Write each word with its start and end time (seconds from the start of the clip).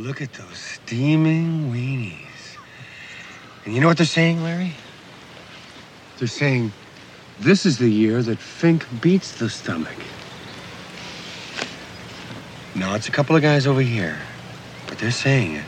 Look 0.00 0.22
at 0.22 0.32
those 0.32 0.56
steaming 0.56 1.70
weenies. 1.70 2.56
And 3.66 3.74
you 3.74 3.82
know 3.82 3.86
what 3.86 3.98
they're 3.98 4.06
saying, 4.06 4.42
Larry? 4.42 4.72
They're 6.16 6.26
saying 6.26 6.72
this 7.38 7.66
is 7.66 7.76
the 7.76 7.90
year 7.90 8.22
that 8.22 8.38
Fink 8.38 8.86
beats 9.02 9.32
the 9.32 9.50
stomach. 9.50 9.98
No, 12.74 12.94
it's 12.94 13.08
a 13.08 13.10
couple 13.10 13.36
of 13.36 13.42
guys 13.42 13.66
over 13.66 13.82
here, 13.82 14.18
but 14.86 14.98
they're 14.98 15.10
saying 15.10 15.56
it. 15.56 15.66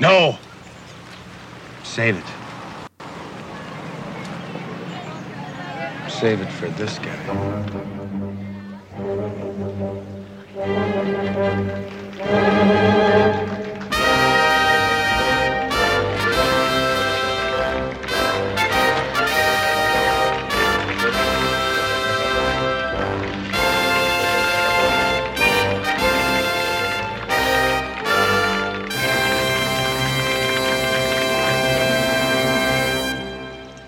No! 0.00 0.38
Save 1.82 2.16
it. 2.16 2.24
Save 6.10 6.40
it 6.40 6.50
for 6.50 6.68
this 6.70 6.98
guy. 6.98 7.14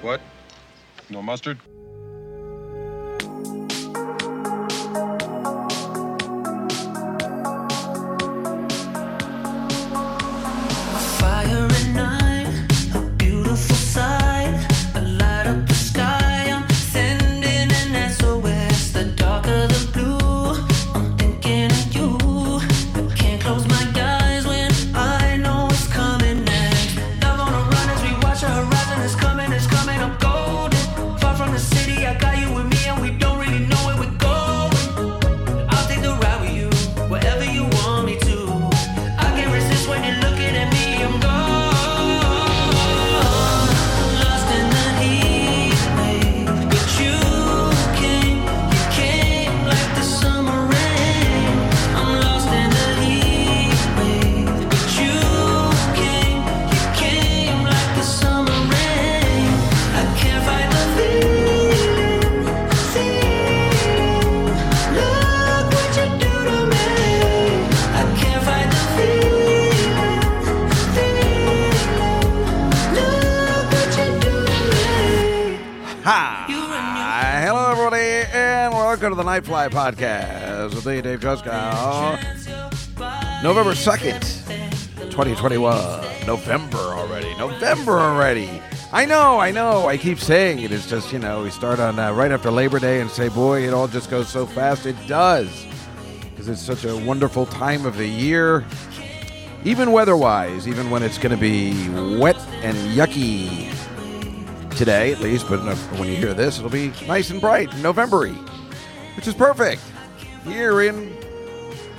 What? 0.02 0.20
No 1.08 1.22
mustard? 1.22 1.58
Podcast 79.70 80.74
with 80.74 80.86
me, 80.86 81.00
Dave 81.00 81.20
Juskow. 81.20 82.16
November 83.42 83.72
2nd, 83.72 84.20
2021. 85.10 86.26
November 86.26 86.78
already. 86.78 87.36
November 87.36 87.98
already. 87.98 88.62
I 88.92 89.04
know, 89.04 89.38
I 89.38 89.50
know. 89.50 89.88
I 89.88 89.96
keep 89.96 90.18
saying 90.18 90.60
it. 90.60 90.72
It's 90.72 90.88
just, 90.88 91.12
you 91.12 91.18
know, 91.18 91.42
we 91.42 91.50
start 91.50 91.80
on 91.80 91.98
uh, 91.98 92.12
right 92.12 92.30
after 92.30 92.50
Labor 92.50 92.78
Day 92.78 93.00
and 93.00 93.10
say, 93.10 93.28
boy, 93.28 93.66
it 93.66 93.74
all 93.74 93.88
just 93.88 94.10
goes 94.10 94.28
so 94.28 94.46
fast. 94.46 94.86
It 94.86 94.96
does. 95.06 95.66
Because 96.30 96.48
it's 96.48 96.62
such 96.62 96.84
a 96.84 96.96
wonderful 97.04 97.46
time 97.46 97.86
of 97.86 97.96
the 97.96 98.06
year. 98.06 98.64
Even 99.64 99.90
weather 99.90 100.16
wise, 100.16 100.68
even 100.68 100.90
when 100.90 101.02
it's 101.02 101.18
going 101.18 101.32
to 101.32 101.40
be 101.40 101.72
wet 102.18 102.38
and 102.62 102.76
yucky 102.96 103.68
today, 104.76 105.12
at 105.12 105.20
least, 105.20 105.48
but 105.48 105.60
when 105.98 106.08
you 106.08 106.16
hear 106.16 106.34
this, 106.34 106.58
it'll 106.58 106.70
be 106.70 106.92
nice 107.06 107.30
and 107.30 107.40
bright, 107.40 107.74
November 107.78 108.28
which 109.16 109.26
is 109.26 109.34
perfect. 109.34 109.82
Here 110.44 110.82
in 110.82 111.16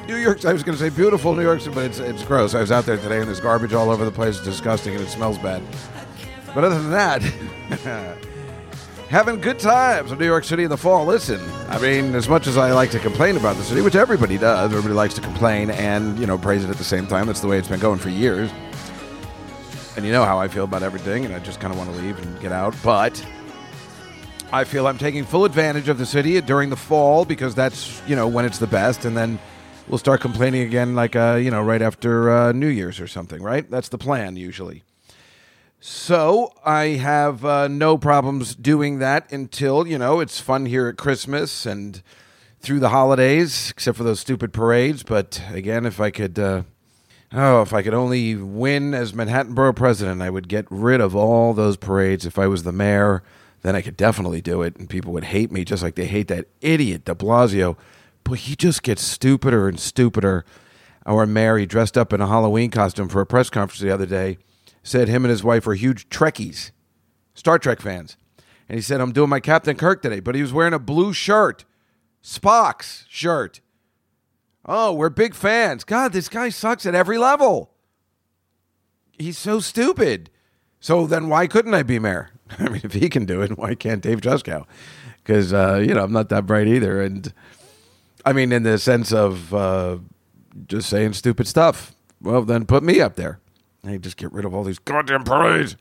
New 0.07 0.16
York, 0.16 0.45
I 0.45 0.53
was 0.53 0.63
going 0.63 0.78
to 0.78 0.83
say 0.83 0.89
beautiful 0.89 1.35
New 1.35 1.41
York, 1.41 1.59
City, 1.59 1.75
but 1.75 1.85
it's, 1.85 2.00
it's 2.00 2.23
gross. 2.23 2.55
I 2.55 2.61
was 2.61 2.72
out 2.72 2.85
there 2.85 2.97
today 2.97 3.19
and 3.19 3.28
there's 3.28 3.41
garbage 3.41 3.73
all 3.73 3.89
over 3.89 4.05
the 4.05 4.11
place. 4.11 4.38
It's 4.38 4.45
disgusting 4.45 4.95
and 4.95 5.03
it 5.03 5.09
smells 5.09 5.38
bad. 5.38 5.61
But 6.56 6.63
other 6.63 6.81
than 6.81 6.91
that, 6.91 7.22
having 9.09 9.41
good 9.41 9.59
times 9.59 10.11
in 10.11 10.17
New 10.17 10.25
York 10.25 10.44
City 10.44 10.63
in 10.63 10.69
the 10.69 10.77
fall. 10.77 11.06
Listen, 11.06 11.41
I 11.69 11.79
mean, 11.79 12.16
as 12.16 12.29
much 12.29 12.47
as 12.47 12.57
I 12.57 12.72
like 12.72 12.91
to 12.91 13.00
complain 13.00 13.38
about 13.38 13.56
the 13.57 13.63
city, 13.63 13.81
which 13.81 13.95
everybody 13.95 14.38
does, 14.38 14.72
everybody 14.72 14.94
likes 14.94 15.13
to 15.16 15.22
complain 15.22 15.72
and, 15.72 16.17
you 16.19 16.25
know, 16.25 16.38
praise 16.38 16.63
it 16.63 16.69
at 16.69 16.77
the 16.77 16.83
same 16.83 17.07
time. 17.07 17.27
That's 17.27 17.41
the 17.41 17.47
way 17.47 17.57
it's 17.57 17.67
been 17.67 17.79
going 17.79 18.00
for 18.00 18.09
years. 18.09 18.50
And 19.95 20.06
you 20.06 20.11
know 20.11 20.23
how 20.23 20.39
I 20.39 20.47
feel 20.47 20.63
about 20.63 20.83
everything, 20.83 21.25
and 21.25 21.33
I 21.33 21.39
just 21.39 21.59
kind 21.59 21.73
of 21.73 21.77
want 21.79 21.89
to 21.91 21.97
leave 21.97 22.19
and 22.19 22.39
get 22.39 22.51
out. 22.51 22.75
But 22.83 23.25
I 24.49 24.63
feel 24.63 24.87
I'm 24.87 24.97
taking 24.97 25.25
full 25.25 25.43
advantage 25.43 25.89
of 25.89 25.97
the 25.97 26.05
city 26.05 26.39
during 26.39 26.69
the 26.69 26.77
fall 26.77 27.25
because 27.25 27.53
that's, 27.53 28.01
you 28.07 28.15
know, 28.15 28.29
when 28.29 28.45
it's 28.45 28.59
the 28.59 28.67
best. 28.67 29.03
And 29.03 29.15
then 29.15 29.39
we'll 29.89 29.97
start 29.97 30.21
complaining 30.21 30.61
again, 30.61 30.95
like, 30.95 31.17
uh, 31.17 31.35
you 31.35 31.51
know, 31.51 31.61
right 31.61 31.81
after 31.81 32.31
uh, 32.31 32.51
New 32.53 32.69
Year's 32.69 33.01
or 33.01 33.07
something, 33.07 33.43
right? 33.43 33.69
That's 33.69 33.89
the 33.89 33.97
plan 33.97 34.37
usually. 34.37 34.83
So 35.81 36.53
I 36.65 36.85
have 36.85 37.43
uh, 37.43 37.67
no 37.67 37.97
problems 37.97 38.55
doing 38.55 38.99
that 38.99 39.29
until, 39.33 39.85
you 39.85 39.97
know, 39.97 40.21
it's 40.21 40.39
fun 40.39 40.65
here 40.65 40.87
at 40.87 40.97
Christmas 40.97 41.65
and 41.65 42.01
through 42.61 42.79
the 42.79 42.89
holidays, 42.89 43.69
except 43.69 43.97
for 43.97 44.05
those 44.05 44.21
stupid 44.21 44.53
parades. 44.53 45.03
But 45.03 45.41
again, 45.51 45.85
if 45.85 45.99
I 45.99 46.09
could, 46.09 46.39
uh, 46.39 46.63
oh, 47.33 47.63
if 47.63 47.73
I 47.73 47.81
could 47.81 47.93
only 47.93 48.35
win 48.35 48.93
as 48.93 49.13
Manhattan 49.13 49.53
Borough 49.53 49.73
President, 49.73 50.21
I 50.21 50.29
would 50.29 50.47
get 50.47 50.65
rid 50.69 51.01
of 51.01 51.17
all 51.17 51.53
those 51.53 51.75
parades. 51.75 52.25
If 52.25 52.39
I 52.39 52.47
was 52.47 52.63
the 52.63 52.71
mayor, 52.71 53.23
then 53.62 53.75
I 53.75 53.81
could 53.81 53.97
definitely 53.97 54.41
do 54.41 54.62
it, 54.62 54.78
and 54.78 54.90
people 54.90 55.13
would 55.13 55.25
hate 55.25 55.51
me 55.51 55.66
just 55.66 55.84
like 55.84 55.95
they 55.95 56.06
hate 56.06 56.28
that 56.28 56.47
idiot 56.62 57.06
De 57.06 57.16
Blasio. 57.16 57.78
But 58.23 58.40
he 58.40 58.56
just 58.56 58.84
gets 58.84 59.01
stupider 59.01 59.68
and 59.68 59.79
stupider. 59.79 60.45
Our 61.06 61.57
he 61.57 61.66
dressed 61.66 61.97
up 61.97 62.12
in 62.12 62.19
a 62.19 62.28
Halloween 62.28 62.69
costume 62.69 63.07
for 63.07 63.22
a 63.22 63.25
press 63.25 63.50
conference 63.50 63.79
the 63.79 63.94
other 63.94 64.06
day, 64.06 64.38
said 64.84 65.07
him 65.07 65.23
and 65.23 65.29
his 65.29 65.44
wife 65.44 65.66
were 65.66 65.75
huge 65.75 66.09
Trekkies, 66.09 66.72
Star 67.34 67.57
Trek 67.57 67.79
fans. 67.81 68.18
And 68.68 68.75
he 68.75 68.81
said, 68.81 69.00
I'm 69.00 69.13
doing 69.13 69.29
my 69.29 69.40
Captain 69.40 69.78
Kirk 69.78 70.01
today, 70.01 70.19
but 70.19 70.35
he 70.35 70.41
was 70.41 70.51
wearing 70.51 70.74
a 70.74 70.79
blue 70.79 71.13
shirt, 71.13 71.63
Spock's 72.22 73.06
shirt. 73.07 73.62
Oh, 74.66 74.91
we're 74.91 75.09
big 75.09 75.34
fans. 75.34 75.85
God, 75.85 76.12
this 76.12 76.28
guy 76.28 76.50
sucks 76.50 76.85
at 76.85 76.94
every 76.94 77.18
level. 77.18 77.72
He's 79.18 79.38
so 79.38 79.62
stupid. 79.62 80.29
So 80.81 81.07
then 81.07 81.29
why 81.29 81.47
couldn't 81.47 81.74
I 81.74 81.84
be 81.84 82.00
mayor? 82.00 82.31
I 82.59 82.69
mean, 82.69 82.81
if 82.83 82.93
he 82.93 83.09
can 83.09 83.25
do 83.25 83.41
it, 83.41 83.57
why 83.57 83.75
can't 83.75 84.01
Dave 84.01 84.21
Juskow? 84.21 84.65
Because, 85.23 85.53
uh, 85.53 85.83
you 85.85 85.93
know, 85.93 86.03
I'm 86.03 86.13
not 86.13 86.29
that 86.29 86.45
bright 86.45 86.67
either. 86.67 87.01
And 87.01 87.33
I 88.25 88.33
mean, 88.33 88.51
in 88.51 88.63
the 88.63 88.77
sense 88.77 89.11
of 89.11 89.53
uh, 89.53 89.97
just 90.67 90.89
saying 90.89 91.13
stupid 91.13 91.47
stuff. 91.47 91.95
Well, 92.21 92.44
then 92.44 92.65
put 92.65 92.83
me 92.83 92.99
up 92.99 93.15
there. 93.15 93.39
Hey, 93.83 93.97
just 93.97 94.17
get 94.17 94.31
rid 94.33 94.45
of 94.45 94.53
all 94.53 94.63
these 94.63 94.79
goddamn 94.79 95.23
parades. 95.23 95.75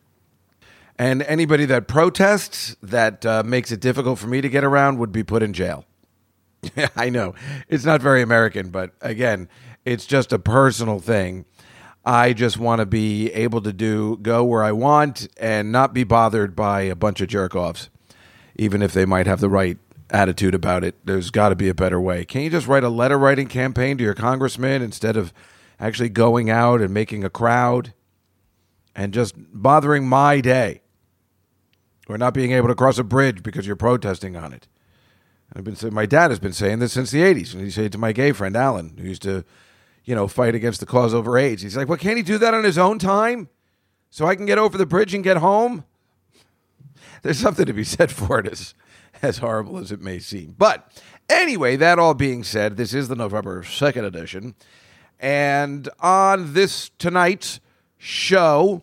And 0.98 1.22
anybody 1.22 1.66
that 1.66 1.88
protests 1.88 2.76
that 2.82 3.24
uh, 3.24 3.42
makes 3.44 3.70
it 3.70 3.80
difficult 3.80 4.18
for 4.18 4.26
me 4.26 4.40
to 4.40 4.48
get 4.48 4.64
around 4.64 4.98
would 4.98 5.12
be 5.12 5.22
put 5.22 5.42
in 5.42 5.52
jail. 5.52 5.84
I 6.96 7.10
know 7.10 7.34
it's 7.68 7.84
not 7.84 8.00
very 8.00 8.22
American, 8.22 8.70
but 8.70 8.92
again, 9.00 9.48
it's 9.84 10.06
just 10.06 10.32
a 10.32 10.38
personal 10.38 10.98
thing. 10.98 11.44
I 12.06 12.34
just 12.34 12.56
want 12.56 12.78
to 12.78 12.86
be 12.86 13.32
able 13.32 13.60
to 13.62 13.72
do 13.72 14.16
go 14.22 14.44
where 14.44 14.62
I 14.62 14.70
want 14.70 15.26
and 15.38 15.72
not 15.72 15.92
be 15.92 16.04
bothered 16.04 16.54
by 16.54 16.82
a 16.82 16.94
bunch 16.94 17.20
of 17.20 17.26
jerk 17.26 17.56
offs, 17.56 17.90
even 18.54 18.80
if 18.80 18.92
they 18.92 19.04
might 19.04 19.26
have 19.26 19.40
the 19.40 19.48
right 19.48 19.76
attitude 20.10 20.54
about 20.54 20.84
it. 20.84 20.94
There's 21.04 21.32
got 21.32 21.48
to 21.48 21.56
be 21.56 21.68
a 21.68 21.74
better 21.74 22.00
way. 22.00 22.24
Can't 22.24 22.44
you 22.44 22.50
just 22.50 22.68
write 22.68 22.84
a 22.84 22.88
letter 22.88 23.18
writing 23.18 23.48
campaign 23.48 23.98
to 23.98 24.04
your 24.04 24.14
congressman 24.14 24.82
instead 24.82 25.16
of 25.16 25.32
actually 25.80 26.08
going 26.08 26.48
out 26.48 26.80
and 26.80 26.94
making 26.94 27.24
a 27.24 27.30
crowd 27.30 27.92
and 28.94 29.12
just 29.12 29.34
bothering 29.36 30.08
my 30.08 30.40
day 30.40 30.82
or 32.08 32.16
not 32.16 32.34
being 32.34 32.52
able 32.52 32.68
to 32.68 32.76
cross 32.76 32.98
a 32.98 33.04
bridge 33.04 33.42
because 33.42 33.66
you're 33.66 33.74
protesting 33.74 34.36
on 34.36 34.52
it? 34.52 34.68
I've 35.54 35.64
been 35.64 35.74
saying, 35.74 35.92
my 35.92 36.06
dad 36.06 36.30
has 36.30 36.38
been 36.38 36.52
saying 36.52 36.78
this 36.78 36.92
since 36.92 37.10
the 37.10 37.22
80s. 37.22 37.52
And 37.52 37.64
he 37.64 37.70
said 37.70 37.90
to 37.90 37.98
my 37.98 38.12
gay 38.12 38.30
friend 38.30 38.54
Alan, 38.54 38.96
who 38.96 39.08
used 39.08 39.22
to 39.22 39.44
you 40.06 40.14
know, 40.14 40.28
fight 40.28 40.54
against 40.54 40.80
the 40.80 40.86
cause 40.86 41.12
over 41.12 41.36
AIDS. 41.36 41.62
He's 41.62 41.76
like, 41.76 41.88
well, 41.88 41.98
can't 41.98 42.16
he 42.16 42.22
do 42.22 42.38
that 42.38 42.54
on 42.54 42.64
his 42.64 42.78
own 42.78 42.98
time 42.98 43.48
so 44.08 44.24
I 44.24 44.36
can 44.36 44.46
get 44.46 44.56
over 44.56 44.78
the 44.78 44.86
bridge 44.86 45.12
and 45.12 45.22
get 45.22 45.36
home? 45.36 45.84
There's 47.22 47.38
something 47.38 47.66
to 47.66 47.72
be 47.72 47.84
said 47.84 48.10
for 48.12 48.38
it, 48.38 48.46
as, 48.46 48.72
as 49.20 49.38
horrible 49.38 49.78
as 49.78 49.92
it 49.92 50.00
may 50.00 50.20
seem. 50.20 50.54
But 50.56 50.90
anyway, 51.28 51.76
that 51.76 51.98
all 51.98 52.14
being 52.14 52.44
said, 52.44 52.76
this 52.76 52.94
is 52.94 53.08
the 53.08 53.16
November 53.16 53.62
2nd 53.62 54.04
edition. 54.04 54.54
And 55.18 55.88
on 55.98 56.54
this 56.54 56.90
tonight's 56.98 57.58
show, 57.98 58.82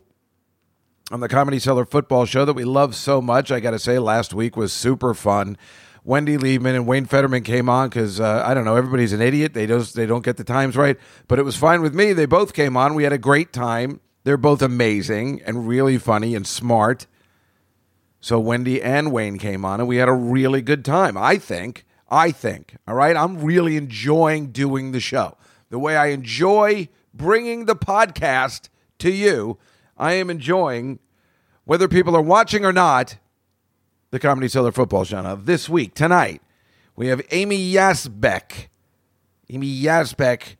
on 1.10 1.22
the 1.22 1.30
Comedy 1.30 1.60
Cellar 1.60 1.86
football 1.86 2.26
show 2.26 2.44
that 2.44 2.54
we 2.54 2.66
love 2.66 2.96
so 2.96 3.22
much, 3.22 3.50
I 3.50 3.62
got 3.62 3.72
to 3.72 3.80
say, 3.80 3.98
last 3.98 4.34
week 4.34 4.58
was 4.58 4.74
super 4.74 5.14
fun. 5.14 5.58
Wendy 6.06 6.38
Liebman 6.38 6.76
and 6.76 6.86
Wayne 6.86 7.06
Federman 7.06 7.44
came 7.44 7.70
on 7.70 7.90
because 7.90 8.20
uh, 8.20 8.44
I 8.46 8.54
don't 8.54 8.66
know 8.66 8.76
everybody's 8.76 9.14
an 9.14 9.22
idiot. 9.22 9.54
They 9.54 9.66
don't 9.66 9.88
they 9.94 10.06
don't 10.06 10.24
get 10.24 10.38
the 10.38 10.44
times 10.44 10.76
right, 10.76 10.98
but 11.28 11.40
it 11.40 11.44
was 11.44 11.56
fine 11.56 11.82
with 11.82 11.96
me. 11.96 12.12
They 12.14 12.26
both 12.26 12.54
came 12.54 12.76
on. 12.76 12.94
We 12.94 13.04
had 13.04 13.14
a 13.14 13.18
great 13.18 13.54
time. 13.54 14.02
They're 14.24 14.38
both 14.38 14.62
amazing 14.62 15.42
and 15.46 15.68
really 15.68 15.98
funny 15.98 16.36
and 16.36 16.46
smart. 16.46 17.08
So 18.20 18.40
Wendy 18.40 18.82
and 18.82 19.12
Wayne 19.12 19.38
came 19.38 19.66
on, 19.66 19.80
and 19.80 19.88
we 19.88 19.98
had 19.98 20.10
a 20.10 20.14
really 20.14 20.62
good 20.62 20.84
time. 20.86 21.18
I 21.18 21.38
think. 21.38 21.86
I 22.10 22.32
think. 22.32 22.76
All 22.88 22.96
right. 22.96 23.16
I'm 23.18 23.42
really 23.42 23.76
enjoying 23.76 24.52
doing 24.52 24.92
the 24.92 25.00
show. 25.00 25.38
The 25.70 25.80
way 25.80 25.98
I 25.98 26.08
enjoy 26.08 26.90
bringing 27.14 27.66
the 27.66 27.76
podcast 27.76 28.70
to 29.00 29.12
you, 29.12 29.58
I 29.98 30.14
am 30.14 30.30
enjoying 30.30 31.00
whether 31.66 31.88
people 31.88 32.16
are 32.16 32.22
watching 32.22 32.66
or 32.66 32.74
not 32.74 33.18
the 34.14 34.20
Comedy 34.20 34.48
Cellar 34.48 34.72
Football 34.72 35.06
Show. 35.06 35.24
Now, 35.24 35.34
this 35.34 35.68
week, 35.68 35.96
tonight, 35.96 36.40
we 36.96 37.08
have 37.08 37.20
Amy 37.32 37.74
Yasbeck. 37.74 38.68
Amy 39.50 39.82
Yasbeck 39.82 40.56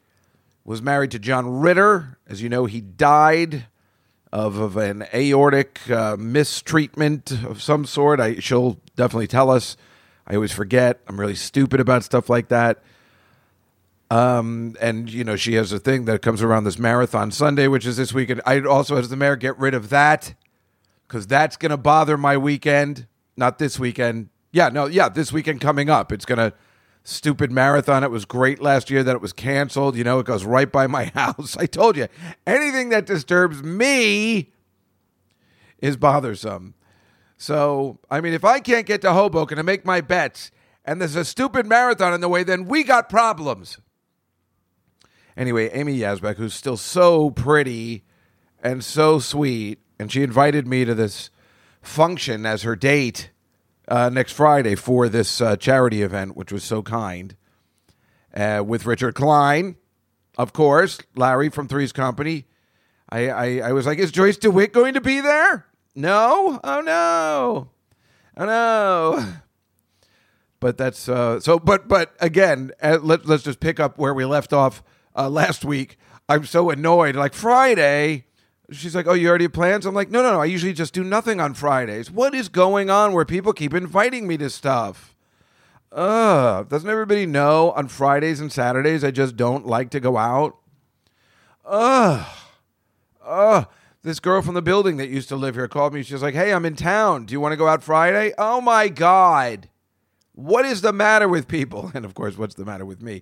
was 0.66 0.82
married 0.82 1.12
to 1.12 1.20
John 1.20 1.60
Ritter. 1.60 2.18
As 2.28 2.42
you 2.42 2.50
know, 2.50 2.66
he 2.66 2.82
died 2.82 3.68
of, 4.32 4.58
of 4.58 4.76
an 4.76 5.06
aortic 5.14 5.88
uh, 5.88 6.18
mistreatment 6.18 7.32
of 7.46 7.62
some 7.62 7.86
sort. 7.86 8.20
I, 8.20 8.40
she'll 8.40 8.80
definitely 8.96 9.28
tell 9.28 9.52
us. 9.52 9.78
I 10.26 10.34
always 10.34 10.52
forget. 10.52 11.02
I'm 11.08 11.20
really 11.20 11.36
stupid 11.36 11.80
about 11.80 12.04
stuff 12.04 12.32
like 12.32 12.48
that. 12.48 12.82
Um, 14.10 14.76
and 14.82 15.14
you 15.14 15.24
know, 15.24 15.36
she 15.36 15.54
has 15.54 15.72
a 15.72 15.78
thing 15.78 16.06
that 16.06 16.24
comes 16.24 16.42
around 16.42 16.64
this 16.64 16.80
marathon 16.80 17.30
Sunday, 17.30 17.68
which 17.68 17.86
is 17.86 17.98
this 17.98 18.16
weekend. 18.16 18.42
I 18.48 18.62
also, 18.62 18.96
as 18.96 19.10
the 19.10 19.16
mayor, 19.16 19.36
get 19.36 19.56
rid 19.60 19.76
of 19.76 19.90
that 19.90 20.34
because 21.08 21.28
that's 21.28 21.56
going 21.56 21.70
to 21.70 21.78
bother 21.78 22.18
my 22.18 22.36
weekend. 22.36 23.06
Not 23.36 23.60
this 23.60 23.80
weekend. 23.80 24.30
Yeah, 24.52 24.70
no, 24.70 24.86
yeah, 24.86 25.10
this 25.10 25.34
weekend 25.34 25.62
coming 25.62 25.90
up. 25.90 26.12
It's 26.12 26.26
to 26.26 26.54
stupid 27.04 27.52
marathon. 27.52 28.04
It 28.04 28.12
was 28.12 28.26
great 28.26 28.62
last 28.62 28.90
year 28.90 29.04
that 29.04 29.16
it 29.16 29.22
was 29.22 29.34
canceled. 29.34 29.96
You 29.96 30.04
know, 30.04 30.20
it 30.20 30.26
goes 30.26 30.44
right 30.46 30.72
by 30.72 30.88
my 30.88 31.06
house. 31.16 31.58
I 31.58 31.66
told 31.66 31.98
you, 31.98 32.08
anything 32.46 32.90
that 32.90 33.06
disturbs 33.06 33.64
me 33.64 34.52
is 35.80 35.98
bothersome. 35.98 36.76
So, 37.38 38.00
I 38.10 38.22
mean, 38.22 38.34
if 38.34 38.46
I 38.46 38.60
can't 38.60 38.86
get 38.86 39.02
to 39.02 39.14
Hoboken 39.14 39.58
to 39.58 39.64
make 39.64 39.86
my 39.86 40.00
bets 40.00 40.52
and 40.86 41.02
there's 41.02 41.16
a 41.16 41.26
stupid 41.26 41.66
marathon 41.66 42.14
in 42.14 42.22
the 42.22 42.30
way, 42.30 42.44
then 42.44 42.66
we 42.66 42.84
got 42.84 43.10
problems. 43.10 43.80
Anyway, 45.36 45.70
Amy 45.70 45.98
Yasbeck, 45.98 46.36
who's 46.36 46.54
still 46.54 46.78
so 46.78 47.32
pretty 47.32 48.04
and 48.62 48.84
so 48.84 49.20
sweet, 49.20 49.80
and 50.00 50.12
she 50.12 50.24
invited 50.24 50.68
me 50.68 50.86
to 50.86 50.94
this 50.94 51.30
function 51.84 52.46
as 52.46 52.64
her 52.64 52.76
date 52.76 53.30
uh, 53.88 54.10
next 54.10 54.32
Friday 54.32 54.76
for 54.76 55.10
this 55.10 55.40
uh, 55.42 55.56
charity 55.58 56.02
event, 56.02 56.36
which 56.36 56.52
was 56.52 56.64
so 56.64 56.82
kind, 56.82 57.36
uh, 58.34 58.64
with 58.66 58.86
Richard 58.86 59.14
Kline, 59.14 59.76
of 60.38 60.54
course, 60.54 61.00
Larry 61.16 61.50
from 61.50 61.68
Three's 61.68 61.92
Company. 61.92 62.46
I, 63.10 63.30
I, 63.30 63.58
I 63.66 63.72
was 63.74 63.86
like, 63.86 64.00
is 64.00 64.12
Joyce 64.12 64.38
DeWitt 64.38 64.74
going 64.74 64.96
to 64.96 65.02
be 65.02 65.20
there? 65.20 65.68
No? 65.94 66.60
Oh, 66.64 66.82
no. 66.82 67.70
Oh, 68.36 68.46
no. 68.46 69.34
But 70.60 70.78
that's 70.78 71.10
uh, 71.10 71.42
so. 71.42 71.60
But 71.60 71.90
but 71.90 72.16
again, 72.22 72.72
uh, 72.82 72.98
let, 73.02 73.26
let's 73.26 73.44
just 73.44 73.60
pick 73.60 73.82
up 73.82 73.98
where 73.98 74.14
we 74.14 74.24
left 74.24 74.54
off 74.54 74.82
uh, 75.14 75.30
last 75.30 75.66
week. 75.66 75.98
I'm 76.30 76.46
so 76.46 76.70
annoyed. 76.70 77.18
Like 77.18 77.34
Friday, 77.34 78.28
she's 78.72 78.96
like, 78.96 79.08
"Oh, 79.08 79.14
you 79.14 79.30
already 79.30 79.46
have 79.46 79.54
plans?" 79.54 79.86
I'm 79.86 79.96
like, 79.96 80.12
"No, 80.12 80.22
no, 80.22 80.32
no. 80.34 80.42
I 80.42 80.46
usually 80.46 80.74
just 80.74 80.94
do 80.94 81.04
nothing 81.04 81.40
on 81.40 81.54
Fridays. 81.54 82.10
What 82.12 82.34
is 82.34 82.50
going 82.50 82.90
on 82.90 83.14
where 83.14 83.26
people 83.26 83.54
keep 83.54 83.74
inviting 83.74 84.28
me 84.28 84.38
to 84.38 84.50
stuff?" 84.50 85.16
Ugh. 85.92 86.68
Doesn't 86.68 86.90
everybody 86.90 87.26
know 87.26 87.72
on 87.72 87.88
Fridays 87.88 88.40
and 88.40 88.52
Saturdays 88.52 89.04
I 89.04 89.12
just 89.12 89.36
don't 89.38 89.68
like 89.68 89.92
to 89.92 90.00
go 90.00 90.18
out? 90.18 90.58
Ugh. 91.66 92.26
Ugh. 93.24 93.68
This 94.02 94.20
girl 94.20 94.42
from 94.42 94.56
the 94.56 94.62
building 94.62 94.98
that 94.98 95.10
used 95.10 95.30
to 95.30 95.36
live 95.36 95.56
here 95.56 95.68
called 95.68 95.94
me. 95.94 96.04
She's 96.04 96.22
like, 96.22 96.34
"Hey, 96.34 96.52
I'm 96.52 96.66
in 96.66 96.76
town. 96.76 97.26
Do 97.26 97.32
you 97.32 97.40
want 97.40 97.54
to 97.54 97.58
go 97.58 97.68
out 97.68 97.84
Friday?" 97.84 98.34
Oh 98.38 98.60
my 98.60 98.90
god. 98.90 99.70
What 100.34 100.66
is 100.66 100.82
the 100.82 100.92
matter 100.92 101.30
with 101.30 101.48
people? 101.48 101.92
And 101.96 102.06
of 102.06 102.16
course, 102.16 102.38
what's 102.38 102.56
the 102.56 102.66
matter 102.66 102.86
with 102.86 103.02
me? 103.02 103.22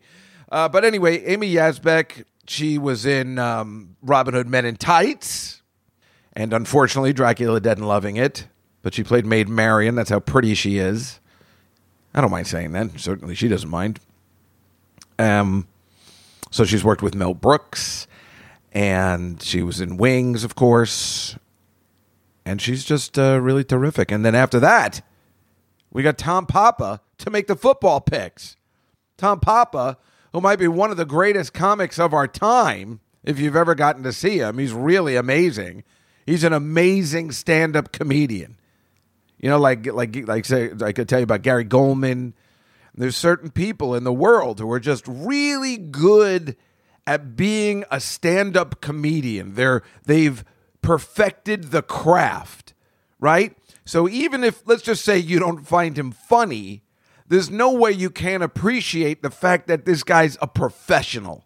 Uh, 0.51 0.67
but 0.67 0.83
anyway, 0.83 1.23
Amy 1.25 1.53
Yasbeck, 1.53 2.25
she 2.47 2.77
was 2.77 3.05
in 3.05 3.39
um, 3.39 3.95
Robin 4.01 4.33
Hood 4.33 4.47
Men 4.47 4.65
in 4.65 4.75
Tights. 4.75 5.61
And 6.33 6.53
unfortunately, 6.53 7.13
Dracula 7.13 7.59
Dead 7.59 7.77
and 7.77 7.87
Loving 7.87 8.17
It. 8.17 8.47
But 8.81 8.93
she 8.93 9.03
played 9.03 9.25
Maid 9.25 9.47
Marian. 9.47 9.95
That's 9.95 10.09
how 10.09 10.19
pretty 10.19 10.55
she 10.55 10.77
is. 10.77 11.19
I 12.13 12.21
don't 12.21 12.31
mind 12.31 12.47
saying 12.47 12.71
that. 12.71 12.99
Certainly, 12.99 13.35
she 13.35 13.47
doesn't 13.47 13.69
mind. 13.69 13.99
Um, 15.19 15.67
so 16.49 16.63
she's 16.63 16.83
worked 16.83 17.01
with 17.01 17.15
Mel 17.15 17.33
Brooks. 17.33 18.07
And 18.71 19.41
she 19.41 19.61
was 19.61 19.81
in 19.81 19.97
Wings, 19.97 20.43
of 20.43 20.55
course. 20.55 21.37
And 22.45 22.61
she's 22.61 22.83
just 22.83 23.19
uh, 23.19 23.39
really 23.41 23.63
terrific. 23.63 24.11
And 24.11 24.25
then 24.25 24.33
after 24.33 24.59
that, 24.61 25.01
we 25.91 26.03
got 26.03 26.17
Tom 26.17 26.45
Papa 26.45 27.01
to 27.19 27.29
make 27.29 27.47
the 27.47 27.55
football 27.55 27.99
picks. 28.01 28.55
Tom 29.17 29.39
Papa, 29.39 29.97
who 30.33 30.41
might 30.41 30.59
be 30.59 30.67
one 30.67 30.91
of 30.91 30.97
the 30.97 31.05
greatest 31.05 31.53
comics 31.53 31.99
of 31.99 32.13
our 32.13 32.27
time, 32.27 32.99
if 33.23 33.39
you've 33.39 33.55
ever 33.55 33.75
gotten 33.75 34.03
to 34.03 34.13
see 34.13 34.39
him. 34.39 34.57
He's 34.57 34.73
really 34.73 35.15
amazing. 35.15 35.83
He's 36.25 36.43
an 36.43 36.53
amazing 36.53 37.31
stand-up 37.31 37.91
comedian. 37.91 38.57
You 39.39 39.49
know, 39.49 39.59
like 39.59 39.85
like 39.87 40.27
like 40.27 40.45
say 40.45 40.71
I 40.81 40.91
could 40.91 41.09
tell 41.09 41.19
you 41.19 41.23
about 41.23 41.41
Gary 41.41 41.65
Gulman. 41.65 42.33
There's 42.93 43.15
certain 43.15 43.49
people 43.49 43.95
in 43.95 44.03
the 44.03 44.13
world 44.13 44.59
who 44.59 44.71
are 44.71 44.79
just 44.79 45.05
really 45.07 45.77
good 45.77 46.55
at 47.07 47.35
being 47.35 47.83
a 47.89 47.99
stand-up 47.99 48.81
comedian. 48.81 49.55
They're 49.55 49.81
they've 50.05 50.43
perfected 50.81 51.71
the 51.71 51.81
craft, 51.81 52.73
right? 53.19 53.57
So 53.85 54.07
even 54.07 54.43
if 54.43 54.61
let's 54.67 54.83
just 54.83 55.03
say 55.03 55.17
you 55.17 55.39
don't 55.39 55.67
find 55.67 55.97
him 55.97 56.11
funny, 56.11 56.83
there's 57.31 57.49
no 57.49 57.71
way 57.71 57.91
you 57.91 58.09
can't 58.09 58.43
appreciate 58.43 59.21
the 59.21 59.31
fact 59.31 59.67
that 59.67 59.85
this 59.85 60.03
guy's 60.03 60.37
a 60.41 60.47
professional. 60.47 61.45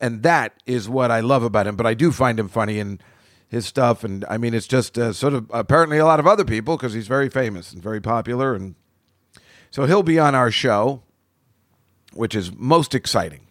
And 0.00 0.24
that 0.24 0.60
is 0.66 0.88
what 0.88 1.12
I 1.12 1.20
love 1.20 1.44
about 1.44 1.68
him. 1.68 1.76
But 1.76 1.86
I 1.86 1.94
do 1.94 2.10
find 2.10 2.40
him 2.40 2.48
funny 2.48 2.80
in 2.80 3.00
his 3.48 3.66
stuff. 3.66 4.02
And 4.02 4.24
I 4.28 4.36
mean, 4.36 4.52
it's 4.52 4.66
just 4.66 4.98
uh, 4.98 5.12
sort 5.12 5.32
of 5.32 5.48
apparently 5.54 5.98
a 5.98 6.04
lot 6.04 6.18
of 6.18 6.26
other 6.26 6.44
people 6.44 6.76
because 6.76 6.92
he's 6.92 7.06
very 7.06 7.28
famous 7.30 7.72
and 7.72 7.80
very 7.80 8.00
popular. 8.00 8.52
And 8.52 8.74
so 9.70 9.86
he'll 9.86 10.02
be 10.02 10.18
on 10.18 10.34
our 10.34 10.50
show, 10.50 11.04
which 12.12 12.34
is 12.34 12.50
most 12.52 12.96
exciting. 12.96 13.46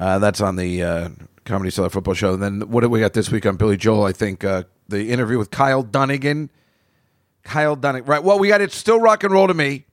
Uh, 0.00 0.18
that's 0.18 0.40
on 0.40 0.56
the 0.56 0.82
uh, 0.82 1.08
Comedy 1.44 1.70
Cellar 1.70 1.90
Football 1.90 2.14
Show. 2.14 2.34
And 2.34 2.42
then 2.42 2.60
what 2.68 2.80
do 2.80 2.88
we 2.88 2.98
got 2.98 3.12
this 3.12 3.30
week 3.30 3.46
on 3.46 3.56
Billy 3.56 3.76
Joel? 3.76 4.04
I 4.04 4.12
think 4.12 4.42
uh, 4.42 4.64
the 4.88 5.10
interview 5.10 5.38
with 5.38 5.52
Kyle 5.52 5.84
Dunnigan. 5.84 6.50
Kyle 7.44 7.76
Dunnigan. 7.76 8.08
Right. 8.08 8.22
Well, 8.22 8.40
we 8.40 8.48
got 8.48 8.60
It's 8.60 8.76
Still 8.76 9.00
Rock 9.00 9.22
and 9.22 9.32
Roll 9.32 9.46
to 9.46 9.54
Me, 9.54 9.86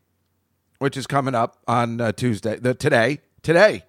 which 0.79 0.97
is 0.97 1.07
coming 1.07 1.35
up 1.35 1.57
on 1.67 2.01
uh, 2.01 2.11
Tuesday. 2.11 2.57
The, 2.57 2.73
today. 2.73 3.19
Today. 3.43 3.83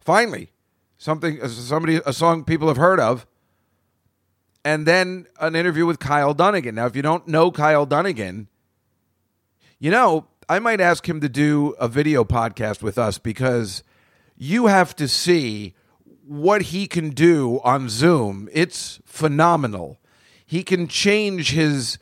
Finally. 0.00 0.50
Something, 0.98 1.40
uh, 1.42 1.48
somebody, 1.48 2.00
a 2.06 2.12
song 2.12 2.44
people 2.44 2.68
have 2.68 2.76
heard 2.76 3.00
of. 3.00 3.26
And 4.64 4.86
then 4.86 5.26
an 5.40 5.56
interview 5.56 5.86
with 5.86 5.98
Kyle 5.98 6.34
Dunnigan. 6.34 6.76
Now, 6.76 6.86
if 6.86 6.94
you 6.94 7.02
don't 7.02 7.26
know 7.26 7.50
Kyle 7.50 7.84
Dunnigan, 7.86 8.48
you 9.80 9.90
know, 9.90 10.28
I 10.48 10.60
might 10.60 10.80
ask 10.80 11.08
him 11.08 11.20
to 11.20 11.28
do 11.28 11.70
a 11.80 11.88
video 11.88 12.22
podcast 12.22 12.82
with 12.82 12.98
us 12.98 13.18
because 13.18 13.82
you 14.36 14.66
have 14.66 14.94
to 14.96 15.08
see 15.08 15.74
what 16.24 16.62
he 16.62 16.86
can 16.86 17.10
do 17.10 17.60
on 17.64 17.88
Zoom. 17.88 18.48
It's 18.52 19.00
phenomenal. 19.04 19.98
He 20.46 20.62
can 20.62 20.86
change 20.86 21.50
his 21.50 21.98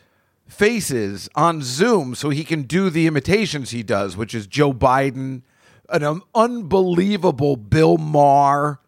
faces 0.51 1.29
on 1.35 1.63
Zoom 1.63 2.15
so 2.15 2.31
he 2.31 2.45
can 2.45 2.63
do 2.63 2.91
the 2.91 3.07
imitations 3.07 3.71
he 3.71 3.83
does, 3.83 4.17
which 4.17 4.35
is 4.35 4.47
Joe 4.47 4.73
Biden, 4.73 5.43
an 5.89 6.03
um, 6.03 6.25
unbelievable 6.35 7.57
Bill 7.57 7.97
Maher. 7.97 8.81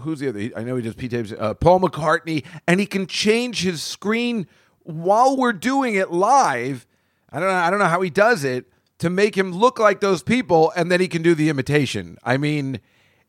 Who's 0.00 0.18
the 0.20 0.28
other? 0.28 0.50
I 0.56 0.64
know 0.64 0.76
he 0.76 0.82
does 0.82 0.94
P 0.94 1.08
tapes. 1.08 1.32
Uh, 1.32 1.54
Paul 1.54 1.80
McCartney, 1.80 2.44
and 2.66 2.80
he 2.80 2.86
can 2.86 3.06
change 3.06 3.62
his 3.62 3.82
screen 3.82 4.46
while 4.80 5.36
we're 5.36 5.52
doing 5.52 5.94
it 5.94 6.10
live. 6.10 6.86
I 7.30 7.40
don't 7.40 7.48
know. 7.48 7.54
I 7.54 7.70
don't 7.70 7.78
know 7.78 7.86
how 7.86 8.00
he 8.00 8.10
does 8.10 8.44
it 8.44 8.66
to 8.98 9.08
make 9.08 9.36
him 9.36 9.52
look 9.52 9.78
like 9.78 10.00
those 10.00 10.22
people, 10.22 10.72
and 10.74 10.90
then 10.90 11.00
he 11.00 11.08
can 11.08 11.22
do 11.22 11.34
the 11.34 11.48
imitation. 11.48 12.18
I 12.24 12.36
mean, 12.36 12.80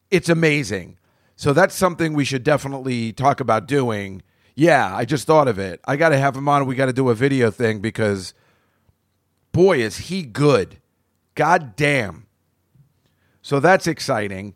it's 0.10 0.30
amazing. 0.30 0.98
So 1.36 1.54
that's 1.54 1.76
something 1.76 2.14
we 2.14 2.26
should 2.26 2.44
definitely 2.44 3.14
talk 3.14 3.40
about 3.40 3.68
doing. 3.68 4.24
Yeah, 4.60 4.94
I 4.94 5.06
just 5.06 5.26
thought 5.26 5.48
of 5.48 5.58
it. 5.58 5.80
I 5.86 5.96
got 5.96 6.10
to 6.10 6.18
have 6.18 6.36
him 6.36 6.50
on. 6.50 6.66
We 6.66 6.76
got 6.76 6.88
to 6.88 6.94
do 6.94 7.08
a 7.08 7.16
video 7.16 7.50
thing 7.50 7.80
because, 7.80 8.34
boy, 9.54 9.78
is 9.78 10.10
he 10.10 10.22
good. 10.22 10.80
God 11.34 11.78
damn. 11.78 12.28
So 13.42 13.62
that's 13.62 13.88
exciting 13.88 14.56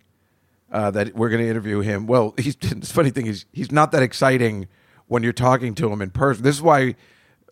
uh, 0.69 0.91
that 0.91 1.15
we're 1.15 1.29
going 1.29 1.41
to 1.41 1.49
interview 1.49 1.79
him. 1.79 2.05
Well, 2.05 2.33
he's 2.37 2.57
the 2.57 2.85
funny 2.85 3.11
thing 3.11 3.27
is 3.27 3.45
he's 3.53 3.71
not 3.71 3.93
that 3.93 4.03
exciting 4.03 4.67
when 5.07 5.23
you're 5.23 5.31
talking 5.31 5.73
to 5.75 5.89
him 5.89 6.01
in 6.01 6.09
person. 6.09 6.43
This 6.43 6.57
is 6.57 6.61
why 6.61 6.95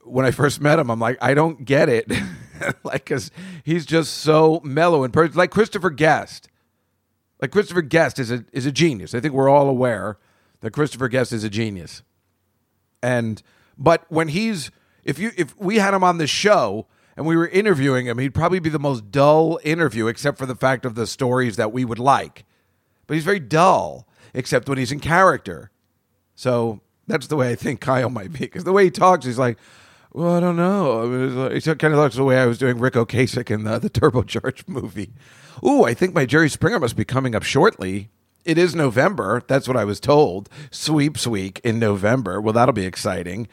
when 0.03 0.25
I 0.25 0.31
first 0.31 0.60
met 0.60 0.77
him, 0.77 0.89
I'm 0.91 1.00
like, 1.00 1.17
I 1.22 1.34
don't 1.34 1.63
get 1.63 1.88
it, 1.88 2.12
like 2.84 3.05
because 3.05 3.31
he's 3.63 3.86
just 3.86 4.17
so 4.17 4.60
mellow 4.65 5.05
in 5.05 5.12
person, 5.12 5.38
like 5.38 5.51
Christopher 5.51 5.89
Guest. 5.89 6.50
Like 7.39 7.51
Christopher 7.51 7.81
Guest 7.81 8.20
is 8.20 8.29
a 8.29 8.43
is 8.51 8.65
a 8.65 8.74
genius. 8.74 9.15
I 9.15 9.22
think 9.22 9.34
we're 9.34 9.48
all 9.48 9.70
aware 9.70 10.17
that 10.60 10.72
Christopher 10.72 11.08
Guest 11.08 11.31
is 11.31 11.46
a 11.46 11.50
genius. 11.50 12.03
And 13.01 13.41
but 13.77 14.05
when 14.10 14.29
he's 14.29 14.72
if 15.03 15.20
you 15.20 15.31
if 15.38 15.58
we 15.60 15.77
had 15.77 15.93
him 15.93 16.03
on 16.03 16.17
the 16.17 16.27
show 16.27 16.88
and 17.17 17.25
we 17.25 17.36
were 17.36 17.48
interviewing 17.48 18.05
him, 18.05 18.17
he'd 18.17 18.34
probably 18.34 18.60
be 18.60 18.70
the 18.70 18.79
most 18.79 19.12
dull 19.12 19.60
interview 19.63 20.08
except 20.08 20.38
for 20.38 20.46
the 20.46 20.55
fact 20.55 20.86
of 20.86 20.96
the 20.96 21.08
stories 21.08 21.55
that 21.58 21.72
we 21.72 21.86
would 21.86 22.00
like. 22.00 22.46
But 23.08 23.15
he's 23.15 23.25
very 23.25 23.39
dull 23.39 24.08
except 24.34 24.70
when 24.70 24.77
he's 24.77 24.91
in 24.91 25.00
character. 25.00 25.72
So 26.36 26.81
that's 27.08 27.27
the 27.27 27.36
way 27.36 27.51
I 27.51 27.55
think 27.55 27.81
Kyle 27.81 28.10
might 28.10 28.31
be 28.31 28.39
because 28.39 28.63
the 28.63 28.72
way 28.72 28.86
he 28.86 28.91
talks, 28.91 29.25
he's 29.25 29.39
like, 29.39 29.58
well, 30.13 30.36
I 30.36 30.39
don't 30.39 30.58
know. 30.58 31.03
I 31.03 31.05
mean, 31.05 31.36
like, 31.36 31.63
kind 31.79 31.93
of 31.93 32.00
looks 32.00 32.15
the 32.15 32.24
way 32.24 32.38
I 32.38 32.46
was 32.46 32.58
doing 32.58 32.79
Ric 32.79 32.96
Ocasek 32.96 33.50
in 33.50 33.63
the, 33.63 33.79
the 33.79 33.89
Turbocharged 33.89 34.67
movie. 34.67 35.13
Ooh, 35.65 35.84
I 35.84 35.93
think 35.93 36.13
my 36.13 36.25
Jerry 36.25 36.50
Springer 36.50 36.79
must 36.79 36.96
be 36.96 37.05
coming 37.05 37.36
up 37.36 37.43
shortly. 37.43 38.10
It 38.43 38.57
is 38.57 38.74
November. 38.74 39.43
That's 39.48 39.67
what 39.67 39.77
I 39.77 39.86
was 39.86 40.00
told. 40.00 40.50
Sweeps 40.71 41.27
week 41.27 41.62
in 41.63 41.77
November. 41.77 42.41
Well, 42.41 42.53
that'll 42.53 42.74
be 42.74 42.86
exciting. 42.86 43.48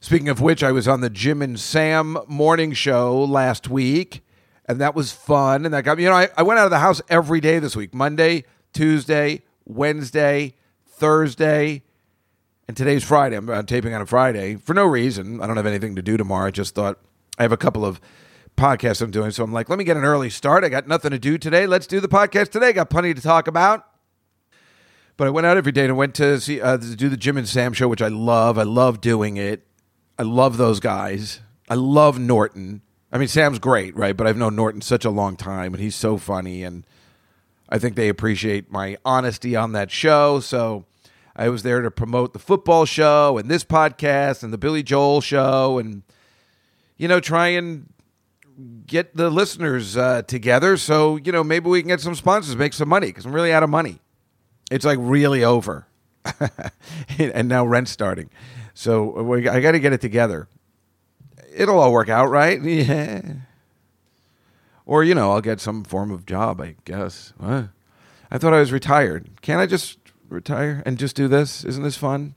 Speaking 0.00 0.28
of 0.28 0.40
which, 0.40 0.62
I 0.62 0.70
was 0.70 0.86
on 0.86 1.00
the 1.00 1.08
Jim 1.08 1.40
and 1.40 1.58
Sam 1.58 2.18
morning 2.28 2.74
show 2.74 3.24
last 3.24 3.68
week, 3.68 4.22
and 4.66 4.80
that 4.80 4.94
was 4.94 5.12
fun. 5.12 5.64
And 5.64 5.72
that 5.72 5.84
got 5.84 5.96
me, 5.96 6.04
you 6.04 6.10
know, 6.10 6.14
I, 6.14 6.28
I 6.36 6.42
went 6.42 6.60
out 6.60 6.66
of 6.66 6.70
the 6.70 6.78
house 6.78 7.00
every 7.08 7.40
day 7.40 7.58
this 7.58 7.74
week 7.74 7.94
Monday, 7.94 8.44
Tuesday, 8.74 9.42
Wednesday, 9.64 10.54
Thursday, 10.86 11.82
and 12.68 12.76
today's 12.76 13.04
Friday. 13.04 13.36
I'm, 13.36 13.48
I'm 13.48 13.66
taping 13.66 13.94
on 13.94 14.02
a 14.02 14.06
Friday 14.06 14.56
for 14.56 14.74
no 14.74 14.84
reason. 14.84 15.40
I 15.40 15.46
don't 15.46 15.56
have 15.56 15.66
anything 15.66 15.96
to 15.96 16.02
do 16.02 16.18
tomorrow. 16.18 16.48
I 16.48 16.50
just 16.50 16.74
thought 16.74 16.98
I 17.38 17.42
have 17.42 17.52
a 17.52 17.56
couple 17.56 17.84
of 17.84 17.98
podcasts 18.58 19.00
I'm 19.00 19.10
doing. 19.10 19.30
So 19.30 19.42
I'm 19.42 19.54
like, 19.54 19.70
let 19.70 19.78
me 19.78 19.84
get 19.84 19.96
an 19.96 20.04
early 20.04 20.28
start. 20.28 20.64
I 20.64 20.68
got 20.68 20.86
nothing 20.86 21.12
to 21.12 21.18
do 21.18 21.38
today. 21.38 21.66
Let's 21.66 21.86
do 21.86 21.98
the 21.98 22.08
podcast 22.08 22.50
today. 22.50 22.74
Got 22.74 22.90
plenty 22.90 23.14
to 23.14 23.22
talk 23.22 23.48
about. 23.48 23.86
But 25.18 25.26
I 25.26 25.30
went 25.30 25.48
out 25.48 25.56
every 25.56 25.72
day 25.72 25.82
and 25.82 25.90
I 25.90 25.96
went 25.96 26.14
to 26.14 26.40
see 26.40 26.60
uh, 26.60 26.78
to 26.78 26.94
do 26.94 27.08
the 27.08 27.16
Jim 27.16 27.36
and 27.36 27.46
Sam 27.46 27.72
show, 27.72 27.88
which 27.88 28.00
I 28.00 28.06
love. 28.06 28.56
I 28.56 28.62
love 28.62 29.00
doing 29.00 29.36
it. 29.36 29.66
I 30.16 30.22
love 30.22 30.58
those 30.58 30.78
guys. 30.78 31.40
I 31.68 31.74
love 31.74 32.20
Norton. 32.20 32.82
I 33.10 33.18
mean, 33.18 33.26
Sam's 33.26 33.58
great, 33.58 33.96
right? 33.96 34.16
But 34.16 34.28
I've 34.28 34.36
known 34.36 34.54
Norton 34.54 34.80
such 34.80 35.04
a 35.04 35.10
long 35.10 35.36
time, 35.36 35.74
and 35.74 35.82
he's 35.82 35.96
so 35.96 36.18
funny, 36.18 36.62
and 36.62 36.86
I 37.68 37.80
think 37.80 37.96
they 37.96 38.08
appreciate 38.08 38.70
my 38.70 38.96
honesty 39.04 39.56
on 39.56 39.72
that 39.72 39.90
show. 39.90 40.38
So 40.38 40.84
I 41.34 41.48
was 41.48 41.64
there 41.64 41.82
to 41.82 41.90
promote 41.90 42.32
the 42.32 42.38
football 42.38 42.84
show 42.84 43.38
and 43.38 43.50
this 43.50 43.64
podcast 43.64 44.44
and 44.44 44.52
the 44.52 44.58
Billy 44.58 44.84
Joel 44.84 45.20
show, 45.20 45.78
and 45.78 46.04
you 46.96 47.08
know, 47.08 47.18
try 47.18 47.48
and 47.48 47.92
get 48.86 49.16
the 49.16 49.30
listeners 49.30 49.96
uh, 49.96 50.22
together. 50.22 50.76
So 50.76 51.16
you 51.16 51.32
know, 51.32 51.42
maybe 51.42 51.68
we 51.68 51.80
can 51.80 51.88
get 51.88 52.00
some 52.00 52.14
sponsors, 52.14 52.54
make 52.54 52.72
some 52.72 52.88
money 52.88 53.08
because 53.08 53.26
I'm 53.26 53.34
really 53.34 53.52
out 53.52 53.64
of 53.64 53.70
money. 53.70 53.98
It's 54.70 54.84
like 54.84 54.98
really 55.00 55.44
over, 55.44 55.86
and 57.18 57.48
now 57.48 57.64
rent's 57.64 57.90
starting. 57.90 58.30
So 58.74 59.22
we, 59.22 59.48
I 59.48 59.60
got 59.60 59.72
to 59.72 59.80
get 59.80 59.92
it 59.92 60.00
together. 60.00 60.48
It'll 61.54 61.78
all 61.80 61.92
work 61.92 62.08
out, 62.08 62.30
right? 62.30 62.60
Yeah. 62.62 63.22
Or 64.86 65.04
you 65.04 65.14
know, 65.14 65.32
I'll 65.32 65.42
get 65.42 65.60
some 65.60 65.84
form 65.84 66.10
of 66.10 66.24
job. 66.24 66.62
I 66.62 66.74
guess. 66.86 67.34
I 68.30 68.38
thought 68.38 68.54
I 68.54 68.60
was 68.60 68.72
retired. 68.72 69.28
Can't 69.42 69.60
I 69.60 69.66
just 69.66 69.98
retire 70.30 70.82
and 70.86 70.98
just 70.98 71.14
do 71.14 71.28
this? 71.28 71.62
Isn't 71.64 71.82
this 71.82 71.96
fun? 71.98 72.34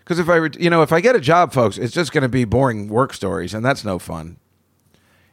Because 0.00 0.18
if 0.18 0.28
I, 0.28 0.36
re- 0.36 0.50
you 0.58 0.70
know, 0.70 0.82
if 0.82 0.92
I 0.92 1.00
get 1.00 1.16
a 1.16 1.20
job, 1.20 1.52
folks, 1.52 1.76
it's 1.76 1.92
just 1.92 2.12
going 2.12 2.22
to 2.22 2.28
be 2.28 2.44
boring 2.44 2.88
work 2.88 3.12
stories, 3.12 3.52
and 3.52 3.64
that's 3.64 3.84
no 3.84 3.98
fun. 3.98 4.38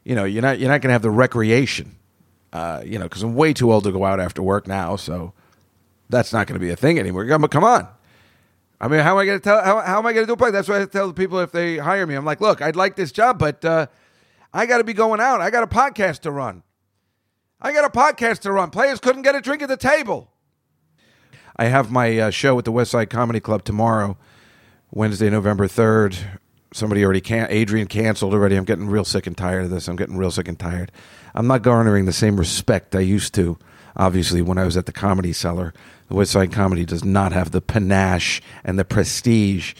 You 0.03 0.15
know, 0.15 0.25
you're 0.25 0.41
not 0.41 0.59
you're 0.59 0.69
not 0.69 0.81
going 0.81 0.89
to 0.89 0.93
have 0.93 1.01
the 1.01 1.11
recreation. 1.11 1.95
Uh, 2.51 2.81
you 2.85 2.97
know, 2.97 3.05
because 3.05 3.21
I'm 3.23 3.35
way 3.35 3.53
too 3.53 3.71
old 3.71 3.83
to 3.85 3.91
go 3.91 4.03
out 4.03 4.19
after 4.19 4.41
work 4.41 4.67
now, 4.67 4.95
so 4.95 5.33
that's 6.09 6.33
not 6.33 6.47
going 6.47 6.59
to 6.59 6.65
be 6.65 6.71
a 6.71 6.75
thing 6.75 6.99
anymore. 6.99 7.27
Come 7.27 7.63
on. 7.63 7.87
I 8.79 8.87
mean, 8.87 8.99
how 8.99 9.13
am 9.13 9.17
I 9.19 9.25
going 9.25 9.39
to 9.39 9.43
tell? 9.43 9.63
How, 9.63 9.81
how 9.81 9.99
am 9.99 10.05
I 10.05 10.13
going 10.13 10.27
to 10.27 10.35
do 10.35 10.43
a 10.43 10.47
it? 10.47 10.51
That's 10.51 10.67
why 10.67 10.81
I 10.81 10.85
tell 10.85 11.07
the 11.07 11.13
people 11.13 11.39
if 11.39 11.51
they 11.51 11.77
hire 11.77 12.05
me. 12.05 12.15
I'm 12.15 12.25
like, 12.25 12.41
look, 12.41 12.61
I'd 12.61 12.75
like 12.75 12.95
this 12.95 13.11
job, 13.11 13.39
but 13.39 13.63
uh, 13.63 13.87
I 14.53 14.65
got 14.65 14.79
to 14.79 14.83
be 14.83 14.93
going 14.93 15.21
out. 15.21 15.41
I 15.41 15.49
got 15.49 15.63
a 15.63 15.67
podcast 15.67 16.19
to 16.21 16.31
run. 16.31 16.63
I 17.61 17.71
got 17.71 17.85
a 17.85 17.89
podcast 17.89 18.39
to 18.41 18.51
run. 18.51 18.69
Players 18.69 18.99
couldn't 18.99 19.21
get 19.21 19.33
a 19.33 19.41
drink 19.41 19.61
at 19.61 19.69
the 19.69 19.77
table. 19.77 20.29
I 21.55 21.65
have 21.65 21.89
my 21.89 22.19
uh, 22.19 22.29
show 22.31 22.59
at 22.59 22.65
the 22.65 22.71
West 22.71 22.91
Side 22.91 23.09
Comedy 23.09 23.39
Club 23.39 23.63
tomorrow, 23.63 24.17
Wednesday, 24.91 25.29
November 25.29 25.67
third. 25.67 26.17
Somebody 26.73 27.05
already 27.05 27.21
can 27.21 27.47
Adrian 27.49 27.87
canceled 27.87 28.33
already. 28.33 28.57
I'm 28.57 28.65
getting 28.65 28.87
real 28.87 29.05
sick 29.05 29.25
and 29.25 29.37
tired 29.37 29.63
of 29.63 29.69
this. 29.69 29.87
I'm 29.87 29.95
getting 29.95 30.17
real 30.17 30.31
sick 30.31 30.49
and 30.49 30.59
tired. 30.59 30.91
I'm 31.33 31.47
not 31.47 31.61
garnering 31.61 32.03
the 32.05 32.11
same 32.13 32.35
respect 32.35 32.93
I 32.93 32.99
used 32.99 33.33
to. 33.35 33.57
Obviously, 33.95 34.41
when 34.41 34.57
I 34.57 34.65
was 34.65 34.75
at 34.75 34.85
the 34.85 34.91
Comedy 34.91 35.31
Cellar, 35.31 35.73
West 36.09 36.31
Side 36.31 36.51
Comedy 36.51 36.85
does 36.85 37.03
not 37.03 37.31
have 37.31 37.51
the 37.51 37.61
panache 37.61 38.41
and 38.63 38.77
the 38.77 38.85
prestige 38.85 39.73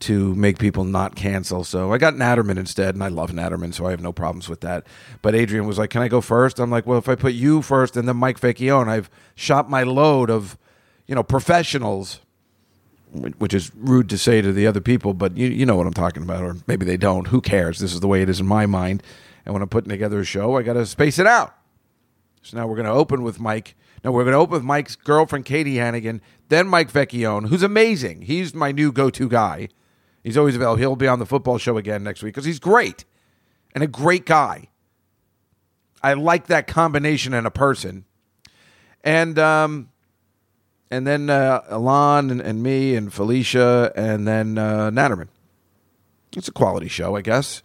to 0.00 0.34
make 0.34 0.58
people 0.58 0.84
not 0.84 1.14
cancel. 1.14 1.62
So 1.64 1.92
I 1.92 1.98
got 1.98 2.14
Natterman 2.14 2.58
instead, 2.58 2.94
and 2.94 3.04
I 3.04 3.08
love 3.08 3.30
Natterman, 3.30 3.72
so 3.72 3.86
I 3.86 3.90
have 3.90 4.00
no 4.00 4.12
problems 4.12 4.48
with 4.48 4.60
that. 4.62 4.86
But 5.22 5.34
Adrian 5.34 5.66
was 5.66 5.78
like, 5.78 5.90
"Can 5.90 6.02
I 6.02 6.08
go 6.08 6.20
first? 6.20 6.58
I'm 6.58 6.70
like, 6.70 6.86
"Well, 6.86 6.98
if 6.98 7.08
I 7.08 7.14
put 7.14 7.34
you 7.34 7.62
first 7.62 7.96
and 7.96 8.08
then 8.08 8.16
Mike 8.16 8.40
Vecchione, 8.40 8.88
I've 8.88 9.08
shot 9.34 9.70
my 9.70 9.84
load 9.84 10.28
of, 10.28 10.58
you 11.06 11.14
know, 11.14 11.22
professionals." 11.22 12.20
Which 13.38 13.52
is 13.52 13.70
rude 13.76 14.08
to 14.08 14.16
say 14.16 14.40
to 14.40 14.54
the 14.54 14.66
other 14.66 14.80
people, 14.80 15.12
but 15.12 15.36
you 15.36 15.46
you 15.48 15.66
know 15.66 15.76
what 15.76 15.86
I'm 15.86 15.92
talking 15.92 16.22
about, 16.22 16.42
or 16.42 16.56
maybe 16.66 16.86
they 16.86 16.96
don't. 16.96 17.26
Who 17.26 17.42
cares? 17.42 17.78
This 17.78 17.92
is 17.92 18.00
the 18.00 18.08
way 18.08 18.22
it 18.22 18.30
is 18.30 18.40
in 18.40 18.46
my 18.46 18.64
mind. 18.64 19.02
And 19.44 19.52
when 19.52 19.62
I'm 19.62 19.68
putting 19.68 19.90
together 19.90 20.20
a 20.20 20.24
show, 20.24 20.56
I 20.56 20.62
got 20.62 20.74
to 20.74 20.86
space 20.86 21.18
it 21.18 21.26
out. 21.26 21.54
So 22.42 22.56
now 22.56 22.66
we're 22.66 22.76
going 22.76 22.86
to 22.86 22.92
open 22.92 23.22
with 23.22 23.38
Mike. 23.38 23.74
No, 24.04 24.10
we're 24.10 24.24
going 24.24 24.32
to 24.32 24.38
open 24.38 24.54
with 24.54 24.64
Mike's 24.64 24.96
girlfriend, 24.96 25.44
Katie 25.44 25.76
Hannigan, 25.76 26.20
then 26.48 26.66
Mike 26.66 26.92
Vecchione, 26.92 27.48
who's 27.48 27.62
amazing. 27.62 28.22
He's 28.22 28.54
my 28.54 28.72
new 28.72 28.90
go 28.90 29.10
to 29.10 29.28
guy. 29.28 29.68
He's 30.24 30.36
always 30.36 30.56
available. 30.56 30.76
He'll 30.76 30.96
be 30.96 31.08
on 31.08 31.18
the 31.18 31.26
football 31.26 31.58
show 31.58 31.76
again 31.76 32.02
next 32.02 32.22
week 32.22 32.34
because 32.34 32.44
he's 32.44 32.58
great 32.58 33.04
and 33.74 33.82
a 33.82 33.86
great 33.86 34.26
guy. 34.26 34.68
I 36.02 36.14
like 36.14 36.46
that 36.48 36.66
combination 36.66 37.32
in 37.32 37.46
a 37.46 37.50
person. 37.50 38.04
And 39.04 39.38
um, 39.38 39.90
and 40.90 41.06
then 41.06 41.30
uh, 41.30 41.62
Alon 41.68 42.30
and, 42.30 42.40
and 42.40 42.62
me 42.62 42.94
and 42.94 43.12
Felicia 43.12 43.92
and 43.96 44.26
then 44.26 44.58
uh, 44.58 44.90
Natterman. 44.90 45.28
It's 46.36 46.48
a 46.48 46.52
quality 46.52 46.88
show, 46.88 47.16
I 47.16 47.20
guess. 47.22 47.62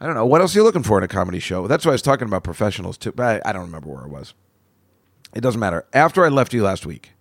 I 0.00 0.06
don't 0.06 0.14
know. 0.14 0.26
What 0.26 0.40
else 0.40 0.54
are 0.54 0.58
you 0.58 0.64
looking 0.64 0.82
for 0.82 0.98
in 0.98 1.04
a 1.04 1.08
comedy 1.08 1.38
show? 1.38 1.66
That's 1.66 1.84
why 1.84 1.90
I 1.90 1.94
was 1.94 2.02
talking 2.02 2.28
about 2.28 2.44
professionals 2.44 2.98
too. 2.98 3.12
But 3.12 3.42
I, 3.46 3.50
I 3.50 3.52
don't 3.52 3.62
remember 3.62 3.88
where 3.88 4.04
it 4.04 4.10
was. 4.10 4.34
It 5.36 5.42
doesn't 5.42 5.60
matter. 5.60 5.84
After 5.92 6.24
I 6.24 6.28
left 6.28 6.54
you 6.54 6.62
last 6.62 6.86
week, 6.86 7.12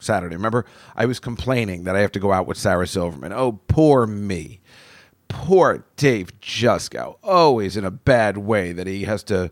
Saturday, 0.00 0.36
remember, 0.36 0.64
I 0.96 1.04
was 1.04 1.20
complaining 1.20 1.84
that 1.84 1.94
I 1.94 2.00
have 2.00 2.12
to 2.12 2.18
go 2.18 2.32
out 2.32 2.46
with 2.46 2.56
Sarah 2.56 2.86
Silverman. 2.86 3.30
Oh, 3.30 3.60
poor 3.68 4.06
me. 4.06 4.62
Poor 5.28 5.84
Dave 5.96 6.40
Juskow. 6.40 7.18
Always 7.22 7.76
in 7.76 7.84
a 7.84 7.90
bad 7.90 8.38
way 8.38 8.72
that 8.72 8.86
he 8.86 9.04
has 9.04 9.22
to 9.24 9.50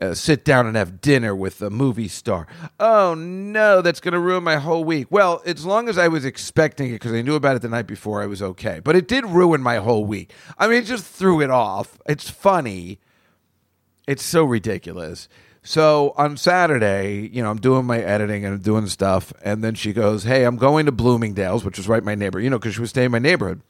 uh, 0.00 0.14
sit 0.14 0.46
down 0.46 0.66
and 0.66 0.78
have 0.78 1.02
dinner 1.02 1.36
with 1.36 1.60
a 1.60 1.68
movie 1.68 2.08
star. 2.08 2.46
Oh, 2.80 3.14
no, 3.14 3.82
that's 3.82 4.00
going 4.00 4.14
to 4.14 4.18
ruin 4.18 4.44
my 4.44 4.56
whole 4.56 4.82
week. 4.82 5.08
Well, 5.10 5.42
as 5.44 5.66
long 5.66 5.90
as 5.90 5.98
I 5.98 6.08
was 6.08 6.24
expecting 6.24 6.88
it 6.88 6.92
because 6.92 7.12
I 7.12 7.20
knew 7.20 7.34
about 7.34 7.56
it 7.56 7.60
the 7.60 7.68
night 7.68 7.86
before, 7.86 8.22
I 8.22 8.26
was 8.26 8.40
okay. 8.40 8.80
But 8.82 8.96
it 8.96 9.06
did 9.06 9.26
ruin 9.26 9.60
my 9.60 9.76
whole 9.76 10.06
week. 10.06 10.32
I 10.58 10.68
mean, 10.68 10.78
it 10.78 10.86
just 10.86 11.04
threw 11.04 11.42
it 11.42 11.50
off. 11.50 11.98
It's 12.06 12.30
funny. 12.30 12.98
It's 14.06 14.24
so 14.24 14.44
ridiculous. 14.44 15.28
So 15.68 16.14
on 16.16 16.38
Saturday, 16.38 17.28
you 17.30 17.42
know, 17.42 17.50
I'm 17.50 17.60
doing 17.60 17.84
my 17.84 17.98
editing 17.98 18.42
and 18.46 18.54
I'm 18.54 18.60
doing 18.62 18.86
stuff, 18.86 19.34
and 19.44 19.62
then 19.62 19.74
she 19.74 19.92
goes, 19.92 20.24
"Hey, 20.24 20.44
I'm 20.44 20.56
going 20.56 20.86
to 20.86 20.92
Bloomingdale's, 20.92 21.62
which 21.62 21.78
is 21.78 21.86
right 21.86 22.02
my 22.02 22.14
neighbor, 22.14 22.40
you 22.40 22.48
know, 22.48 22.58
because 22.58 22.76
she 22.76 22.80
was 22.80 22.88
staying 22.88 23.04
in 23.06 23.12
my 23.12 23.18
neighborhood." 23.18 23.60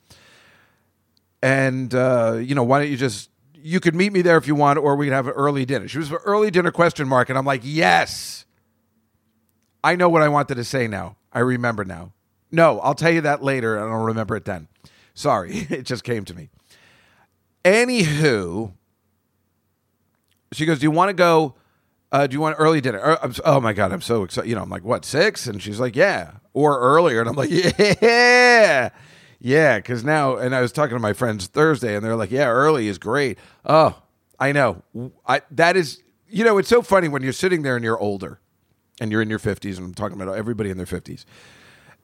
And 1.43 1.93
uh, 1.93 2.39
you 2.41 2.55
know, 2.55 2.63
why 2.63 2.79
don't 2.79 2.89
you 2.89 2.97
just 2.97 3.31
you 3.53 3.81
could 3.81 3.97
meet 3.97 4.13
me 4.13 4.23
there 4.23 4.37
if 4.37 4.47
you 4.47 4.55
want, 4.55 4.79
or 4.79 4.95
we 4.95 5.07
could 5.07 5.13
have 5.13 5.27
an 5.27 5.33
early 5.33 5.65
dinner. 5.65 5.89
She 5.89 5.99
was 5.99 6.13
an 6.13 6.19
early 6.25 6.53
dinner 6.53 6.71
question 6.71 7.09
mark, 7.09 7.31
and 7.31 7.37
I'm 7.37 7.45
like, 7.45 7.63
yes. 7.65 8.45
I 9.83 9.97
know 9.97 10.09
what 10.09 10.23
I 10.23 10.29
wanted 10.29 10.55
to 10.55 10.63
say 10.63 10.87
now. 10.87 11.17
I 11.33 11.41
remember 11.41 11.85
now. 11.85 12.13
No, 12.53 12.79
I'll 12.79 12.95
tell 12.95 13.11
you 13.11 13.23
that 13.23 13.43
later, 13.43 13.77
and 13.77 13.93
I'll 13.93 14.05
remember 14.05 14.37
it 14.37 14.45
then. 14.45 14.69
Sorry, 15.15 15.51
it 15.69 15.83
just 15.83 16.05
came 16.05 16.25
to 16.27 16.35
me. 16.35 16.49
Anywho, 17.65 18.71
she 20.53 20.65
goes, 20.65 20.79
Do 20.79 20.85
you 20.85 20.93
want 20.93 21.09
to 21.09 21.15
go 21.15 21.57
uh, 22.11 22.27
do 22.27 22.35
you 22.35 22.41
want 22.41 22.57
early 22.59 22.81
dinner? 22.81 23.01
Uh, 23.01 23.33
oh 23.45 23.61
my 23.61 23.73
god, 23.73 23.93
I'm 23.93 24.01
so 24.01 24.23
excited. 24.23 24.49
You 24.49 24.57
know, 24.57 24.63
I'm 24.63 24.71
like, 24.71 24.85
what 24.85 25.05
six? 25.05 25.47
And 25.47 25.63
she's 25.63 25.79
like, 25.79 25.95
yeah, 25.95 26.33
or 26.55 26.79
earlier. 26.81 27.21
And 27.21 27.29
I'm 27.29 27.37
like, 27.37 27.51
yeah, 28.01 28.89
yeah, 29.41 29.79
because 29.79 30.05
now. 30.05 30.37
And 30.37 30.55
I 30.55 30.61
was 30.61 30.73
talking 30.73 30.97
to 30.97 31.01
my 31.01 31.13
friends 31.13 31.47
Thursday, 31.47 31.95
and 31.95 32.05
they're 32.05 32.17
like, 32.17 32.31
yeah, 32.31 32.49
early 32.49 32.89
is 32.89 32.99
great. 32.99 33.39
Oh, 33.65 34.01
I 34.39 34.53
know. 34.53 34.83
I 35.27 35.43
that 35.53 35.77
is. 35.77 36.03
You 36.31 36.45
know, 36.45 36.59
it's 36.59 36.69
so 36.69 36.83
funny 36.83 37.09
when 37.09 37.23
you're 37.23 37.33
sitting 37.33 37.63
there 37.63 37.75
and 37.75 37.85
you're 37.85 37.99
older, 37.99 38.39
and 39.01 39.11
you're 39.11 39.23
in 39.23 39.31
your 39.31 39.39
50s, 39.39 39.77
and 39.77 39.87
I'm 39.87 39.95
talking 39.95 40.21
about 40.21 40.37
everybody 40.37 40.69
in 40.71 40.77
their 40.77 40.87
50s. 40.87 41.25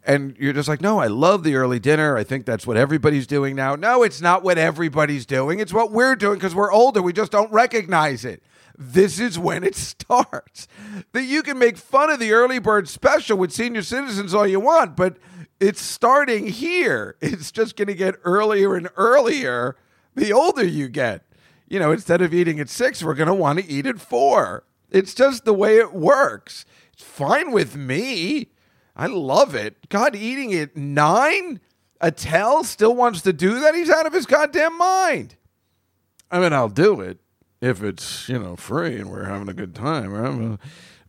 And 0.07 0.37
you're 0.39 0.53
just 0.53 0.69
like, 0.69 0.81
no, 0.81 0.99
I 0.99 1.07
love 1.07 1.45
the 1.45 1.57
early 1.57 1.79
dinner. 1.79 2.17
I 2.17 2.25
think 2.25 2.45
that's 2.45 2.67
what 2.67 2.77
everybody's 2.77 3.27
doing 3.27 3.57
now. 3.57 3.75
No, 3.75 4.03
it's 4.03 4.21
not 4.21 4.43
what 4.43 4.59
everybody's 4.59 5.25
doing. 5.25 5.61
It's 5.61 5.73
what 5.73 5.93
we're 5.93 6.15
doing 6.15 6.35
because 6.35 6.55
we're 6.55 6.73
older. 6.73 7.01
We 7.01 7.15
just 7.15 7.33
don't 7.33 7.51
recognize 7.51 8.25
it. 8.25 8.43
This 8.77 9.21
is 9.21 9.39
when 9.39 9.65
it 9.65 9.75
starts. 9.77 10.69
That 11.13 11.25
you 11.25 11.43
can 11.43 11.59
make 11.59 11.77
fun 11.77 12.11
of 12.11 12.19
the 12.19 12.33
early 12.33 12.59
bird 12.59 12.89
special 12.89 13.39
with 13.39 13.53
senior 13.53 13.83
citizens 13.83 14.35
all 14.35 14.47
you 14.47 14.61
want, 14.61 14.97
but 14.97 15.17
it's 15.61 15.81
starting 15.81 16.49
here. 16.49 17.17
It's 17.23 17.51
just 17.51 17.77
going 17.77 17.89
to 17.89 17.95
get 17.95 18.17
earlier 18.25 18.75
and 18.75 18.89
earlier 18.97 19.77
the 20.15 20.33
older 20.33 20.65
you 20.65 20.89
get. 20.89 21.25
You 21.69 21.79
know, 21.79 21.93
instead 21.93 22.21
of 22.21 22.35
eating 22.35 22.61
at 22.61 22.69
six, 22.69 23.03
we're 23.03 23.15
going 23.15 23.29
to 23.29 23.35
want 23.35 23.59
to 23.59 23.67
eat 23.67 23.87
at 23.87 24.01
four. 24.01 24.65
It's 24.91 25.15
just 25.15 25.45
the 25.45 25.55
way 25.55 25.79
it 25.79 25.93
works. 25.93 26.65
It's 26.93 27.03
fine 27.03 27.51
with 27.51 27.75
me. 27.75 28.51
I 28.95 29.07
love 29.07 29.55
it. 29.55 29.89
God, 29.89 30.15
eating 30.15 30.55
at 30.55 30.77
nine? 30.77 31.61
Attell 32.01 32.63
still 32.63 32.95
wants 32.95 33.23
to 33.23 33.33
do 33.33 33.61
that? 33.61 33.75
He's 33.75 33.91
out 33.91 34.07
of 34.07 34.13
his 34.13 34.27
goddamn 34.27 34.77
mind. 34.79 35.37
I 36.31 36.39
mean, 36.39 36.53
I'll 36.53 36.69
do 36.69 37.01
it 37.01 37.19
if 37.65 37.83
it's 37.83 38.29
you 38.29 38.39
know 38.39 38.57
free 38.57 38.97
and 38.97 39.11
we're 39.11 39.25
having 39.25 39.49
a 39.49 39.55
good 39.55 39.75
time. 39.75 40.13
Right? 40.13 40.59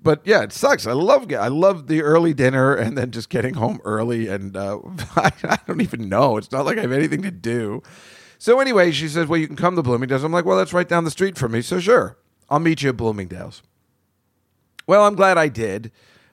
But 0.01 0.21
yeah, 0.23 0.43
it 0.43 0.53
sucks. 0.53 0.85
I 0.87 0.93
love 0.93 1.31
I 1.33 1.47
love 1.47 1.87
the 1.87 2.01
early 2.01 2.33
dinner 2.33 2.73
and 2.75 2.97
then 2.97 3.11
just 3.11 3.29
getting 3.29 3.55
home 3.55 3.81
early. 3.83 4.27
And 4.27 4.55
uh, 4.55 4.79
I, 5.15 5.31
I 5.43 5.57
don't 5.67 5.81
even 5.81 6.07
know. 6.07 6.37
It's 6.37 6.51
not 6.51 6.65
like 6.65 6.77
I 6.77 6.81
have 6.81 6.91
anything 6.91 7.23
to 7.23 7.31
do. 7.31 7.81
So 8.37 8.59
anyway, 8.59 8.91
she 8.91 9.07
says, 9.07 9.27
"Well, 9.27 9.39
you 9.39 9.47
can 9.47 9.55
come 9.55 9.75
to 9.75 9.81
Bloomingdale's." 9.81 10.23
I'm 10.23 10.31
like, 10.31 10.45
"Well, 10.45 10.57
that's 10.57 10.73
right 10.73 10.87
down 10.87 11.03
the 11.03 11.11
street 11.11 11.37
from 11.37 11.53
me, 11.53 11.61
so 11.61 11.79
sure, 11.79 12.17
I'll 12.49 12.59
meet 12.59 12.81
you 12.83 12.89
at 12.89 12.97
Bloomingdale's." 12.97 13.63
Well, 14.87 15.05
I'm 15.05 15.15
glad 15.15 15.37
I 15.37 15.47
did 15.47 15.91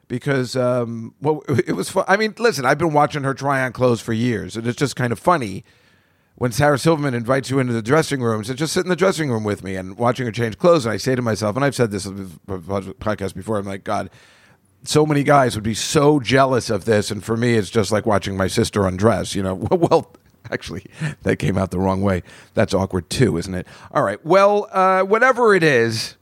because 0.08 0.54
um, 0.54 1.14
well, 1.22 1.42
it 1.48 1.72
was 1.72 1.88
fun. 1.88 2.04
I 2.06 2.16
mean, 2.16 2.34
listen, 2.38 2.66
I've 2.66 2.78
been 2.78 2.92
watching 2.92 3.22
her 3.22 3.34
try 3.34 3.62
on 3.62 3.72
clothes 3.72 4.00
for 4.00 4.12
years, 4.12 4.56
and 4.56 4.66
it's 4.66 4.76
just 4.76 4.96
kind 4.96 5.12
of 5.12 5.18
funny 5.18 5.64
when 6.36 6.52
Sarah 6.52 6.78
Silverman 6.78 7.14
invites 7.14 7.50
you 7.50 7.58
into 7.58 7.72
the 7.72 7.82
dressing 7.82 8.22
room. 8.22 8.42
says, 8.44 8.56
just 8.56 8.72
sit 8.72 8.84
in 8.84 8.88
the 8.88 8.96
dressing 8.96 9.30
room 9.30 9.44
with 9.44 9.62
me 9.62 9.76
and 9.76 9.96
watching 9.96 10.26
her 10.26 10.32
change 10.32 10.58
clothes. 10.58 10.86
And 10.86 10.92
I 10.92 10.96
say 10.96 11.14
to 11.14 11.22
myself, 11.22 11.56
and 11.56 11.64
I've 11.64 11.74
said 11.74 11.90
this 11.90 12.06
on 12.06 12.16
the 12.16 12.54
podcast 12.54 13.34
before, 13.34 13.58
I'm 13.58 13.66
like, 13.66 13.84
God, 13.84 14.10
so 14.84 15.06
many 15.06 15.22
guys 15.22 15.54
would 15.54 15.64
be 15.64 15.74
so 15.74 16.18
jealous 16.18 16.70
of 16.70 16.84
this, 16.84 17.10
and 17.10 17.22
for 17.22 17.36
me, 17.36 17.54
it's 17.54 17.70
just 17.70 17.92
like 17.92 18.04
watching 18.04 18.36
my 18.36 18.48
sister 18.48 18.86
undress. 18.86 19.34
You 19.34 19.42
know, 19.42 19.54
well. 19.70 20.12
Actually, 20.50 20.84
that 21.22 21.36
came 21.36 21.56
out 21.56 21.70
the 21.70 21.78
wrong 21.78 22.02
way. 22.02 22.24
That's 22.54 22.74
awkward 22.74 23.08
too, 23.08 23.38
isn't 23.38 23.54
it? 23.54 23.64
All 23.92 24.02
right. 24.02 24.22
Well, 24.26 24.68
uh, 24.72 25.02
whatever 25.02 25.54
it 25.54 25.62
is, 25.62 26.16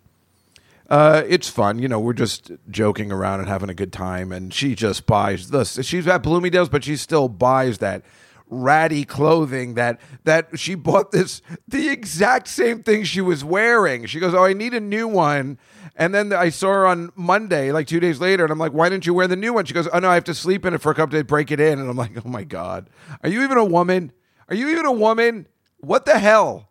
uh, 0.91 1.23
it's 1.27 1.49
fun. 1.49 1.79
You 1.79 1.89
know, 1.89 1.99
we're 1.99 2.13
just 2.13 2.53
joking 2.69 3.11
around 3.11 3.41
and 3.41 3.49
having 3.49 3.71
a 3.71 3.75
good 3.75 3.93
time. 3.95 4.31
And 4.31 4.53
she 4.53 4.75
just 4.75 5.07
buys 5.07 5.49
this. 5.49 5.79
She's 5.87 6.07
at 6.07 6.23
Bloomingdale's, 6.23 6.69
but 6.69 6.85
she 6.85 6.97
still 6.97 7.29
buys 7.29 7.79
that 7.79 8.03
ratty 8.51 9.05
clothing 9.05 9.75
that 9.75 10.01
that 10.25 10.59
she 10.59 10.75
bought 10.75 11.13
this 11.13 11.41
the 11.69 11.89
exact 11.89 12.49
same 12.49 12.83
thing 12.83 13.05
she 13.05 13.21
was 13.21 13.45
wearing. 13.45 14.05
She 14.07 14.21
goes, 14.21 14.35
"Oh, 14.35 14.45
I 14.45 14.53
need 14.53 14.75
a 14.75 14.81
new 14.81 15.09
one." 15.09 15.59
And 15.97 16.15
then 16.15 16.33
I 16.33 16.49
saw 16.51 16.73
her 16.73 16.87
on 16.87 17.13
Monday, 17.15 17.73
like 17.73 17.87
two 17.87 18.01
days 18.01 18.21
later, 18.21 18.43
and 18.45 18.53
I'm 18.53 18.59
like, 18.59 18.73
"Why 18.73 18.89
didn't 18.89 19.07
you 19.07 19.15
wear 19.15 19.29
the 19.29 19.37
new 19.37 19.53
one?" 19.53 19.65
She 19.65 19.75
goes, 19.75 19.89
"Oh 19.93 19.99
no, 20.01 20.11
I 20.11 20.15
have 20.15 20.25
to 20.25 20.35
sleep 20.35 20.67
in 20.67 20.75
it 20.75 20.83
for 20.83 20.91
a 20.91 20.95
couple 20.95 21.17
days, 21.17 21.25
break 21.25 21.51
it 21.51 21.61
in." 21.61 21.79
And 21.79 21.89
I'm 21.89 21.97
like, 21.97 22.13
"Oh 22.25 22.29
my 22.29 22.45
god, 22.45 22.91
are 23.23 23.31
you 23.31 23.43
even 23.43 23.57
a 23.57 23.65
woman? 23.65 24.13
Are 24.49 24.55
you 24.55 24.69
even 24.71 24.85
a 24.85 24.93
woman? 24.93 25.47
What 25.79 26.05
the 26.05 26.19
hell?" 26.19 26.69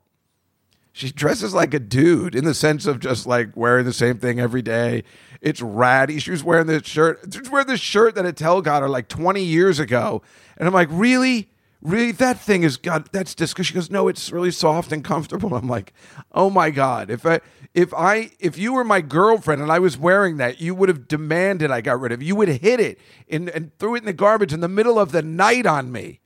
She 0.91 1.11
dresses 1.11 1.53
like 1.53 1.73
a 1.73 1.79
dude 1.79 2.35
in 2.35 2.43
the 2.43 2.53
sense 2.53 2.85
of 2.85 2.99
just 2.99 3.25
like 3.25 3.55
wearing 3.55 3.85
the 3.85 3.93
same 3.93 4.17
thing 4.17 4.39
every 4.39 4.61
day. 4.61 5.03
It's 5.39 5.61
ratty. 5.61 6.19
She 6.19 6.31
was 6.31 6.43
wearing 6.43 6.67
this 6.67 6.85
shirt. 6.85 7.21
She 7.31 7.39
was 7.39 7.49
wearing 7.49 7.67
this 7.67 7.79
shirt 7.79 8.15
that 8.15 8.25
Attell 8.25 8.61
got 8.61 8.81
her 8.81 8.89
like 8.89 9.07
20 9.07 9.41
years 9.41 9.79
ago. 9.79 10.21
And 10.57 10.67
I'm 10.67 10.73
like, 10.73 10.89
really? 10.91 11.49
Really? 11.81 12.11
That 12.11 12.39
thing 12.39 12.63
is 12.63 12.75
God, 12.75 13.07
that's 13.11 13.33
disgusting. 13.33 13.63
She 13.63 13.73
goes, 13.73 13.89
No, 13.89 14.07
it's 14.09 14.31
really 14.31 14.51
soft 14.51 14.91
and 14.91 15.03
comfortable. 15.03 15.55
I'm 15.55 15.69
like, 15.69 15.93
oh 16.33 16.49
my 16.49 16.71
God. 16.71 17.09
If 17.09 17.25
I 17.25 17.39
if 17.73 17.93
I 17.93 18.31
if 18.39 18.57
you 18.57 18.73
were 18.73 18.83
my 18.83 18.99
girlfriend 18.99 19.61
and 19.61 19.71
I 19.71 19.79
was 19.79 19.97
wearing 19.97 20.37
that, 20.37 20.59
you 20.59 20.75
would 20.75 20.89
have 20.89 21.07
demanded 21.07 21.71
I 21.71 21.81
got 21.81 21.99
rid 21.99 22.11
of 22.11 22.21
it. 22.21 22.25
You 22.25 22.35
would 22.35 22.49
hit 22.49 22.79
it 22.81 22.99
and, 23.29 23.49
and 23.49 23.77
threw 23.77 23.95
it 23.95 23.99
in 23.99 24.05
the 24.05 24.13
garbage 24.13 24.51
in 24.51 24.59
the 24.59 24.67
middle 24.67 24.99
of 24.99 25.11
the 25.13 25.21
night 25.21 25.65
on 25.65 25.91
me. 25.91 26.19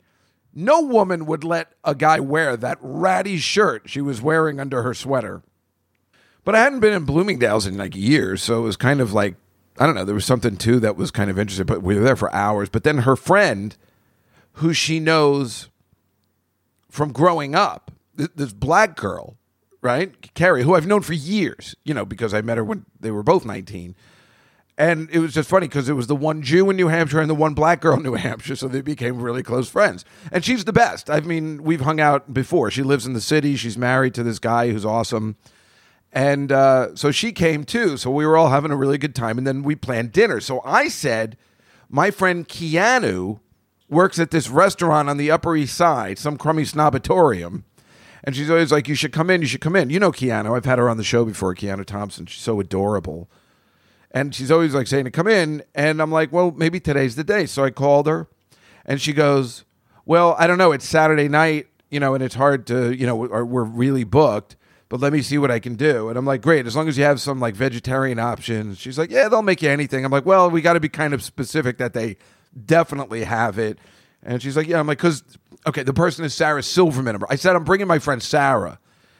No 0.52 0.80
woman 0.80 1.26
would 1.26 1.44
let 1.44 1.72
a 1.84 1.94
guy 1.94 2.18
wear 2.20 2.56
that 2.56 2.78
ratty 2.80 3.38
shirt 3.38 3.82
she 3.86 4.00
was 4.00 4.22
wearing 4.22 4.58
under 4.58 4.82
her 4.82 4.94
sweater. 4.94 5.42
But 6.44 6.54
I 6.54 6.62
hadn't 6.62 6.80
been 6.80 6.92
in 6.92 7.04
Bloomingdale's 7.04 7.66
in 7.66 7.76
like 7.76 7.96
years, 7.96 8.42
so 8.42 8.58
it 8.58 8.62
was 8.62 8.76
kind 8.76 9.00
of 9.00 9.12
like 9.12 9.36
I 9.78 9.86
don't 9.86 9.94
know. 9.94 10.04
There 10.04 10.14
was 10.14 10.24
something 10.24 10.56
too 10.56 10.80
that 10.80 10.96
was 10.96 11.10
kind 11.12 11.30
of 11.30 11.38
interesting. 11.38 11.66
But 11.66 11.82
we 11.82 11.96
were 11.96 12.04
there 12.04 12.16
for 12.16 12.32
hours. 12.34 12.68
But 12.68 12.84
then 12.84 12.98
her 12.98 13.16
friend, 13.16 13.76
who 14.54 14.72
she 14.72 15.00
knows 15.00 15.68
from 16.90 17.12
growing 17.12 17.54
up, 17.54 17.90
this 18.14 18.52
black 18.52 18.96
girl, 18.96 19.36
right, 19.80 20.32
Carrie, 20.34 20.62
who 20.62 20.74
I've 20.74 20.86
known 20.86 21.02
for 21.02 21.12
years, 21.12 21.74
you 21.84 21.92
know, 21.92 22.04
because 22.04 22.32
I 22.32 22.40
met 22.40 22.56
her 22.56 22.64
when 22.64 22.86
they 23.00 23.10
were 23.10 23.22
both 23.22 23.44
nineteen. 23.44 23.96
And 24.76 25.08
it 25.10 25.20
was 25.20 25.32
just 25.32 25.48
funny 25.48 25.68
because 25.68 25.88
it 25.88 25.92
was 25.92 26.08
the 26.08 26.16
one 26.16 26.42
Jew 26.42 26.68
in 26.68 26.74
New 26.76 26.88
Hampshire 26.88 27.20
and 27.20 27.30
the 27.30 27.34
one 27.34 27.54
black 27.54 27.80
girl 27.80 27.96
in 27.96 28.02
New 28.02 28.14
Hampshire, 28.14 28.56
so 28.56 28.66
they 28.66 28.80
became 28.80 29.20
really 29.20 29.42
close 29.42 29.68
friends. 29.68 30.04
And 30.32 30.44
she's 30.44 30.64
the 30.64 30.72
best. 30.72 31.08
I 31.08 31.20
mean, 31.20 31.62
we've 31.62 31.82
hung 31.82 32.00
out 32.00 32.34
before. 32.34 32.70
She 32.72 32.82
lives 32.82 33.06
in 33.06 33.12
the 33.12 33.20
city. 33.20 33.54
She's 33.54 33.78
married 33.78 34.14
to 34.14 34.24
this 34.24 34.40
guy 34.40 34.70
who's 34.70 34.84
awesome. 34.84 35.36
And 36.12 36.50
uh, 36.50 36.94
so 36.96 37.10
she 37.10 37.32
came 37.32 37.64
too. 37.64 37.96
So 37.96 38.10
we 38.10 38.26
were 38.26 38.36
all 38.36 38.50
having 38.50 38.70
a 38.72 38.76
really 38.76 38.98
good 38.98 39.14
time. 39.14 39.38
And 39.38 39.46
then 39.46 39.62
we 39.62 39.76
planned 39.76 40.12
dinner. 40.12 40.40
So 40.40 40.60
I 40.64 40.88
said, 40.88 41.36
my 41.88 42.10
friend 42.10 42.48
Keanu 42.48 43.40
works 43.94 44.18
at 44.18 44.30
this 44.30 44.50
restaurant 44.50 45.08
on 45.08 45.16
the 45.16 45.30
Upper 45.30 45.56
East 45.56 45.76
Side, 45.76 46.18
some 46.18 46.36
crummy 46.36 46.64
snobatorium. 46.64 47.62
And 48.22 48.34
she's 48.34 48.50
always 48.50 48.72
like, 48.72 48.88
you 48.88 48.94
should 48.94 49.12
come 49.12 49.30
in. 49.30 49.42
You 49.42 49.46
should 49.46 49.60
come 49.60 49.76
in. 49.76 49.90
You 49.90 50.00
know 50.00 50.10
Keanu. 50.10 50.56
I've 50.56 50.64
had 50.64 50.78
her 50.78 50.88
on 50.88 50.96
the 50.96 51.04
show 51.04 51.24
before, 51.24 51.54
Keanu 51.54 51.84
Thompson. 51.84 52.26
She's 52.26 52.42
so 52.42 52.58
adorable. 52.58 53.30
And 54.10 54.34
she's 54.34 54.50
always 54.50 54.74
like 54.74 54.86
saying 54.86 55.04
to 55.04 55.10
come 55.10 55.28
in. 55.28 55.62
And 55.74 56.00
I'm 56.00 56.10
like, 56.10 56.32
well, 56.32 56.50
maybe 56.50 56.80
today's 56.80 57.16
the 57.16 57.24
day. 57.24 57.46
So 57.46 57.64
I 57.64 57.70
called 57.70 58.06
her 58.06 58.28
and 58.86 59.00
she 59.00 59.12
goes, 59.12 59.64
well, 60.06 60.36
I 60.38 60.46
don't 60.46 60.58
know. 60.58 60.72
It's 60.72 60.88
Saturday 60.88 61.28
night, 61.28 61.66
you 61.90 62.00
know, 62.00 62.14
and 62.14 62.22
it's 62.22 62.34
hard 62.34 62.66
to, 62.68 62.94
you 62.94 63.06
know, 63.06 63.16
we're, 63.16 63.44
we're 63.44 63.64
really 63.64 64.04
booked, 64.04 64.56
but 64.88 65.00
let 65.00 65.12
me 65.12 65.20
see 65.20 65.36
what 65.36 65.50
I 65.50 65.58
can 65.58 65.74
do. 65.74 66.08
And 66.08 66.16
I'm 66.16 66.26
like, 66.26 66.42
great. 66.42 66.66
As 66.66 66.76
long 66.76 66.88
as 66.88 66.96
you 66.96 67.04
have 67.04 67.20
some 67.20 67.40
like 67.40 67.54
vegetarian 67.54 68.18
options. 68.18 68.78
She's 68.78 68.98
like, 68.98 69.10
yeah, 69.10 69.28
they'll 69.28 69.42
make 69.42 69.62
you 69.62 69.68
anything. 69.68 70.04
I'm 70.04 70.12
like, 70.12 70.26
well, 70.26 70.50
we 70.50 70.62
got 70.62 70.74
to 70.74 70.80
be 70.80 70.88
kind 70.88 71.12
of 71.12 71.22
specific 71.22 71.78
that 71.78 71.92
they 71.92 72.16
definitely 72.64 73.24
have 73.24 73.58
it. 73.58 73.78
And 74.22 74.42
she's 74.42 74.56
like, 74.56 74.66
yeah. 74.66 74.80
I'm 74.80 74.86
like, 74.86 74.98
because, 74.98 75.22
okay, 75.66 75.82
the 75.82 75.92
person 75.92 76.24
is 76.24 76.34
Sarah 76.34 76.62
Silverman. 76.62 77.18
I 77.28 77.36
said, 77.36 77.56
I'm 77.56 77.64
bringing 77.64 77.86
my 77.86 77.98
friend 77.98 78.22
Sarah. 78.22 78.78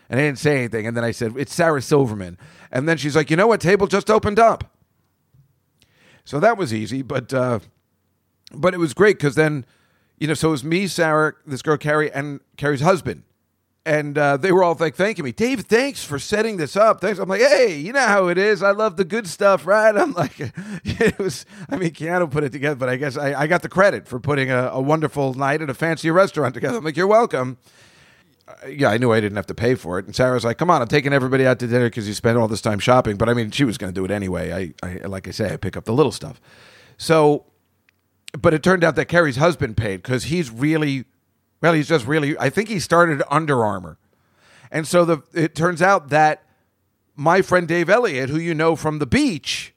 And 0.09 0.20
I 0.20 0.25
didn't 0.25 0.38
say 0.38 0.59
anything. 0.59 0.87
And 0.87 0.97
then 0.97 1.05
I 1.05 1.11
said, 1.11 1.35
it's 1.37 1.55
Sarah 1.55 1.83
Silverman. 1.83 2.38
And 2.70 2.88
then 2.88 2.97
she's 2.97 3.16
like, 3.16 3.31
you 3.31 3.37
know 3.37 3.47
what? 3.47 3.61
Table 3.61 3.87
just 3.87 4.11
opened 4.11 4.38
up. 4.38 4.75
So 6.25 6.40
that 6.40 6.57
was 6.57 6.73
easy, 6.73 7.03
but 7.03 7.35
uh, 7.35 7.61
but 8.53 8.73
it 8.73 8.79
was 8.79 8.94
great 8.94 9.18
because 9.18 9.35
then, 9.35 9.66
you 10.18 10.27
know, 10.27 10.35
so 10.35 10.49
it 10.49 10.53
was 10.53 10.64
me, 10.64 10.87
Sarah, 10.87 11.35
this 11.47 11.61
girl 11.61 11.77
Carrie, 11.77 12.11
and 12.11 12.40
Carrie's 12.57 12.81
husband, 12.81 13.25
and 13.87 14.16
uh, 14.18 14.37
they 14.38 14.53
were 14.53 14.64
all 14.64 14.77
like 14.81 14.97
thanking 14.97 15.25
me, 15.25 15.33
Dave. 15.33 15.61
Thanks 15.62 16.05
for 16.05 16.18
setting 16.18 16.57
this 16.59 16.77
up. 16.77 17.01
Thanks. 17.01 17.18
I'm 17.18 17.29
like, 17.29 17.42
hey, 17.42 17.77
you 17.77 17.92
know 17.92 18.07
how 18.07 18.29
it 18.29 18.38
is. 18.38 18.62
I 18.62 18.73
love 18.73 18.97
the 18.97 19.05
good 19.05 19.27
stuff, 19.29 19.66
right? 19.66 19.97
I'm 19.97 20.12
like, 20.14 20.38
it 20.85 21.18
was. 21.18 21.47
I 21.70 21.77
mean, 21.77 21.90
Keanu 21.92 22.31
put 22.31 22.44
it 22.44 22.53
together, 22.53 22.77
but 22.77 22.88
I 22.88 22.97
guess 22.97 23.16
I, 23.16 23.35
I 23.42 23.47
got 23.47 23.62
the 23.62 23.68
credit 23.68 24.09
for 24.09 24.20
putting 24.20 24.51
a, 24.51 24.70
a 24.73 24.81
wonderful 24.81 25.35
night 25.35 25.62
at 25.62 25.70
a 25.70 25.75
fancy 25.75 26.11
restaurant 26.11 26.55
together. 26.55 26.79
I'm 26.79 26.85
like, 26.85 26.97
you're 26.97 27.07
welcome 27.09 27.59
Uh, 28.49 28.68
yeah, 28.68 28.90
I 28.90 28.99
knew 28.99 29.12
I 29.12 29.20
didn't 29.20 29.37
have 29.37 29.47
to 29.47 29.55
pay 29.55 29.75
for 29.75 29.99
it. 29.99 30.07
And 30.07 30.14
Sarah 30.16 30.35
was 30.35 30.44
like, 30.44 30.59
"Come 30.59 30.70
on, 30.70 30.83
I'm 30.83 30.88
taking 30.88 31.12
everybody 31.14 31.47
out 31.47 31.59
to 31.61 31.66
dinner 31.66 31.87
because 31.88 32.09
you 32.09 32.14
spent 32.14 32.38
all 32.38 32.49
this 32.49 32.61
time 32.62 32.79
shopping." 32.79 33.16
But 33.16 33.29
I 33.29 33.35
mean, 33.35 33.51
she 33.51 33.64
was 33.64 33.79
going 33.79 33.92
to 33.92 33.99
do 34.01 34.05
it 34.05 34.11
anyway. 34.11 34.75
I, 34.83 34.87
I, 34.87 35.07
like 35.07 35.29
I 35.29 35.33
say, 35.33 35.53
I 35.53 35.57
pick 35.59 35.77
up 35.77 35.85
the 35.87 35.94
little 35.94 36.12
stuff. 36.12 36.40
So, 36.99 37.47
but 38.38 38.55
it 38.55 38.62
turned 38.62 38.85
out 38.85 38.97
that 38.97 39.07
Carrie's 39.07 39.37
husband 39.37 39.77
paid 39.77 39.99
because 40.03 40.25
he's 40.25 40.51
really, 40.51 41.07
well, 41.64 41.72
he's 41.72 41.88
just 41.88 42.07
really. 42.07 42.37
I 42.37 42.50
think 42.50 42.68
he 42.68 42.79
started 42.79 43.22
Under 43.31 43.64
Armour, 43.64 43.96
and 44.70 44.87
so 44.87 45.07
the 45.07 45.22
it 45.33 45.55
turns 45.55 45.81
out 45.81 46.11
that 46.11 46.42
my 47.16 47.40
friend 47.40 47.66
Dave 47.66 47.88
Elliott, 47.88 48.29
who 48.29 48.37
you 48.37 48.53
know 48.53 48.77
from 48.77 48.98
the 48.98 49.07
beach, 49.07 49.72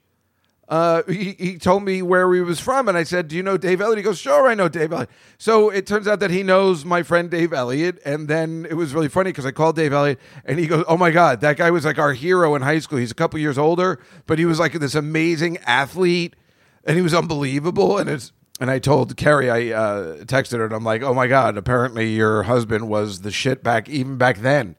uh, 0.67 1.03
he, 1.07 1.37
he 1.39 1.57
told 1.57 1.83
me 1.83 2.01
where 2.01 2.33
he 2.33 2.41
was 2.41 2.59
from, 2.59 2.89
and 2.89 2.97
I 2.97 3.03
said, 3.03 3.29
"Do 3.29 3.37
you 3.37 3.41
know 3.41 3.55
Dave 3.55 3.79
Elliott?" 3.79 3.99
He 3.99 4.03
goes, 4.03 4.19
"Sure, 4.19 4.49
I 4.49 4.53
know 4.53 4.67
Dave 4.67 4.91
Elliott." 4.91 5.09
So 5.37 5.69
it 5.69 5.87
turns 5.87 6.09
out 6.09 6.19
that 6.19 6.29
he 6.29 6.43
knows 6.43 6.83
my 6.83 7.03
friend 7.03 7.29
Dave 7.29 7.53
Elliott, 7.53 8.01
and 8.03 8.27
then 8.27 8.67
it 8.69 8.73
was 8.73 8.93
really 8.93 9.07
funny 9.07 9.29
because 9.29 9.45
I 9.45 9.51
called 9.51 9.77
Dave 9.77 9.93
Elliott, 9.93 10.19
and 10.43 10.59
he 10.59 10.67
goes, 10.67 10.83
"Oh 10.89 10.97
my 10.97 11.11
god, 11.11 11.39
that 11.39 11.55
guy 11.55 11.71
was 11.71 11.85
like 11.85 11.97
our 11.97 12.11
hero 12.11 12.53
in 12.55 12.63
high 12.63 12.79
school. 12.79 12.99
He's 12.99 13.11
a 13.11 13.15
couple 13.15 13.39
years 13.39 13.57
older, 13.57 13.97
but 14.25 14.39
he 14.39 14.45
was 14.45 14.59
like 14.59 14.73
this 14.73 14.93
amazing 14.93 15.57
athlete, 15.59 16.35
and 16.83 16.97
he 16.97 17.01
was 17.01 17.13
unbelievable." 17.13 17.97
And 17.97 18.09
it's 18.09 18.33
and 18.59 18.71
I 18.71 18.79
told 18.79 19.15
Carrie, 19.17 19.49
I 19.49 19.75
uh, 19.75 20.17
texted 20.23 20.57
her, 20.57 20.65
and 20.65 20.73
I'm 20.73 20.83
like, 20.83 21.01
"Oh 21.01 21.13
my 21.13 21.27
god, 21.27 21.57
apparently 21.57 22.13
your 22.13 22.43
husband 22.43 22.89
was 22.89 23.21
the 23.21 23.31
shit 23.31 23.63
back 23.63 23.87
even 23.89 24.17
back 24.17 24.39
then." 24.39 24.75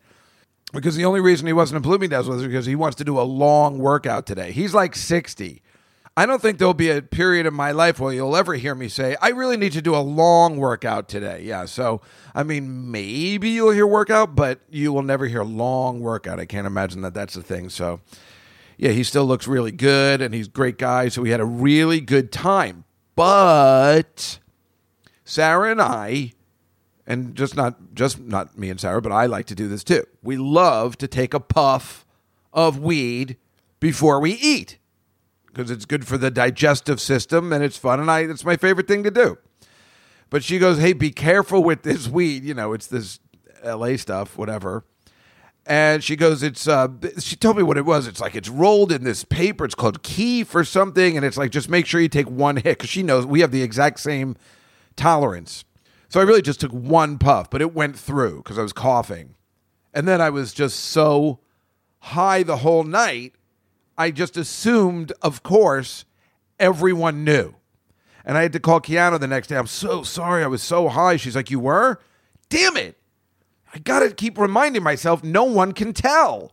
because 0.73 0.97
the 0.97 1.05
only 1.05 1.21
reason 1.21 1.47
he 1.47 1.53
wasn't 1.53 1.77
in 1.77 1.83
Bloomingdale's 1.83 2.29
was 2.29 2.43
because 2.43 2.67
he 2.67 2.77
wants 2.77 2.97
to 2.97 3.05
do 3.05 3.19
a 3.19 3.23
long 3.23 3.79
workout 3.79 4.27
today. 4.27 4.53
He's 4.53 4.75
like 4.75 4.95
60. 4.95 5.63
I 6.17 6.27
don't 6.27 6.43
think 6.43 6.59
there'll 6.59 6.75
be 6.75 6.91
a 6.91 7.01
period 7.01 7.47
in 7.47 7.55
my 7.55 7.71
life 7.71 8.01
where 8.01 8.13
you'll 8.13 8.37
ever 8.37 8.55
hear 8.55 8.75
me 8.75 8.89
say, 8.89 9.17
I 9.23 9.29
really 9.29 9.57
need 9.57 9.73
to 9.73 9.83
do 9.83 9.95
a 9.95 10.03
long 10.03 10.57
workout 10.57 11.09
today. 11.09 11.43
Yeah. 11.45 11.65
So, 11.65 12.01
I 12.35 12.43
mean, 12.43 12.91
maybe 12.91 13.51
you'll 13.51 13.71
hear 13.71 13.87
workout, 13.87 14.35
but 14.35 14.61
you 14.69 14.93
will 14.93 15.03
never 15.03 15.27
hear 15.27 15.45
long 15.45 16.01
workout. 16.01 16.41
I 16.41 16.45
can't 16.45 16.67
imagine 16.67 17.03
that 17.03 17.15
that's 17.15 17.35
the 17.35 17.43
thing. 17.43 17.69
So, 17.69 18.01
yeah, 18.77 18.91
he 18.91 19.05
still 19.05 19.27
looks 19.27 19.47
really 19.47 19.71
good 19.71 20.21
and 20.21 20.35
he's 20.35 20.49
great 20.49 20.77
guy. 20.77 21.09
So, 21.09 21.23
we 21.23 21.31
had 21.31 21.41
a 21.41 21.47
really 21.47 22.01
good 22.01 22.33
time. 22.33 22.85
But 23.19 24.39
Sarah 25.25 25.73
and 25.73 25.83
I, 25.83 26.35
and 27.05 27.35
just 27.35 27.57
not 27.57 27.93
just 27.93 28.21
not 28.21 28.57
me 28.57 28.71
and 28.71 28.79
Sarah, 28.79 29.03
but 29.03 29.11
I 29.11 29.27
like 29.27 29.47
to 29.47 29.57
do 29.57 29.67
this 29.67 29.83
too. 29.83 30.05
We 30.23 30.37
love 30.37 30.97
to 30.99 31.09
take 31.09 31.35
a 31.35 31.41
puff 31.41 32.07
of 32.53 32.79
weed 32.79 33.37
before 33.81 34.21
we 34.21 34.35
eat 34.35 34.79
because 35.49 35.69
it's 35.69 35.85
good 35.85 36.07
for 36.07 36.17
the 36.17 36.31
digestive 36.31 37.01
system 37.01 37.53
and 37.53 37.65
it's 37.65 37.77
fun 37.77 37.99
and 37.99 38.09
I 38.09 38.21
it's 38.21 38.45
my 38.45 38.57
favorite 38.57 38.87
thing 38.87 39.03
to 39.03 39.11
do. 39.11 39.37
But 40.31 40.45
she 40.45 40.61
goes, 40.61 40.79
"Hey, 40.79 40.93
be 40.93 41.11
careful 41.11 41.65
with 41.65 41.83
this 41.83 42.07
weed. 42.07 42.45
You 42.45 42.55
know, 42.55 42.73
it's 42.73 42.87
this 42.87 43.19
LA 43.65 43.97
stuff, 43.97 44.39
whatever." 44.39 44.85
And 45.69 46.03
she 46.03 46.17
goes, 46.17 46.43
"It's." 46.43 46.67
Uh, 46.67 46.89
she 47.21 47.37
told 47.37 47.59
me 47.59 47.63
what 47.63 47.77
it 47.77 47.85
was. 47.85 48.07
It's 48.07 48.23
like 48.23 48.35
it's 48.35 48.49
rolled 48.49 48.91
in 48.91 49.05
this 49.05 49.25
paper. 49.25 49.67
It's 49.67 49.75
called 49.75 50.03
key 50.03 50.43
for 50.43 50.65
something, 50.65 51.15
and 51.15 51.27
it's 51.27 51.37
like 51.37 51.51
just 51.51 51.69
make 51.69 51.85
sure 51.85 52.01
you 52.01 52.09
take 52.09 52.31
one 52.31 52.57
hit 52.57 52.79
because 52.79 52.89
she 52.89 53.03
knows 53.03 53.27
we 53.27 53.41
have 53.41 53.51
the 53.51 53.63
exact 53.63 54.01
same 54.01 54.35
tolerance. 54.97 55.65
So 56.09 56.21
I 56.21 56.23
really 56.23 56.41
just 56.41 56.61
took 56.61 56.73
one 56.73 57.19
puff, 57.19 57.51
but 57.51 57.61
it 57.61 57.75
went 57.75 57.99
through 57.99 58.39
because 58.39 58.59
I 58.59 58.63
was 58.63 58.73
coughing, 58.73 59.35
and 59.93 60.09
then 60.09 60.23
I 60.23 60.31
was 60.31 60.55
just 60.55 60.81
so 60.81 61.41
high 61.99 62.43
the 62.43 62.57
whole 62.57 62.85
night. 62.85 63.35
I 63.99 64.11
just 64.11 64.37
assumed, 64.39 65.13
of 65.21 65.43
course, 65.43 66.07
everyone 66.59 67.25
knew. 67.25 67.57
And 68.25 68.37
I 68.37 68.43
had 68.43 68.53
to 68.53 68.61
call 68.61 68.81
Keanu 68.81 69.19
the 69.19 69.27
next 69.27 69.49
day. 69.49 69.57
I'm 69.57 69.67
so 69.67 70.03
sorry. 70.03 70.45
I 70.45 70.49
was 70.49 70.63
so 70.63 70.89
high. 70.89 71.17
She's 71.17 71.37
like, 71.37 71.51
You 71.51 71.61
were? 71.61 71.99
Damn 72.49 72.77
it. 72.77 72.98
I 73.75 73.79
got 73.79 74.01
to 74.01 74.11
keep 74.11 74.39
reminding 74.39 74.83
myself 74.83 75.23
no 75.23 75.45
one 75.45 75.73
can 75.73 75.93
tell. 75.93 76.53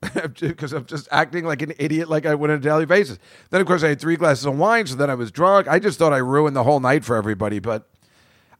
Because 0.40 0.72
I'm 0.72 0.86
just 0.86 1.08
acting 1.10 1.44
like 1.44 1.60
an 1.60 1.72
idiot 1.76 2.08
like 2.08 2.24
I 2.24 2.34
would 2.34 2.50
on 2.50 2.56
a 2.56 2.60
daily 2.60 2.86
basis. 2.86 3.18
Then, 3.50 3.60
of 3.60 3.66
course, 3.66 3.82
I 3.82 3.88
had 3.88 4.00
three 4.00 4.14
glasses 4.14 4.46
of 4.46 4.56
wine, 4.56 4.86
so 4.86 4.94
then 4.94 5.10
I 5.10 5.14
was 5.14 5.32
drunk. 5.32 5.66
I 5.66 5.80
just 5.80 5.98
thought 5.98 6.12
I 6.12 6.18
ruined 6.18 6.54
the 6.54 6.62
whole 6.62 6.78
night 6.78 7.04
for 7.04 7.16
everybody, 7.16 7.58
but 7.58 7.90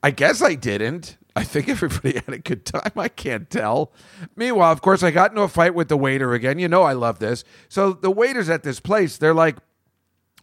I 0.02 0.10
guess 0.10 0.42
I 0.42 0.54
didn't. 0.54 1.16
I 1.36 1.44
think 1.44 1.68
everybody 1.68 2.14
had 2.14 2.34
a 2.34 2.38
good 2.38 2.66
time. 2.66 2.90
I 2.96 3.08
can't 3.08 3.48
tell. 3.48 3.92
Meanwhile, 4.34 4.72
of 4.72 4.82
course, 4.82 5.04
I 5.04 5.12
got 5.12 5.30
into 5.30 5.42
a 5.42 5.48
fight 5.48 5.74
with 5.74 5.88
the 5.88 5.96
waiter 5.96 6.34
again. 6.34 6.58
You 6.58 6.68
know, 6.68 6.82
I 6.82 6.92
love 6.92 7.20
this. 7.20 7.44
So 7.68 7.92
the 7.92 8.10
waiters 8.10 8.48
at 8.48 8.64
this 8.64 8.80
place, 8.80 9.16
they're 9.16 9.34
like 9.34 9.58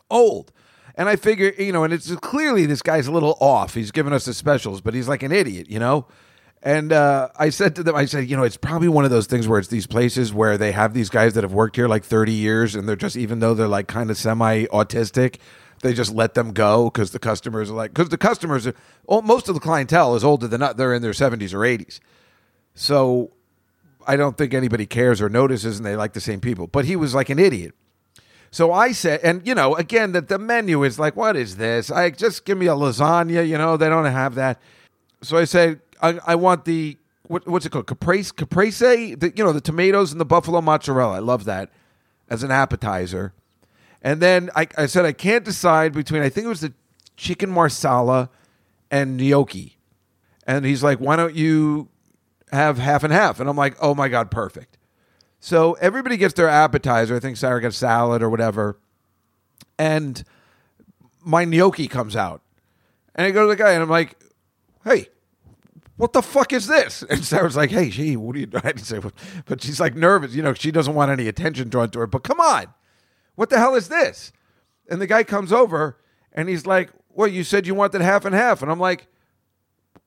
old. 0.10 0.54
And 0.98 1.10
I 1.10 1.18
figure, 1.18 1.52
you 1.58 1.74
know, 1.74 1.84
and 1.84 1.94
it's 1.94 2.14
clearly 2.16 2.66
this 2.66 2.82
guy's 2.82 3.08
a 3.08 3.12
little 3.12 3.38
off. 3.42 3.74
He's 3.74 3.92
giving 3.92 4.14
us 4.14 4.24
the 4.24 4.34
specials, 4.34 4.80
but 4.80 4.94
he's 4.94 5.10
like 5.10 5.24
an 5.24 5.34
idiot, 5.34 5.70
you 5.70 5.80
know? 5.80 6.08
And 6.66 6.92
uh, 6.92 7.30
I 7.38 7.52
said 7.52 7.76
to 7.76 7.84
them, 7.84 7.96
I 7.96 8.06
said, 8.06 8.28
you 8.28 8.36
know, 8.36 8.42
it's 8.42 8.58
probably 8.58 8.88
one 8.88 9.06
of 9.06 9.12
those 9.12 9.28
things 9.28 9.48
where 9.48 9.60
it's 9.60 9.68
these 9.68 9.86
places 9.86 10.34
where 10.34 10.58
they 10.58 10.72
have 10.72 10.96
these 10.96 11.12
guys 11.12 11.36
that 11.36 11.44
have 11.44 11.54
worked 11.54 11.76
here 11.76 11.88
like 11.88 12.04
30 12.04 12.32
years 12.32 12.74
and 12.74 12.90
they're 12.90 12.96
just, 12.96 13.16
even 13.16 13.38
though 13.38 13.54
they're 13.54 13.68
like 13.68 13.88
kind 13.88 14.10
of 14.10 14.18
semi 14.18 14.66
autistic, 14.66 15.38
they 15.82 15.94
just 15.94 16.12
let 16.12 16.34
them 16.34 16.54
go 16.54 16.86
because 16.86 17.12
the 17.12 17.20
customers 17.20 17.70
are 17.70 17.76
like, 17.76 17.94
because 17.94 18.10
the 18.10 18.18
customers 18.18 18.66
are, 18.66 18.74
most 19.08 19.48
of 19.48 19.54
the 19.54 19.62
clientele 19.62 20.16
is 20.16 20.24
older 20.24 20.48
than 20.48 20.60
not, 20.60 20.76
they're 20.76 20.96
in 20.96 21.04
their 21.04 21.12
70s 21.12 21.54
or 21.54 21.60
80s. 21.60 22.00
So 22.74 23.32
I 24.08 24.16
don't 24.16 24.36
think 24.36 24.56
anybody 24.56 24.88
cares 24.88 25.22
or 25.22 25.30
notices 25.30 25.78
and 25.78 25.86
they 25.86 25.96
like 25.96 26.14
the 26.14 26.20
same 26.20 26.42
people. 26.42 26.66
But 26.66 26.86
he 26.86 26.96
was 26.96 27.14
like 27.14 27.30
an 27.30 27.38
idiot. 27.38 27.76
So 28.50 28.74
I 28.74 28.92
said, 28.92 29.20
and 29.22 29.46
you 29.46 29.54
know, 29.54 29.76
again, 29.76 30.14
that 30.14 30.30
the 30.30 30.40
menu 30.40 30.82
is 30.82 30.98
like, 30.98 31.16
what 31.16 31.36
is 31.36 31.58
this? 31.58 31.92
I 31.92 32.10
just 32.10 32.44
give 32.44 32.58
me 32.58 32.66
a 32.66 32.74
lasagna. 32.74 33.48
You 33.48 33.60
know, 33.60 33.78
they 33.78 33.88
don't 33.88 34.06
have 34.06 34.34
that. 34.34 34.60
So 35.22 35.38
I 35.38 35.46
said, 35.46 35.82
I, 36.02 36.20
I 36.26 36.36
want 36.36 36.66
the 36.66 36.98
what, 37.28 37.48
what's 37.48 37.66
it 37.66 37.72
called? 37.72 37.88
Caprese, 37.88 38.32
caprese. 38.32 39.16
The, 39.16 39.34
you 39.36 39.44
know, 39.44 39.52
the 39.52 39.62
tomatoes 39.62 40.12
and 40.12 40.22
the 40.22 40.26
buffalo 40.26 40.62
mozzarella. 40.62 41.16
I 41.16 41.20
love 41.20 41.46
that 41.46 41.72
as 42.30 42.44
an 42.44 42.52
appetizer. 42.52 43.34
And 44.02 44.22
then 44.22 44.50
I, 44.56 44.68
I 44.78 44.86
said 44.86 45.06
I 45.06 45.12
can't 45.12 45.44
decide 45.44 45.94
between. 45.94 46.22
I 46.22 46.30
think 46.30 46.46
it 46.46 46.50
was 46.50 46.62
the 46.62 46.74
chicken 47.18 47.50
marsala 47.50 48.30
and 48.92 49.18
gnocchi. 49.18 49.78
And 50.46 50.66
he's 50.66 50.84
like, 50.84 51.00
why 51.00 51.16
don't 51.16 51.36
you 51.36 51.90
have 52.52 52.78
half 52.78 53.04
and 53.04 53.12
half? 53.12 53.40
And 53.40 53.50
I'm 53.50 53.58
like, 53.58 53.76
oh 53.82 53.96
my 53.96 54.08
god, 54.08 54.30
perfect. 54.30 54.78
So 55.40 55.74
everybody 55.74 56.18
gets 56.18 56.34
their 56.34 56.50
appetizer. 56.50 57.16
I 57.16 57.20
think 57.20 57.38
Sarah 57.38 57.62
gets 57.62 57.78
salad 57.78 58.22
or 58.22 58.30
whatever. 58.30 58.80
And 59.78 60.24
my 61.24 61.46
gnocchi 61.46 61.88
comes 61.88 62.16
out. 62.16 62.42
And 63.16 63.26
I 63.26 63.32
go 63.32 63.44
to 63.44 63.48
the 63.48 63.56
guy 63.56 63.72
and 63.72 63.82
I'm 63.82 63.90
like, 63.90 64.18
hey, 64.84 65.08
what 65.98 66.14
the 66.14 66.22
fuck 66.22 66.52
is 66.54 66.68
this? 66.68 67.04
And 67.10 67.24
Sarah's 67.24 67.56
like, 67.56 67.72
hey, 67.72 67.90
gee, 67.90 68.18
what 68.18 68.36
are 68.36 68.40
you 68.40 68.46
doing? 68.48 68.62
I 68.66 68.72
didn't 68.74 68.86
say, 68.86 69.00
what- 69.00 69.14
but 69.46 69.62
she's 69.62 69.80
like 69.80 69.96
nervous. 69.96 70.34
You 70.34 70.44
know, 70.44 70.54
she 70.54 70.72
doesn't 70.72 70.94
want 70.94 71.12
any 71.12 71.28
attention 71.28 71.70
drawn 71.70 71.90
to 71.92 72.00
her. 72.00 72.08
But 72.08 72.24
come 72.24 72.40
on, 72.40 72.66
what 73.36 73.50
the 73.50 73.58
hell 73.58 73.76
is 73.76 73.88
this? 73.88 74.32
And 74.90 75.02
the 75.02 75.08
guy 75.08 75.24
comes 75.24 75.52
over 75.52 75.98
and 76.34 76.50
he's 76.50 76.66
like, 76.66 76.90
well, 77.10 77.28
you 77.28 77.44
said 77.44 77.66
you 77.66 77.74
wanted 77.76 78.02
half 78.02 78.26
and 78.26 78.36
half. 78.36 78.62
And 78.62 78.70
I'm 78.70 78.80
like, 78.80 79.08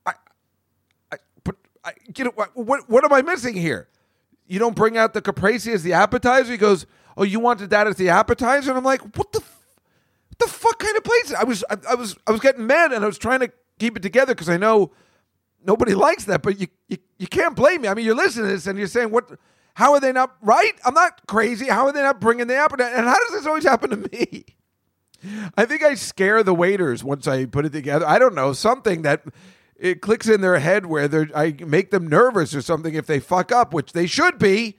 I, 0.04 0.12
I, 1.10 1.16
but 1.42 1.56
I, 1.84 1.92
you 2.16 2.24
know, 2.24 2.32
what, 2.54 2.88
what, 2.88 3.04
am 3.04 3.12
I 3.12 3.22
missing 3.22 3.54
here? 3.54 3.88
You 4.46 4.58
don't 4.58 4.76
bring 4.76 4.96
out 4.96 5.14
the 5.14 5.22
caprese 5.22 5.72
as 5.72 5.82
the 5.82 5.94
appetizer? 5.94 6.52
He 6.52 6.58
goes, 6.58 6.86
oh, 7.16 7.22
you 7.24 7.40
wanted 7.40 7.70
that 7.70 7.86
as 7.86 7.96
the 7.96 8.10
appetizer? 8.10 8.70
And 8.70 8.78
I'm 8.78 8.84
like, 8.84 9.00
what 9.16 9.32
the, 9.32 9.40
what 9.40 10.38
the 10.38 10.48
fuck 10.48 10.78
kind 10.78 10.96
of 10.96 11.04
place? 11.04 11.34
I 11.34 11.44
was, 11.44 11.64
I, 11.70 11.76
I 11.90 11.94
was, 11.94 12.16
I 12.26 12.30
was 12.30 12.40
getting 12.40 12.66
mad 12.66 12.92
and 12.92 13.02
I 13.02 13.06
was 13.06 13.18
trying 13.18 13.40
to 13.40 13.50
keep 13.78 13.96
it 13.96 14.02
together 14.02 14.34
because 14.34 14.48
I 14.48 14.58
know 14.58 14.92
nobody 15.64 15.94
likes 15.94 16.24
that, 16.24 16.42
but 16.42 16.60
you, 16.60 16.68
you 16.88 16.98
you 17.18 17.26
can't 17.26 17.56
blame 17.56 17.82
me. 17.82 17.88
I 17.88 17.94
mean, 17.94 18.04
you're 18.04 18.14
listening 18.14 18.46
to 18.46 18.52
this 18.52 18.66
and 18.66 18.78
you're 18.78 18.88
saying, 18.88 19.10
"What? 19.10 19.30
How 19.74 19.92
are 19.92 20.00
they 20.00 20.12
not 20.12 20.36
right? 20.42 20.72
I'm 20.84 20.94
not 20.94 21.26
crazy. 21.26 21.68
How 21.68 21.86
are 21.86 21.92
they 21.92 22.02
not 22.02 22.20
bringing 22.20 22.48
the 22.48 22.56
appetite? 22.56 22.92
And 22.94 23.06
how 23.06 23.14
does 23.14 23.30
this 23.30 23.46
always 23.46 23.64
happen 23.64 23.90
to 23.90 23.96
me? 23.96 24.44
I 25.56 25.64
think 25.64 25.82
I 25.82 25.94
scare 25.94 26.42
the 26.42 26.54
waiters 26.54 27.04
once 27.04 27.26
I 27.26 27.44
put 27.46 27.64
it 27.64 27.72
together. 27.72 28.06
I 28.06 28.18
don't 28.18 28.34
know 28.34 28.52
something 28.52 29.02
that 29.02 29.22
it 29.76 30.00
clicks 30.00 30.28
in 30.28 30.40
their 30.40 30.58
head 30.58 30.86
where 30.86 31.08
they 31.08 31.26
I 31.34 31.54
make 31.64 31.90
them 31.90 32.08
nervous 32.08 32.54
or 32.54 32.62
something 32.62 32.94
if 32.94 33.06
they 33.06 33.20
fuck 33.20 33.52
up, 33.52 33.72
which 33.72 33.92
they 33.92 34.06
should 34.06 34.38
be. 34.38 34.78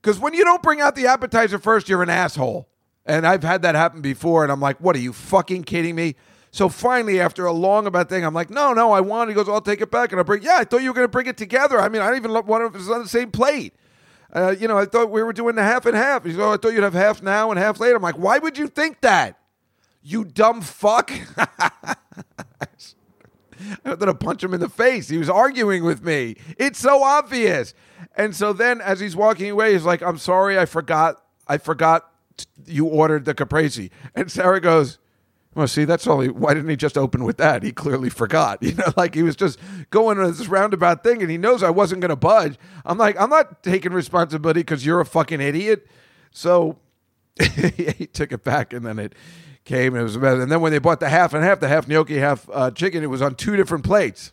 Because 0.00 0.18
when 0.18 0.32
you 0.32 0.44
don't 0.44 0.62
bring 0.62 0.80
out 0.80 0.94
the 0.94 1.06
appetizer 1.06 1.58
first, 1.58 1.88
you're 1.88 2.02
an 2.02 2.10
asshole. 2.10 2.68
And 3.04 3.26
I've 3.26 3.42
had 3.42 3.62
that 3.62 3.74
happen 3.74 4.00
before, 4.00 4.42
and 4.42 4.52
I'm 4.52 4.60
like, 4.60 4.80
what 4.80 4.94
are 4.94 5.00
you 5.00 5.12
fucking 5.12 5.64
kidding 5.64 5.94
me? 5.94 6.14
So 6.50 6.68
finally, 6.68 7.20
after 7.20 7.44
a 7.46 7.52
long 7.52 7.86
about 7.86 8.08
thing, 8.08 8.24
I'm 8.24 8.34
like, 8.34 8.50
no, 8.50 8.72
no, 8.72 8.92
I 8.92 9.00
want. 9.00 9.28
it." 9.28 9.32
He 9.32 9.34
goes, 9.34 9.48
I'll 9.48 9.60
take 9.60 9.80
it 9.80 9.90
back, 9.90 10.12
and 10.12 10.20
I 10.20 10.22
bring. 10.22 10.42
Yeah, 10.42 10.56
I 10.58 10.64
thought 10.64 10.82
you 10.82 10.90
were 10.90 10.94
going 10.94 11.04
to 11.04 11.10
bring 11.10 11.26
it 11.26 11.36
together. 11.36 11.78
I 11.78 11.88
mean, 11.88 12.02
I 12.02 12.08
don't 12.08 12.16
even 12.16 12.32
want 12.46 12.64
if 12.64 12.74
it's 12.80 12.90
on 12.90 13.02
the 13.02 13.08
same 13.08 13.30
plate. 13.30 13.74
Uh, 14.32 14.54
you 14.58 14.68
know, 14.68 14.76
I 14.76 14.84
thought 14.84 15.10
we 15.10 15.22
were 15.22 15.32
doing 15.32 15.54
the 15.54 15.62
half 15.62 15.86
and 15.86 15.96
half. 15.96 16.24
He's, 16.24 16.38
oh, 16.38 16.52
I 16.52 16.56
thought 16.56 16.72
you'd 16.74 16.82
have 16.82 16.94
half 16.94 17.22
now 17.22 17.50
and 17.50 17.58
half 17.58 17.80
later. 17.80 17.96
I'm 17.96 18.02
like, 18.02 18.18
why 18.18 18.38
would 18.38 18.58
you 18.58 18.66
think 18.66 19.00
that? 19.00 19.38
You 20.02 20.24
dumb 20.24 20.60
fuck. 20.60 21.10
I 21.36 21.96
wanted 23.84 24.06
to 24.06 24.14
punch 24.14 24.44
him 24.44 24.54
in 24.54 24.60
the 24.60 24.68
face. 24.68 25.08
He 25.08 25.18
was 25.18 25.28
arguing 25.28 25.84
with 25.84 26.04
me. 26.04 26.36
It's 26.58 26.78
so 26.78 27.02
obvious. 27.02 27.74
And 28.16 28.34
so 28.34 28.52
then, 28.52 28.80
as 28.80 29.00
he's 29.00 29.16
walking 29.16 29.50
away, 29.50 29.72
he's 29.72 29.84
like, 29.84 30.02
"I'm 30.02 30.18
sorry, 30.18 30.58
I 30.58 30.66
forgot. 30.66 31.22
I 31.46 31.58
forgot 31.58 32.10
you 32.66 32.86
ordered 32.86 33.24
the 33.24 33.34
caprese." 33.34 33.90
And 34.14 34.30
Sarah 34.30 34.60
goes, 34.60 34.98
"Well, 35.58 35.66
see, 35.66 35.84
that's 35.84 36.06
all. 36.06 36.20
He, 36.20 36.28
why 36.28 36.54
didn't 36.54 36.70
he 36.70 36.76
just 36.76 36.96
open 36.96 37.24
with 37.24 37.36
that? 37.38 37.64
He 37.64 37.72
clearly 37.72 38.10
forgot. 38.10 38.62
You 38.68 38.74
know, 38.74 38.92
like 38.96 39.16
he 39.16 39.24
was 39.24 39.34
just 39.34 39.58
going 39.90 40.18
on 40.18 40.26
this 40.26 40.46
roundabout 40.46 41.02
thing, 41.02 41.20
and 41.20 41.28
he 41.28 41.36
knows 41.36 41.64
I 41.64 41.70
wasn't 41.70 42.00
going 42.00 42.10
to 42.10 42.16
budge. 42.16 42.56
I'm 42.84 42.96
like, 42.96 43.20
I'm 43.20 43.28
not 43.28 43.64
taking 43.64 43.92
responsibility 43.92 44.60
because 44.60 44.86
you're 44.86 45.00
a 45.00 45.06
fucking 45.06 45.40
idiot. 45.40 45.88
So 46.30 46.78
he 47.40 48.06
took 48.06 48.30
it 48.30 48.44
back, 48.44 48.72
and 48.72 48.86
then 48.86 49.00
it 49.00 49.16
came, 49.64 49.94
and 49.94 50.00
it 50.00 50.04
was 50.04 50.16
better. 50.16 50.40
And 50.40 50.52
then 50.52 50.60
when 50.60 50.70
they 50.70 50.78
bought 50.78 51.00
the 51.00 51.08
half 51.08 51.34
and 51.34 51.42
half, 51.42 51.58
the 51.58 51.66
half 51.66 51.88
gnocchi, 51.88 52.18
half 52.18 52.48
uh, 52.52 52.70
chicken, 52.70 53.02
it 53.02 53.08
was 53.08 53.20
on 53.20 53.34
two 53.34 53.56
different 53.56 53.82
plates. 53.82 54.32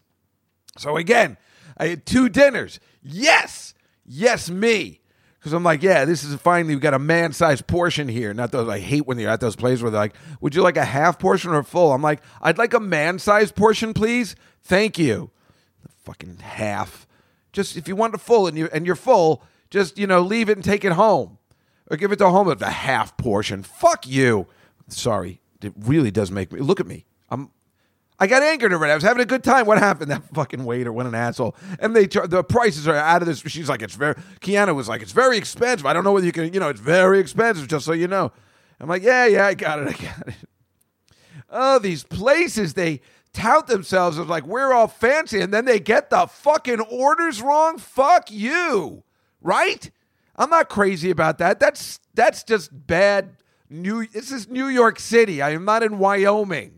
So 0.78 0.96
again, 0.96 1.38
I 1.76 1.88
had 1.88 2.06
two 2.06 2.30
dinners. 2.30 2.80
Yes, 3.02 3.74
yes, 4.06 4.48
me. 4.48 5.02
Because 5.46 5.54
I'm 5.54 5.64
like, 5.64 5.84
yeah, 5.84 6.06
this 6.06 6.24
is 6.24 6.34
finally 6.38 6.74
we 6.74 6.82
got 6.82 6.96
a 6.96 7.00
man 7.00 7.32
sized 7.32 7.68
portion 7.68 8.08
here. 8.08 8.34
Not 8.34 8.52
those 8.52 8.68
I 8.68 8.80
hate 8.80 9.06
when 9.06 9.20
you're 9.20 9.30
at 9.30 9.42
those 9.42 9.56
places 9.56 9.84
where 9.84 9.92
they're 9.92 10.02
like, 10.02 10.16
would 10.42 10.56
you 10.56 10.64
like 10.64 10.76
a 10.76 10.84
half 10.84 11.20
portion 11.20 11.52
or 11.52 11.62
full? 11.62 11.94
I'm 11.94 12.02
like, 12.02 12.24
I'd 12.42 12.58
like 12.58 12.74
a 12.74 12.80
man 12.80 13.20
sized 13.20 13.56
portion, 13.56 13.94
please. 13.94 14.36
Thank 14.64 14.98
you. 14.98 15.30
The 15.84 15.90
fucking 16.04 16.38
half. 16.38 17.06
Just 17.54 17.78
if 17.78 17.88
you 17.88 17.96
want 17.96 18.16
a 18.16 18.18
full 18.18 18.48
and 18.48 18.58
you 18.58 18.70
and 18.74 18.88
you're 18.88 18.96
full, 18.96 19.44
just 19.70 20.00
you 20.00 20.08
know 20.08 20.20
leave 20.20 20.50
it 20.50 20.58
and 20.58 20.66
take 20.66 20.84
it 20.84 20.94
home, 20.94 21.38
or 21.92 21.98
give 21.98 22.12
it 22.12 22.16
to 22.16 22.30
home 22.32 22.48
with 22.48 22.58
the 22.58 22.72
half 22.72 23.16
portion. 23.16 23.62
Fuck 23.62 24.08
you. 24.08 24.48
Sorry, 24.88 25.42
it 25.62 25.74
really 25.78 26.10
does 26.10 26.32
make 26.32 26.52
me 26.52 26.60
look 26.60 26.80
at 26.80 26.88
me. 26.88 27.06
I'm 27.30 27.52
I 28.18 28.28
got 28.28 28.44
angered 28.44 28.72
already. 28.72 28.92
I 28.92 28.96
was 28.96 29.04
having 29.04 29.22
a 29.22 29.26
good 29.26 29.44
time. 29.44 29.66
What 29.66 29.78
happened? 29.78 30.12
That 30.16 30.24
fucking 30.34 30.64
waiter, 30.64 30.94
what 30.94 31.06
an 31.06 31.16
asshole. 31.16 31.56
And 31.80 31.96
they 31.96 32.06
the 32.06 32.44
prices 32.44 32.88
are 32.88 32.96
out 32.96 33.22
of 33.22 33.28
this. 33.28 33.40
She's 33.40 33.68
like, 33.68 33.82
it's 33.82 33.96
very. 33.96 34.16
Kiana 34.40 34.74
was 34.74 34.88
like, 34.88 35.02
it's 35.02 35.12
very 35.12 35.38
expensive. 35.38 35.86
I 35.86 35.94
don't 35.94 36.04
know 36.04 36.14
whether 36.14 36.26
you 36.26 36.32
can. 36.32 36.54
You 36.54 36.60
know, 36.60 36.70
it's 36.70 36.80
very 36.80 37.20
expensive. 37.20 37.68
Just 37.68 37.86
so 37.86 37.92
you 37.92 38.08
know. 38.08 38.32
I'm 38.80 38.88
like, 38.88 39.04
yeah, 39.04 39.26
yeah, 39.26 39.46
I 39.48 39.54
got 39.54 39.80
it. 39.80 39.88
I 39.88 39.92
got 39.92 40.28
it. 40.28 40.36
Oh, 41.58 41.80
these 41.80 42.04
places 42.04 42.74
they 42.74 43.02
tout 43.32 43.68
themselves 43.68 44.18
as 44.18 44.26
like 44.28 44.46
we're 44.46 44.74
all 44.74 44.88
fancy, 44.88 45.40
and 45.40 45.54
then 45.54 45.66
they 45.66 45.80
get 45.80 46.10
the 46.10 46.26
fucking 46.28 46.82
orders 46.82 47.42
wrong. 47.42 47.78
Fuck 47.78 48.32
you, 48.32 49.04
right? 49.42 49.90
I'm 50.36 50.50
not 50.50 50.70
crazy 50.70 51.12
about 51.12 51.38
that. 51.38 51.60
That's 51.60 52.00
that's 52.14 52.44
just 52.44 52.72
bad. 52.88 53.38
New. 53.70 54.08
This 54.08 54.32
is 54.32 54.50
New 54.50 54.68
York 54.68 55.00
City. 55.00 55.42
I 55.42 55.52
am 55.52 55.66
not 55.66 55.84
in 55.84 55.98
Wyoming. 56.00 56.75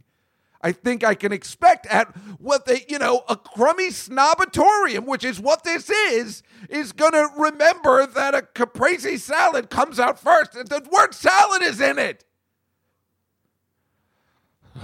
I 0.68 0.74
think 0.74 1.02
I 1.02 1.16
can 1.16 1.32
expect 1.32 1.88
at 1.88 2.14
what 2.42 2.66
they, 2.66 2.86
you 2.90 3.00
know, 3.00 3.24
a 3.30 3.38
crummy 3.38 3.88
snobatorium, 3.88 5.06
which 5.06 5.24
is 5.24 5.40
what 5.40 5.64
this 5.64 5.90
is, 5.90 6.44
is 6.70 6.92
going 6.92 7.14
to 7.14 7.30
remember 7.38 8.06
that 8.06 8.36
a 8.36 8.42
caprese 8.42 9.16
salad 9.16 9.70
comes 9.70 9.98
out 9.98 10.20
first. 10.20 10.56
And 10.56 10.68
The 10.68 10.86
word 10.92 11.14
salad 11.14 11.62
is 11.62 11.80
in 11.80 11.98
it. 11.98 12.26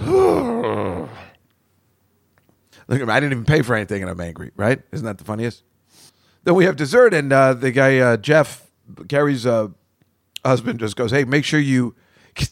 Look 0.00 1.10
at 2.88 3.06
me. 3.06 3.12
I 3.12 3.20
didn't 3.20 3.32
even 3.32 3.44
pay 3.44 3.60
for 3.60 3.76
anything 3.76 4.00
and 4.00 4.10
I'm 4.10 4.22
angry, 4.22 4.52
right? 4.56 4.80
Isn't 4.90 5.04
that 5.04 5.18
the 5.18 5.24
funniest? 5.24 5.64
Then 6.44 6.54
we 6.54 6.64
have 6.64 6.76
dessert, 6.76 7.12
and 7.12 7.30
uh, 7.30 7.52
the 7.52 7.72
guy, 7.72 7.98
uh, 7.98 8.16
Jeff, 8.16 8.70
Gary's 9.06 9.44
uh, 9.44 9.68
husband, 10.46 10.80
just 10.80 10.96
goes, 10.96 11.10
Hey, 11.10 11.24
make 11.24 11.44
sure 11.44 11.60
you. 11.60 11.94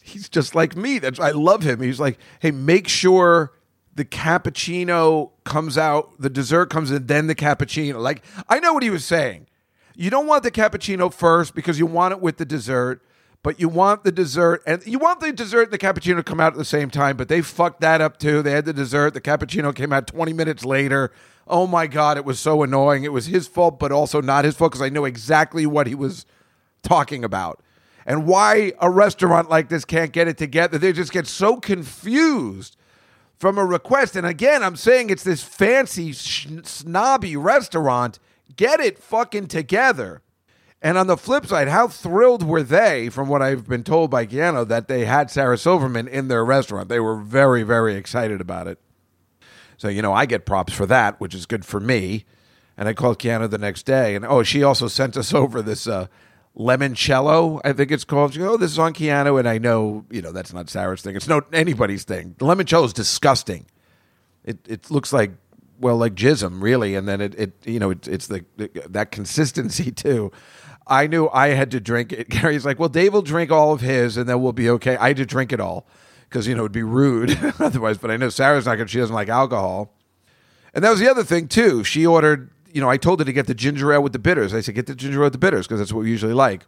He's 0.02 0.28
just 0.28 0.54
like 0.54 0.76
me. 0.76 0.98
That's 0.98 1.18
I 1.20 1.30
love 1.30 1.62
him. 1.62 1.80
He's 1.80 2.00
like, 2.00 2.18
Hey, 2.40 2.50
make 2.50 2.88
sure 2.88 3.52
the 3.94 4.04
cappuccino 4.04 5.30
comes 5.44 5.76
out, 5.76 6.18
the 6.18 6.30
dessert 6.30 6.70
comes 6.70 6.90
in, 6.90 7.06
then 7.06 7.26
the 7.26 7.34
cappuccino. 7.34 8.00
Like, 8.00 8.22
I 8.48 8.58
know 8.58 8.72
what 8.72 8.82
he 8.82 8.90
was 8.90 9.04
saying. 9.04 9.46
You 9.94 10.08
don't 10.08 10.26
want 10.26 10.42
the 10.42 10.50
cappuccino 10.50 11.12
first 11.12 11.54
because 11.54 11.78
you 11.78 11.86
want 11.86 12.12
it 12.12 12.20
with 12.20 12.38
the 12.38 12.46
dessert, 12.46 13.02
but 13.42 13.60
you 13.60 13.68
want 13.68 14.04
the 14.04 14.12
dessert 14.12 14.62
and 14.66 14.84
you 14.86 14.98
want 14.98 15.20
the 15.20 15.32
dessert 15.32 15.64
and 15.64 15.72
the 15.72 15.78
cappuccino 15.78 16.16
to 16.16 16.22
come 16.22 16.40
out 16.40 16.52
at 16.52 16.58
the 16.58 16.64
same 16.64 16.88
time, 16.88 17.16
but 17.16 17.28
they 17.28 17.42
fucked 17.42 17.82
that 17.82 18.00
up 18.00 18.18
too. 18.18 18.40
They 18.40 18.52
had 18.52 18.64
the 18.64 18.72
dessert, 18.72 19.12
the 19.12 19.20
cappuccino 19.20 19.74
came 19.74 19.92
out 19.92 20.06
20 20.06 20.32
minutes 20.32 20.64
later. 20.64 21.12
Oh 21.46 21.66
my 21.66 21.86
God, 21.86 22.16
it 22.16 22.24
was 22.24 22.40
so 22.40 22.62
annoying. 22.62 23.04
It 23.04 23.12
was 23.12 23.26
his 23.26 23.46
fault, 23.46 23.78
but 23.78 23.92
also 23.92 24.22
not 24.22 24.46
his 24.46 24.56
fault 24.56 24.72
because 24.72 24.82
I 24.82 24.88
know 24.88 25.04
exactly 25.04 25.66
what 25.66 25.86
he 25.86 25.94
was 25.94 26.24
talking 26.82 27.24
about 27.24 27.62
and 28.06 28.26
why 28.26 28.72
a 28.80 28.90
restaurant 28.90 29.48
like 29.48 29.68
this 29.68 29.84
can't 29.84 30.12
get 30.12 30.28
it 30.28 30.38
together. 30.38 30.78
They 30.78 30.92
just 30.92 31.12
get 31.12 31.26
so 31.26 31.56
confused 31.56 32.76
from 33.36 33.58
a 33.58 33.64
request. 33.64 34.16
And 34.16 34.26
again, 34.26 34.62
I'm 34.62 34.76
saying 34.76 35.10
it's 35.10 35.24
this 35.24 35.42
fancy, 35.42 36.12
snobby 36.12 37.36
restaurant. 37.36 38.18
Get 38.56 38.80
it 38.80 38.98
fucking 38.98 39.48
together. 39.48 40.22
And 40.80 40.98
on 40.98 41.06
the 41.06 41.16
flip 41.16 41.46
side, 41.46 41.68
how 41.68 41.86
thrilled 41.86 42.42
were 42.42 42.64
they, 42.64 43.08
from 43.08 43.28
what 43.28 43.40
I've 43.40 43.68
been 43.68 43.84
told 43.84 44.10
by 44.10 44.26
Keanu, 44.26 44.66
that 44.66 44.88
they 44.88 45.04
had 45.04 45.30
Sarah 45.30 45.56
Silverman 45.56 46.08
in 46.08 46.26
their 46.26 46.44
restaurant? 46.44 46.88
They 46.88 46.98
were 46.98 47.16
very, 47.16 47.62
very 47.62 47.94
excited 47.94 48.40
about 48.40 48.66
it. 48.66 48.80
So, 49.76 49.88
you 49.88 50.02
know, 50.02 50.12
I 50.12 50.26
get 50.26 50.44
props 50.44 50.72
for 50.72 50.86
that, 50.86 51.20
which 51.20 51.34
is 51.34 51.46
good 51.46 51.64
for 51.64 51.78
me. 51.78 52.24
And 52.76 52.88
I 52.88 52.94
called 52.94 53.20
Keanu 53.20 53.48
the 53.48 53.58
next 53.58 53.84
day, 53.84 54.14
and 54.14 54.24
oh, 54.24 54.42
she 54.42 54.62
also 54.62 54.88
sent 54.88 55.16
us 55.16 55.32
over 55.34 55.62
this 55.62 55.86
uh, 55.86 56.06
limoncello, 56.56 57.60
I 57.64 57.72
think 57.72 57.90
it's 57.90 58.04
called. 58.04 58.36
Oh, 58.38 58.56
this 58.56 58.72
is 58.72 58.78
on 58.78 58.92
Keanu, 58.94 59.38
and 59.38 59.48
I 59.48 59.58
know, 59.58 60.04
you 60.10 60.22
know, 60.22 60.32
that's 60.32 60.52
not 60.52 60.68
Sarah's 60.68 61.02
thing. 61.02 61.16
It's 61.16 61.28
no 61.28 61.42
anybody's 61.52 62.04
thing. 62.04 62.34
The 62.38 62.44
limoncello 62.44 62.86
is 62.86 62.92
disgusting. 62.92 63.66
It 64.44 64.58
it 64.68 64.90
looks 64.90 65.12
like 65.12 65.32
well, 65.82 65.96
like 65.96 66.14
jism, 66.14 66.62
really, 66.62 66.94
and 66.94 67.08
then 67.08 67.20
it, 67.20 67.34
it 67.34 67.52
you 67.66 67.80
know, 67.80 67.90
it, 67.90 68.06
it's 68.06 68.28
the, 68.28 68.44
that 68.88 69.10
consistency 69.10 69.90
too. 69.90 70.30
I 70.86 71.06
knew 71.08 71.28
I 71.28 71.48
had 71.48 71.72
to 71.72 71.80
drink 71.80 72.12
it. 72.12 72.28
Gary's 72.30 72.64
like, 72.64 72.78
well, 72.78 72.88
Dave 72.88 73.12
will 73.12 73.22
drink 73.22 73.50
all 73.50 73.72
of 73.72 73.80
his, 73.80 74.16
and 74.16 74.28
then 74.28 74.40
we'll 74.40 74.52
be 74.52 74.70
okay. 74.70 74.96
I 74.96 75.08
had 75.08 75.16
to 75.18 75.26
drink 75.26 75.52
it 75.52 75.60
all 75.60 75.86
because 76.28 76.46
you 76.46 76.54
know 76.54 76.62
it'd 76.62 76.72
be 76.72 76.84
rude 76.84 77.36
otherwise. 77.58 77.98
But 77.98 78.12
I 78.12 78.16
know 78.16 78.28
Sarah's 78.28 78.64
not 78.64 78.76
going. 78.76 78.86
To, 78.86 78.92
she 78.92 78.98
doesn't 78.98 79.14
like 79.14 79.28
alcohol, 79.28 79.92
and 80.72 80.84
that 80.84 80.90
was 80.90 81.00
the 81.00 81.10
other 81.10 81.24
thing 81.24 81.48
too. 81.48 81.84
She 81.84 82.06
ordered. 82.06 82.50
You 82.72 82.80
know, 82.80 82.88
I 82.88 82.96
told 82.96 83.20
her 83.20 83.24
to 83.24 83.32
get 83.32 83.46
the 83.46 83.54
ginger 83.54 83.92
ale 83.92 84.02
with 84.02 84.12
the 84.12 84.18
bitters. 84.18 84.54
I 84.54 84.60
said, 84.60 84.74
get 84.74 84.86
the 84.86 84.94
ginger 84.94 85.18
ale 85.18 85.24
with 85.24 85.34
the 85.34 85.38
bitters 85.38 85.66
because 85.66 85.78
that's 85.78 85.92
what 85.92 86.04
we 86.04 86.10
usually 86.10 86.32
like. 86.32 86.62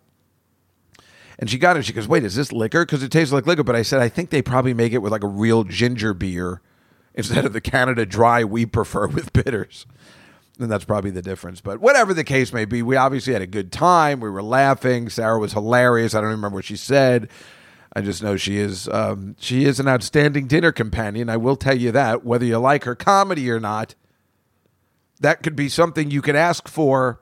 And 1.39 1.51
she 1.51 1.59
got 1.59 1.77
it. 1.77 1.85
She 1.85 1.93
goes, 1.93 2.07
wait, 2.07 2.25
is 2.25 2.37
this 2.37 2.53
liquor? 2.53 2.85
Because 2.85 3.03
it 3.03 3.11
tastes 3.11 3.33
like 3.33 3.47
liquor. 3.47 3.65
But 3.65 3.77
I 3.77 3.83
said, 3.83 4.01
I 4.01 4.09
think 4.09 4.31
they 4.31 4.43
probably 4.43 4.75
make 4.75 4.93
it 4.93 4.99
with 4.99 5.13
like 5.13 5.25
a 5.25 5.29
real 5.29 5.65
ginger 5.65 6.15
beer 6.15 6.61
instead 7.15 7.45
of 7.45 7.53
the 7.53 7.61
Canada 7.61 8.07
Dry 8.07 8.45
we 8.45 8.67
prefer 8.67 9.07
with 9.09 9.33
bitters. 9.33 9.87
And 10.61 10.71
that's 10.71 10.85
probably 10.85 11.11
the 11.11 11.23
difference. 11.23 11.61
But 11.61 11.81
whatever 11.81 12.15
the 12.15 12.23
case 12.23 12.53
may 12.53 12.65
be, 12.65 12.83
we 12.83 12.95
obviously 12.95 13.33
had 13.33 13.43
a 13.43 13.47
good 13.47 13.73
time. 13.73 14.21
We 14.21 14.31
were 14.31 14.43
laughing. 14.43 15.09
Sarah 15.09 15.39
was 15.39 15.53
hilarious. 15.53 16.15
I 16.15 16.21
don't 16.21 16.31
remember 16.31 16.57
what 16.57 16.65
she 16.65 16.77
said. 16.77 17.29
I 17.97 18.01
just 18.01 18.23
know 18.23 18.37
she 18.37 18.59
is 18.59 18.89
um, 18.89 19.37
she 19.39 19.65
is 19.65 19.79
an 19.81 19.89
outstanding 19.89 20.47
dinner 20.47 20.73
companion. 20.73 21.29
I 21.29 21.37
will 21.37 21.57
tell 21.57 21.77
you 21.77 21.93
that, 21.93 22.25
whether 22.25 22.45
you 22.45 22.59
like 22.59 22.85
her 22.85 22.95
comedy 22.95 23.51
or 23.51 23.61
not. 23.61 23.95
That 25.21 25.43
could 25.43 25.57
be 25.57 25.69
something 25.69 26.11
you 26.11 26.23
could 26.23 26.37
ask 26.37 26.69
for. 26.69 27.21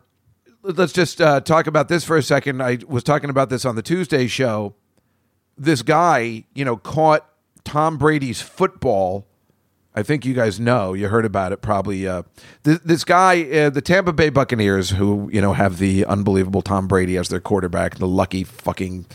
Let's 0.62 0.92
just 0.92 1.20
uh, 1.20 1.40
talk 1.40 1.66
about 1.66 1.88
this 1.88 2.05
for 2.05 2.16
a 2.16 2.22
second. 2.22 2.62
I 2.62 2.78
was 2.87 3.02
talking 3.02 3.31
about 3.31 3.50
this 3.50 3.64
on 3.64 3.74
the 3.76 3.83
Tuesday 3.83 4.26
show. 4.26 4.74
This 5.59 5.83
guy, 5.83 6.44
you 6.55 6.64
know, 6.64 6.76
caught 6.76 7.28
Tom 7.64 7.98
Brady's 7.98 8.40
football 8.40 9.26
I 9.94 10.02
think 10.02 10.24
you 10.24 10.33
guys 10.33 10.59
know. 10.59 10.94
You 10.94 11.09
heard 11.09 11.24
about 11.24 11.52
it 11.52 11.61
probably. 11.61 12.07
Uh, 12.07 12.22
th- 12.64 12.81
this 12.85 13.05
guy, 13.05 13.42
uh, 13.42 13.70
the 13.70 13.83
Tampa 13.83 14.12
Bay 14.12 14.31
Buccaneers, 14.31 14.90
who 14.90 15.28
you 15.33 15.40
know 15.40 15.52
have 15.52 15.78
the 15.78 16.05
unbelievable 16.07 16.62
Tom 16.62 16.88
Brady 16.88 17.16
as 17.18 17.28
their 17.28 17.40
quarterback, 17.40 17.96
the 17.96 18.09
lucky 18.09 18.42
fucking 18.42 19.07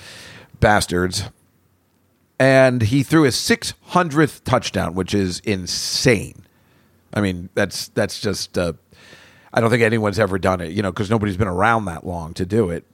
bastards, 0.59 1.23
and 2.39 2.83
he 2.83 3.01
threw 3.01 3.23
his 3.23 3.35
600th 3.35 4.43
touchdown, 4.43 4.93
which 4.93 5.13
is 5.13 5.39
insane. 5.39 6.43
I 7.13 7.21
mean, 7.21 7.49
that's 7.53 7.87
that's 7.89 8.19
just. 8.19 8.57
Uh, 8.57 8.73
I 9.53 9.61
don't 9.61 9.69
think 9.69 9.81
anyone's 9.81 10.19
ever 10.19 10.37
done 10.37 10.61
it, 10.61 10.73
you 10.73 10.81
know, 10.81 10.91
because 10.91 11.09
nobody's 11.09 11.37
been 11.37 11.47
around 11.47 11.85
that 11.85 12.05
long 12.05 12.33
to 12.35 12.45
do 12.45 12.69
it. 12.69 12.85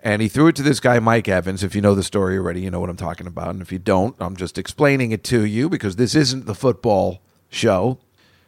And 0.00 0.20
he 0.20 0.28
threw 0.28 0.48
it 0.48 0.56
to 0.56 0.62
this 0.62 0.80
guy, 0.80 0.98
Mike 0.98 1.28
Evans. 1.28 1.62
If 1.62 1.74
you 1.74 1.80
know 1.80 1.94
the 1.94 2.02
story 2.02 2.36
already, 2.36 2.60
you 2.60 2.70
know 2.70 2.78
what 2.78 2.90
I'm 2.90 2.96
talking 2.96 3.26
about. 3.26 3.50
And 3.50 3.62
if 3.62 3.72
you 3.72 3.78
don't, 3.78 4.14
I'm 4.20 4.36
just 4.36 4.58
explaining 4.58 5.12
it 5.12 5.24
to 5.24 5.46
you 5.46 5.70
because 5.70 5.96
this 5.96 6.14
isn't 6.14 6.44
the 6.44 6.54
football 6.54 7.22
show. 7.48 7.98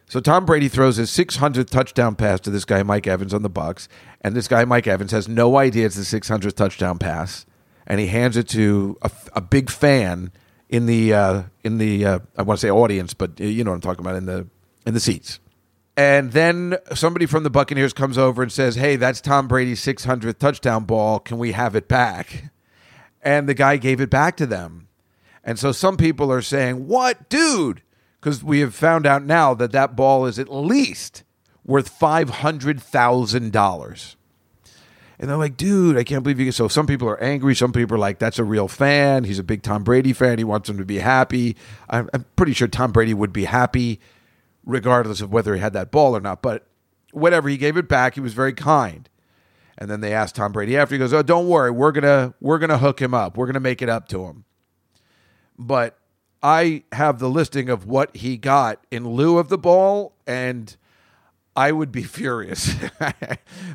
So 0.09 0.19
Tom 0.19 0.45
Brady 0.45 0.67
throws 0.69 0.97
his 0.97 1.09
600th 1.09 1.69
touchdown 1.69 2.15
pass 2.15 2.39
to 2.41 2.49
this 2.49 2.63
guy, 2.63 2.83
Mike 2.83 3.07
Evans, 3.07 3.33
on 3.33 3.41
the 3.41 3.49
Bucks, 3.49 3.89
and 4.21 4.35
this 4.35 4.47
guy, 4.47 4.63
Mike 4.63 4.87
Evans, 4.87 5.11
has 5.11 5.27
no 5.27 5.57
idea 5.57 5.85
it's 5.85 5.95
the 5.95 6.19
600th 6.19 6.53
touchdown 6.53 6.97
pass, 6.97 7.45
and 7.85 7.99
he 7.99 8.07
hands 8.07 8.37
it 8.37 8.47
to 8.49 8.97
a, 9.01 9.11
a 9.33 9.41
big 9.41 9.69
fan 9.69 10.31
in 10.69 10.85
the 10.85 11.13
uh, 11.13 11.43
in 11.63 11.77
the 11.77 12.05
uh, 12.05 12.19
I 12.37 12.43
want 12.43 12.57
to 12.59 12.65
say 12.65 12.71
audience, 12.71 13.13
but 13.13 13.37
you 13.39 13.65
know 13.65 13.71
what 13.71 13.75
I'm 13.75 13.81
talking 13.81 14.05
about 14.05 14.15
in 14.15 14.27
the 14.27 14.47
in 14.87 14.95
the 14.95 14.99
seats. 14.99 15.39
And 15.97 16.31
then 16.31 16.77
somebody 16.93 17.25
from 17.25 17.43
the 17.43 17.49
Buccaneers 17.49 17.91
comes 17.91 18.17
over 18.17 18.41
and 18.41 18.51
says, 18.51 18.75
Hey, 18.75 18.95
that's 18.95 19.19
Tom 19.19 19.47
Brady's 19.47 19.83
600th 19.83 20.37
touchdown 20.37 20.85
ball. 20.85 21.19
Can 21.19 21.37
we 21.37 21.51
have 21.51 21.75
it 21.75 21.87
back? 21.87 22.51
And 23.21 23.49
the 23.49 23.53
guy 23.53 23.77
gave 23.77 23.99
it 23.99 24.09
back 24.09 24.37
to 24.37 24.45
them. 24.45 24.87
And 25.43 25.59
so 25.59 25.73
some 25.73 25.97
people 25.97 26.31
are 26.31 26.41
saying, 26.41 26.87
What, 26.87 27.29
dude? 27.29 27.81
Because 28.21 28.43
we 28.43 28.61
have 28.61 28.73
found 28.73 29.05
out 29.05 29.25
now 29.25 29.53
that 29.55 29.73
that 29.73 29.95
ball 29.95 30.25
is 30.25 30.39
at 30.39 30.53
least 30.53 31.23
worth 31.65 31.99
$500,000. 31.99 34.15
And 35.19 35.29
they're 35.29 35.37
like, 35.37 35.57
dude, 35.57 35.97
I 35.97 36.03
can't 36.03 36.23
believe 36.23 36.39
you. 36.39 36.51
So 36.51 36.67
some 36.67 36.85
people 36.85 37.09
are 37.09 37.21
angry. 37.21 37.55
Some 37.55 37.73
people 37.73 37.95
are 37.95 37.99
like, 37.99 38.19
that's 38.19 38.37
a 38.37 38.43
real 38.43 38.67
fan. 38.67 39.23
He's 39.23 39.39
a 39.39 39.43
big 39.43 39.63
Tom 39.63 39.83
Brady 39.83 40.13
fan. 40.13 40.37
He 40.37 40.43
wants 40.43 40.69
him 40.69 40.77
to 40.77 40.85
be 40.85 40.99
happy. 40.99 41.57
I'm, 41.89 42.07
I'm 42.13 42.25
pretty 42.35 42.53
sure 42.53 42.67
Tom 42.67 42.91
Brady 42.91 43.15
would 43.15 43.33
be 43.33 43.45
happy 43.45 43.99
regardless 44.67 45.21
of 45.21 45.31
whether 45.31 45.55
he 45.55 45.61
had 45.61 45.73
that 45.73 45.89
ball 45.89 46.15
or 46.15 46.19
not. 46.19 46.43
But 46.43 46.67
whatever, 47.11 47.49
he 47.49 47.57
gave 47.57 47.77
it 47.77 47.87
back. 47.87 48.13
He 48.13 48.21
was 48.21 48.33
very 48.33 48.53
kind. 48.53 49.09
And 49.77 49.89
then 49.89 50.01
they 50.01 50.13
asked 50.13 50.35
Tom 50.35 50.51
Brady 50.51 50.75
after 50.75 50.95
he 50.95 50.99
goes, 50.99 51.13
"Oh, 51.13 51.23
don't 51.23 51.47
worry, 51.47 51.71
we're 51.71 51.91
gonna 51.91 52.33
we're 52.41 52.59
gonna 52.59 52.79
hook 52.79 53.01
him 53.01 53.13
up. 53.13 53.37
We're 53.37 53.45
gonna 53.45 53.59
make 53.59 53.81
it 53.81 53.89
up 53.89 54.07
to 54.09 54.25
him." 54.25 54.43
But 55.57 55.97
I 56.43 56.83
have 56.91 57.19
the 57.19 57.29
listing 57.29 57.69
of 57.69 57.85
what 57.85 58.15
he 58.15 58.37
got 58.37 58.85
in 58.91 59.07
lieu 59.07 59.37
of 59.37 59.49
the 59.49 59.57
ball, 59.57 60.15
and 60.25 60.75
I 61.57 61.71
would 61.71 61.91
be 61.91 62.03
furious 62.19 62.75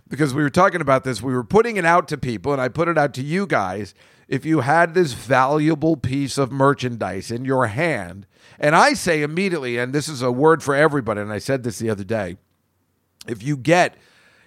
because 0.09 0.33
we 0.33 0.43
were 0.43 0.51
talking 0.51 0.81
about 0.81 1.05
this. 1.05 1.21
We 1.21 1.35
were 1.35 1.45
putting 1.45 1.77
it 1.77 1.85
out 1.85 2.09
to 2.09 2.17
people, 2.17 2.53
and 2.53 2.63
I 2.63 2.69
put 2.69 2.89
it 2.89 2.97
out 2.97 3.13
to 3.15 3.23
you 3.23 3.47
guys. 3.47 3.95
If 4.29 4.47
you 4.47 4.61
had 4.61 4.95
this 4.95 5.13
valuable 5.13 5.97
piece 5.97 6.39
of 6.39 6.51
merchandise 6.51 7.31
in 7.31 7.45
your 7.45 7.67
hand, 7.67 8.27
and 8.59 8.75
I 8.75 8.95
say 8.95 9.23
immediately, 9.23 9.77
and 9.77 9.93
this 9.93 10.09
is 10.09 10.23
a 10.23 10.33
word 10.33 10.63
for 10.63 10.75
everybody, 10.75 11.21
and 11.21 11.33
I 11.33 11.39
said 11.39 11.65
this 11.65 11.79
the 11.79 11.91
other 11.91 12.05
day 12.05 12.39
if 13.27 13.43
you 13.43 13.57
get 13.57 13.97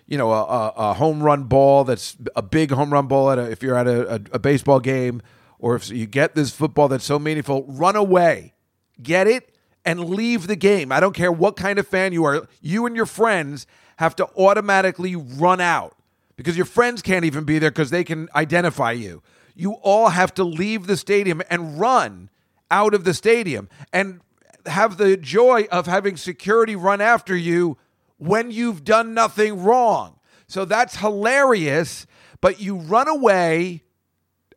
you 0.06 0.18
know 0.18 0.32
a, 0.32 0.74
a, 0.76 0.94
home 0.94 1.24
run 1.24 1.44
ball 1.44 1.84
that's 1.84 2.18
a 2.36 2.42
big 2.42 2.72
home 2.72 2.92
run 2.92 3.08
ball 3.08 3.32
at 3.32 3.40
a, 3.40 3.50
if 3.50 3.64
you're 3.64 3.78
at 3.78 3.88
a, 3.88 4.16
a, 4.16 4.22
a 4.34 4.40
baseball 4.40 4.80
game 4.80 5.22
or 5.60 5.76
if 5.76 5.90
you 5.90 6.06
get 6.06 6.36
this 6.36 6.52
football 6.52 6.88
that's 6.88 7.06
so 7.06 7.18
meaningful 7.18 7.64
run 7.68 7.96
away 7.96 8.54
get 9.02 9.28
it 9.28 9.55
and 9.86 10.10
leave 10.10 10.48
the 10.48 10.56
game 10.56 10.92
i 10.92 11.00
don't 11.00 11.16
care 11.16 11.32
what 11.32 11.56
kind 11.56 11.80
of 11.80 11.88
fan 11.88 12.14
you 12.14 12.24
are 12.24 12.48
you 12.62 12.86
and 12.86 12.96
your 12.96 13.06
friends 13.06 13.68
have 13.98 14.16
to 14.16 14.28
automatically 14.38 15.16
run 15.16 15.62
out 15.62 15.96
because 16.36 16.58
your 16.58 16.66
friends 16.66 17.02
can't 17.02 17.26
even 17.26 17.44
be 17.44 17.60
there 17.60 17.72
because 17.72 17.92
they 17.92 18.04
can 18.04 18.28
identify 18.36 18.92
you 18.92 19.22
you 19.56 19.74
all 19.74 20.10
have 20.10 20.34
to 20.34 20.44
leave 20.44 20.88
the 20.88 20.98
stadium 20.98 21.42
and 21.50 21.80
run 21.80 22.30
out 22.70 22.94
of 22.94 23.04
the 23.04 23.14
stadium 23.14 23.70
and 23.94 24.20
have 24.66 24.98
the 24.98 25.16
joy 25.18 25.68
of 25.72 25.86
having 25.86 26.18
security 26.18 26.76
run 26.76 27.02
after 27.02 27.36
you 27.36 27.78
when 28.18 28.52
you've 28.52 28.84
done 28.84 29.14
nothing 29.14 29.64
wrong. 29.64 30.20
So 30.48 30.66
that's 30.66 30.98
hilarious, 30.98 32.06
but 32.42 32.60
you 32.60 32.76
run 32.76 33.08
away 33.08 33.84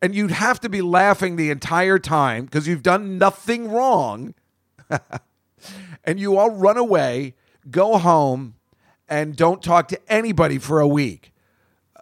and 0.01 0.15
you'd 0.15 0.31
have 0.31 0.59
to 0.61 0.69
be 0.69 0.81
laughing 0.81 1.35
the 1.35 1.49
entire 1.49 1.99
time 1.99 2.45
because 2.45 2.67
you've 2.67 2.83
done 2.83 3.17
nothing 3.17 3.71
wrong. 3.71 4.33
and 6.03 6.19
you 6.19 6.37
all 6.37 6.51
run 6.51 6.77
away, 6.77 7.35
go 7.69 7.97
home, 7.97 8.55
and 9.07 9.35
don't 9.35 9.61
talk 9.63 9.87
to 9.89 9.99
anybody 10.11 10.57
for 10.57 10.79
a 10.79 10.87
week. 10.87 11.31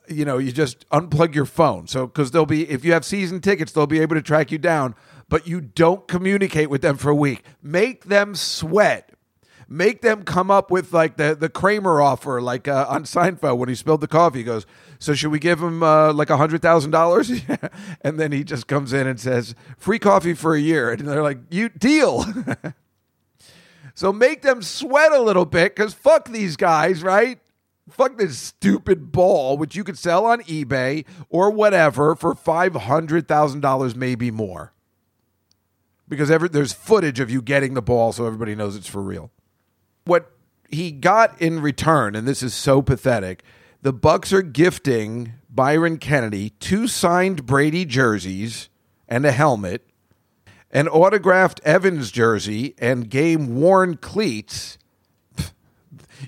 You 0.09 0.23
know, 0.25 0.37
you 0.37 0.51
just 0.51 0.87
unplug 0.89 1.35
your 1.35 1.45
phone. 1.45 1.87
So, 1.87 2.07
because 2.07 2.31
they'll 2.31 2.45
be, 2.45 2.69
if 2.69 2.85
you 2.85 2.93
have 2.93 3.03
season 3.03 3.41
tickets, 3.41 3.71
they'll 3.71 3.87
be 3.87 3.99
able 3.99 4.15
to 4.15 4.21
track 4.21 4.51
you 4.51 4.57
down, 4.57 4.95
but 5.27 5.47
you 5.47 5.59
don't 5.59 6.07
communicate 6.07 6.69
with 6.69 6.81
them 6.81 6.95
for 6.97 7.09
a 7.09 7.15
week. 7.15 7.43
Make 7.61 8.05
them 8.05 8.35
sweat 8.35 9.11
make 9.69 10.01
them 10.01 10.23
come 10.23 10.49
up 10.49 10.71
with 10.71 10.93
like 10.93 11.17
the 11.17 11.35
the 11.35 11.49
Kramer 11.49 12.01
offer, 12.01 12.41
like 12.41 12.67
uh, 12.67 12.85
on 12.87 13.03
Seinfeld 13.03 13.57
when 13.57 13.69
he 13.69 13.75
spilled 13.75 14.01
the 14.01 14.07
coffee. 14.07 14.39
He 14.39 14.43
goes, 14.43 14.65
"So 14.99 15.13
should 15.13 15.31
we 15.31 15.39
give 15.39 15.61
him 15.61 15.83
uh, 15.83 16.13
like 16.13 16.29
hundred 16.29 16.61
thousand 16.61 16.91
dollars?" 16.91 17.31
And 18.01 18.19
then 18.19 18.31
he 18.31 18.43
just 18.43 18.67
comes 18.67 18.93
in 18.93 19.07
and 19.07 19.19
says, 19.19 19.55
"Free 19.77 19.99
coffee 19.99 20.33
for 20.33 20.55
a 20.55 20.59
year," 20.59 20.91
and 20.91 21.07
they're 21.07 21.23
like, 21.23 21.39
"You 21.49 21.69
deal." 21.69 22.25
so 23.95 24.13
make 24.13 24.41
them 24.41 24.61
sweat 24.61 25.11
a 25.11 25.21
little 25.21 25.45
bit, 25.45 25.75
because 25.75 25.93
fuck 25.93 26.29
these 26.29 26.55
guys, 26.55 27.03
right? 27.03 27.39
Fuck 27.89 28.17
this 28.17 28.37
stupid 28.37 29.11
ball, 29.11 29.57
which 29.57 29.75
you 29.75 29.83
could 29.83 29.97
sell 29.97 30.25
on 30.25 30.41
eBay 30.43 31.05
or 31.29 31.49
whatever 31.51 32.15
for 32.15 32.35
five 32.35 32.75
hundred 32.75 33.27
thousand 33.27 33.61
dollars, 33.61 33.95
maybe 33.95 34.31
more 34.31 34.73
because 36.07 36.31
every, 36.31 36.49
there's 36.49 36.73
footage 36.73 37.19
of 37.19 37.29
you 37.29 37.41
getting 37.41 37.73
the 37.73 37.81
ball 37.81 38.11
so 38.11 38.25
everybody 38.25 38.55
knows 38.55 38.75
it's 38.75 38.87
for 38.87 39.01
real. 39.01 39.31
What 40.05 40.31
he 40.69 40.91
got 40.91 41.39
in 41.41 41.61
return, 41.61 42.15
and 42.15 42.27
this 42.27 42.41
is 42.41 42.53
so 42.53 42.81
pathetic, 42.81 43.43
the 43.87 43.93
Bucs 43.93 44.33
are 44.33 44.41
gifting 44.41 45.31
Byron 45.49 45.97
Kennedy 45.97 46.49
two 46.59 46.89
signed 46.89 47.45
Brady 47.45 47.85
jerseys 47.85 48.67
and 49.07 49.25
a 49.25 49.31
helmet, 49.31 49.87
an 50.71 50.89
autographed 50.89 51.61
Evans 51.63 52.11
jersey, 52.11 52.75
and 52.79 53.09
game 53.09 53.55
worn 53.55 53.95
cleats. 53.95 54.77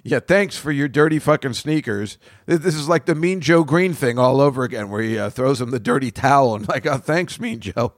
Yeah, 0.04 0.20
thanks 0.20 0.56
for 0.56 0.72
your 0.72 0.88
dirty 0.88 1.20
fucking 1.20 1.54
sneakers. 1.54 2.20
This 2.46 2.76
is 2.76 2.88
like 2.88 3.08
the 3.08 3.16
Mean 3.16 3.42
Joe 3.42 3.64
Greene 3.64 3.96
thing 3.96 4.18
all 4.20 4.40
over 4.40 4.64
again, 4.64 4.90
where 4.90 5.02
he 5.02 5.18
uh, 5.18 5.32
throws 5.32 5.60
him 5.60 5.72
the 5.72 5.80
dirty 5.80 6.12
towel 6.12 6.56
and 6.56 6.66
like, 6.70 6.86
oh, 6.86 6.98
thanks, 7.00 7.40
Mean 7.40 7.60
Joe. 7.60 7.94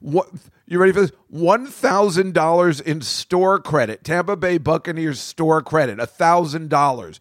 What 0.00 0.30
you 0.66 0.80
ready 0.80 0.92
for 0.92 1.02
this? 1.02 1.12
One 1.28 1.66
thousand 1.66 2.34
dollars 2.34 2.80
in 2.80 3.02
store 3.02 3.60
credit. 3.60 4.02
Tampa 4.02 4.36
Bay 4.36 4.56
Buccaneers 4.58 5.20
store 5.20 5.62
credit. 5.62 6.00
A 6.00 6.06
thousand 6.06 6.70
dollars. 6.70 7.20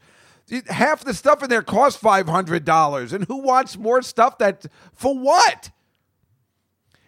Half 0.68 1.04
the 1.04 1.14
stuff 1.14 1.42
in 1.42 1.50
there 1.50 1.64
costs 1.64 2.00
five 2.00 2.28
hundred 2.28 2.66
dollars, 2.66 3.14
and 3.14 3.26
who 3.26 3.38
wants 3.38 3.78
more 3.78 4.02
stuff? 4.02 4.38
That 4.38 4.66
for 4.94 5.18
what? 5.18 5.72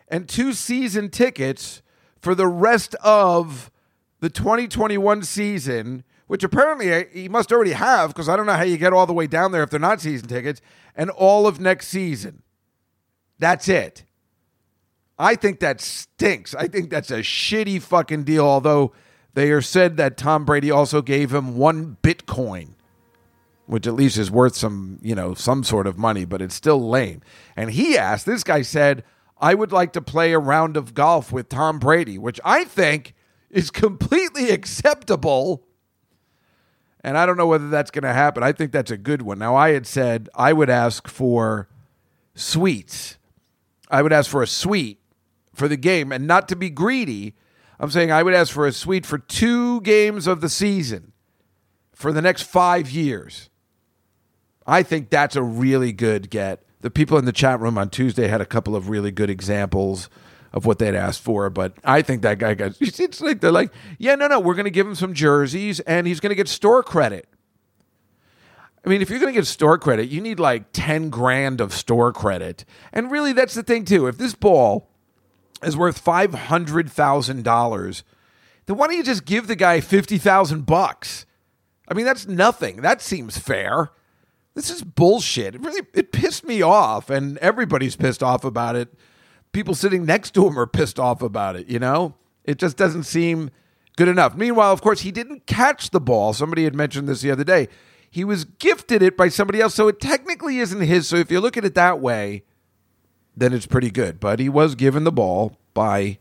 And 0.07 0.29
two 0.29 0.53
season 0.53 1.09
tickets 1.09 1.81
for 2.19 2.35
the 2.35 2.47
rest 2.47 2.95
of 3.03 3.71
the 4.19 4.29
2021 4.29 5.23
season, 5.23 6.03
which 6.27 6.43
apparently 6.43 6.93
uh, 6.93 7.03
he 7.11 7.29
must 7.29 7.51
already 7.51 7.73
have 7.73 8.09
because 8.09 8.29
I 8.29 8.35
don't 8.35 8.45
know 8.45 8.53
how 8.53 8.63
you 8.63 8.77
get 8.77 8.93
all 8.93 9.05
the 9.05 9.13
way 9.13 9.27
down 9.27 9.51
there 9.51 9.63
if 9.63 9.69
they're 9.69 9.79
not 9.79 10.01
season 10.01 10.27
tickets, 10.27 10.61
and 10.95 11.09
all 11.09 11.45
of 11.47 11.59
next 11.59 11.87
season. 11.87 12.41
That's 13.37 13.67
it. 13.67 14.05
I 15.17 15.35
think 15.35 15.59
that 15.59 15.81
stinks. 15.81 16.55
I 16.55 16.67
think 16.67 16.89
that's 16.89 17.11
a 17.11 17.19
shitty 17.19 17.81
fucking 17.81 18.23
deal. 18.23 18.45
Although 18.45 18.93
they 19.33 19.51
are 19.51 19.61
said 19.61 19.97
that 19.97 20.17
Tom 20.17 20.45
Brady 20.45 20.71
also 20.71 21.01
gave 21.01 21.33
him 21.33 21.57
one 21.57 21.97
Bitcoin, 22.01 22.74
which 23.67 23.87
at 23.87 23.93
least 23.93 24.17
is 24.17 24.29
worth 24.29 24.55
some, 24.55 24.99
you 25.01 25.15
know, 25.15 25.33
some 25.33 25.63
sort 25.63 25.87
of 25.87 25.97
money, 25.97 26.25
but 26.25 26.41
it's 26.41 26.55
still 26.55 26.89
lame. 26.89 27.21
And 27.55 27.71
he 27.71 27.97
asked, 27.97 28.25
this 28.25 28.43
guy 28.43 28.61
said, 28.61 29.03
I 29.39 29.53
would 29.53 29.71
like 29.71 29.93
to 29.93 30.01
play 30.01 30.33
a 30.33 30.39
round 30.39 30.77
of 30.77 30.93
golf 30.93 31.31
with 31.31 31.49
Tom 31.49 31.79
Brady, 31.79 32.17
which 32.17 32.39
I 32.45 32.63
think 32.63 33.13
is 33.49 33.71
completely 33.71 34.49
acceptable. 34.49 35.65
And 37.03 37.17
I 37.17 37.25
don't 37.25 37.37
know 37.37 37.47
whether 37.47 37.69
that's 37.69 37.91
going 37.91 38.03
to 38.03 38.13
happen. 38.13 38.43
I 38.43 38.51
think 38.51 38.71
that's 38.71 38.91
a 38.91 38.97
good 38.97 39.21
one. 39.21 39.39
Now, 39.39 39.55
I 39.55 39.71
had 39.71 39.85
said 39.85 40.29
I 40.35 40.53
would 40.53 40.69
ask 40.69 41.07
for 41.07 41.67
suites. 42.33 43.17
I 43.89 44.01
would 44.01 44.13
ask 44.13 44.29
for 44.29 44.41
a 44.41 44.47
suite 44.47 44.99
for 45.53 45.67
the 45.67 45.77
game 45.77 46.11
and 46.11 46.27
not 46.27 46.47
to 46.49 46.55
be 46.55 46.69
greedy. 46.69 47.35
I'm 47.79 47.91
saying 47.91 48.11
I 48.11 48.23
would 48.23 48.33
ask 48.33 48.51
for 48.51 48.65
a 48.65 48.71
suite 48.71 49.05
for 49.05 49.17
two 49.17 49.81
games 49.81 50.27
of 50.27 50.41
the 50.41 50.49
season 50.49 51.11
for 51.93 52.11
the 52.11 52.21
next 52.21 52.43
five 52.43 52.89
years. 52.89 53.49
I 54.65 54.83
think 54.83 55.09
that's 55.09 55.35
a 55.35 55.43
really 55.43 55.91
good 55.91 56.29
get. 56.29 56.63
The 56.81 56.89
people 56.89 57.17
in 57.17 57.25
the 57.25 57.31
chat 57.31 57.59
room 57.59 57.77
on 57.77 57.89
Tuesday 57.89 58.27
had 58.27 58.41
a 58.41 58.45
couple 58.45 58.75
of 58.75 58.89
really 58.89 59.11
good 59.11 59.29
examples 59.29 60.09
of 60.53 60.65
what 60.65 60.79
they'd 60.79 60.95
asked 60.95 61.21
for, 61.21 61.49
but 61.49 61.73
I 61.83 62.01
think 62.01 62.21
that 62.21 62.39
guy 62.39 62.53
got. 62.53 62.75
It's 62.81 63.21
like 63.21 63.41
they're 63.41 63.51
like, 63.51 63.71
yeah, 63.97 64.15
no, 64.15 64.27
no, 64.27 64.39
we're 64.39 64.53
going 64.53 64.65
to 64.65 64.71
give 64.71 64.87
him 64.87 64.95
some 64.95 65.13
jerseys, 65.13 65.81
and 65.81 66.07
he's 66.07 66.19
going 66.19 66.29
to 66.29 66.35
get 66.35 66.47
store 66.47 66.81
credit. 66.81 67.27
I 68.85 68.89
mean, 68.89 69.01
if 69.01 69.09
you're 69.09 69.19
going 69.19 69.33
to 69.33 69.37
get 69.37 69.47
store 69.47 69.77
credit, 69.77 70.09
you 70.09 70.21
need 70.21 70.39
like 70.39 70.71
ten 70.71 71.09
grand 71.09 71.59
of 71.59 71.73
store 71.73 72.13
credit, 72.13 72.63
and 72.93 73.11
really, 73.11 73.33
that's 73.33 73.53
the 73.53 73.63
thing 73.63 73.83
too. 73.83 74.07
If 74.07 74.17
this 74.17 74.33
ball 74.33 74.89
is 75.61 75.75
worth 75.75 75.97
five 75.97 76.33
hundred 76.33 76.89
thousand 76.89 77.43
dollars, 77.43 78.03
then 78.65 78.77
why 78.77 78.87
don't 78.87 78.97
you 78.97 79.03
just 79.03 79.25
give 79.25 79.47
the 79.47 79.55
guy 79.55 79.81
fifty 79.81 80.17
thousand 80.17 80.65
bucks? 80.65 81.25
I 81.87 81.93
mean, 81.93 82.05
that's 82.05 82.27
nothing. 82.27 82.77
That 82.77 83.01
seems 83.01 83.37
fair. 83.37 83.91
This 84.55 84.69
is 84.69 84.83
bullshit. 84.83 85.53
It 85.53 85.61
really 85.61 85.85
it 85.93 86.11
pissed 86.11 86.45
me 86.45 86.61
off, 86.61 87.09
and 87.09 87.37
everybody's 87.39 87.95
pissed 87.95 88.23
off 88.23 88.43
about 88.43 88.75
it. 88.75 88.93
People 89.51 89.75
sitting 89.75 90.05
next 90.05 90.33
to 90.33 90.47
him 90.47 90.57
are 90.57 90.65
pissed 90.65 90.97
off 90.97 91.21
about 91.21 91.55
it. 91.57 91.67
You 91.67 91.77
know, 91.77 92.15
it 92.45 92.57
just 92.57 92.77
doesn't 92.77 93.03
seem 93.03 93.51
good 93.97 94.07
enough. 94.07 94.35
Meanwhile, 94.35 94.71
of 94.71 94.81
course, 94.81 95.01
he 95.01 95.11
didn't 95.11 95.45
catch 95.45 95.89
the 95.89 95.99
ball. 95.99 96.33
Somebody 96.33 96.63
had 96.63 96.73
mentioned 96.73 97.07
this 97.07 97.21
the 97.21 97.31
other 97.31 97.43
day. 97.43 97.67
He 98.09 98.23
was 98.23 98.45
gifted 98.45 99.01
it 99.01 99.17
by 99.17 99.27
somebody 99.27 99.59
else, 99.59 99.75
so 99.75 99.89
it 99.89 99.99
technically 99.99 100.59
isn't 100.59 100.81
his. 100.81 101.07
So 101.07 101.17
if 101.17 101.29
you 101.29 101.41
look 101.41 101.57
at 101.57 101.65
it 101.65 101.75
that 101.75 101.99
way, 101.99 102.43
then 103.35 103.51
it's 103.51 103.67
pretty 103.67 103.91
good. 103.91 104.21
But 104.21 104.39
he 104.39 104.47
was 104.47 104.75
given 104.75 105.03
the 105.03 105.11
ball 105.11 105.57
by 105.73 106.17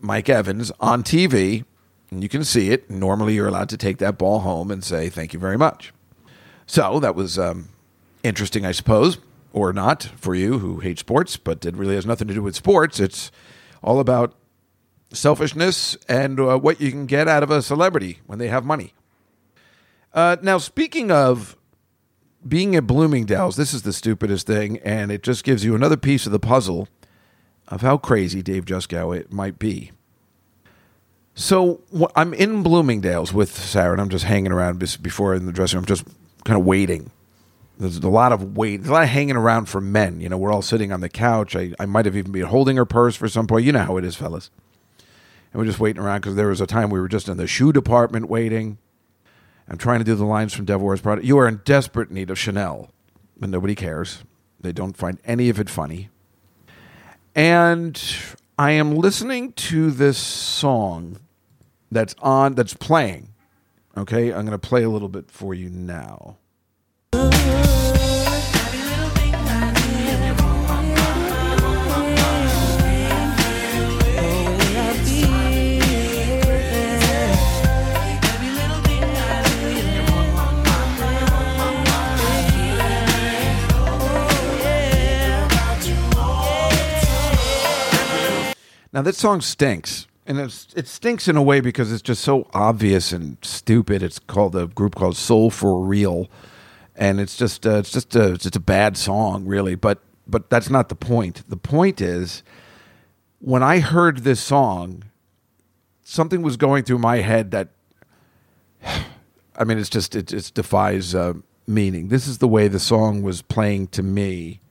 Mike 0.00 0.28
Evans 0.28 0.72
on 0.80 1.04
TV, 1.04 1.64
and 2.10 2.20
you 2.20 2.28
can 2.28 2.42
see 2.42 2.70
it. 2.70 2.90
Normally, 2.90 3.34
you're 3.34 3.46
allowed 3.46 3.68
to 3.68 3.76
take 3.76 3.98
that 3.98 4.18
ball 4.18 4.40
home 4.40 4.72
and 4.72 4.82
say, 4.82 5.08
Thank 5.08 5.32
you 5.32 5.38
very 5.38 5.56
much. 5.56 5.92
So 6.66 7.00
that 7.00 7.14
was 7.14 7.38
um, 7.38 7.68
interesting, 8.22 8.64
I 8.64 8.72
suppose, 8.72 9.18
or 9.52 9.72
not 9.72 10.04
for 10.16 10.34
you 10.34 10.58
who 10.58 10.80
hate 10.80 10.98
sports, 10.98 11.36
but 11.36 11.64
it 11.64 11.76
really 11.76 11.94
has 11.94 12.06
nothing 12.06 12.28
to 12.28 12.34
do 12.34 12.42
with 12.42 12.54
sports. 12.54 13.00
It's 13.00 13.30
all 13.82 14.00
about 14.00 14.34
selfishness 15.12 15.96
and 16.08 16.40
uh, 16.40 16.58
what 16.58 16.80
you 16.80 16.90
can 16.90 17.06
get 17.06 17.28
out 17.28 17.42
of 17.42 17.50
a 17.50 17.62
celebrity 17.62 18.20
when 18.26 18.38
they 18.38 18.48
have 18.48 18.64
money. 18.64 18.94
Uh, 20.14 20.36
now, 20.42 20.58
speaking 20.58 21.10
of 21.10 21.56
being 22.46 22.74
at 22.76 22.86
Bloomingdale's, 22.86 23.56
this 23.56 23.72
is 23.72 23.82
the 23.82 23.92
stupidest 23.92 24.46
thing, 24.46 24.78
and 24.78 25.12
it 25.12 25.22
just 25.22 25.44
gives 25.44 25.64
you 25.64 25.74
another 25.74 25.96
piece 25.96 26.26
of 26.26 26.32
the 26.32 26.40
puzzle 26.40 26.88
of 27.68 27.80
how 27.80 27.96
crazy 27.96 28.42
Dave 28.42 28.64
Juskow 28.64 29.16
it 29.16 29.32
might 29.32 29.58
be. 29.58 29.92
So 31.34 31.80
I'm 32.14 32.34
in 32.34 32.62
Bloomingdale's 32.62 33.32
with 33.32 33.56
Sarah, 33.56 33.92
and 33.92 34.00
I'm 34.00 34.10
just 34.10 34.24
hanging 34.24 34.52
around 34.52 34.78
before 35.02 35.34
in 35.34 35.46
the 35.46 35.52
dressing 35.52 35.78
room, 35.78 35.86
just 35.86 36.04
kind 36.44 36.58
of 36.58 36.66
waiting. 36.66 37.10
There's 37.78 37.98
a 37.98 38.08
lot 38.08 38.32
of 38.32 38.56
wait, 38.56 38.78
there's 38.78 38.90
a 38.90 38.92
lot 38.92 39.02
of 39.02 39.08
hanging 39.08 39.36
around 39.36 39.66
for 39.66 39.80
men. 39.80 40.20
You 40.20 40.28
know, 40.28 40.38
we're 40.38 40.52
all 40.52 40.62
sitting 40.62 40.92
on 40.92 41.00
the 41.00 41.08
couch. 41.08 41.56
I, 41.56 41.72
I 41.78 41.86
might 41.86 42.04
have 42.04 42.16
even 42.16 42.32
been 42.32 42.42
holding 42.42 42.76
her 42.76 42.84
purse 42.84 43.16
for 43.16 43.28
some 43.28 43.46
point. 43.46 43.64
You 43.64 43.72
know 43.72 43.82
how 43.82 43.96
it 43.96 44.04
is, 44.04 44.16
fellas. 44.16 44.50
And 45.52 45.60
we're 45.60 45.66
just 45.66 45.80
waiting 45.80 46.02
around 46.02 46.20
because 46.20 46.36
there 46.36 46.48
was 46.48 46.60
a 46.60 46.66
time 46.66 46.90
we 46.90 47.00
were 47.00 47.08
just 47.08 47.28
in 47.28 47.36
the 47.36 47.46
shoe 47.46 47.72
department 47.72 48.28
waiting. 48.28 48.78
I'm 49.68 49.78
trying 49.78 49.98
to 49.98 50.04
do 50.04 50.14
the 50.14 50.24
lines 50.24 50.52
from 50.52 50.64
Devil 50.64 50.86
Wears 50.86 51.00
Prada. 51.00 51.24
You 51.24 51.38
are 51.38 51.48
in 51.48 51.60
desperate 51.64 52.10
need 52.10 52.30
of 52.30 52.38
Chanel, 52.38 52.90
but 53.38 53.48
nobody 53.48 53.74
cares. 53.74 54.22
They 54.60 54.72
don't 54.72 54.96
find 54.96 55.18
any 55.24 55.48
of 55.48 55.58
it 55.58 55.70
funny. 55.70 56.10
And 57.34 58.00
I 58.58 58.72
am 58.72 58.94
listening 58.94 59.52
to 59.52 59.90
this 59.90 60.18
song 60.18 61.18
that's 61.90 62.14
on 62.20 62.54
that's 62.54 62.74
playing. 62.74 63.31
Okay, 63.94 64.32
I'm 64.32 64.46
going 64.46 64.58
to 64.58 64.58
play 64.58 64.84
a 64.84 64.88
little 64.88 65.08
bit 65.08 65.30
for 65.30 65.52
you 65.52 65.68
now. 65.68 66.38
Now 88.94 89.00
this 89.00 89.16
song 89.16 89.40
stinks, 89.40 90.06
and 90.38 90.50
it 90.74 90.88
stinks 90.88 91.28
in 91.28 91.36
a 91.36 91.42
way 91.42 91.60
because 91.60 91.92
it's 91.92 92.00
just 92.00 92.22
so 92.22 92.48
obvious 92.54 93.12
and 93.12 93.36
stupid. 93.42 94.02
It's 94.02 94.18
called 94.18 94.56
a 94.56 94.66
group 94.66 94.94
called 94.94 95.14
Soul 95.14 95.50
for 95.50 95.84
Real, 95.84 96.30
and 96.96 97.20
it's 97.20 97.36
just 97.36 97.66
uh, 97.66 97.76
it's 97.76 97.92
just 97.92 98.16
a 98.16 98.32
it's 98.32 98.44
just 98.44 98.56
a 98.56 98.60
bad 98.60 98.96
song, 98.96 99.44
really. 99.44 99.74
But 99.74 100.00
but 100.26 100.48
that's 100.48 100.70
not 100.70 100.88
the 100.88 100.94
point. 100.94 101.42
The 101.50 101.58
point 101.58 102.00
is 102.00 102.42
when 103.40 103.62
I 103.62 103.80
heard 103.80 104.18
this 104.18 104.40
song, 104.40 105.04
something 106.02 106.40
was 106.40 106.56
going 106.56 106.84
through 106.84 106.98
my 106.98 107.18
head 107.18 107.50
that 107.50 107.68
I 109.56 109.64
mean, 109.64 109.78
it's 109.78 109.90
just 109.90 110.16
it, 110.16 110.32
it 110.32 110.50
defies 110.54 111.14
uh, 111.14 111.34
meaning. 111.66 112.08
This 112.08 112.26
is 112.26 112.38
the 112.38 112.48
way 112.48 112.68
the 112.68 112.80
song 112.80 113.20
was 113.20 113.42
playing 113.42 113.88
to 113.88 114.02
me. 114.02 114.62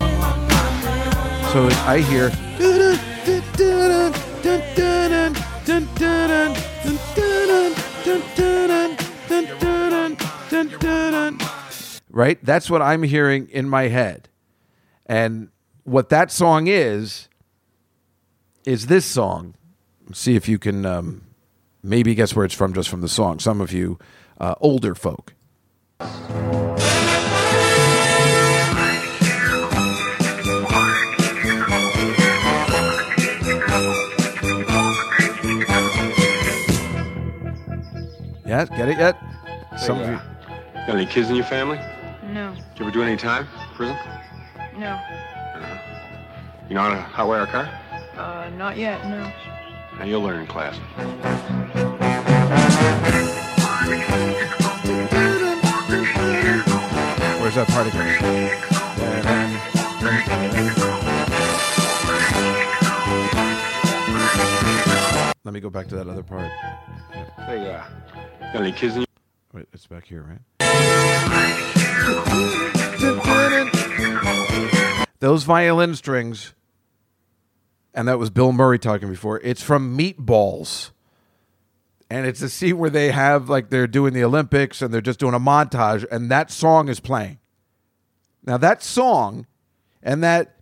So 0.00 1.68
I 1.86 2.04
hear. 2.06 2.75
Right? 12.16 12.42
That's 12.42 12.70
what 12.70 12.80
I'm 12.80 13.02
hearing 13.02 13.46
in 13.50 13.68
my 13.68 13.88
head. 13.88 14.30
And 15.04 15.50
what 15.84 16.08
that 16.08 16.30
song 16.30 16.66
is, 16.66 17.28
is 18.64 18.86
this 18.86 19.04
song. 19.04 19.54
See 20.14 20.34
if 20.34 20.48
you 20.48 20.58
can 20.58 20.86
um, 20.86 21.26
maybe 21.82 22.14
guess 22.14 22.34
where 22.34 22.46
it's 22.46 22.54
from 22.54 22.72
just 22.72 22.88
from 22.88 23.02
the 23.02 23.08
song. 23.10 23.38
Some 23.38 23.60
of 23.60 23.70
you 23.70 23.98
uh, 24.40 24.54
older 24.62 24.94
folk. 24.94 25.34
Yeah, 38.46 38.64
get 38.74 38.88
it 38.88 38.96
yet? 38.96 39.18
Some 39.76 40.00
of 40.00 40.08
you. 40.08 40.18
Got 40.86 40.96
any 40.96 41.04
kids 41.04 41.28
in 41.28 41.36
your 41.36 41.44
family? 41.44 41.78
No, 42.36 42.54
Did 42.54 42.80
you 42.80 42.84
ever 42.84 42.90
do 42.90 43.02
any 43.02 43.16
time? 43.16 43.48
Prison? 43.76 43.96
no, 44.76 45.00
You 46.68 46.74
know 46.74 46.82
how 46.82 46.90
to 46.90 47.00
hotwire 47.00 47.44
a 47.44 47.46
car? 47.46 47.66
uh, 48.18 48.50
not 48.58 48.76
yet, 48.76 49.02
no. 49.08 49.32
Now 49.98 50.04
you'll 50.04 50.20
learn 50.20 50.40
in 50.40 50.46
class. 50.46 50.76
Where's 57.40 57.54
that 57.54 57.68
part 57.68 57.86
again? 57.86 59.26
Let 65.44 65.54
me 65.54 65.60
go 65.60 65.70
back 65.70 65.86
to 65.88 65.96
that 65.96 66.08
other 66.08 66.24
part. 66.24 66.50
Hey, 67.46 67.70
uh, 67.70 67.84
got 68.52 68.56
any 68.62 68.72
kids 68.72 68.94
in 68.96 69.00
your 69.02 69.06
Wait, 69.52 69.68
it's 69.72 69.86
back 69.86 70.04
here, 70.04 70.22
right? 70.22 70.55
Those 75.18 75.44
violin 75.44 75.94
strings, 75.96 76.52
and 77.94 78.06
that 78.06 78.18
was 78.18 78.30
Bill 78.30 78.52
Murray 78.52 78.78
talking 78.78 79.08
before. 79.08 79.40
It's 79.42 79.62
from 79.62 79.96
Meatballs. 79.96 80.90
And 82.08 82.24
it's 82.24 82.40
a 82.40 82.48
scene 82.48 82.78
where 82.78 82.90
they 82.90 83.10
have, 83.10 83.48
like, 83.48 83.68
they're 83.68 83.88
doing 83.88 84.12
the 84.12 84.22
Olympics 84.22 84.80
and 84.80 84.94
they're 84.94 85.00
just 85.00 85.18
doing 85.18 85.34
a 85.34 85.40
montage, 85.40 86.06
and 86.12 86.30
that 86.30 86.52
song 86.52 86.88
is 86.88 87.00
playing. 87.00 87.40
Now, 88.44 88.58
that 88.58 88.80
song 88.84 89.46
and 90.04 90.22
that 90.22 90.54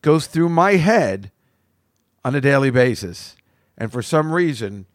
goes 0.00 0.26
through 0.28 0.48
my 0.48 0.72
head 0.76 1.30
on 2.24 2.34
a 2.34 2.40
daily 2.40 2.70
basis. 2.70 3.36
And 3.76 3.92
for 3.92 4.00
some 4.00 4.32
reason, 4.32 4.86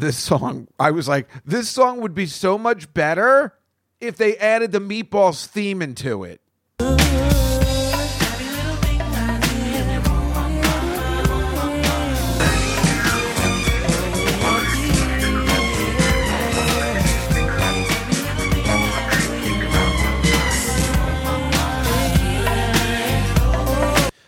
this 0.00 0.16
song, 0.16 0.68
I 0.78 0.90
was 0.90 1.08
like, 1.08 1.28
this 1.44 1.68
song 1.68 2.00
would 2.00 2.14
be 2.14 2.26
so 2.26 2.58
much 2.58 2.92
better 2.92 3.54
if 4.00 4.16
they 4.16 4.36
added 4.36 4.72
the 4.72 4.80
Meatballs 4.80 5.46
theme 5.46 5.82
into 5.82 6.24
it. 6.24 6.40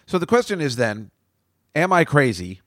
So 0.08 0.18
the 0.18 0.26
question 0.26 0.60
is 0.60 0.76
then, 0.76 1.10
am 1.74 1.92
I 1.92 2.04
crazy 2.04 2.62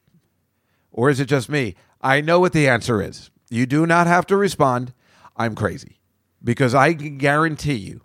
or 0.91 1.10
is 1.10 1.20
it 1.20 1.26
just 1.26 1.50
me? 1.50 1.76
I 2.02 2.22
know 2.22 2.39
what 2.39 2.54
the 2.54 2.68
answer 2.68 3.02
is. 3.02 3.30
You 3.50 3.66
do 3.66 3.86
not 3.86 4.08
have 4.08 4.26
to 4.28 4.38
respond. 4.38 4.93
I'm 5.36 5.56
crazy. 5.56 6.00
Because 6.43 6.74
I 6.74 6.93
can 6.93 7.18
guarantee 7.18 7.76
you 7.76 8.02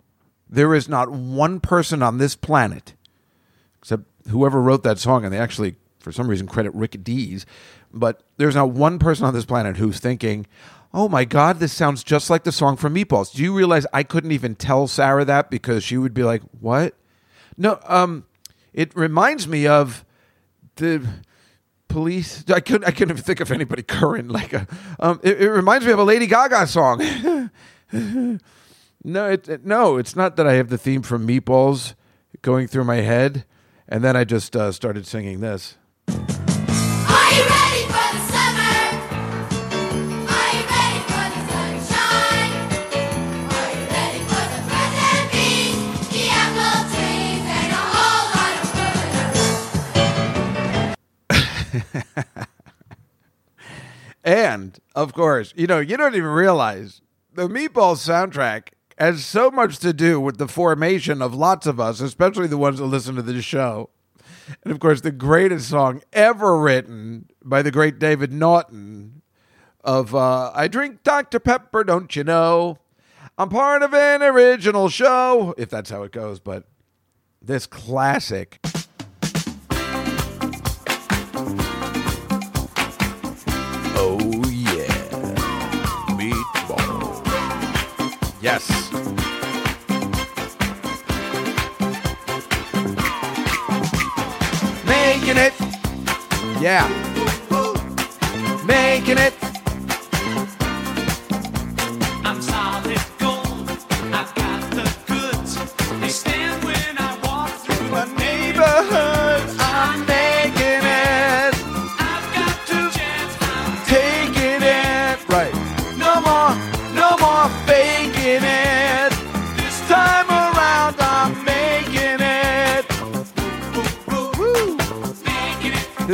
there 0.49 0.73
is 0.73 0.89
not 0.89 1.11
one 1.11 1.59
person 1.59 2.03
on 2.03 2.17
this 2.17 2.35
planet, 2.35 2.93
except 3.79 4.03
whoever 4.29 4.61
wrote 4.61 4.83
that 4.83 4.99
song, 4.99 5.23
and 5.23 5.33
they 5.33 5.37
actually, 5.37 5.75
for 5.99 6.11
some 6.11 6.27
reason, 6.27 6.47
credit 6.47 6.73
Rick 6.73 7.03
Dees, 7.03 7.45
but 7.93 8.23
there's 8.37 8.55
not 8.55 8.71
one 8.71 8.99
person 8.99 9.25
on 9.25 9.33
this 9.33 9.45
planet 9.45 9.77
who's 9.77 9.99
thinking, 9.99 10.45
oh 10.93 11.07
my 11.09 11.25
God, 11.25 11.59
this 11.59 11.73
sounds 11.73 12.03
just 12.03 12.29
like 12.29 12.43
the 12.43 12.51
song 12.51 12.77
from 12.77 12.95
Meatballs. 12.95 13.33
Do 13.33 13.41
you 13.41 13.53
realize 13.53 13.85
I 13.93 14.03
couldn't 14.03 14.31
even 14.31 14.55
tell 14.55 14.87
Sarah 14.87 15.25
that 15.25 15.49
because 15.49 15.83
she 15.83 15.97
would 15.97 16.13
be 16.13 16.23
like, 16.23 16.41
what? 16.59 16.95
No, 17.57 17.79
um, 17.85 18.25
it 18.73 18.95
reminds 18.95 19.47
me 19.47 19.67
of 19.67 20.03
the 20.75 21.07
police. 21.95 22.43
I 22.49 22.59
couldn't. 22.59 22.83
I 22.83 22.91
couldn't 22.91 23.11
even 23.11 23.23
think 23.23 23.39
of 23.39 23.51
anybody 23.53 23.81
current. 23.97 24.29
Like 24.29 24.51
a. 24.53 24.67
Um, 24.99 25.21
it, 25.23 25.41
it 25.41 25.49
reminds 25.49 25.85
me 25.85 25.93
of 25.93 25.99
a 25.99 26.03
Lady 26.03 26.27
Gaga 26.27 26.67
song. 26.67 26.99
no, 29.03 29.29
it, 29.29 29.47
it- 29.47 29.65
no, 29.65 29.95
it's 29.97 30.13
not 30.15 30.35
that 30.35 30.45
I 30.45 30.53
have 30.53 30.67
the 30.69 30.77
theme 30.77 31.01
from 31.01 31.25
Meatballs 31.25 31.95
going 32.41 32.67
through 32.67 32.83
my 32.83 32.97
head, 32.97 33.45
and 33.87 34.03
then 34.03 34.17
I 34.17 34.25
just 34.25 34.55
uh, 34.57 34.73
started 34.73 35.07
singing 35.07 35.39
this. 35.39 35.77
And 54.55 54.79
of 54.95 55.13
course, 55.13 55.53
you 55.57 55.67
know, 55.67 55.79
you 55.79 55.97
don't 55.97 56.15
even 56.15 56.29
realize 56.29 57.01
the 57.33 57.49
Meatballs 57.49 58.07
soundtrack 58.07 58.69
has 58.97 59.25
so 59.25 59.51
much 59.51 59.79
to 59.79 59.91
do 59.91 60.21
with 60.21 60.37
the 60.37 60.47
formation 60.47 61.21
of 61.21 61.35
lots 61.35 61.67
of 61.67 61.77
us, 61.77 61.99
especially 61.99 62.47
the 62.47 62.57
ones 62.57 62.79
that 62.79 62.85
listen 62.85 63.15
to 63.15 63.21
this 63.21 63.43
show. 63.43 63.89
And 64.63 64.71
of 64.71 64.79
course, 64.79 65.01
the 65.01 65.11
greatest 65.11 65.67
song 65.67 66.01
ever 66.13 66.57
written 66.57 67.29
by 67.43 67.61
the 67.63 67.71
great 67.71 67.99
David 67.99 68.31
Naughton 68.31 69.21
of 69.83 70.15
uh, 70.15 70.51
I 70.55 70.69
Drink 70.69 71.03
Dr. 71.03 71.39
Pepper, 71.39 71.83
Don't 71.83 72.15
You 72.15 72.23
Know? 72.23 72.77
I'm 73.37 73.49
part 73.49 73.83
of 73.83 73.93
an 73.93 74.23
original 74.23 74.87
show, 74.87 75.53
if 75.57 75.69
that's 75.69 75.89
how 75.89 76.03
it 76.03 76.13
goes, 76.13 76.39
but 76.39 76.63
this 77.41 77.67
classic. 77.67 78.65
Yes. 88.55 88.89
Making 94.85 95.37
it. 95.37 95.53
Yeah. 96.61 96.87
making 98.65 99.17
it. 99.17 99.54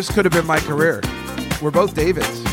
Time 0.08 0.16
could 0.16 0.26
have 0.26 0.34
been 0.34 0.47
my 0.47 0.60
career. 0.60 1.02
We're 1.62 1.72
both 1.72 1.93
Davids. 1.93 2.43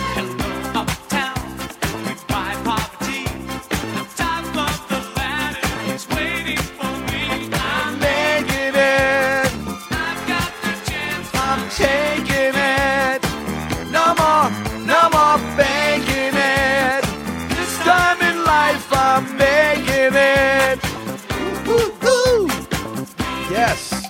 Yes. 23.51 24.05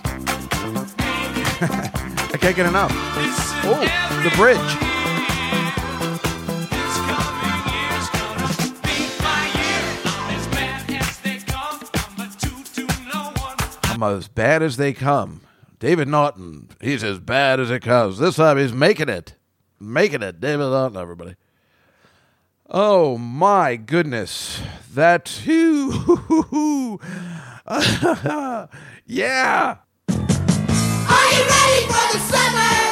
I 1.60 2.36
can't 2.38 2.56
get 2.56 2.66
enough. 2.66 3.07
Oh, 3.70 3.80
the 4.24 4.30
bridge. 4.34 4.56
This 6.70 6.94
coming 7.04 7.60
year's 7.68 8.08
gonna 8.16 8.48
be 8.82 8.96
my 9.22 9.44
year. 9.60 9.84
I'm 10.06 10.30
as 10.34 10.46
bad 10.48 10.90
as 10.90 11.18
they 11.20 11.36
come. 11.38 11.78
I'm 11.94 12.20
a 12.20 12.28
two 12.38 12.62
to 12.74 12.82
no 13.12 13.20
one. 13.36 13.56
I'm 13.84 14.02
as 14.02 14.28
bad 14.28 14.62
as 14.62 14.78
they 14.78 14.94
come. 14.94 15.42
David 15.80 16.08
Naughton, 16.08 16.70
he's 16.80 17.04
as 17.04 17.18
bad 17.18 17.60
as 17.60 17.70
it 17.70 17.80
comes. 17.82 18.18
This 18.18 18.36
time 18.36 18.56
he's 18.56 18.72
making 18.72 19.10
it. 19.10 19.34
Making 19.78 20.22
it. 20.22 20.40
David 20.40 20.64
Naughton, 20.70 20.96
everybody. 20.96 21.36
Oh 22.70 23.18
my 23.18 23.76
goodness. 23.76 24.62
That 24.94 25.28
whew, 25.44 26.98
Yeah. 29.06 29.76
Are 30.08 31.32
you 31.32 31.44
ready 31.44 31.86
for 31.86 32.06
the 32.12 32.18
summer? 32.18 32.87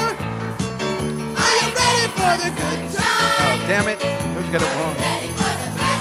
For 2.27 2.37
the 2.39 2.51
good 2.51 2.93
time? 2.93 3.05
Oh, 3.39 3.65
damn 3.69 3.87
it. 3.87 4.03
Let's 4.03 4.51
get 4.51 4.61
it 4.61 4.77
wrong. 4.77 4.95
Ready 4.97 5.29
for 5.29 5.53
the 5.63 5.71
birds 5.79 5.97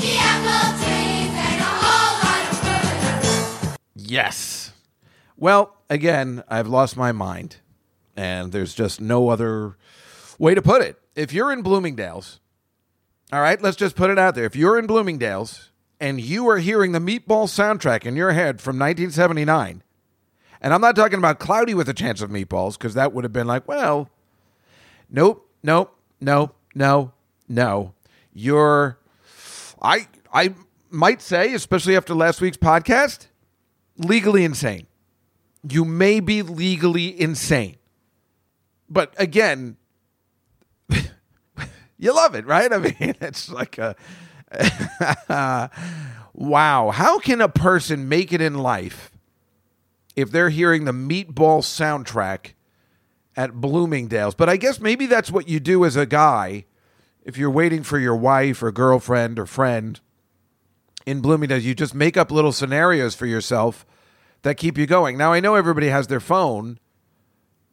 the 0.00 0.16
apple 0.18 0.78
trees, 0.82 1.30
and 1.30 1.60
a 1.60 1.64
whole 1.64 2.12
lot 2.26 2.42
of. 3.70 3.78
Yes. 3.94 4.72
Well, 5.36 5.76
again, 5.88 6.42
I've 6.48 6.66
lost 6.66 6.96
my 6.96 7.12
mind, 7.12 7.58
and 8.16 8.50
there's 8.50 8.74
just 8.74 9.00
no 9.00 9.28
other 9.28 9.76
way 10.40 10.56
to 10.56 10.62
put 10.62 10.82
it. 10.82 10.98
If 11.14 11.32
you're 11.32 11.52
in 11.52 11.62
Bloomingdale's, 11.62 12.40
all 13.32 13.40
right, 13.40 13.62
let's 13.62 13.76
just 13.76 13.94
put 13.94 14.10
it 14.10 14.18
out 14.18 14.34
there. 14.34 14.44
If 14.44 14.56
you're 14.56 14.76
in 14.76 14.88
Bloomingdale's 14.88 15.70
and 16.00 16.20
you 16.20 16.48
are 16.48 16.58
hearing 16.58 16.90
the 16.90 16.98
Meatball 16.98 17.46
soundtrack 17.46 18.04
in 18.04 18.16
your 18.16 18.32
head 18.32 18.60
from 18.60 18.76
1979, 18.76 19.84
and 20.60 20.74
I'm 20.74 20.80
not 20.80 20.96
talking 20.96 21.18
about 21.18 21.38
Cloudy 21.38 21.74
with 21.74 21.88
a 21.88 21.94
Chance 21.94 22.22
of 22.22 22.30
Meatballs, 22.30 22.72
because 22.72 22.94
that 22.94 23.12
would 23.12 23.22
have 23.22 23.32
been 23.32 23.46
like, 23.46 23.68
well, 23.68 24.10
nope, 25.10 25.48
nope, 25.62 25.96
no, 26.20 26.52
no, 26.74 27.12
no. 27.48 27.94
You're, 28.32 28.98
I, 29.80 30.06
I 30.32 30.54
might 30.90 31.22
say, 31.22 31.54
especially 31.54 31.96
after 31.96 32.14
last 32.14 32.40
week's 32.40 32.56
podcast, 32.56 33.28
legally 33.96 34.44
insane. 34.44 34.86
You 35.68 35.84
may 35.84 36.20
be 36.20 36.42
legally 36.42 37.18
insane. 37.20 37.76
But 38.88 39.14
again, 39.18 39.76
you 41.98 42.14
love 42.14 42.34
it, 42.34 42.46
right? 42.46 42.72
I 42.72 42.78
mean, 42.78 42.96
it's 43.00 43.48
like 43.48 43.78
a 43.78 43.96
wow. 46.34 46.90
How 46.90 47.18
can 47.18 47.40
a 47.40 47.48
person 47.48 48.08
make 48.08 48.32
it 48.32 48.40
in 48.40 48.54
life 48.54 49.10
if 50.14 50.30
they're 50.30 50.50
hearing 50.50 50.84
the 50.84 50.92
meatball 50.92 51.60
soundtrack 51.62 52.52
at 53.36 53.60
Bloomingdale's? 53.60 54.34
But 54.34 54.48
I 54.48 54.56
guess 54.56 54.80
maybe 54.80 55.06
that's 55.06 55.30
what 55.30 55.48
you 55.48 55.60
do 55.60 55.84
as 55.84 55.96
a 55.96 56.06
guy 56.06 56.64
if 57.24 57.36
you're 57.36 57.50
waiting 57.50 57.82
for 57.82 57.98
your 57.98 58.16
wife 58.16 58.62
or 58.62 58.72
girlfriend 58.72 59.38
or 59.38 59.46
friend 59.46 60.00
in 61.04 61.20
Bloomingdale's. 61.20 61.64
You 61.64 61.74
just 61.74 61.94
make 61.94 62.16
up 62.16 62.30
little 62.30 62.52
scenarios 62.52 63.14
for 63.14 63.26
yourself 63.26 63.86
that 64.42 64.56
keep 64.56 64.78
you 64.78 64.86
going. 64.86 65.18
Now 65.18 65.32
I 65.32 65.40
know 65.40 65.54
everybody 65.54 65.88
has 65.88 66.06
their 66.06 66.20
phone, 66.20 66.78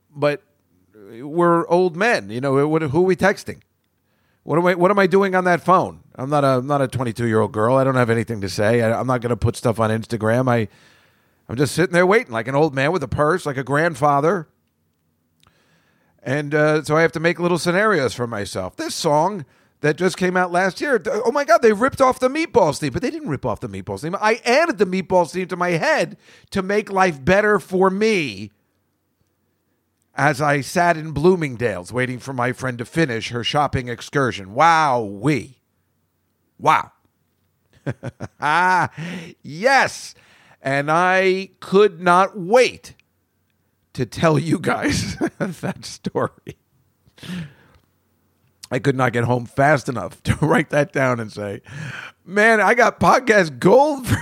but 0.09 0.43
we're 1.21 1.67
old 1.67 1.95
men. 1.95 2.29
You 2.29 2.41
know, 2.41 2.57
who 2.57 2.99
are 2.99 3.01
we 3.01 3.15
texting? 3.15 3.61
What 4.43 4.59
am 4.59 4.65
I? 4.65 4.75
What 4.75 4.91
am 4.91 4.99
I 4.99 5.07
doing 5.07 5.35
on 5.35 5.45
that 5.45 5.61
phone? 5.61 6.01
I'm 6.15 6.29
not 6.29 6.43
a 6.43 6.57
I'm 6.57 6.67
not 6.67 6.81
a 6.81 6.87
22 6.87 7.27
year 7.27 7.39
old 7.39 7.53
girl. 7.53 7.77
I 7.77 7.83
don't 7.83 7.95
have 7.95 8.09
anything 8.09 8.41
to 8.41 8.49
say. 8.49 8.81
I, 8.81 8.99
I'm 8.99 9.07
not 9.07 9.21
going 9.21 9.29
to 9.29 9.37
put 9.37 9.55
stuff 9.55 9.79
on 9.79 9.89
Instagram. 9.89 10.49
I 10.49 10.67
I'm 11.47 11.55
just 11.55 11.73
sitting 11.73 11.93
there 11.93 12.05
waiting, 12.05 12.33
like 12.33 12.47
an 12.47 12.55
old 12.55 12.73
man 12.73 12.91
with 12.91 13.03
a 13.03 13.07
purse, 13.07 13.45
like 13.45 13.57
a 13.57 13.63
grandfather. 13.63 14.47
And 16.23 16.55
uh, 16.55 16.83
so 16.83 16.95
I 16.95 17.01
have 17.01 17.11
to 17.13 17.19
make 17.19 17.39
little 17.39 17.57
scenarios 17.57 18.13
for 18.13 18.25
myself. 18.27 18.77
This 18.77 18.95
song 18.95 19.45
that 19.81 19.97
just 19.97 20.15
came 20.15 20.37
out 20.37 20.51
last 20.51 20.79
year. 20.79 21.01
Oh 21.05 21.31
my 21.33 21.43
God, 21.43 21.61
they 21.61 21.73
ripped 21.73 21.99
off 21.99 22.19
the 22.19 22.29
Meatballs 22.29 22.79
theme, 22.79 22.93
but 22.93 23.01
they 23.01 23.11
didn't 23.11 23.27
rip 23.27 23.45
off 23.45 23.59
the 23.59 23.67
Meatballs 23.67 24.01
theme. 24.01 24.15
I 24.19 24.41
added 24.45 24.77
the 24.77 24.85
Meatballs 24.85 25.31
theme 25.31 25.49
to 25.49 25.57
my 25.57 25.71
head 25.71 26.15
to 26.51 26.61
make 26.61 26.89
life 26.89 27.23
better 27.23 27.59
for 27.59 27.89
me 27.89 28.51
as 30.15 30.39
I 30.39 30.61
sat 30.61 30.95
in 30.95 31.11
Bloomingdale's 31.11 31.91
waiting 31.91 32.19
for 32.19 32.33
my 32.33 32.53
friend 32.53 32.77
to 32.77 32.85
finish 32.85 33.29
her 33.29 33.43
shopping 33.43 33.89
excursion. 33.89 34.53
Wow, 34.53 35.01
we. 35.01 35.57
Wow. 36.59 36.91
ah, 38.39 38.89
yes. 39.41 40.15
And 40.61 40.89
I 40.89 41.49
could 41.59 41.99
not 41.99 42.39
wait 42.39 42.93
to 43.93 44.05
tell 44.05 44.37
you 44.37 44.59
guys 44.59 45.15
that 45.37 45.85
story. 45.85 46.57
I 48.71 48.79
could 48.79 48.95
not 48.95 49.13
get 49.13 49.25
home 49.25 49.45
fast 49.45 49.87
enough 49.87 50.21
to 50.23 50.35
write 50.41 50.71
that 50.71 50.91
down 50.91 51.19
and 51.19 51.31
say, 51.31 51.61
man, 52.25 52.59
I 52.59 52.73
got 52.73 52.99
podcast 52.99 53.59
gold 53.59 54.07
for 54.09 54.17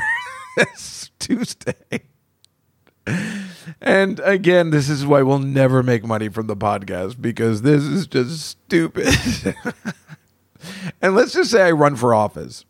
this 0.58 1.10
Tuesday. 1.20 2.04
And 3.82 4.20
again, 4.20 4.70
this 4.70 4.90
is 4.90 5.06
why 5.06 5.22
we'll 5.22 5.40
never 5.40 5.82
make 5.82 6.04
money 6.04 6.30
from 6.30 6.48
the 6.48 6.56
podcast 6.58 7.22
because 7.22 7.62
this 7.62 7.84
is 7.84 8.08
just 8.08 8.46
stupid. 8.46 9.08
and 11.02 11.16
let's 11.16 11.34
just 11.34 11.52
say 11.52 11.64
I 11.64 11.72
run 11.72 11.96
for 11.96 12.14
office 12.14 12.66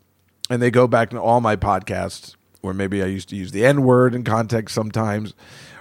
and 0.48 0.62
they 0.62 0.70
go 0.70 0.86
back 0.86 1.10
to 1.10 1.20
all 1.20 1.40
my 1.40 1.56
podcasts 1.56 2.36
where 2.60 2.72
maybe 2.72 3.02
I 3.02 3.06
used 3.06 3.28
to 3.30 3.36
use 3.36 3.50
the 3.50 3.66
N 3.66 3.82
word 3.82 4.14
in 4.14 4.22
context 4.22 4.74
sometimes 4.74 5.34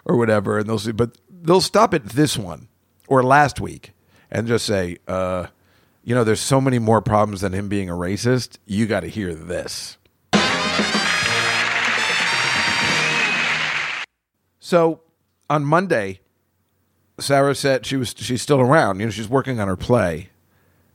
or 0.06 0.18
whatever. 0.18 0.60
And 0.60 0.68
they'll 0.68 0.80
see, 0.80 0.92
but 0.92 1.18
they'll 1.30 1.62
stop 1.62 1.94
at 1.94 2.06
this 2.06 2.38
one 2.38 2.68
or 3.08 3.24
last 3.24 3.60
week 3.60 3.92
and 4.30 4.48
just 4.48 4.66
say, 4.66 4.98
uh, 5.08 5.48
you 6.04 6.16
know, 6.16 6.24
there's 6.24 6.42
so 6.42 6.60
many 6.62 6.80
more 6.80 7.02
problems 7.02 7.42
than 7.42 7.54
him 7.54 7.70
being 7.70 7.90
a 7.90 7.94
racist. 7.94 8.58
You 8.66 8.88
got 8.88 9.02
to 9.02 9.08
hear 9.08 9.36
this. 9.36 9.98
So 14.72 15.02
on 15.50 15.66
Monday, 15.66 16.22
Sarah 17.20 17.54
said 17.54 17.86
she 17.86 17.98
was 17.98 18.16
she's 18.18 18.42
still 18.42 18.62
around. 18.62 19.02
You 19.02 19.08
know, 19.08 19.12
she's 19.12 19.28
working 19.28 19.60
on 19.60 19.68
her 19.68 19.76
play, 19.76 20.30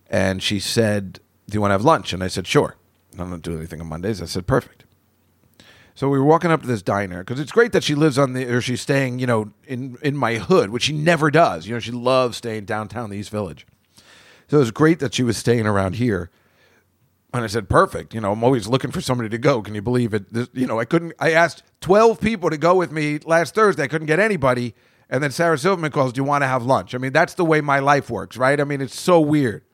and 0.08 0.42
she 0.42 0.60
said, 0.60 1.20
"Do 1.46 1.56
you 1.56 1.60
want 1.60 1.72
to 1.72 1.74
have 1.74 1.84
lunch?" 1.84 2.14
And 2.14 2.24
I 2.24 2.28
said, 2.28 2.46
"Sure." 2.46 2.76
I'm 3.18 3.28
not 3.28 3.42
doing 3.42 3.58
anything 3.58 3.82
on 3.82 3.88
Mondays. 3.88 4.22
I 4.22 4.24
said, 4.24 4.46
"Perfect." 4.46 4.85
So 5.96 6.10
we 6.10 6.18
were 6.18 6.24
walking 6.24 6.50
up 6.50 6.60
to 6.60 6.66
this 6.66 6.82
diner 6.82 7.24
because 7.24 7.40
it's 7.40 7.50
great 7.50 7.72
that 7.72 7.82
she 7.82 7.94
lives 7.94 8.18
on 8.18 8.34
the 8.34 8.44
or 8.44 8.60
she's 8.60 8.82
staying, 8.82 9.18
you 9.18 9.26
know, 9.26 9.50
in 9.66 9.96
in 10.02 10.14
my 10.14 10.34
hood, 10.36 10.68
which 10.70 10.84
she 10.84 10.92
never 10.92 11.30
does. 11.30 11.66
You 11.66 11.74
know, 11.74 11.80
she 11.80 11.90
loves 11.90 12.36
staying 12.36 12.66
downtown 12.66 13.08
the 13.08 13.16
East 13.16 13.30
Village. 13.30 13.66
So 14.48 14.58
it 14.58 14.60
was 14.60 14.70
great 14.70 15.00
that 15.00 15.14
she 15.14 15.22
was 15.22 15.38
staying 15.38 15.66
around 15.66 15.94
here. 15.94 16.30
And 17.32 17.42
I 17.42 17.48
said, 17.48 17.68
perfect. 17.68 18.14
You 18.14 18.20
know, 18.20 18.32
I'm 18.32 18.44
always 18.44 18.68
looking 18.68 18.90
for 18.90 19.00
somebody 19.00 19.28
to 19.30 19.38
go. 19.38 19.60
Can 19.62 19.74
you 19.74 19.82
believe 19.82 20.14
it? 20.14 20.32
This, 20.32 20.48
you 20.52 20.66
know, 20.66 20.78
I 20.78 20.84
couldn't, 20.84 21.12
I 21.18 21.32
asked 21.32 21.64
12 21.80 22.20
people 22.20 22.50
to 22.50 22.56
go 22.56 22.74
with 22.76 22.92
me 22.92 23.18
last 23.24 23.54
Thursday. 23.54 23.82
I 23.82 23.88
couldn't 23.88 24.06
get 24.06 24.20
anybody. 24.20 24.74
And 25.10 25.22
then 25.22 25.30
Sarah 25.30 25.58
Silverman 25.58 25.92
calls, 25.92 26.12
Do 26.12 26.20
you 26.20 26.24
want 26.24 26.42
to 26.42 26.48
have 26.48 26.64
lunch? 26.64 26.94
I 26.94 26.98
mean, 26.98 27.12
that's 27.12 27.34
the 27.34 27.44
way 27.44 27.60
my 27.60 27.78
life 27.78 28.10
works, 28.10 28.36
right? 28.36 28.60
I 28.60 28.64
mean, 28.64 28.80
it's 28.80 28.98
so 28.98 29.20
weird. 29.20 29.65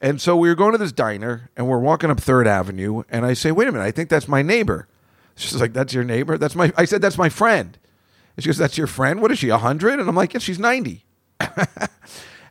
And 0.00 0.20
so 0.20 0.36
we 0.36 0.48
were 0.48 0.54
going 0.54 0.72
to 0.72 0.78
this 0.78 0.92
diner 0.92 1.50
and 1.56 1.68
we're 1.68 1.78
walking 1.78 2.10
up 2.10 2.20
Third 2.20 2.46
Avenue. 2.46 3.02
And 3.10 3.26
I 3.26 3.34
say, 3.34 3.52
Wait 3.52 3.68
a 3.68 3.72
minute, 3.72 3.84
I 3.84 3.90
think 3.90 4.08
that's 4.08 4.28
my 4.28 4.42
neighbor. 4.42 4.88
She's 5.36 5.60
like, 5.60 5.72
That's 5.72 5.92
your 5.92 6.04
neighbor? 6.04 6.38
That's 6.38 6.54
my, 6.54 6.72
I 6.76 6.84
said, 6.84 7.02
That's 7.02 7.18
my 7.18 7.28
friend. 7.28 7.78
And 8.36 8.44
she 8.44 8.48
goes, 8.48 8.58
That's 8.58 8.78
your 8.78 8.86
friend? 8.86 9.20
What 9.20 9.30
is 9.30 9.38
she, 9.38 9.50
100? 9.50 10.00
And 10.00 10.08
I'm 10.08 10.14
like, 10.14 10.32
Yeah, 10.32 10.40
she's 10.40 10.58
90. 10.58 11.04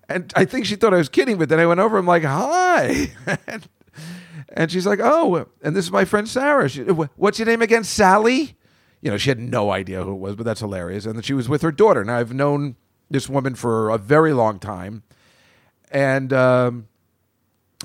And 0.09 0.33
I 0.35 0.43
think 0.45 0.65
she 0.65 0.75
thought 0.75 0.93
I 0.93 0.97
was 0.97 1.07
kidding, 1.07 1.37
but 1.37 1.49
then 1.49 1.59
I 1.59 1.67
went 1.67 1.79
over. 1.79 1.97
And 1.97 2.03
I'm 2.03 2.07
like, 2.07 2.23
"Hi," 2.23 3.11
and, 4.53 4.71
she's 4.71 4.87
like, 4.87 4.99
"Oh," 5.01 5.45
and 5.61 5.75
this 5.75 5.85
is 5.85 5.91
my 5.91 6.03
friend 6.03 6.27
Sarah. 6.27 6.67
She, 6.67 6.81
What's 6.81 7.37
your 7.37 7.45
name 7.45 7.61
again, 7.61 7.83
Sally? 7.83 8.57
You 9.01 9.11
know, 9.11 9.17
she 9.17 9.29
had 9.29 9.39
no 9.39 9.71
idea 9.71 10.03
who 10.03 10.13
it 10.13 10.19
was, 10.19 10.35
but 10.35 10.45
that's 10.45 10.59
hilarious. 10.59 11.05
And 11.05 11.15
then 11.15 11.21
she 11.21 11.33
was 11.33 11.47
with 11.47 11.61
her 11.61 11.71
daughter. 11.71 12.03
Now 12.03 12.17
I've 12.17 12.33
known 12.33 12.75
this 13.09 13.29
woman 13.29 13.55
for 13.55 13.91
a 13.91 13.97
very 13.97 14.33
long 14.33 14.59
time, 14.59 15.03
and 15.91 16.33
um, 16.33 16.87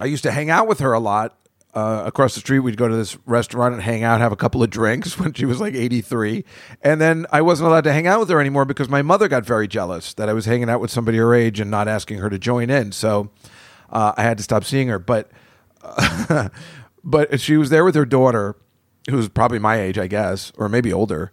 I 0.00 0.06
used 0.06 0.22
to 0.24 0.32
hang 0.32 0.50
out 0.50 0.66
with 0.66 0.80
her 0.80 0.92
a 0.92 1.00
lot. 1.00 1.38
Uh, 1.72 2.04
across 2.06 2.34
the 2.34 2.40
street, 2.40 2.60
we'd 2.60 2.76
go 2.76 2.86
to 2.86 2.94
this 2.94 3.18
restaurant 3.26 3.74
and 3.74 3.82
hang 3.82 4.04
out, 4.04 4.20
have 4.20 4.30
a 4.30 4.36
couple 4.36 4.62
of 4.62 4.70
drinks 4.70 5.18
when 5.18 5.32
she 5.32 5.44
was 5.44 5.60
like 5.60 5.74
83. 5.74 6.44
And 6.82 7.00
then 7.00 7.26
I 7.32 7.42
wasn't 7.42 7.68
allowed 7.68 7.84
to 7.84 7.92
hang 7.92 8.06
out 8.06 8.20
with 8.20 8.28
her 8.28 8.40
anymore 8.40 8.64
because 8.64 8.88
my 8.88 9.02
mother 9.02 9.26
got 9.26 9.44
very 9.44 9.66
jealous 9.66 10.14
that 10.14 10.28
I 10.28 10.32
was 10.32 10.44
hanging 10.44 10.70
out 10.70 10.80
with 10.80 10.92
somebody 10.92 11.18
her 11.18 11.34
age 11.34 11.58
and 11.58 11.70
not 11.70 11.88
asking 11.88 12.18
her 12.18 12.30
to 12.30 12.38
join 12.38 12.70
in. 12.70 12.92
So 12.92 13.30
uh, 13.90 14.12
I 14.16 14.22
had 14.22 14.36
to 14.38 14.44
stop 14.44 14.64
seeing 14.64 14.86
her. 14.86 15.00
But, 15.00 15.30
but 17.04 17.40
she 17.40 17.56
was 17.56 17.70
there 17.70 17.84
with 17.84 17.96
her 17.96 18.06
daughter, 18.06 18.56
who 19.10 19.16
was 19.16 19.28
probably 19.28 19.58
my 19.58 19.80
age, 19.80 19.98
I 19.98 20.06
guess, 20.06 20.52
or 20.56 20.68
maybe 20.68 20.92
older. 20.92 21.32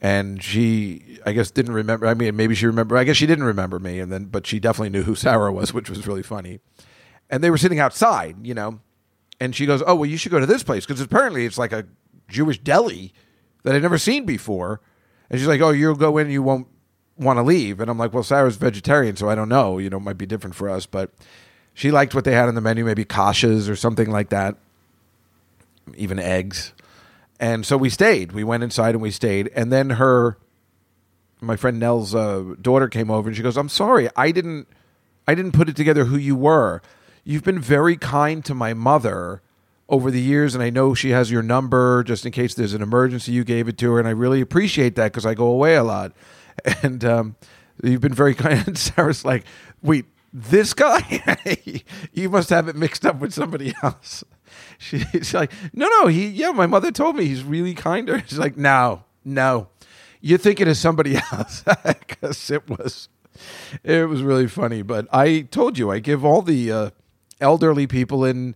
And 0.00 0.42
she, 0.42 1.18
I 1.26 1.32
guess, 1.32 1.50
didn't 1.50 1.74
remember. 1.74 2.06
I 2.06 2.14
mean, 2.14 2.34
maybe 2.34 2.54
she 2.54 2.66
remembered 2.66 2.96
I 2.96 3.04
guess 3.04 3.16
she 3.16 3.26
didn't 3.26 3.44
remember 3.44 3.78
me. 3.78 4.00
And 4.00 4.10
then, 4.10 4.24
but 4.24 4.46
she 4.46 4.58
definitely 4.58 4.90
knew 4.90 5.02
who 5.02 5.14
Sarah 5.16 5.52
was, 5.52 5.74
which 5.74 5.90
was 5.90 6.06
really 6.06 6.22
funny. 6.22 6.60
And 7.32 7.42
they 7.42 7.50
were 7.50 7.58
sitting 7.58 7.80
outside, 7.80 8.46
you 8.46 8.54
know, 8.54 8.78
and 9.40 9.56
she 9.56 9.66
goes, 9.66 9.82
"Oh, 9.84 9.96
well, 9.96 10.06
you 10.08 10.16
should 10.16 10.30
go 10.30 10.38
to 10.38 10.46
this 10.46 10.62
place 10.62 10.86
because 10.86 11.00
apparently 11.00 11.46
it's 11.46 11.58
like 11.58 11.72
a 11.72 11.86
Jewish 12.28 12.58
deli 12.58 13.12
that 13.64 13.74
I'd 13.74 13.82
never 13.82 13.98
seen 13.98 14.24
before." 14.24 14.80
And 15.30 15.40
she's 15.40 15.48
like, 15.48 15.60
"Oh, 15.60 15.70
you'll 15.70 15.96
go 15.96 16.18
in, 16.18 16.30
you 16.30 16.42
won't 16.42 16.68
want 17.16 17.38
to 17.38 17.42
leave." 17.42 17.80
And 17.80 17.90
I'm 17.90 17.98
like, 17.98 18.12
"Well, 18.12 18.22
Sarah's 18.22 18.56
vegetarian, 18.56 19.16
so 19.16 19.28
I 19.28 19.34
don't 19.34 19.48
know. 19.48 19.78
You 19.78 19.90
know, 19.90 19.96
it 19.96 20.04
might 20.04 20.18
be 20.18 20.26
different 20.26 20.54
for 20.54 20.68
us." 20.68 20.86
But 20.86 21.10
she 21.74 21.90
liked 21.90 22.14
what 22.14 22.24
they 22.24 22.34
had 22.34 22.48
on 22.48 22.54
the 22.54 22.60
menu, 22.60 22.84
maybe 22.84 23.04
kashas 23.04 23.68
or 23.68 23.76
something 23.76 24.10
like 24.10 24.28
that, 24.28 24.56
even 25.96 26.18
eggs. 26.18 26.72
And 27.40 27.66
so 27.66 27.76
we 27.76 27.88
stayed. 27.88 28.32
We 28.32 28.44
went 28.44 28.62
inside 28.62 28.94
and 28.94 29.02
we 29.02 29.10
stayed. 29.10 29.50
And 29.56 29.72
then 29.72 29.90
her, 29.90 30.38
my 31.40 31.56
friend 31.56 31.80
Nell's 31.80 32.14
uh, 32.14 32.54
daughter 32.60 32.88
came 32.88 33.10
over 33.10 33.28
and 33.28 33.36
she 33.36 33.42
goes, 33.42 33.56
"I'm 33.56 33.70
sorry, 33.70 34.08
I 34.16 34.30
didn't, 34.30 34.68
I 35.26 35.34
didn't 35.34 35.52
put 35.52 35.68
it 35.68 35.76
together 35.76 36.04
who 36.04 36.16
you 36.16 36.36
were. 36.36 36.82
You've 37.24 37.44
been 37.44 37.60
very 37.60 37.96
kind 37.96 38.44
to 38.44 38.54
my 38.54 38.74
mother 38.74 39.42
over 39.88 40.10
the 40.10 40.20
years, 40.20 40.54
and 40.54 40.62
I 40.62 40.70
know 40.70 40.94
she 40.94 41.10
has 41.10 41.30
your 41.30 41.42
number 41.42 42.02
just 42.02 42.26
in 42.26 42.32
case 42.32 42.54
there's 42.54 42.74
an 42.74 42.82
emergency. 42.82 43.32
You 43.32 43.44
gave 43.44 43.68
it 43.68 43.78
to 43.78 43.92
her, 43.92 43.98
and 43.98 44.08
I 44.08 44.12
really 44.12 44.40
appreciate 44.40 44.96
that 44.96 45.12
because 45.12 45.26
I 45.26 45.34
go 45.34 45.46
away 45.46 45.76
a 45.76 45.84
lot. 45.84 46.12
And 46.82 47.02
um, 47.02 47.36
you've 47.82 48.02
been 48.02 48.12
very 48.12 48.34
kind. 48.44 48.62
And 48.66 48.76
Sarah's 48.78 49.24
like, 49.24 49.44
"Wait, 49.82 50.04
this 50.34 50.74
guy? 50.74 51.40
you 52.12 52.28
must 52.28 52.50
have 52.50 52.68
it 52.68 52.76
mixed 52.76 53.06
up 53.06 53.20
with 53.20 53.32
somebody 53.32 53.72
else." 53.82 54.22
She's 54.76 55.32
like, 55.32 55.50
"No, 55.72 55.88
no, 55.88 56.08
he. 56.08 56.28
Yeah, 56.28 56.50
my 56.50 56.66
mother 56.66 56.92
told 56.92 57.16
me 57.16 57.24
he's 57.24 57.42
really 57.42 57.72
kinder." 57.72 58.22
She's 58.26 58.38
like, 58.38 58.58
"No, 58.58 59.04
no, 59.24 59.68
you're 60.20 60.38
thinking 60.38 60.68
of 60.68 60.76
somebody 60.76 61.16
else 61.32 61.64
because 61.86 62.50
it 62.50 62.68
was." 62.68 63.08
It 63.82 64.10
was 64.10 64.22
really 64.22 64.46
funny, 64.46 64.82
but 64.82 65.08
I 65.10 65.40
told 65.50 65.78
you 65.78 65.90
I 65.90 66.00
give 66.00 66.22
all 66.22 66.42
the 66.42 66.70
uh, 66.70 66.90
elderly 67.42 67.86
people 67.86 68.24
in 68.24 68.54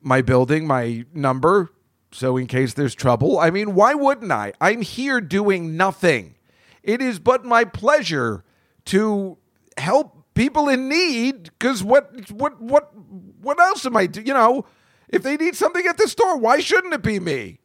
my 0.00 0.22
building 0.22 0.66
my 0.66 1.04
number 1.14 1.70
so 2.14 2.36
in 2.36 2.46
case 2.46 2.74
there's 2.74 2.94
trouble. 2.94 3.40
I 3.40 3.50
mean, 3.50 3.74
why 3.74 3.94
wouldn't 3.94 4.30
I? 4.30 4.52
I'm 4.60 4.82
here 4.82 5.20
doing 5.20 5.76
nothing. 5.76 6.36
It 6.84 7.02
is 7.02 7.18
but 7.18 7.44
my 7.44 7.64
pleasure 7.64 8.44
to 8.86 9.36
help 9.76 10.24
people 10.34 10.68
in 10.68 10.88
need 10.88 11.58
cuz 11.58 11.82
what 11.82 12.30
what 12.30 12.60
what 12.60 12.92
what 13.40 13.58
else 13.58 13.84
am 13.84 13.96
I 13.96 14.06
do, 14.06 14.22
you 14.22 14.32
know, 14.32 14.64
if 15.08 15.24
they 15.24 15.36
need 15.36 15.56
something 15.56 15.86
at 15.86 15.98
the 15.98 16.06
store, 16.06 16.36
why 16.36 16.60
shouldn't 16.60 16.94
it 16.94 17.02
be 17.02 17.18
me? 17.18 17.58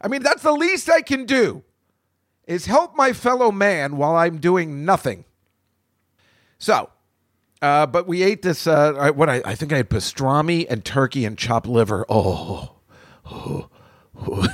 I 0.00 0.08
mean, 0.08 0.22
that's 0.22 0.42
the 0.42 0.52
least 0.52 0.90
I 0.90 1.00
can 1.00 1.24
do. 1.24 1.64
Is 2.46 2.66
help 2.66 2.96
my 2.96 3.14
fellow 3.14 3.50
man 3.50 3.96
while 3.96 4.14
I'm 4.14 4.38
doing 4.38 4.84
nothing. 4.84 5.24
So, 6.58 6.90
uh, 7.62 7.86
but 7.86 8.06
we 8.06 8.22
ate 8.22 8.42
this. 8.42 8.66
Uh, 8.66 8.94
I- 8.98 9.10
what 9.10 9.28
I, 9.28 9.42
I 9.44 9.54
think 9.54 9.72
I 9.72 9.78
had 9.78 9.90
pastrami 9.90 10.66
and 10.68 10.84
turkey 10.84 11.24
and 11.24 11.36
chopped 11.36 11.66
liver. 11.66 12.04
Oh, 12.08 12.76
oh, 13.30 13.68
oh. 14.20 14.48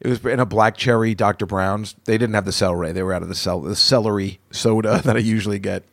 it 0.00 0.08
was 0.08 0.24
in 0.24 0.40
a 0.40 0.46
black 0.46 0.76
cherry 0.76 1.14
Dr. 1.14 1.46
Brown's. 1.46 1.94
They 2.04 2.18
didn't 2.18 2.34
have 2.34 2.44
the 2.44 2.52
celery. 2.52 2.92
They 2.92 3.02
were 3.02 3.12
out 3.12 3.22
of 3.22 3.28
the 3.28 3.34
cel- 3.34 3.60
the 3.62 3.76
celery 3.76 4.40
soda 4.50 5.00
that 5.04 5.16
I 5.16 5.20
usually 5.20 5.58
get. 5.58 5.84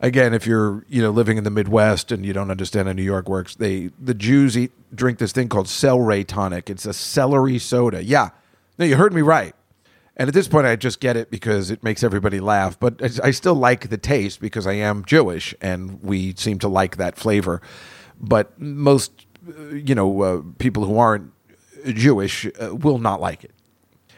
Again, 0.00 0.34
if 0.34 0.46
you're 0.48 0.84
you 0.88 1.00
know 1.00 1.10
living 1.10 1.38
in 1.38 1.44
the 1.44 1.50
Midwest 1.50 2.10
and 2.10 2.26
you 2.26 2.32
don't 2.32 2.50
understand 2.50 2.88
how 2.88 2.92
New 2.92 3.02
York 3.04 3.28
works, 3.28 3.54
they 3.54 3.90
the 4.00 4.14
Jews 4.14 4.58
eat 4.58 4.72
drink 4.94 5.18
this 5.18 5.30
thing 5.32 5.48
called 5.48 5.68
celery 5.68 6.24
tonic. 6.24 6.68
It's 6.68 6.86
a 6.86 6.92
celery 6.92 7.58
soda. 7.60 8.02
Yeah, 8.02 8.30
no, 8.78 8.84
you 8.84 8.96
heard 8.96 9.12
me 9.12 9.20
right. 9.22 9.54
And 10.16 10.28
at 10.28 10.34
this 10.34 10.46
point, 10.46 10.66
I 10.66 10.76
just 10.76 11.00
get 11.00 11.16
it 11.16 11.30
because 11.30 11.70
it 11.70 11.82
makes 11.82 12.02
everybody 12.02 12.38
laugh. 12.38 12.78
But 12.78 13.00
I 13.22 13.30
still 13.30 13.54
like 13.54 13.88
the 13.88 13.96
taste 13.96 14.40
because 14.40 14.66
I 14.66 14.74
am 14.74 15.04
Jewish 15.04 15.54
and 15.60 16.02
we 16.02 16.34
seem 16.34 16.58
to 16.60 16.68
like 16.68 16.96
that 16.98 17.16
flavor. 17.16 17.62
But 18.20 18.58
most, 18.60 19.26
uh, 19.48 19.74
you 19.74 19.94
know, 19.94 20.22
uh, 20.22 20.42
people 20.58 20.84
who 20.84 20.98
aren't 20.98 21.32
Jewish 21.86 22.46
uh, 22.60 22.74
will 22.74 22.98
not 22.98 23.20
like 23.20 23.42
it. 23.42 23.52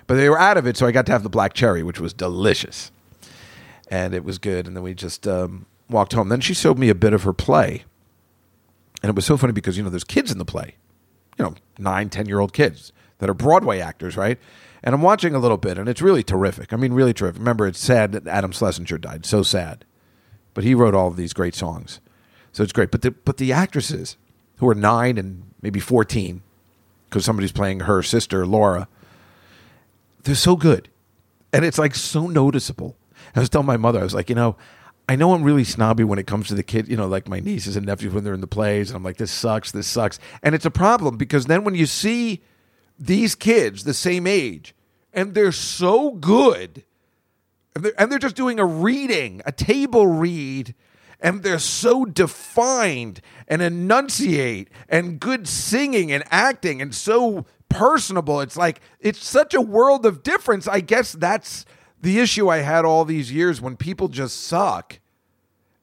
But 0.07 0.17
they 0.17 0.29
were 0.29 0.39
out 0.39 0.59
of 0.59 0.67
it, 0.67 0.77
so 0.77 0.87
I 0.87 0.93
got 0.93 1.07
to 1.07 1.13
have 1.13 1.23
the 1.23 1.31
black 1.31 1.55
cherry, 1.55 1.83
which 1.83 2.01
was 2.01 2.13
delicious. 2.13 2.91
And 3.89 4.13
it 4.15 4.25
was 4.25 4.39
good. 4.39 4.67
And 4.67 4.77
then 4.77 4.83
we 4.83 4.95
just 4.95 5.27
um, 5.27 5.67
walked 5.89 6.13
home. 6.13 6.29
Then 6.29 6.41
she 6.41 6.55
showed 6.55 6.79
me 6.79 6.89
a 6.91 6.95
bit 6.95 7.15
of 7.15 7.23
her 7.23 7.33
play. 7.33 7.85
And 9.03 9.09
it 9.11 9.15
was 9.15 9.25
so 9.25 9.37
funny 9.37 9.53
because, 9.53 9.77
you 9.77 9.83
know, 9.83 9.91
there's 9.91 10.05
kids 10.05 10.33
in 10.33 10.39
the 10.39 10.45
play 10.45 10.75
you 11.39 11.45
know, 11.45 11.55
nine, 11.79 12.09
10 12.09 12.27
year 12.27 12.41
old 12.41 12.53
kids 12.53 12.93
that 13.19 13.29
are 13.29 13.35
Broadway 13.35 13.81
actors, 13.81 14.17
right? 14.17 14.39
And 14.85 14.95
I'm 14.95 15.01
watching 15.01 15.35
a 15.35 15.39
little 15.39 15.57
bit, 15.57 15.79
and 15.79 15.89
it's 15.89 16.03
really 16.03 16.23
terrific. 16.23 16.73
I 16.73 16.77
mean, 16.77 16.93
really 16.93 17.15
terrific. 17.15 17.39
Remember, 17.39 17.67
it's 17.67 17.81
sad 17.81 18.13
that 18.13 18.27
Adam 18.27 18.53
Schlesinger 18.53 18.99
died. 18.99 19.25
So 19.25 19.43
sad. 19.43 19.87
But 20.53 20.63
he 20.63 20.75
wrote 20.75 20.95
all 20.95 21.09
of 21.09 21.17
these 21.17 21.33
great 21.33 21.55
songs. 21.55 22.01
So 22.53 22.63
it's 22.63 22.73
great. 22.73 22.91
But 22.91 23.01
the, 23.01 23.11
but 23.11 23.39
the 23.39 23.51
actresses 23.51 24.19
who 24.59 24.69
are 24.69 24.75
nine 24.75 25.17
and 25.17 25.51
maybe 25.63 25.81
14, 25.81 26.43
because 27.09 27.25
somebody's 27.25 27.51
playing 27.51 27.81
her 27.81 28.03
sister, 28.03 28.45
Laura, 28.45 28.87
they're 30.23 30.35
so 30.35 30.55
good. 30.55 30.91
And 31.51 31.65
it's 31.65 31.79
like 31.79 31.95
so 31.95 32.27
noticeable. 32.27 32.95
I 33.35 33.41
was 33.41 33.49
telling 33.49 33.67
my 33.67 33.79
mother, 33.79 34.01
I 34.01 34.05
was 34.05 34.15
like, 34.15 34.29
you 34.29 34.35
know, 34.35 34.55
I 35.09 35.17
know 35.17 35.33
I'm 35.33 35.43
really 35.43 35.65
snobby 35.65 36.05
when 36.05 36.19
it 36.19 36.27
comes 36.27 36.49
to 36.49 36.55
the 36.55 36.63
kid, 36.63 36.89
you 36.89 36.97
know, 36.97 37.07
like 37.07 37.27
my 37.27 37.41
nieces 37.41 37.75
and 37.77 37.87
nephews 37.87 38.13
when 38.13 38.23
they're 38.23 38.35
in 38.35 38.43
the 38.43 38.47
plays. 38.47 38.91
And 38.91 38.97
I'm 38.99 39.03
like, 39.03 39.17
this 39.17 39.33
sucks, 39.33 39.73
this 39.73 39.87
sucks. 39.87 40.19
And 40.43 40.55
it's 40.55 40.67
a 40.67 40.71
problem 40.71 41.17
because 41.17 41.47
then 41.47 41.65
when 41.65 41.75
you 41.75 41.87
see 41.87 42.43
these 42.99 43.35
kids 43.35 43.85
the 43.85 43.95
same 43.95 44.27
age 44.27 44.75
and 45.13 45.35
they're 45.35 45.53
so 45.53 46.11
good 46.11 46.85
and 47.75 47.85
they're, 47.85 48.01
and 48.01 48.11
they're 48.11 48.19
just 48.19 48.37
doing 48.37 48.61
a 48.61 48.65
reading, 48.65 49.43
a 49.47 49.53
table 49.53 50.07
read, 50.07 50.75
and 51.21 51.43
they're 51.43 51.59
so 51.59 52.05
defined 52.05 53.21
and 53.49 53.63
enunciate 53.63 54.69
and 54.89 55.19
good 55.19 55.49
singing 55.49 56.13
and 56.13 56.23
acting 56.31 56.81
and 56.81 56.95
so 56.95 57.47
personable. 57.69 58.41
It's 58.41 58.57
like 58.57 58.81
it's 59.01 59.25
such 59.25 59.55
a 59.55 59.61
world 59.61 60.07
of 60.07 60.23
difference. 60.23 60.69
I 60.69 60.81
guess 60.81 61.13
that's 61.13 61.65
the 62.01 62.21
issue 62.21 62.49
I 62.49 62.59
had 62.59 62.85
all 62.85 63.05
these 63.05 63.33
years 63.33 63.61
when 63.61 63.77
people 63.77 64.09
just 64.09 64.45
suck 64.45 65.01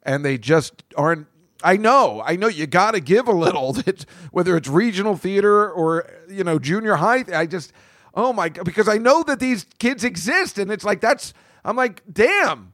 and 0.04 0.24
they 0.24 0.38
just 0.38 0.84
aren't. 0.96 1.28
I 1.64 1.78
know, 1.78 2.22
I 2.26 2.36
know. 2.36 2.48
You 2.48 2.68
got 2.68 2.92
to 2.92 3.00
give 3.00 3.28
a 3.28 3.32
little, 3.32 3.78
It's- 3.88 4.06
whether 4.32 4.56
it's 4.58 4.68
regional 4.68 5.16
theater 5.16 5.70
or 5.72 6.08
you 6.30 6.44
know 6.44 6.60
junior 6.60 6.96
high. 6.96 7.26
I 7.34 7.46
just, 7.46 7.74
oh 8.14 8.34
my 8.34 8.50
god, 8.50 8.66
because 8.66 8.88
I 8.88 8.98
know 8.98 9.24
that 9.24 9.40
these 9.40 9.66
kids 9.80 10.04
exist, 10.04 10.58
and 10.58 10.72
it's 10.72 10.84
like 10.84 11.02
that's. 11.02 11.34
I'm 11.64 11.76
like, 11.76 12.02
damn. 12.12 12.74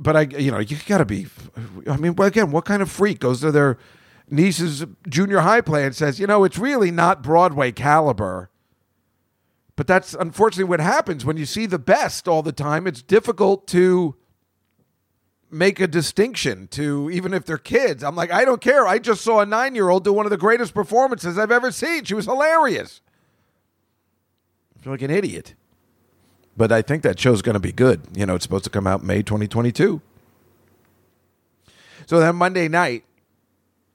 But 0.00 0.16
I, 0.16 0.20
you 0.22 0.50
know, 0.50 0.58
you 0.58 0.76
got 0.86 0.98
to 0.98 1.04
be. 1.04 1.26
I 1.88 1.96
mean, 1.96 2.14
again, 2.20 2.50
what 2.50 2.64
kind 2.64 2.82
of 2.82 2.90
freak 2.90 3.20
goes 3.20 3.40
to 3.40 3.50
their 3.52 3.78
niece's 4.30 4.84
junior 5.08 5.40
high 5.40 5.60
play 5.60 5.84
and 5.84 5.94
says, 5.94 6.20
you 6.20 6.26
know, 6.26 6.44
it's 6.44 6.58
really 6.58 6.90
not 6.90 7.22
Broadway 7.22 7.72
caliber. 7.72 8.50
But 9.76 9.86
that's 9.86 10.14
unfortunately 10.14 10.68
what 10.68 10.80
happens 10.80 11.24
when 11.24 11.36
you 11.36 11.46
see 11.46 11.66
the 11.66 11.78
best 11.78 12.26
all 12.28 12.42
the 12.42 12.52
time. 12.52 12.86
It's 12.86 13.02
difficult 13.02 13.66
to 13.68 14.16
make 15.50 15.80
a 15.80 15.86
distinction 15.86 16.68
to 16.68 17.10
even 17.10 17.32
if 17.32 17.44
they're 17.44 17.58
kids. 17.58 18.04
I'm 18.04 18.16
like, 18.16 18.30
I 18.30 18.44
don't 18.44 18.60
care. 18.60 18.86
I 18.86 18.98
just 18.98 19.22
saw 19.22 19.40
a 19.40 19.46
nine 19.46 19.74
year 19.74 19.88
old 19.88 20.04
do 20.04 20.12
one 20.12 20.26
of 20.26 20.30
the 20.30 20.36
greatest 20.36 20.74
performances 20.74 21.38
I've 21.38 21.50
ever 21.50 21.70
seen. 21.72 22.04
She 22.04 22.14
was 22.14 22.26
hilarious. 22.26 23.00
I 24.78 24.82
feel 24.82 24.92
like 24.92 25.02
an 25.02 25.10
idiot. 25.10 25.54
But 26.56 26.72
I 26.72 26.82
think 26.82 27.02
that 27.04 27.18
show's 27.18 27.40
going 27.40 27.54
to 27.54 27.60
be 27.60 27.72
good. 27.72 28.02
You 28.14 28.26
know, 28.26 28.34
it's 28.34 28.42
supposed 28.42 28.64
to 28.64 28.70
come 28.70 28.86
out 28.86 29.02
May 29.02 29.22
2022. 29.22 30.00
So 32.06 32.20
then 32.20 32.36
Monday 32.36 32.68
night, 32.68 33.04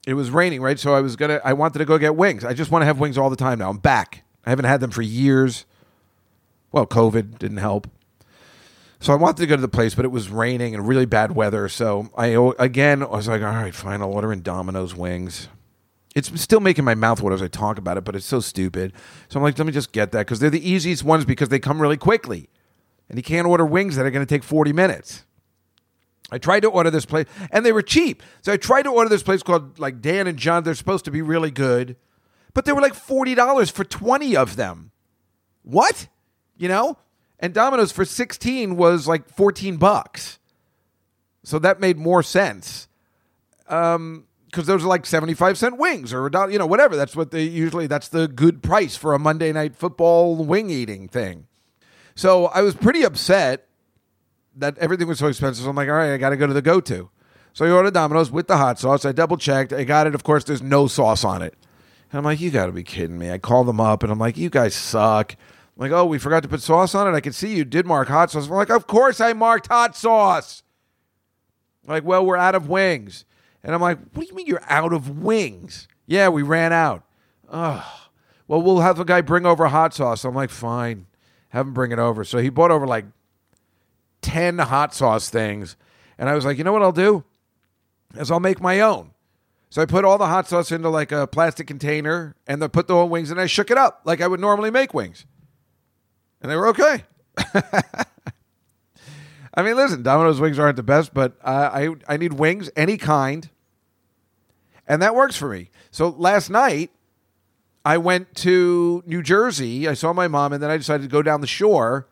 it 0.06 0.14
was 0.14 0.30
raining, 0.30 0.62
right? 0.62 0.78
So 0.78 0.94
I 0.94 1.00
was 1.00 1.16
gonna, 1.16 1.40
I 1.44 1.52
wanted 1.52 1.78
to 1.80 1.84
go 1.84 1.98
get 1.98 2.16
wings. 2.16 2.44
I 2.44 2.54
just 2.54 2.70
want 2.70 2.82
to 2.82 2.86
have 2.86 2.98
wings 2.98 3.18
all 3.18 3.30
the 3.30 3.36
time 3.36 3.58
now. 3.58 3.70
I'm 3.70 3.78
back. 3.78 4.22
I 4.46 4.50
haven't 4.50 4.66
had 4.66 4.80
them 4.80 4.90
for 4.90 5.02
years. 5.02 5.66
Well, 6.72 6.86
COVID 6.86 7.38
didn't 7.38 7.58
help. 7.58 7.88
So 9.04 9.12
I 9.12 9.16
wanted 9.16 9.36
to 9.42 9.46
go 9.46 9.54
to 9.54 9.60
the 9.60 9.68
place, 9.68 9.94
but 9.94 10.06
it 10.06 10.10
was 10.10 10.30
raining 10.30 10.74
and 10.74 10.88
really 10.88 11.04
bad 11.04 11.32
weather. 11.32 11.68
So 11.68 12.08
I 12.16 12.28
again 12.58 13.02
I 13.02 13.08
was 13.08 13.28
like, 13.28 13.42
all 13.42 13.48
right, 13.48 13.74
fine, 13.74 14.00
I'll 14.00 14.10
order 14.10 14.32
in 14.32 14.40
Domino's 14.40 14.94
wings. 14.94 15.48
It's 16.14 16.40
still 16.40 16.60
making 16.60 16.86
my 16.86 16.94
mouth 16.94 17.20
water 17.20 17.34
as 17.34 17.42
I 17.42 17.48
talk 17.48 17.76
about 17.76 17.98
it, 17.98 18.04
but 18.04 18.16
it's 18.16 18.24
so 18.24 18.40
stupid. 18.40 18.94
So 19.28 19.38
I'm 19.38 19.42
like, 19.42 19.58
let 19.58 19.66
me 19.66 19.74
just 19.74 19.92
get 19.92 20.12
that 20.12 20.20
because 20.20 20.40
they're 20.40 20.48
the 20.48 20.66
easiest 20.66 21.04
ones 21.04 21.26
because 21.26 21.50
they 21.50 21.58
come 21.58 21.82
really 21.82 21.98
quickly, 21.98 22.48
and 23.10 23.18
you 23.18 23.22
can't 23.22 23.46
order 23.46 23.66
wings 23.66 23.96
that 23.96 24.06
are 24.06 24.10
going 24.10 24.24
to 24.24 24.34
take 24.34 24.42
40 24.42 24.72
minutes. 24.72 25.26
I 26.30 26.38
tried 26.38 26.60
to 26.60 26.70
order 26.70 26.90
this 26.90 27.04
place, 27.04 27.26
and 27.50 27.66
they 27.66 27.72
were 27.72 27.82
cheap. 27.82 28.22
So 28.40 28.54
I 28.54 28.56
tried 28.56 28.84
to 28.84 28.90
order 28.90 29.10
this 29.10 29.22
place 29.22 29.42
called 29.42 29.78
like 29.78 30.00
Dan 30.00 30.26
and 30.26 30.38
John. 30.38 30.64
They're 30.64 30.74
supposed 30.74 31.04
to 31.04 31.10
be 31.10 31.20
really 31.20 31.50
good, 31.50 31.96
but 32.54 32.64
they 32.64 32.72
were 32.72 32.80
like 32.80 32.94
forty 32.94 33.34
dollars 33.34 33.68
for 33.68 33.84
twenty 33.84 34.34
of 34.34 34.56
them. 34.56 34.92
What? 35.62 36.08
You 36.56 36.68
know? 36.68 36.96
And 37.44 37.52
Domino's 37.52 37.92
for 37.92 38.06
sixteen 38.06 38.74
was 38.74 39.06
like 39.06 39.28
fourteen 39.28 39.76
bucks. 39.76 40.38
So 41.42 41.58
that 41.58 41.78
made 41.78 41.98
more 41.98 42.22
sense. 42.22 42.88
Um, 43.68 44.24
because 44.46 44.66
those 44.66 44.82
are 44.82 44.88
like 44.88 45.04
seventy-five 45.04 45.58
cent 45.58 45.76
wings 45.76 46.14
or 46.14 46.30
you 46.50 46.58
know, 46.58 46.64
whatever. 46.64 46.96
That's 46.96 47.14
what 47.14 47.32
they 47.32 47.42
usually. 47.42 47.86
That's 47.86 48.08
the 48.08 48.28
good 48.28 48.62
price 48.62 48.96
for 48.96 49.12
a 49.12 49.18
Monday 49.18 49.52
night 49.52 49.76
football 49.76 50.42
wing 50.42 50.70
eating 50.70 51.06
thing. 51.06 51.46
So 52.14 52.46
I 52.46 52.62
was 52.62 52.74
pretty 52.74 53.02
upset 53.02 53.68
that 54.56 54.78
everything 54.78 55.06
was 55.06 55.18
so 55.18 55.26
expensive. 55.26 55.64
So 55.64 55.68
I'm 55.68 55.76
like, 55.76 55.90
all 55.90 55.96
right, 55.96 56.14
I 56.14 56.16
got 56.16 56.30
to 56.30 56.38
go 56.38 56.46
to 56.46 56.54
the 56.54 56.62
go 56.62 56.80
to. 56.80 57.10
So 57.52 57.66
I 57.66 57.70
ordered 57.70 57.92
Domino's 57.92 58.30
with 58.30 58.46
the 58.46 58.56
hot 58.56 58.78
sauce. 58.78 59.04
I 59.04 59.12
double 59.12 59.36
checked. 59.36 59.70
I 59.70 59.84
got 59.84 60.06
it. 60.06 60.14
Of 60.14 60.24
course, 60.24 60.44
there's 60.44 60.62
no 60.62 60.86
sauce 60.86 61.24
on 61.24 61.42
it. 61.42 61.52
And 62.10 62.16
I'm 62.16 62.24
like, 62.24 62.40
you 62.40 62.50
got 62.50 62.66
to 62.66 62.72
be 62.72 62.84
kidding 62.84 63.18
me. 63.18 63.30
I 63.30 63.36
called 63.36 63.66
them 63.66 63.80
up 63.80 64.02
and 64.02 64.10
I'm 64.10 64.18
like, 64.18 64.38
you 64.38 64.48
guys 64.48 64.74
suck. 64.74 65.36
Like, 65.76 65.90
oh, 65.90 66.04
we 66.04 66.18
forgot 66.18 66.42
to 66.44 66.48
put 66.48 66.62
sauce 66.62 66.94
on 66.94 67.12
it. 67.12 67.16
I 67.16 67.20
can 67.20 67.32
see 67.32 67.56
you 67.56 67.64
did 67.64 67.86
mark 67.86 68.08
hot 68.08 68.30
sauce. 68.30 68.46
I'm 68.46 68.52
like, 68.52 68.70
of 68.70 68.86
course 68.86 69.20
I 69.20 69.32
marked 69.32 69.66
hot 69.66 69.96
sauce. 69.96 70.62
Like, 71.86 72.04
well, 72.04 72.24
we're 72.24 72.36
out 72.36 72.54
of 72.54 72.68
wings. 72.68 73.24
And 73.62 73.74
I'm 73.74 73.80
like, 73.80 73.98
what 74.12 74.22
do 74.22 74.28
you 74.28 74.34
mean 74.34 74.46
you're 74.46 74.62
out 74.68 74.92
of 74.92 75.18
wings? 75.22 75.88
Yeah, 76.06 76.28
we 76.28 76.42
ran 76.42 76.72
out. 76.72 77.04
Ugh. 77.50 77.84
Well, 78.46 78.62
we'll 78.62 78.80
have 78.80 78.96
the 78.96 79.04
guy 79.04 79.20
bring 79.20 79.46
over 79.46 79.66
hot 79.66 79.94
sauce. 79.94 80.24
I'm 80.24 80.34
like, 80.34 80.50
fine. 80.50 81.06
Have 81.48 81.66
him 81.66 81.72
bring 81.74 81.92
it 81.92 81.98
over. 81.98 82.24
So 82.24 82.38
he 82.38 82.50
brought 82.50 82.70
over 82.70 82.86
like 82.86 83.06
10 84.22 84.58
hot 84.58 84.94
sauce 84.94 85.30
things. 85.30 85.76
And 86.18 86.28
I 86.28 86.34
was 86.34 86.44
like, 86.44 86.58
you 86.58 86.64
know 86.64 86.72
what 86.72 86.82
I'll 86.82 86.92
do? 86.92 87.24
Is 88.16 88.30
I'll 88.30 88.40
make 88.40 88.60
my 88.60 88.80
own. 88.80 89.10
So 89.70 89.82
I 89.82 89.86
put 89.86 90.04
all 90.04 90.18
the 90.18 90.26
hot 90.26 90.46
sauce 90.46 90.70
into 90.70 90.88
like 90.88 91.10
a 91.10 91.26
plastic 91.26 91.66
container 91.66 92.36
and 92.46 92.62
then 92.62 92.68
put 92.68 92.86
the 92.86 92.94
whole 92.94 93.08
wings 93.08 93.30
and 93.30 93.40
I 93.40 93.46
shook 93.46 93.70
it 93.70 93.78
up 93.78 94.02
like 94.04 94.20
I 94.20 94.28
would 94.28 94.40
normally 94.40 94.70
make 94.70 94.94
wings. 94.94 95.26
And 96.44 96.50
they 96.50 96.56
were 96.56 96.68
okay. 96.68 97.04
I 99.54 99.62
mean, 99.62 99.76
listen, 99.76 100.02
Domino's 100.02 100.40
wings 100.40 100.58
aren't 100.58 100.76
the 100.76 100.82
best, 100.82 101.14
but 101.14 101.38
I 101.42 101.88
I 102.06 102.18
need 102.18 102.34
wings 102.34 102.68
any 102.76 102.98
kind, 102.98 103.48
and 104.86 105.00
that 105.00 105.14
works 105.14 105.36
for 105.36 105.48
me. 105.48 105.70
So 105.90 106.10
last 106.10 106.50
night, 106.50 106.90
I 107.82 107.96
went 107.96 108.34
to 108.36 109.02
New 109.06 109.22
Jersey. 109.22 109.88
I 109.88 109.94
saw 109.94 110.12
my 110.12 110.28
mom, 110.28 110.52
and 110.52 110.62
then 110.62 110.70
I 110.70 110.76
decided 110.76 111.04
to 111.04 111.08
go 111.08 111.22
down 111.22 111.40
the 111.40 111.46
shore 111.46 112.08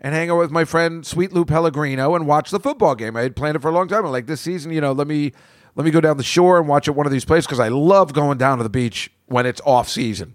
and 0.00 0.16
hang 0.16 0.30
out 0.30 0.38
with 0.38 0.50
my 0.50 0.64
friend 0.64 1.06
Sweet 1.06 1.32
Lou 1.32 1.44
Pellegrino 1.44 2.16
and 2.16 2.26
watch 2.26 2.50
the 2.50 2.58
football 2.58 2.96
game. 2.96 3.16
I 3.16 3.22
had 3.22 3.36
planned 3.36 3.54
it 3.54 3.62
for 3.62 3.68
a 3.68 3.72
long 3.72 3.86
time. 3.86 4.04
I'm 4.04 4.10
like, 4.10 4.26
this 4.26 4.40
season, 4.40 4.72
you 4.72 4.80
know, 4.80 4.90
let 4.90 5.06
me 5.06 5.30
let 5.76 5.84
me 5.84 5.92
go 5.92 6.00
down 6.00 6.16
the 6.16 6.24
shore 6.24 6.58
and 6.58 6.66
watch 6.66 6.88
at 6.88 6.96
one 6.96 7.06
of 7.06 7.12
these 7.12 7.24
places 7.24 7.46
because 7.46 7.60
I 7.60 7.68
love 7.68 8.14
going 8.14 8.36
down 8.36 8.58
to 8.58 8.64
the 8.64 8.68
beach 8.68 9.12
when 9.26 9.46
it's 9.46 9.60
off 9.64 9.88
season. 9.88 10.34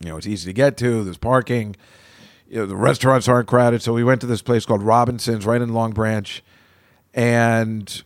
You 0.00 0.08
know, 0.08 0.16
it's 0.16 0.26
easy 0.26 0.50
to 0.50 0.52
get 0.52 0.76
to. 0.78 1.04
There's 1.04 1.18
parking. 1.18 1.76
You 2.48 2.58
know, 2.58 2.66
the 2.66 2.76
restaurants 2.76 3.28
aren't 3.28 3.48
crowded. 3.48 3.82
So 3.82 3.92
we 3.92 4.04
went 4.04 4.20
to 4.20 4.26
this 4.26 4.42
place 4.42 4.64
called 4.64 4.82
Robinson's 4.82 5.44
right 5.46 5.60
in 5.60 5.72
Long 5.72 5.92
Branch, 5.92 6.42
and 7.12 8.02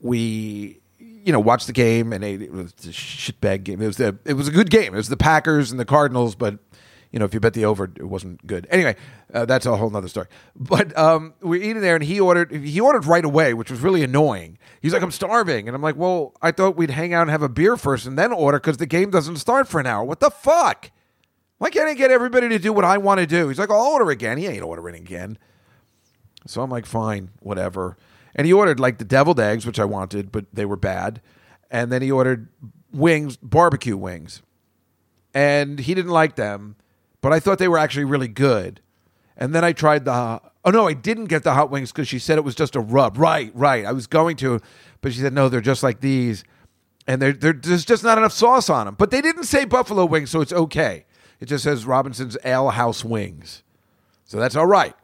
we, 0.00 0.80
you 0.98 1.32
know, 1.32 1.40
watched 1.40 1.66
the 1.66 1.72
game. 1.72 2.12
And 2.12 2.22
it 2.22 2.52
was 2.52 2.72
a 2.84 2.88
shitbag 2.88 3.64
game. 3.64 3.80
It 3.80 3.86
was 3.86 3.96
the 3.96 4.18
it 4.24 4.34
was 4.34 4.48
a 4.48 4.52
good 4.52 4.70
game. 4.70 4.94
It 4.94 4.98
was 4.98 5.08
the 5.08 5.16
Packers 5.16 5.70
and 5.70 5.80
the 5.80 5.84
Cardinals, 5.84 6.34
but 6.34 6.58
you 7.10 7.18
know, 7.18 7.24
if 7.24 7.34
you 7.34 7.40
bet 7.40 7.54
the 7.54 7.64
over, 7.64 7.84
it 7.84 8.04
wasn't 8.04 8.46
good. 8.46 8.68
Anyway, 8.70 8.94
uh, 9.34 9.44
that's 9.44 9.66
a 9.66 9.76
whole 9.76 9.90
nother 9.90 10.08
story. 10.08 10.28
But 10.54 10.96
um, 10.96 11.34
we're 11.40 11.60
eating 11.60 11.80
there, 11.80 11.96
and 11.96 12.04
he 12.04 12.20
ordered. 12.20 12.52
He 12.52 12.80
ordered 12.80 13.04
right 13.04 13.24
away, 13.24 13.52
which 13.52 13.70
was 13.70 13.80
really 13.80 14.04
annoying. 14.04 14.58
He's 14.80 14.92
like, 14.92 15.02
"I'm 15.02 15.10
starving," 15.10 15.66
and 15.68 15.74
I'm 15.74 15.82
like, 15.82 15.96
"Well, 15.96 16.34
I 16.40 16.52
thought 16.52 16.76
we'd 16.76 16.90
hang 16.90 17.12
out 17.12 17.22
and 17.22 17.30
have 17.30 17.42
a 17.42 17.48
beer 17.48 17.76
first, 17.76 18.06
and 18.06 18.16
then 18.16 18.32
order 18.32 18.58
because 18.58 18.76
the 18.76 18.86
game 18.86 19.10
doesn't 19.10 19.36
start 19.36 19.66
for 19.66 19.80
an 19.80 19.86
hour. 19.86 20.04
What 20.04 20.20
the 20.20 20.30
fuck? 20.30 20.90
Why 21.60 21.70
can't 21.70 21.88
I 21.88 21.94
get 21.94 22.10
everybody 22.10 22.48
to 22.48 22.58
do 22.58 22.72
what 22.72 22.84
I 22.84 22.98
want 22.98 23.20
to 23.20 23.26
do?" 23.26 23.48
He's 23.48 23.58
like, 23.58 23.70
"I'll 23.70 23.80
order 23.80 24.10
again." 24.10 24.36
He 24.36 24.48
ain't 24.48 24.62
ordering 24.62 24.96
again. 24.96 25.38
So 26.46 26.60
I'm 26.62 26.70
like, 26.70 26.86
"Fine, 26.86 27.30
whatever." 27.38 27.96
And 28.34 28.46
he 28.46 28.52
ordered 28.52 28.80
like 28.80 28.98
the 28.98 29.04
deviled 29.04 29.38
eggs, 29.38 29.64
which 29.64 29.78
I 29.78 29.84
wanted, 29.84 30.32
but 30.32 30.46
they 30.52 30.64
were 30.64 30.76
bad. 30.76 31.20
And 31.70 31.92
then 31.92 32.02
he 32.02 32.10
ordered 32.10 32.48
wings, 32.92 33.36
barbecue 33.36 33.96
wings, 33.96 34.42
and 35.32 35.78
he 35.78 35.94
didn't 35.94 36.10
like 36.10 36.34
them 36.34 36.74
but 37.20 37.32
I 37.32 37.40
thought 37.40 37.58
they 37.58 37.68
were 37.68 37.78
actually 37.78 38.04
really 38.04 38.28
good. 38.28 38.80
And 39.36 39.54
then 39.54 39.64
I 39.64 39.72
tried 39.72 40.04
the 40.04 40.40
oh 40.64 40.70
no, 40.70 40.86
I 40.86 40.92
didn't 40.92 41.26
get 41.26 41.42
the 41.42 41.54
hot 41.54 41.70
wings 41.70 41.92
because 41.92 42.08
she 42.08 42.18
said 42.18 42.38
it 42.38 42.44
was 42.44 42.54
just 42.54 42.76
a 42.76 42.80
rub. 42.80 43.18
Right, 43.18 43.50
right. 43.54 43.84
I 43.84 43.92
was 43.92 44.06
going 44.06 44.36
to, 44.36 44.60
but 45.00 45.12
she 45.12 45.20
said 45.20 45.32
no, 45.32 45.48
they're 45.48 45.60
just 45.60 45.82
like 45.82 46.00
these, 46.00 46.44
and 47.06 47.20
they're, 47.20 47.32
they're, 47.32 47.52
there's 47.54 47.84
just 47.84 48.04
not 48.04 48.18
enough 48.18 48.32
sauce 48.32 48.68
on 48.68 48.86
them. 48.86 48.96
But 48.98 49.10
they 49.10 49.22
didn't 49.22 49.44
say 49.44 49.64
buffalo 49.64 50.04
wings, 50.04 50.30
so 50.30 50.40
it's 50.40 50.52
okay. 50.52 51.06
It 51.40 51.46
just 51.46 51.64
says 51.64 51.86
Robinson's 51.86 52.36
Ale 52.44 52.70
House 52.70 53.04
wings, 53.04 53.62
so 54.24 54.38
that's 54.38 54.56
all 54.56 54.66
right. 54.66 54.94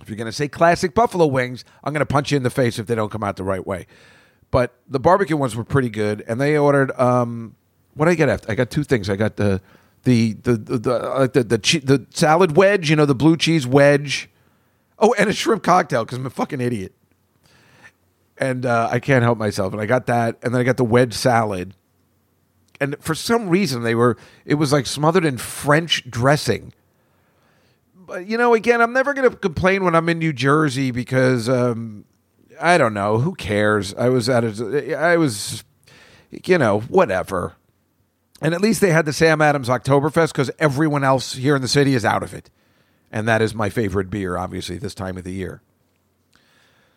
If 0.00 0.08
you're 0.08 0.16
going 0.16 0.26
to 0.26 0.32
say 0.32 0.48
classic 0.48 0.94
buffalo 0.94 1.26
wings, 1.26 1.64
I'm 1.84 1.92
going 1.92 2.00
to 2.00 2.06
punch 2.06 2.30
you 2.30 2.36
in 2.36 2.42
the 2.42 2.50
face 2.50 2.78
if 2.78 2.86
they 2.86 2.94
don't 2.94 3.10
come 3.10 3.22
out 3.22 3.36
the 3.36 3.44
right 3.44 3.66
way. 3.66 3.86
But 4.50 4.74
the 4.88 4.98
barbecue 4.98 5.36
ones 5.36 5.54
were 5.54 5.64
pretty 5.64 5.90
good, 5.90 6.24
and 6.26 6.40
they 6.40 6.56
ordered 6.56 6.90
um, 6.98 7.54
what 7.94 8.06
did 8.06 8.12
I 8.12 8.14
get 8.14 8.28
after? 8.28 8.50
I 8.50 8.54
got 8.54 8.70
two 8.70 8.84
things. 8.84 9.10
I 9.10 9.16
got 9.16 9.36
the 9.36 9.60
the 10.04 10.34
the 10.34 10.56
the 10.56 10.78
the, 10.78 10.94
uh, 10.94 11.26
the, 11.26 11.44
the, 11.44 11.58
the 11.58 12.06
salad 12.10 12.56
wedge, 12.56 12.88
you 12.88 12.96
know, 12.96 13.06
the 13.06 13.14
blue 13.14 13.36
cheese 13.36 13.66
wedge. 13.66 14.30
Oh, 14.98 15.14
and 15.18 15.30
a 15.30 15.32
shrimp 15.32 15.62
cocktail 15.62 16.04
because 16.04 16.18
I'm 16.18 16.26
a 16.26 16.30
fucking 16.30 16.60
idiot, 16.60 16.94
and 18.38 18.66
uh, 18.66 18.88
I 18.90 19.00
can't 19.00 19.22
help 19.22 19.38
myself. 19.38 19.72
And 19.72 19.80
I 19.80 19.86
got 19.86 20.06
that, 20.06 20.38
and 20.42 20.54
then 20.54 20.60
I 20.60 20.64
got 20.64 20.76
the 20.76 20.84
wedge 20.84 21.14
salad. 21.14 21.74
And 22.80 22.96
for 23.00 23.14
some 23.14 23.48
reason, 23.48 23.82
they 23.82 23.94
were 23.94 24.16
it 24.44 24.54
was 24.54 24.72
like 24.72 24.86
smothered 24.86 25.24
in 25.24 25.36
French 25.36 26.08
dressing. 26.10 26.72
But 27.94 28.26
you 28.26 28.38
know, 28.38 28.54
again, 28.54 28.80
I'm 28.80 28.92
never 28.92 29.14
going 29.14 29.30
to 29.30 29.36
complain 29.36 29.84
when 29.84 29.94
I'm 29.94 30.08
in 30.08 30.18
New 30.18 30.32
Jersey 30.32 30.90
because 30.90 31.48
um, 31.48 32.04
I 32.60 32.78
don't 32.78 32.94
know 32.94 33.18
who 33.18 33.34
cares. 33.34 33.94
I 33.94 34.08
was 34.08 34.28
at 34.28 34.44
a, 34.44 34.94
I 34.96 35.16
was, 35.16 35.62
you 36.44 36.58
know, 36.58 36.80
whatever. 36.80 37.54
And 38.42 38.54
at 38.54 38.60
least 38.60 38.80
they 38.80 38.90
had 38.90 39.04
the 39.04 39.12
Sam 39.12 39.42
Adams 39.42 39.68
Oktoberfest 39.68 40.28
because 40.28 40.50
everyone 40.58 41.04
else 41.04 41.34
here 41.34 41.54
in 41.54 41.62
the 41.62 41.68
city 41.68 41.94
is 41.94 42.04
out 42.04 42.22
of 42.22 42.32
it. 42.32 42.50
And 43.12 43.28
that 43.28 43.42
is 43.42 43.54
my 43.54 43.68
favorite 43.68 44.08
beer, 44.08 44.36
obviously, 44.36 44.78
this 44.78 44.94
time 44.94 45.18
of 45.18 45.24
the 45.24 45.32
year. 45.32 45.62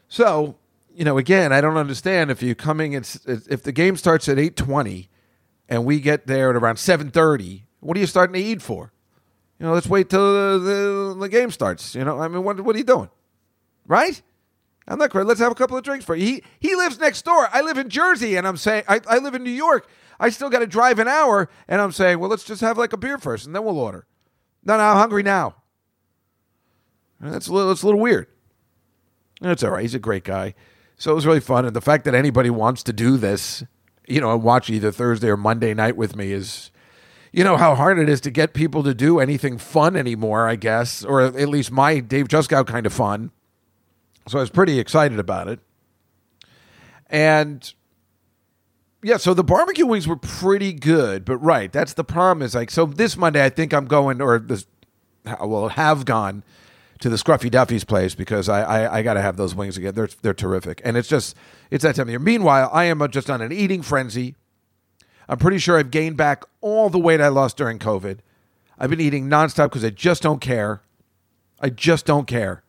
So, 0.07 0.55
you 0.95 1.03
know, 1.03 1.17
again, 1.17 1.51
I 1.51 1.59
don't 1.59 1.75
understand 1.75 2.31
if 2.31 2.41
you 2.43 2.55
coming 2.55 2.93
it's 2.93 3.15
if 3.25 3.63
the 3.63 3.71
game 3.71 3.97
starts 3.97 4.29
at 4.29 4.37
8:20 4.37 5.07
and 5.73 5.85
we 5.85 5.99
get 5.99 6.27
there 6.27 6.51
at 6.51 6.55
around 6.55 6.75
7:30, 6.75 7.63
what 7.79 7.97
are 7.97 7.99
you 7.99 8.05
starting 8.05 8.33
to 8.35 8.39
eat 8.39 8.61
for? 8.61 8.93
You 9.57 9.65
know, 9.65 9.73
let's 9.73 9.87
wait 9.87 10.09
till 10.09 10.33
the, 10.33 10.59
the, 10.59 11.17
the 11.21 11.29
game 11.29 11.49
starts, 11.49 11.95
you 11.95 12.03
know? 12.03 12.19
I 12.19 12.27
mean, 12.27 12.43
what 12.43 12.61
what 12.61 12.75
are 12.75 12.77
you 12.77 12.85
doing? 12.85 13.09
Right? 13.87 14.21
I'm 14.87 14.99
not 14.99 15.09
crazy. 15.09 15.25
Let's 15.25 15.39
have 15.39 15.51
a 15.51 15.55
couple 15.55 15.75
of 15.75 15.83
drinks 15.83 16.05
for 16.05 16.15
you. 16.15 16.25
He 16.25 16.43
he 16.59 16.75
lives 16.75 16.99
next 16.99 17.25
door. 17.25 17.47
I 17.51 17.61
live 17.61 17.79
in 17.79 17.89
Jersey 17.89 18.35
and 18.35 18.47
I'm 18.47 18.57
saying 18.57 18.83
I, 18.87 19.01
I 19.07 19.17
live 19.17 19.33
in 19.33 19.43
New 19.43 19.49
York. 19.49 19.87
I 20.19 20.29
still 20.29 20.51
got 20.51 20.59
to 20.59 20.67
drive 20.67 20.99
an 20.99 21.07
hour, 21.07 21.49
and 21.67 21.81
I'm 21.81 21.91
saying, 21.91 22.19
well, 22.19 22.29
let's 22.29 22.43
just 22.43 22.61
have 22.61 22.77
like 22.77 22.93
a 22.93 22.97
beer 22.97 23.17
first, 23.17 23.47
and 23.47 23.55
then 23.55 23.63
we'll 23.65 23.79
order. 23.79 24.05
No, 24.63 24.77
no, 24.77 24.83
I'm 24.83 24.97
hungry 24.97 25.23
now. 25.23 25.55
That's 27.19 27.47
a 27.47 27.53
little, 27.53 27.69
that's 27.69 27.81
a 27.81 27.85
little 27.87 27.99
weird. 27.99 28.27
That's 29.41 29.63
all 29.63 29.71
right. 29.71 29.81
He's 29.81 29.95
a 29.95 29.99
great 29.99 30.23
guy. 30.23 30.53
So 30.97 31.11
it 31.11 31.15
was 31.15 31.25
really 31.25 31.39
fun. 31.39 31.65
And 31.65 31.75
the 31.75 31.81
fact 31.81 32.05
that 32.05 32.13
anybody 32.13 32.49
wants 32.49 32.83
to 32.83 32.93
do 32.93 33.17
this, 33.17 33.63
you 34.07 34.21
know, 34.21 34.35
watch 34.37 34.69
either 34.69 34.91
Thursday 34.91 35.29
or 35.29 35.37
Monday 35.37 35.73
night 35.73 35.95
with 35.95 36.15
me 36.15 36.31
is, 36.31 36.71
you 37.31 37.43
know, 37.43 37.57
how 37.57 37.75
hard 37.75 37.99
it 37.99 38.09
is 38.09 38.21
to 38.21 38.31
get 38.31 38.53
people 38.53 38.83
to 38.83 38.93
do 38.93 39.19
anything 39.19 39.57
fun 39.57 39.95
anymore, 39.95 40.47
I 40.47 40.55
guess, 40.55 41.03
or 41.03 41.21
at 41.21 41.49
least 41.49 41.71
my 41.71 41.99
Dave 41.99 42.27
Juskow 42.27 42.65
kind 42.65 42.85
of 42.85 42.93
fun. 42.93 43.31
So 44.27 44.37
I 44.37 44.41
was 44.41 44.49
pretty 44.49 44.79
excited 44.79 45.19
about 45.19 45.47
it. 45.47 45.59
And 47.09 47.73
yeah, 49.03 49.17
so 49.17 49.33
the 49.33 49.43
barbecue 49.43 49.85
wings 49.85 50.07
were 50.07 50.15
pretty 50.15 50.73
good, 50.73 51.25
but 51.25 51.37
right, 51.37 51.71
that's 51.71 51.93
the 51.93 52.03
problem. 52.03 52.41
Is 52.41 52.55
like 52.55 52.71
so 52.71 52.85
this 52.85 53.17
Monday, 53.17 53.43
I 53.43 53.49
think 53.49 53.73
I'm 53.73 53.85
going 53.85 54.21
or 54.21 54.39
this, 54.39 54.65
well, 55.41 55.67
have 55.69 56.05
gone 56.05 56.43
to 56.99 57.09
the 57.09 57.17
Scruffy 57.17 57.51
Duffy's 57.51 57.83
place 57.83 58.15
because 58.15 58.47
I 58.47 58.61
I, 58.61 58.97
I 58.99 59.01
got 59.03 59.15
to 59.15 59.21
have 59.21 59.35
those 59.35 59.53
wings 59.53 59.77
again. 59.77 59.93
They're 59.93 60.09
they're 60.21 60.33
terrific, 60.33 60.81
and 60.85 60.95
it's 60.95 61.09
just 61.09 61.35
it's 61.73 61.81
that 61.81 61.95
time 61.95 62.03
of 62.03 62.09
year. 62.11 62.19
Meanwhile, 62.19 62.69
I 62.71 62.83
am 62.83 63.01
uh, 63.01 63.07
just 63.07 63.31
on 63.31 63.41
an 63.41 63.51
eating 63.51 63.81
frenzy. 63.81 64.35
I'm 65.27 65.39
pretty 65.39 65.57
sure 65.57 65.79
I've 65.79 65.89
gained 65.89 66.17
back 66.17 66.43
all 66.61 66.91
the 66.91 66.99
weight 66.99 67.19
I 67.19 67.29
lost 67.29 67.57
during 67.57 67.79
COVID. 67.79 68.19
I've 68.77 68.91
been 68.91 69.01
eating 69.01 69.27
nonstop 69.27 69.69
because 69.69 69.83
I 69.83 69.89
just 69.89 70.21
don't 70.21 70.39
care. 70.39 70.83
I 71.59 71.71
just 71.71 72.05
don't 72.05 72.27
care. 72.27 72.61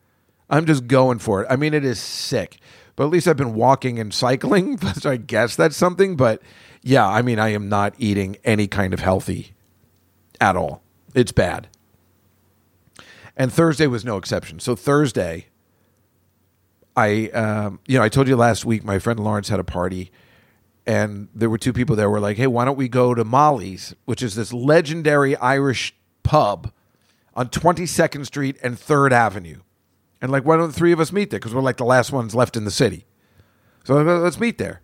I'm 0.49 0.65
just 0.65 0.87
going 0.87 1.19
for 1.19 1.43
it. 1.43 1.47
I 1.51 1.55
mean, 1.55 1.75
it 1.75 1.85
is 1.85 1.99
sick, 1.99 2.57
but 2.95 3.03
at 3.03 3.11
least 3.11 3.27
I've 3.27 3.37
been 3.37 3.53
walking 3.53 3.99
and 3.99 4.11
cycling, 4.11 4.79
so 4.95 5.11
I 5.11 5.17
guess 5.17 5.55
that's 5.55 5.77
something. 5.77 6.15
But 6.15 6.41
yeah, 6.81 7.07
I 7.07 7.21
mean, 7.21 7.37
I 7.37 7.49
am 7.49 7.69
not 7.69 7.93
eating 7.99 8.37
any 8.43 8.65
kind 8.65 8.91
of 8.91 9.01
healthy 9.01 9.53
at 10.41 10.55
all. 10.55 10.81
It's 11.13 11.31
bad. 11.31 11.67
And 13.37 13.53
Thursday 13.53 13.85
was 13.85 14.03
no 14.03 14.17
exception. 14.17 14.59
So 14.59 14.75
Thursday, 14.75 15.45
I, 16.95 17.27
um, 17.29 17.79
you 17.87 17.97
know, 17.97 18.03
I 18.03 18.09
told 18.09 18.27
you 18.27 18.35
last 18.35 18.65
week 18.65 18.83
my 18.83 18.99
friend 18.99 19.19
Lawrence 19.19 19.49
had 19.49 19.59
a 19.59 19.63
party, 19.63 20.11
and 20.85 21.27
there 21.35 21.49
were 21.49 21.57
two 21.57 21.73
people 21.73 21.95
there. 21.95 22.09
Were 22.09 22.19
like, 22.19 22.37
"Hey, 22.37 22.47
why 22.47 22.65
don't 22.65 22.77
we 22.77 22.87
go 22.87 23.13
to 23.13 23.23
Molly's, 23.23 23.95
which 24.05 24.23
is 24.23 24.35
this 24.35 24.53
legendary 24.53 25.35
Irish 25.37 25.93
pub 26.23 26.71
on 27.33 27.49
Twenty 27.49 27.85
Second 27.85 28.25
Street 28.25 28.57
and 28.63 28.79
Third 28.79 29.11
Avenue?" 29.11 29.59
And 30.21 30.31
like, 30.31 30.45
why 30.45 30.57
don't 30.57 30.67
the 30.67 30.73
three 30.73 30.91
of 30.91 30.99
us 30.99 31.11
meet 31.11 31.29
there? 31.29 31.39
Because 31.39 31.53
we're 31.53 31.61
like 31.61 31.77
the 31.77 31.85
last 31.85 32.11
ones 32.11 32.33
left 32.33 32.57
in 32.57 32.65
the 32.65 32.71
city. 32.71 33.05
So 33.83 34.01
let's 34.01 34.39
meet 34.39 34.57
there. 34.57 34.81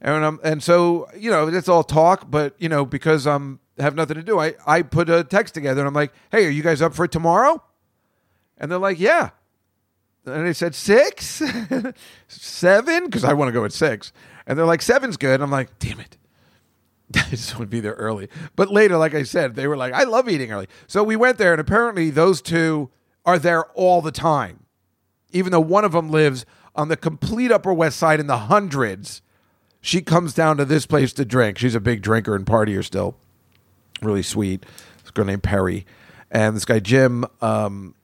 And 0.00 0.24
um, 0.24 0.40
and 0.42 0.62
so 0.62 1.08
you 1.14 1.30
know, 1.30 1.48
it's 1.48 1.68
all 1.68 1.84
talk, 1.84 2.30
but 2.30 2.54
you 2.58 2.68
know, 2.68 2.86
because 2.86 3.26
I'm 3.26 3.60
have 3.78 3.94
nothing 3.94 4.16
to 4.16 4.22
do, 4.22 4.38
I 4.38 4.54
I 4.66 4.82
put 4.82 5.10
a 5.10 5.24
text 5.24 5.52
together 5.52 5.80
and 5.80 5.88
I'm 5.88 5.94
like, 5.94 6.12
"Hey, 6.32 6.46
are 6.46 6.50
you 6.50 6.62
guys 6.62 6.80
up 6.80 6.94
for 6.94 7.06
tomorrow?" 7.06 7.62
And 8.56 8.70
they're 8.70 8.78
like, 8.78 8.98
"Yeah." 8.98 9.30
And 10.30 10.46
they 10.46 10.52
said 10.52 10.74
six, 10.74 11.42
seven, 12.28 13.04
because 13.06 13.24
I 13.24 13.32
want 13.32 13.48
to 13.48 13.52
go 13.52 13.64
at 13.64 13.72
six. 13.72 14.12
And 14.46 14.58
they're 14.58 14.66
like, 14.66 14.82
seven's 14.82 15.16
good. 15.16 15.34
And 15.34 15.42
I'm 15.42 15.50
like, 15.50 15.78
damn 15.78 16.00
it. 16.00 16.16
I 17.16 17.30
just 17.30 17.54
want 17.54 17.70
to 17.70 17.74
be 17.74 17.80
there 17.80 17.94
early. 17.94 18.28
But 18.56 18.70
later, 18.70 18.96
like 18.96 19.14
I 19.14 19.24
said, 19.24 19.54
they 19.56 19.66
were 19.66 19.76
like, 19.76 19.92
I 19.92 20.04
love 20.04 20.28
eating 20.28 20.52
early. 20.52 20.68
So 20.86 21.02
we 21.02 21.16
went 21.16 21.38
there, 21.38 21.52
and 21.52 21.60
apparently 21.60 22.10
those 22.10 22.40
two 22.40 22.90
are 23.24 23.38
there 23.38 23.64
all 23.72 24.00
the 24.00 24.12
time, 24.12 24.64
even 25.32 25.52
though 25.52 25.60
one 25.60 25.84
of 25.84 25.92
them 25.92 26.10
lives 26.10 26.46
on 26.74 26.88
the 26.88 26.96
complete 26.96 27.50
Upper 27.50 27.72
West 27.72 27.98
Side 27.98 28.20
in 28.20 28.26
the 28.26 28.38
hundreds. 28.38 29.22
She 29.80 30.02
comes 30.02 30.34
down 30.34 30.56
to 30.58 30.64
this 30.64 30.86
place 30.86 31.12
to 31.14 31.24
drink. 31.24 31.58
She's 31.58 31.74
a 31.74 31.80
big 31.80 32.02
drinker 32.02 32.34
and 32.36 32.46
partier 32.46 32.84
still. 32.84 33.16
Really 34.02 34.22
sweet. 34.22 34.64
This 35.02 35.10
girl 35.10 35.24
named 35.24 35.42
Perry. 35.42 35.86
And 36.30 36.54
this 36.54 36.64
guy, 36.64 36.80
Jim, 36.80 37.24
um, 37.40 37.94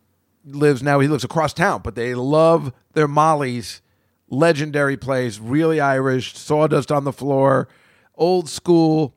lives 0.47 0.83
now, 0.83 1.01
he 1.01 1.09
lives 1.09 1.25
across 1.25 1.53
town, 1.53 1.83
but 1.83 1.95
they 1.95 2.15
love 2.15 2.73
their 2.93 3.09
Molly's 3.09 3.83
legendary 4.29 4.97
place, 4.97 5.39
really 5.39 5.81
Irish, 5.81 6.37
sawdust 6.37 6.91
on 6.91 7.05
the 7.05 7.13
floor, 7.13 7.69
old 8.15 8.49
school. 8.49 9.15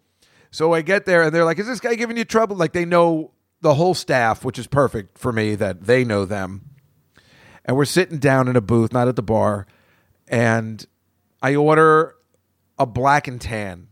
So 0.51 0.73
I 0.73 0.81
get 0.81 1.05
there 1.05 1.23
and 1.23 1.33
they're 1.33 1.45
like, 1.45 1.59
Is 1.59 1.67
this 1.67 1.79
guy 1.79 1.95
giving 1.95 2.17
you 2.17 2.25
trouble? 2.25 2.55
Like 2.55 2.73
they 2.73 2.85
know 2.85 3.31
the 3.61 3.75
whole 3.75 3.93
staff, 3.93 4.43
which 4.43 4.57
is 4.57 4.67
perfect 4.67 5.17
for 5.17 5.31
me 5.31 5.55
that 5.55 5.83
they 5.83 6.03
know 6.03 6.25
them. 6.25 6.69
And 7.65 7.77
we're 7.77 7.85
sitting 7.85 8.17
down 8.17 8.47
in 8.47 8.55
a 8.55 8.61
booth, 8.61 8.93
not 8.93 9.07
at 9.07 9.15
the 9.15 9.21
bar. 9.21 9.67
And 10.27 10.85
I 11.41 11.55
order 11.55 12.15
a 12.77 12.85
black 12.85 13.27
and 13.27 13.39
tan. 13.39 13.87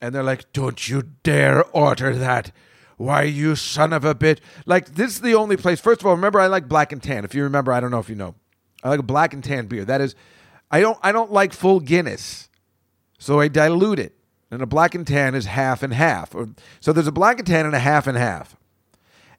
And 0.00 0.14
they're 0.14 0.22
like, 0.22 0.52
Don't 0.52 0.88
you 0.88 1.02
dare 1.22 1.64
order 1.66 2.14
that. 2.16 2.52
Why, 2.96 3.22
you 3.22 3.56
son 3.56 3.92
of 3.92 4.04
a 4.04 4.14
bitch. 4.14 4.38
Like, 4.64 4.94
this 4.94 5.12
is 5.12 5.20
the 5.20 5.34
only 5.34 5.56
place. 5.56 5.80
First 5.80 6.00
of 6.00 6.06
all, 6.06 6.14
remember, 6.14 6.40
I 6.40 6.46
like 6.46 6.68
black 6.68 6.92
and 6.92 7.02
tan. 7.02 7.24
If 7.24 7.34
you 7.34 7.42
remember, 7.42 7.72
I 7.72 7.80
don't 7.80 7.90
know 7.90 7.98
if 7.98 8.08
you 8.08 8.14
know. 8.14 8.34
I 8.82 8.88
like 8.88 9.00
a 9.00 9.04
black 9.04 9.34
and 9.34 9.44
tan 9.44 9.66
beer. 9.66 9.84
That 9.84 10.00
is, 10.00 10.14
I 10.70 10.80
don't, 10.80 10.98
I 11.02 11.12
don't 11.12 11.32
like 11.32 11.52
full 11.52 11.80
Guinness. 11.80 12.48
So 13.18 13.40
I 13.40 13.48
dilute 13.48 13.98
it. 13.98 14.14
And 14.50 14.62
a 14.62 14.66
black 14.66 14.94
and 14.94 15.06
tan 15.06 15.34
is 15.34 15.46
half 15.46 15.82
and 15.82 15.92
half. 15.92 16.34
So 16.80 16.92
there's 16.92 17.06
a 17.06 17.12
black 17.12 17.38
and 17.38 17.46
tan 17.46 17.66
and 17.66 17.74
a 17.74 17.80
half 17.80 18.06
and 18.06 18.16
half. 18.16 18.56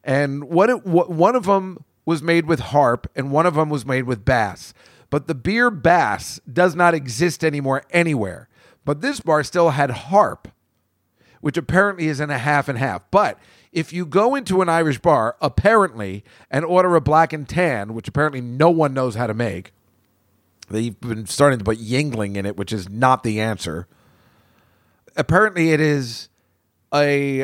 And 0.03 0.45
what, 0.45 0.69
it, 0.69 0.85
what 0.85 1.09
one 1.09 1.35
of 1.35 1.45
them 1.45 1.83
was 2.05 2.21
made 2.21 2.45
with 2.45 2.59
harp 2.59 3.09
and 3.15 3.31
one 3.31 3.45
of 3.45 3.55
them 3.55 3.69
was 3.69 3.85
made 3.85 4.03
with 4.03 4.25
bass. 4.25 4.73
But 5.09 5.27
the 5.27 5.35
beer 5.35 5.71
bass 5.71 6.39
does 6.51 6.75
not 6.75 6.93
exist 6.93 7.43
anymore 7.43 7.83
anywhere. 7.91 8.49
But 8.85 9.01
this 9.01 9.19
bar 9.19 9.43
still 9.43 9.71
had 9.71 9.91
harp, 9.91 10.47
which 11.47 11.55
apparently 11.55 12.07
is 12.07 12.19
in 12.19 12.29
a 12.29 12.37
half 12.37 12.67
and 12.67 12.77
half. 12.77 13.01
But 13.09 13.39
if 13.71 13.93
you 13.93 14.05
go 14.05 14.35
into 14.35 14.61
an 14.61 14.67
Irish 14.67 14.99
bar, 14.99 15.37
apparently, 15.39 16.25
and 16.51 16.65
order 16.65 16.93
a 16.97 16.99
black 16.99 17.31
and 17.31 17.47
tan, 17.47 17.93
which 17.93 18.09
apparently 18.09 18.41
no 18.41 18.69
one 18.69 18.93
knows 18.93 19.15
how 19.15 19.27
to 19.27 19.33
make, 19.33 19.71
they've 20.69 20.99
been 20.99 21.25
starting 21.25 21.57
to 21.57 21.63
put 21.63 21.77
Yuengling 21.77 22.35
in 22.35 22.45
it, 22.45 22.57
which 22.57 22.73
is 22.73 22.89
not 22.89 23.23
the 23.23 23.39
answer. 23.39 23.87
Apparently, 25.15 25.71
it 25.71 25.79
is 25.79 26.27
a 26.93 27.43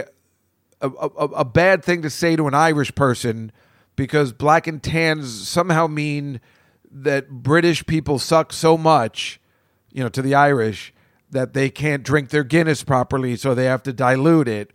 a, 0.81 0.89
a, 0.89 1.07
a 1.07 1.45
bad 1.45 1.81
thing 1.81 2.01
to 2.01 2.09
say 2.09 2.35
to 2.35 2.45
an 2.45 2.53
Irish 2.53 2.93
person 2.95 3.53
because 3.95 4.33
black 4.33 4.67
and 4.67 4.83
tans 4.83 5.47
somehow 5.47 5.87
mean 5.87 6.41
that 6.91 7.29
British 7.29 7.85
people 7.85 8.19
suck 8.19 8.51
so 8.51 8.77
much, 8.77 9.39
you 9.93 10.03
know, 10.03 10.09
to 10.09 10.21
the 10.21 10.35
Irish 10.35 10.93
that 11.33 11.53
they 11.53 11.69
can't 11.69 12.03
drink 12.03 12.29
their 12.29 12.43
Guinness 12.43 12.83
properly, 12.83 13.35
so 13.35 13.53
they 13.53 13.65
have 13.65 13.83
to 13.83 13.93
dilute 13.93 14.47
it, 14.47 14.71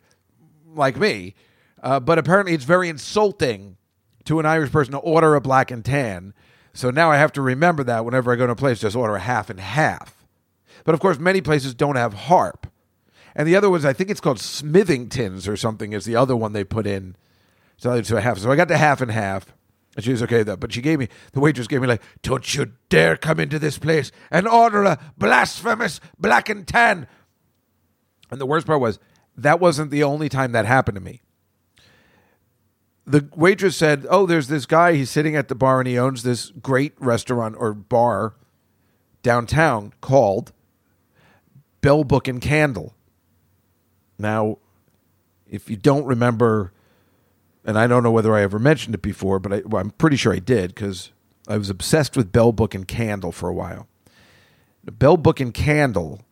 like 0.66 0.96
me. 0.96 1.34
Uh, 1.82 2.00
but 2.00 2.18
apparently, 2.18 2.54
it's 2.54 2.64
very 2.64 2.88
insulting 2.88 3.76
to 4.24 4.38
an 4.38 4.46
Irish 4.46 4.70
person 4.70 4.92
to 4.92 4.98
order 4.98 5.34
a 5.34 5.40
black 5.40 5.70
and 5.70 5.84
tan. 5.84 6.34
So 6.74 6.90
now 6.90 7.10
I 7.10 7.16
have 7.16 7.32
to 7.32 7.42
remember 7.42 7.82
that 7.84 8.04
whenever 8.04 8.32
I 8.32 8.36
go 8.36 8.46
to 8.46 8.52
a 8.52 8.56
place, 8.56 8.80
just 8.80 8.94
order 8.94 9.16
a 9.16 9.20
half 9.20 9.50
and 9.50 9.58
half. 9.58 10.26
But 10.84 10.94
of 10.94 11.00
course, 11.00 11.18
many 11.18 11.40
places 11.40 11.74
don't 11.74 11.96
have 11.96 12.14
harp. 12.14 12.66
And 13.34 13.48
the 13.48 13.56
other 13.56 13.70
was, 13.70 13.84
I 13.84 13.92
think 13.92 14.10
it's 14.10 14.20
called 14.20 14.38
Smithingtons 14.38 15.48
or 15.48 15.56
something, 15.56 15.92
is 15.92 16.04
the 16.04 16.16
other 16.16 16.36
one 16.36 16.52
they 16.52 16.64
put 16.64 16.86
in. 16.86 17.16
So 17.76 17.90
half. 18.20 18.38
So 18.38 18.50
I 18.50 18.56
got 18.56 18.68
the 18.68 18.78
half 18.78 19.00
and 19.00 19.10
half. 19.10 19.54
And 19.98 20.04
she 20.04 20.12
was 20.12 20.22
okay 20.22 20.38
with 20.38 20.46
that. 20.46 20.60
But 20.60 20.72
she 20.72 20.80
gave 20.80 21.00
me, 21.00 21.08
the 21.32 21.40
waitress 21.40 21.66
gave 21.66 21.80
me 21.80 21.88
like, 21.88 22.04
don't 22.22 22.54
you 22.54 22.70
dare 22.88 23.16
come 23.16 23.40
into 23.40 23.58
this 23.58 23.78
place 23.78 24.12
and 24.30 24.46
order 24.46 24.84
a 24.84 24.96
blasphemous 25.18 26.00
black 26.16 26.48
and 26.48 26.68
tan. 26.68 27.08
And 28.30 28.40
the 28.40 28.46
worst 28.46 28.64
part 28.64 28.80
was, 28.80 29.00
that 29.36 29.58
wasn't 29.58 29.90
the 29.90 30.04
only 30.04 30.28
time 30.28 30.52
that 30.52 30.66
happened 30.66 30.94
to 30.94 31.00
me. 31.00 31.20
The 33.06 33.28
waitress 33.34 33.76
said, 33.76 34.06
oh, 34.08 34.24
there's 34.24 34.46
this 34.46 34.66
guy, 34.66 34.92
he's 34.92 35.10
sitting 35.10 35.34
at 35.34 35.48
the 35.48 35.56
bar 35.56 35.80
and 35.80 35.88
he 35.88 35.98
owns 35.98 36.22
this 36.22 36.50
great 36.50 36.92
restaurant 37.00 37.56
or 37.58 37.74
bar 37.74 38.36
downtown 39.24 39.94
called 40.00 40.52
Bell 41.80 42.04
Book 42.04 42.28
and 42.28 42.40
Candle. 42.40 42.94
Now, 44.16 44.58
if 45.44 45.68
you 45.68 45.76
don't 45.76 46.04
remember, 46.04 46.72
and 47.68 47.78
I 47.78 47.86
don't 47.86 48.02
know 48.02 48.10
whether 48.10 48.34
I 48.34 48.40
ever 48.40 48.58
mentioned 48.58 48.94
it 48.94 49.02
before, 49.02 49.38
but 49.38 49.52
I, 49.52 49.62
well, 49.66 49.82
I'm 49.82 49.90
pretty 49.90 50.16
sure 50.16 50.32
I 50.32 50.38
did 50.38 50.74
because 50.74 51.12
I 51.46 51.58
was 51.58 51.68
obsessed 51.68 52.16
with 52.16 52.32
Bell 52.32 52.50
Book 52.50 52.74
and 52.74 52.88
Candle 52.88 53.30
for 53.30 53.50
a 53.50 53.52
while. 53.52 53.86
Bell 54.84 55.18
Book 55.18 55.38
and 55.38 55.52
Candle 55.52 56.22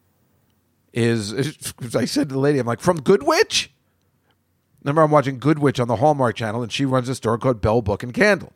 is, 0.95 1.35
as 1.35 1.75
I 1.95 2.07
said 2.07 2.31
to 2.31 2.37
the 2.37 2.41
lady, 2.41 2.59
I'm 2.59 2.67
like, 2.67 2.81
from 2.81 3.03
Good 3.03 3.23
Witch? 3.23 3.71
Remember, 4.83 5.03
I'm 5.03 5.11
watching 5.11 5.39
Good 5.39 5.59
Witch 5.59 5.79
on 5.79 5.89
the 5.89 5.97
Hallmark 5.97 6.37
Channel, 6.37 6.63
and 6.63 6.73
she 6.73 6.87
runs 6.87 7.07
a 7.11 7.15
store 7.15 7.37
called 7.37 7.61
Bell 7.61 7.83
Book 7.83 8.03
and 8.03 8.15
Candle. 8.15 8.55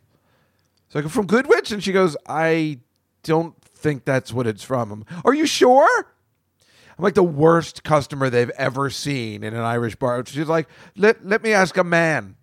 So 0.89 1.01
I 1.01 1.03
go, 1.03 1.11
from 1.11 1.27
Good 1.27 1.49
Witch? 1.49 1.71
And 1.71 1.85
she 1.85 1.93
goes, 1.93 2.17
I 2.27 2.79
don't 3.25 3.61
think 3.63 4.07
that's 4.07 4.33
what 4.33 4.47
it's 4.47 4.65
from. 4.65 4.91
I'm, 4.91 5.05
Are 5.27 5.35
you 5.35 5.45
sure? 5.45 6.15
I'm 6.97 7.05
like 7.05 7.13
the 7.13 7.23
worst 7.23 7.85
customer 7.85 8.31
they've 8.31 8.49
ever 8.57 8.89
seen 8.89 9.45
in 9.45 9.53
an 9.53 9.61
Irish 9.61 9.97
bar. 9.97 10.25
She's 10.25 10.49
like, 10.49 10.67
let, 10.97 11.27
let 11.27 11.43
me 11.43 11.53
ask 11.53 11.77
a 11.77 11.85
man. 11.85 12.37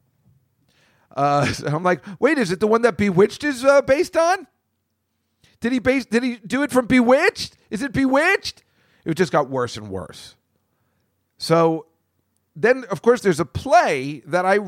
Uh, 1.18 1.46
so 1.48 1.68
I'm 1.76 1.84
like, 1.84 2.02
wait, 2.20 2.38
is 2.38 2.52
it 2.52 2.60
the 2.62 2.68
one 2.68 2.84
that 2.84 2.96
Bewitched 2.98 3.44
is 3.44 3.66
uh, 3.66 3.82
based 3.82 4.16
on? 4.16 4.48
Did 5.60 5.72
he 5.72 5.80
base? 5.80 6.06
Did 6.06 6.24
he 6.24 6.36
do 6.36 6.64
it 6.64 6.72
from 6.72 6.86
Bewitched? 6.86 7.58
Is 7.72 7.82
it 7.82 7.92
Bewitched? 7.92 8.64
It 9.04 9.16
just 9.16 9.32
got 9.32 9.50
worse 9.50 9.76
and 9.76 9.90
worse. 9.90 10.36
So 11.38 11.88
then, 12.56 12.86
of 12.92 13.02
course, 13.02 13.22
there's 13.22 13.40
a 13.40 13.46
play 13.46 14.22
that 14.28 14.46
I 14.46 14.60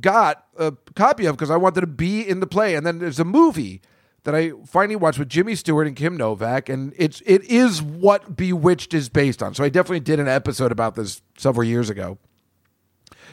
got 0.00 0.46
a 0.56 0.72
copy 0.94 1.26
of 1.26 1.36
because 1.36 1.50
I 1.50 1.56
wanted 1.56 1.80
to 1.80 1.86
be 1.88 2.26
in 2.26 2.40
the 2.40 2.46
play, 2.46 2.76
and 2.76 2.86
then 2.86 2.98
there's 2.98 3.18
a 3.18 3.24
movie 3.24 3.82
that 4.24 4.34
I 4.34 4.52
finally 4.66 4.96
watched 4.96 5.18
with 5.18 5.28
Jimmy 5.28 5.54
Stewart 5.54 5.86
and 5.86 5.96
Kim 5.96 6.16
Novak, 6.16 6.68
and 6.68 6.92
it's 6.96 7.22
it 7.26 7.42
is 7.44 7.82
what 7.82 8.36
Bewitched 8.36 8.94
is 8.94 9.08
based 9.08 9.42
on. 9.42 9.54
So 9.54 9.64
I 9.64 9.68
definitely 9.70 10.00
did 10.00 10.20
an 10.20 10.28
episode 10.28 10.70
about 10.70 10.94
this 10.94 11.22
several 11.36 11.64
years 11.64 11.90
ago, 11.90 12.18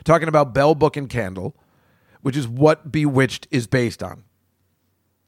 talking 0.03 0.28
about 0.28 0.53
Bell 0.53 0.74
Book 0.74 0.97
and 0.97 1.09
Candle, 1.09 1.55
which 2.28 2.36
is 2.36 2.45
what 2.45 2.91
Bewitched 2.91 3.47
is 3.51 3.67
based 3.67 4.03
on. 4.03 4.25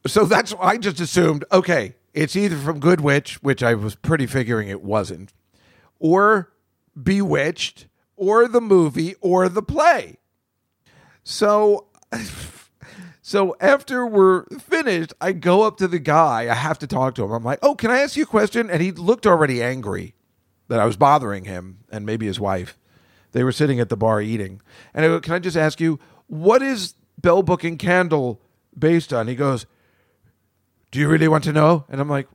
So 0.06 0.26
that's 0.26 0.54
I 0.60 0.76
just 0.76 1.00
assumed 1.00 1.46
okay, 1.50 1.96
it's 2.14 2.36
either 2.36 2.58
from 2.58 2.82
Good 2.82 3.00
Witch, 3.00 3.42
which 3.42 3.64
I 3.64 3.74
was 3.74 3.96
pretty 3.96 4.26
figuring 4.26 4.68
it 4.68 4.82
wasn't, 4.82 5.32
or 5.98 6.52
Bewitched, 7.02 7.88
or 8.18 8.50
the 8.50 8.60
movie, 8.60 9.16
or 9.22 9.48
the 9.48 9.62
play. 9.62 10.18
So 11.24 11.88
so 13.22 13.56
after 13.62 14.06
we're 14.06 14.44
finished, 14.60 15.14
I 15.22 15.32
go 15.32 15.62
up 15.62 15.78
to 15.78 15.88
the 15.88 16.00
guy. 16.00 16.52
I 16.52 16.54
have 16.54 16.80
to 16.80 16.88
talk 16.88 17.16
to 17.16 17.24
him. 17.24 17.32
I'm 17.32 17.46
like, 17.46 17.60
"Oh, 17.62 17.76
can 17.76 17.92
I 17.92 18.00
ask 18.00 18.18
you 18.18 18.24
a 18.24 18.26
question?" 18.26 18.70
And 18.70 18.82
he 18.82 18.92
looked 18.92 19.26
already 19.26 19.64
angry 19.64 20.16
that 20.68 20.82
I 20.82 20.86
was 20.86 20.98
bothering 20.98 21.46
him 21.46 21.78
and 21.90 22.06
maybe 22.06 22.26
his 22.26 22.42
wife. 22.42 22.78
They 23.32 23.46
were 23.46 23.54
sitting 23.54 23.80
at 23.80 23.88
the 23.88 23.96
bar 23.96 24.22
eating. 24.22 24.60
And 24.94 25.06
I 25.06 25.08
go, 25.08 25.22
"Can 25.22 25.34
I 25.34 25.40
just 25.40 25.56
ask 25.56 25.80
you 25.80 25.98
what 26.30 26.62
is 26.62 26.94
Bell 27.18 27.44
Book 27.44 27.64
and 27.64 27.78
Candle 27.78 28.40
based 28.78 29.12
on? 29.12 29.28
He 29.28 29.36
goes, 29.36 29.66
Do 30.92 31.00
you 31.00 31.10
really 31.10 31.28
want 31.28 31.44
to 31.46 31.54
know? 31.54 31.86
And 31.90 32.00
I'm 32.00 32.10
like, 32.10 32.28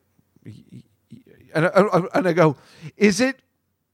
and 1.54 1.66
I, 1.66 2.02
and 2.12 2.28
I 2.28 2.32
go, 2.32 2.56
Is 2.96 3.20
it 3.20 3.40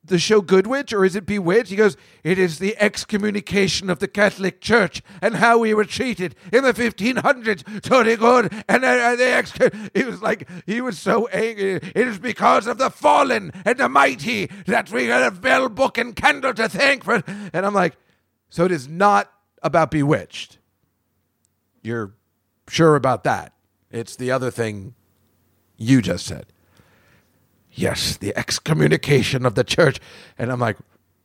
the 0.02 0.18
show 0.18 0.40
Good 0.40 0.66
Witch 0.66 0.94
or 0.94 1.04
is 1.04 1.14
it 1.14 1.26
Bewitched? 1.26 1.68
He 1.68 1.76
goes, 1.76 1.98
It 2.24 2.38
is 2.38 2.58
the 2.58 2.74
excommunication 2.78 3.90
of 3.90 3.98
the 3.98 4.08
Catholic 4.08 4.62
Church 4.62 5.02
and 5.20 5.36
how 5.36 5.58
we 5.58 5.74
were 5.74 5.84
treated 5.84 6.34
in 6.50 6.64
the 6.64 6.72
1500s. 6.72 7.82
Tony 7.82 8.16
Good 8.16 8.52
and 8.68 8.82
uh, 8.82 9.16
the 9.16 9.24
ex. 9.24 9.52
He 9.92 10.04
was 10.04 10.22
like, 10.22 10.48
he 10.64 10.80
was 10.80 10.98
so 10.98 11.26
angry. 11.28 11.74
It 11.74 12.08
is 12.08 12.18
because 12.18 12.66
of 12.66 12.78
the 12.78 12.88
fallen 12.88 13.52
and 13.66 13.76
the 13.76 13.88
mighty 13.90 14.46
that 14.66 14.90
we 14.90 15.10
a 15.10 15.30
bell, 15.30 15.68
book, 15.68 15.98
and 15.98 16.16
candle 16.16 16.54
to 16.54 16.70
thank 16.70 17.04
for. 17.04 17.22
And 17.52 17.66
I'm 17.66 17.74
like, 17.74 17.96
So 18.48 18.64
it 18.64 18.72
is 18.72 18.88
not 18.88 19.30
about 19.62 19.90
Bewitched. 19.90 20.58
You're 21.82 22.14
sure 22.68 22.96
about 22.96 23.24
that? 23.24 23.54
It's 23.90 24.16
the 24.16 24.30
other 24.30 24.50
thing 24.50 24.94
you 25.76 26.02
just 26.02 26.26
said 26.26 26.46
yes, 27.72 28.16
the 28.16 28.36
excommunication 28.36 29.46
of 29.46 29.54
the 29.54 29.64
church. 29.64 30.00
And 30.38 30.50
I'm 30.50 30.60
like, 30.60 30.76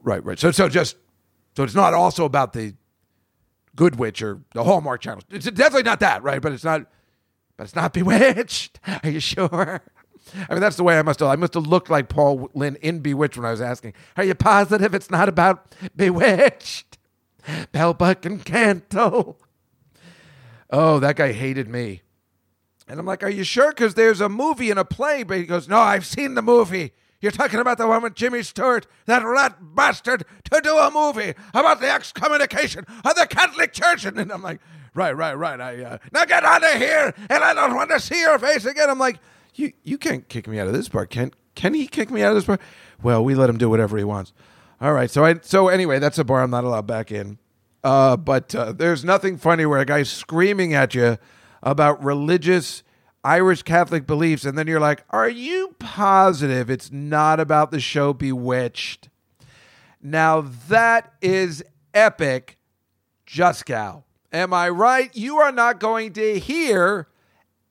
right, 0.01 0.23
right. 0.23 0.39
So, 0.39 0.51
so 0.51 0.69
just, 0.69 0.95
so 1.55 1.63
it's 1.63 1.75
not 1.75 1.93
also 1.93 2.25
about 2.25 2.53
the 2.53 2.73
Good 3.75 3.97
Witch 3.97 4.21
or 4.21 4.41
the 4.53 4.63
Hallmark 4.63 5.01
channel. 5.01 5.21
It's 5.29 5.45
definitely 5.45 5.83
not 5.83 5.99
that, 5.99 6.23
right? 6.23 6.41
But 6.41 6.53
it's 6.53 6.63
not, 6.63 6.86
but 7.57 7.65
it's 7.65 7.75
not 7.75 7.93
Bewitched. 7.93 8.79
Are 9.03 9.09
you 9.09 9.19
sure? 9.19 9.81
I 10.49 10.53
mean, 10.53 10.61
that's 10.61 10.75
the 10.75 10.83
way 10.83 10.97
I 10.97 11.01
must 11.03 11.19
have. 11.19 11.29
I 11.29 11.36
must 11.36 11.53
have 11.53 11.67
looked 11.67 11.89
like 11.89 12.09
Paul 12.09 12.49
Lynde 12.53 12.77
in 12.77 12.99
Bewitched 12.99 13.38
when 13.38 13.45
I 13.45 13.51
was 13.51 13.61
asking. 13.61 13.93
Are 14.17 14.23
you 14.23 14.33
positive 14.33 14.95
it's 14.95 15.11
not 15.11 15.29
about 15.29 15.75
Bewitched? 15.95 16.94
Bellbuck 17.73 18.25
and 18.25 18.43
Cantle. 18.43 19.37
Oh, 20.69 20.99
that 20.99 21.15
guy 21.15 21.31
hated 21.31 21.69
me. 21.69 22.01
And 22.87 22.99
I'm 22.99 23.05
like, 23.05 23.23
Are 23.23 23.29
you 23.29 23.43
sure? 23.43 23.71
Because 23.71 23.93
there's 23.93 24.21
a 24.21 24.29
movie 24.29 24.69
and 24.69 24.79
a 24.79 24.85
play. 24.85 25.23
But 25.23 25.37
he 25.37 25.45
goes, 25.45 25.67
No, 25.67 25.79
I've 25.79 26.05
seen 26.05 26.35
the 26.35 26.41
movie. 26.41 26.93
You're 27.21 27.31
talking 27.31 27.59
about 27.59 27.77
the 27.77 27.87
one 27.87 28.03
with 28.03 28.13
Jimmy 28.13 28.43
Stewart, 28.43 28.85
that 29.05 29.23
rat 29.25 29.57
bastard, 29.61 30.25
to 30.51 30.61
do 30.61 30.77
a 30.77 30.91
movie 30.91 31.33
about 31.53 31.79
the 31.81 31.89
excommunication 31.89 32.85
of 33.03 33.15
the 33.15 33.25
Catholic 33.27 33.73
Church. 33.73 34.05
And 34.05 34.31
I'm 34.31 34.41
like, 34.43 34.59
Right, 34.93 35.15
right, 35.15 35.33
right. 35.33 35.59
I 35.59 35.83
uh, 35.83 35.97
now 36.13 36.23
get 36.23 36.45
out 36.45 36.63
of 36.63 36.79
here, 36.79 37.13
and 37.29 37.43
I 37.43 37.53
don't 37.53 37.75
want 37.75 37.89
to 37.89 37.99
see 37.99 38.19
your 38.21 38.39
face 38.39 38.65
again. 38.65 38.89
I'm 38.89 38.99
like, 38.99 39.19
You 39.53 39.73
you 39.83 39.97
can't 39.97 40.27
kick 40.29 40.47
me 40.47 40.59
out 40.59 40.67
of 40.67 40.73
this 40.73 40.89
part. 40.89 41.09
Can 41.09 41.31
can 41.55 41.73
he 41.73 41.87
kick 41.87 42.11
me 42.11 42.21
out 42.23 42.29
of 42.29 42.35
this 42.35 42.45
part? 42.45 42.61
Well, 43.01 43.23
we 43.23 43.35
let 43.35 43.49
him 43.49 43.57
do 43.57 43.69
whatever 43.69 43.97
he 43.97 44.03
wants. 44.03 44.31
All 44.82 44.93
right. 44.93 45.09
So 45.09 45.23
I 45.26 45.36
so 45.41 45.67
anyway, 45.67 45.99
that's 45.99 46.17
a 46.17 46.23
bar 46.23 46.41
I'm 46.41 46.51
not 46.51 46.63
allowed 46.63 46.88
back 46.88 47.11
in. 47.11 47.38
Uh, 47.84 48.17
but 48.17 48.53
uh, 48.55 48.71
there's 48.71 49.05
nothing 49.05 49.38
funny 49.38 49.65
where 49.65 49.80
a 49.80 49.86
guy's 49.86 50.09
screaming 50.09 50.73
at 50.73 50.95
you 50.95 51.17
about 51.61 52.03
religious 52.03 52.82
Irish 53.23 53.63
Catholic 53.63 54.07
beliefs, 54.07 54.43
and 54.43 54.57
then 54.57 54.67
you're 54.67 54.80
like, 54.80 55.03
"Are 55.11 55.30
you 55.30 55.76
positive 55.80 56.69
it's 56.69 56.91
not 56.91 57.39
about 57.39 57.71
the 57.71 57.80
show 57.80 58.11
Bewitched?" 58.13 59.09
Now 60.01 60.41
that 60.41 61.13
is 61.21 61.63
epic, 61.93 62.57
Juskow. 63.28 64.03
Am 64.32 64.53
I 64.53 64.69
right? 64.69 65.15
You 65.15 65.38
are 65.38 65.51
not 65.51 65.80
going 65.80 66.13
to 66.13 66.39
hear 66.39 67.07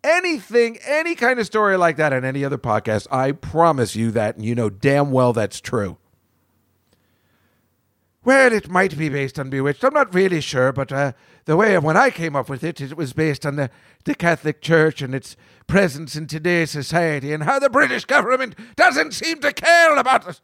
anything, 0.03 0.79
any 0.87 1.15
kind 1.15 1.39
of 1.39 1.47
story 1.47 1.77
like 1.77 1.97
that 1.97 2.13
on 2.13 2.25
any 2.25 2.45
other 2.45 2.59
podcast. 2.59 3.07
I 3.11 3.33
promise 3.33 3.95
you 3.95 4.11
that, 4.13 4.37
and 4.37 4.45
you 4.45 4.55
know 4.55 4.71
damn 4.71 5.11
well 5.11 5.33
that's 5.33 5.61
true. 5.61 5.99
Well, 8.25 8.53
it 8.53 8.71
might 8.71 8.97
be 8.97 9.11
based 9.11 9.39
on 9.39 9.51
Bewitched. 9.51 9.85
I'm 9.85 9.93
not 9.93 10.15
really 10.15 10.41
sure, 10.41 10.73
but 10.73 10.91
uh, 10.91 11.13
the 11.45 11.57
way 11.57 11.77
when 11.79 11.97
I 11.97 12.09
came 12.09 12.35
up 12.35 12.49
with 12.49 12.65
it, 12.65 12.81
it 12.81 12.97
was 12.97 13.13
based 13.13 13.45
on 13.45 13.57
the, 13.57 13.71
the 14.05 14.15
Catholic 14.15 14.63
Church 14.63 15.03
and 15.03 15.15
its 15.15 15.37
presence 15.67 16.17
in 16.17 16.27
today's 16.27 16.71
society 16.71 17.33
and 17.33 17.43
how 17.43 17.59
the 17.59 17.69
British 17.69 18.07
government 18.07 18.55
doesn't 18.77 19.13
seem 19.13 19.41
to 19.41 19.53
care 19.53 19.95
about 19.97 20.27
us. 20.27 20.41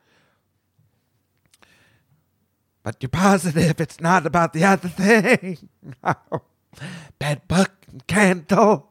But 2.83 2.97
you're 3.01 3.09
positive 3.09 3.81
it's 3.81 4.01
not 4.01 4.27
about 4.27 4.53
the 4.53 4.65
other 4.65 4.89
thing. 4.89 5.69
Bed 7.19 7.43
buck 7.49 7.73
and 7.91 8.07
candle. 8.07 8.91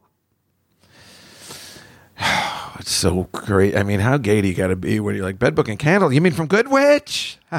It's 2.78 2.92
so 2.92 3.28
great. 3.30 3.76
I 3.76 3.82
mean, 3.82 4.00
how 4.00 4.16
gay 4.16 4.40
do 4.40 4.48
you 4.48 4.54
got 4.54 4.68
to 4.68 4.76
be 4.76 5.00
when 5.00 5.14
you're 5.14 5.22
like 5.22 5.38
bed 5.38 5.54
book 5.54 5.68
and 5.68 5.78
candle? 5.78 6.10
You 6.10 6.22
mean 6.22 6.32
from 6.32 6.46
Good 6.46 6.68
Witch? 6.68 7.36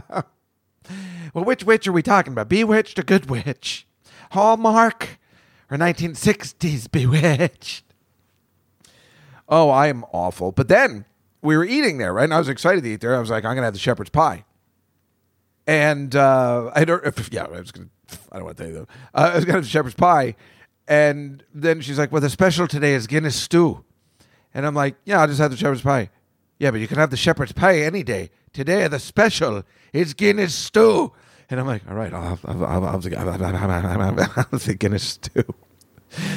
Well, 1.33 1.45
which 1.45 1.63
witch 1.63 1.87
are 1.87 1.91
we 1.91 2.01
talking 2.01 2.33
about? 2.33 2.49
Bewitched 2.49 2.99
or 2.99 3.03
Good 3.03 3.29
Witch? 3.29 3.87
Hallmark 4.31 5.19
or 5.69 5.77
1960s 5.77 6.91
Bewitched? 6.91 7.83
Oh, 9.47 9.69
I 9.69 9.87
am 9.87 10.05
awful. 10.11 10.51
But 10.51 10.67
then 10.67 11.05
we 11.41 11.57
were 11.57 11.65
eating 11.65 11.97
there, 11.97 12.13
right? 12.13 12.23
And 12.23 12.33
I 12.33 12.39
was 12.39 12.49
excited 12.49 12.83
to 12.83 12.89
eat 12.89 13.01
there. 13.01 13.15
I 13.15 13.19
was 13.19 13.29
like, 13.29 13.43
I'm 13.43 13.51
going 13.51 13.57
to 13.57 13.65
have 13.65 13.73
the 13.73 13.79
shepherd's 13.79 14.09
pie. 14.09 14.45
And 15.67 16.15
uh, 16.15 16.71
I 16.73 16.85
don't, 16.85 17.03
yeah, 17.31 17.45
I 17.45 17.59
was 17.59 17.71
going 17.71 17.89
to, 18.07 18.17
I 18.31 18.37
don't 18.37 18.45
want 18.45 18.57
to 18.57 18.63
tell 18.63 18.71
you 18.71 18.77
though. 18.79 18.87
Uh, 19.13 19.31
I 19.33 19.35
was 19.35 19.45
going 19.45 19.53
to 19.53 19.57
have 19.57 19.63
the 19.63 19.69
shepherd's 19.69 19.95
pie. 19.95 20.35
And 20.87 21.43
then 21.53 21.81
she's 21.81 21.97
like, 21.97 22.11
well, 22.11 22.21
the 22.21 22.29
special 22.29 22.67
today 22.67 22.93
is 22.93 23.07
Guinness 23.07 23.35
stew. 23.35 23.83
And 24.53 24.65
I'm 24.65 24.75
like, 24.75 24.95
yeah, 25.05 25.21
I'll 25.21 25.27
just 25.27 25.39
have 25.39 25.51
the 25.51 25.57
shepherd's 25.57 25.81
pie. 25.81 26.09
Yeah, 26.59 26.71
but 26.71 26.79
you 26.79 26.87
can 26.87 26.97
have 26.97 27.09
the 27.09 27.17
shepherd's 27.17 27.53
pie 27.53 27.79
any 27.79 28.03
day. 28.03 28.29
Today, 28.53 28.87
the 28.87 28.99
special 28.99 29.63
is 29.93 30.13
Guinness 30.13 30.53
stew. 30.53 31.13
And 31.51 31.59
I'm 31.59 31.67
like, 31.67 31.83
all 31.89 31.95
right, 31.95 32.13
I'll 32.13 32.29
have, 32.29 32.45
I'll, 32.45 32.63
I'll, 32.63 32.85
I'll, 32.85 32.85
I'll 32.85 32.91
have 32.91 34.63
the 34.65 34.75
Guinness 34.77 35.03
stew. 35.03 35.43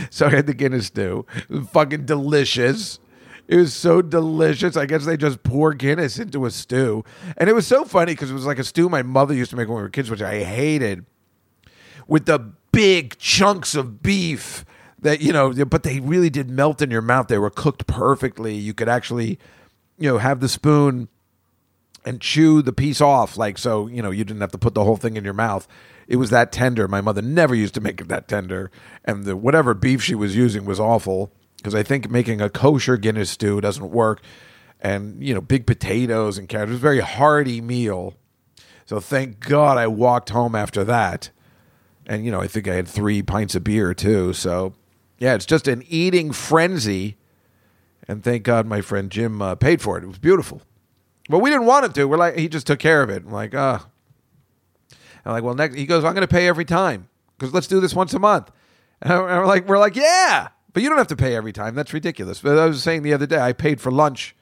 So 0.08 0.26
I 0.26 0.30
had 0.30 0.46
the 0.46 0.54
Guinness 0.54 0.86
stew. 0.86 1.26
Fucking 1.72 2.06
delicious. 2.06 3.00
It 3.48 3.56
was 3.56 3.74
so 3.74 4.02
delicious. 4.02 4.76
I 4.76 4.86
guess 4.86 5.04
they 5.04 5.16
just 5.16 5.42
pour 5.42 5.74
Guinness 5.74 6.16
into 6.16 6.46
a 6.46 6.52
stew. 6.52 7.04
And 7.36 7.50
it 7.50 7.54
was 7.54 7.66
so 7.66 7.84
funny 7.84 8.12
because 8.12 8.30
it 8.30 8.34
was 8.34 8.46
like 8.46 8.60
a 8.60 8.64
stew 8.64 8.88
my 8.88 9.02
mother 9.02 9.34
used 9.34 9.50
to 9.50 9.56
make 9.56 9.66
when 9.66 9.78
we 9.78 9.82
were 9.82 9.88
kids, 9.88 10.10
which 10.10 10.22
I 10.22 10.44
hated, 10.44 11.06
with 12.06 12.26
the 12.26 12.38
big 12.70 13.18
chunks 13.18 13.74
of 13.74 14.00
beef 14.00 14.64
that, 15.00 15.20
you 15.20 15.32
know, 15.32 15.52
but 15.64 15.82
they 15.82 15.98
really 15.98 16.30
did 16.30 16.48
melt 16.48 16.80
in 16.80 16.92
your 16.92 17.02
mouth. 17.02 17.26
They 17.26 17.38
were 17.38 17.50
cooked 17.50 17.88
perfectly. 17.88 18.54
You 18.54 18.74
could 18.74 18.88
actually, 18.88 19.40
you 19.98 20.08
know, 20.08 20.18
have 20.18 20.38
the 20.38 20.48
spoon 20.48 21.08
and 22.04 22.20
chew 22.20 22.62
the 22.62 22.72
piece 22.72 23.00
off 23.00 23.36
like 23.36 23.56
so 23.56 23.86
you 23.86 24.02
know 24.02 24.10
you 24.10 24.24
didn't 24.24 24.40
have 24.40 24.52
to 24.52 24.58
put 24.58 24.74
the 24.74 24.84
whole 24.84 24.96
thing 24.96 25.16
in 25.16 25.24
your 25.24 25.34
mouth. 25.34 25.66
It 26.06 26.16
was 26.16 26.30
that 26.30 26.52
tender. 26.52 26.86
My 26.86 27.00
mother 27.00 27.22
never 27.22 27.54
used 27.54 27.74
to 27.74 27.80
make 27.80 28.00
it 28.00 28.08
that 28.08 28.28
tender. 28.28 28.70
And 29.06 29.24
the 29.24 29.36
whatever 29.36 29.72
beef 29.72 30.02
she 30.02 30.14
was 30.14 30.36
using 30.36 30.66
was 30.66 30.78
awful 30.78 31.32
because 31.56 31.74
i 31.74 31.82
think 31.82 32.10
making 32.10 32.42
a 32.42 32.50
kosher 32.50 32.98
guinness 32.98 33.30
stew 33.30 33.60
doesn't 33.60 33.90
work. 33.90 34.20
And 34.80 35.22
you 35.22 35.34
know 35.34 35.40
big 35.40 35.66
potatoes 35.66 36.36
and 36.36 36.48
carrots 36.48 36.68
it 36.68 36.72
was 36.72 36.80
a 36.80 36.82
very 36.82 37.00
hearty 37.00 37.60
meal. 37.60 38.14
So 38.86 39.00
thank 39.00 39.40
god 39.40 39.78
i 39.78 39.86
walked 39.86 40.30
home 40.30 40.54
after 40.54 40.84
that. 40.84 41.30
And 42.06 42.24
you 42.24 42.30
know 42.30 42.40
i 42.40 42.46
think 42.46 42.68
i 42.68 42.74
had 42.74 42.88
three 42.88 43.22
pints 43.22 43.54
of 43.54 43.64
beer 43.64 43.94
too. 43.94 44.34
So 44.34 44.74
yeah 45.18 45.34
it's 45.34 45.46
just 45.46 45.68
an 45.68 45.82
eating 45.88 46.32
frenzy. 46.32 47.16
And 48.06 48.22
thank 48.22 48.42
god 48.42 48.66
my 48.66 48.82
friend 48.82 49.10
jim 49.10 49.40
uh, 49.40 49.54
paid 49.54 49.80
for 49.80 49.96
it. 49.96 50.04
It 50.04 50.08
was 50.08 50.18
beautiful 50.18 50.60
but 51.28 51.38
we 51.38 51.50
didn't 51.50 51.66
want 51.66 51.86
it 51.86 51.94
to. 51.94 52.06
We're 52.06 52.16
like, 52.16 52.36
he 52.36 52.48
just 52.48 52.66
took 52.66 52.78
care 52.78 53.02
of 53.02 53.10
it. 53.10 53.24
I'm 53.24 53.32
like, 53.32 53.54
ah. 53.54 53.86
I'm 55.24 55.32
like, 55.32 55.42
well, 55.42 55.54
next. 55.54 55.76
He 55.76 55.86
goes, 55.86 56.04
I'm 56.04 56.14
going 56.14 56.26
to 56.26 56.32
pay 56.32 56.46
every 56.46 56.64
time 56.64 57.08
because 57.38 57.54
let's 57.54 57.66
do 57.66 57.80
this 57.80 57.94
once 57.94 58.12
a 58.12 58.18
month. 58.18 58.50
And 59.00 59.12
we're 59.22 59.46
like, 59.46 59.66
we're 59.66 59.78
like, 59.78 59.96
yeah, 59.96 60.48
but 60.72 60.82
you 60.82 60.88
don't 60.88 60.98
have 60.98 61.06
to 61.08 61.16
pay 61.16 61.34
every 61.34 61.52
time. 61.52 61.74
That's 61.74 61.92
ridiculous. 61.92 62.40
But 62.40 62.58
I 62.58 62.66
was 62.66 62.82
saying 62.82 63.02
the 63.02 63.14
other 63.14 63.26
day, 63.26 63.40
I 63.40 63.52
paid 63.52 63.80
for 63.80 63.90
lunch 63.90 64.36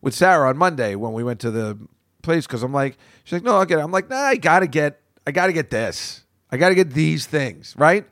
with 0.00 0.14
Sarah 0.14 0.48
on 0.48 0.56
Monday 0.56 0.96
when 0.96 1.12
we 1.12 1.22
went 1.22 1.40
to 1.40 1.50
the 1.50 1.78
place 2.22 2.46
because 2.46 2.62
I'm 2.62 2.72
like, 2.72 2.98
she's 3.22 3.34
like, 3.34 3.42
no, 3.44 3.56
I'll 3.56 3.64
get 3.64 3.78
it. 3.78 3.82
I'm 3.82 3.92
like, 3.92 4.10
nah, 4.10 4.16
I 4.16 4.36
gotta 4.36 4.66
get, 4.66 5.00
I 5.26 5.30
gotta 5.30 5.52
get 5.52 5.70
this. 5.70 6.24
I 6.50 6.56
gotta 6.56 6.74
get 6.74 6.90
these 6.90 7.26
things, 7.26 7.74
right? 7.78 8.06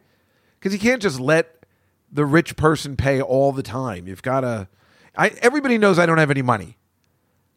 Because 0.59 0.73
you 0.73 0.79
can't 0.79 1.03
just 1.03 1.19
let 1.19 1.67
the 2.13 2.25
rich 2.25 2.57
person 2.57 2.97
pay 2.97 3.21
all 3.21 3.53
the 3.53 3.63
time. 3.63 4.07
You've 4.07 4.23
got 4.23 4.43
to. 4.43 4.69
I 5.17 5.29
everybody 5.43 5.77
knows 5.77 5.99
I 5.99 6.07
don't 6.07 6.19
have 6.19 6.31
any 6.31 6.43
money 6.43 6.77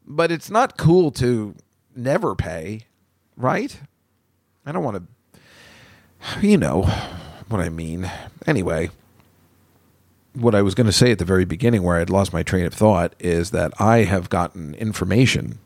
but 0.06 0.32
it's 0.32 0.50
not 0.50 0.78
cool 0.78 1.12
to 1.12 1.56
never 1.96 2.36
pay, 2.36 2.86
right? 3.36 3.80
I 4.66 4.72
don't 4.72 4.84
want 4.84 5.08
to, 5.32 5.40
you 6.42 6.58
know 6.58 6.84
what 7.48 7.62
I 7.62 7.70
mean. 7.70 8.12
Anyway, 8.48 8.90
what 10.34 10.56
I 10.56 10.62
was 10.62 10.76
going 10.76 10.88
to 10.88 10.94
say 10.94 11.12
at 11.12 11.20
the 11.20 11.26
very 11.26 11.46
beginning, 11.46 11.84
where 11.84 11.98
I'd 11.98 12.10
lost 12.10 12.34
my 12.34 12.44
train 12.44 12.66
of 12.66 12.74
thought, 12.74 13.14
is 13.20 13.52
that 13.52 13.74
I 13.80 14.00
have 14.00 14.30
gotten 14.30 14.76
information 14.76 15.60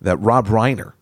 that 0.00 0.16
Rob 0.16 0.46
Reiner 0.46 0.92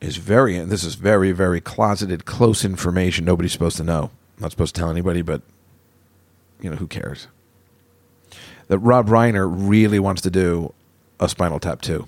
is 0.00 0.16
very, 0.16 0.56
and 0.56 0.70
this 0.70 0.84
is 0.84 0.94
very, 0.94 1.32
very 1.32 1.60
closeted, 1.60 2.24
close 2.24 2.64
information 2.64 3.24
nobody's 3.24 3.52
supposed 3.52 3.76
to 3.76 3.84
know. 3.84 4.10
I'm 4.36 4.42
not 4.42 4.52
supposed 4.52 4.74
to 4.76 4.80
tell 4.80 4.90
anybody, 4.90 5.22
but, 5.22 5.42
you 6.60 6.70
know, 6.70 6.76
who 6.76 6.86
cares? 6.86 7.26
That 8.68 8.78
Rob 8.78 9.08
Reiner 9.08 9.48
really 9.50 9.98
wants 9.98 10.22
to 10.22 10.30
do 10.30 10.72
a 11.20 11.28
Spinal 11.28 11.58
Tap 11.60 11.80
2. 11.82 12.06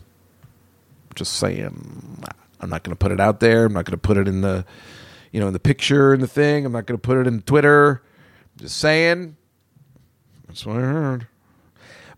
Just 1.14 1.34
saying. 1.34 2.22
I'm 2.60 2.70
not 2.70 2.82
going 2.82 2.92
to 2.92 2.98
put 2.98 3.12
it 3.12 3.20
out 3.20 3.40
there. 3.40 3.66
I'm 3.66 3.72
not 3.72 3.84
going 3.84 3.98
to 3.98 3.98
put 3.98 4.16
it 4.16 4.28
in 4.28 4.42
the, 4.42 4.64
you 5.32 5.40
know, 5.40 5.46
in 5.46 5.52
the 5.52 5.60
picture 5.60 6.12
in 6.12 6.20
the 6.20 6.26
thing. 6.26 6.66
I'm 6.66 6.72
not 6.72 6.86
going 6.86 6.98
to 6.98 7.02
put 7.02 7.18
it 7.18 7.26
in 7.26 7.42
Twitter. 7.42 8.02
Just 8.56 8.76
saying. 8.76 9.36
That's 10.46 10.66
what 10.66 10.76
I 10.76 10.80
heard. 10.80 11.26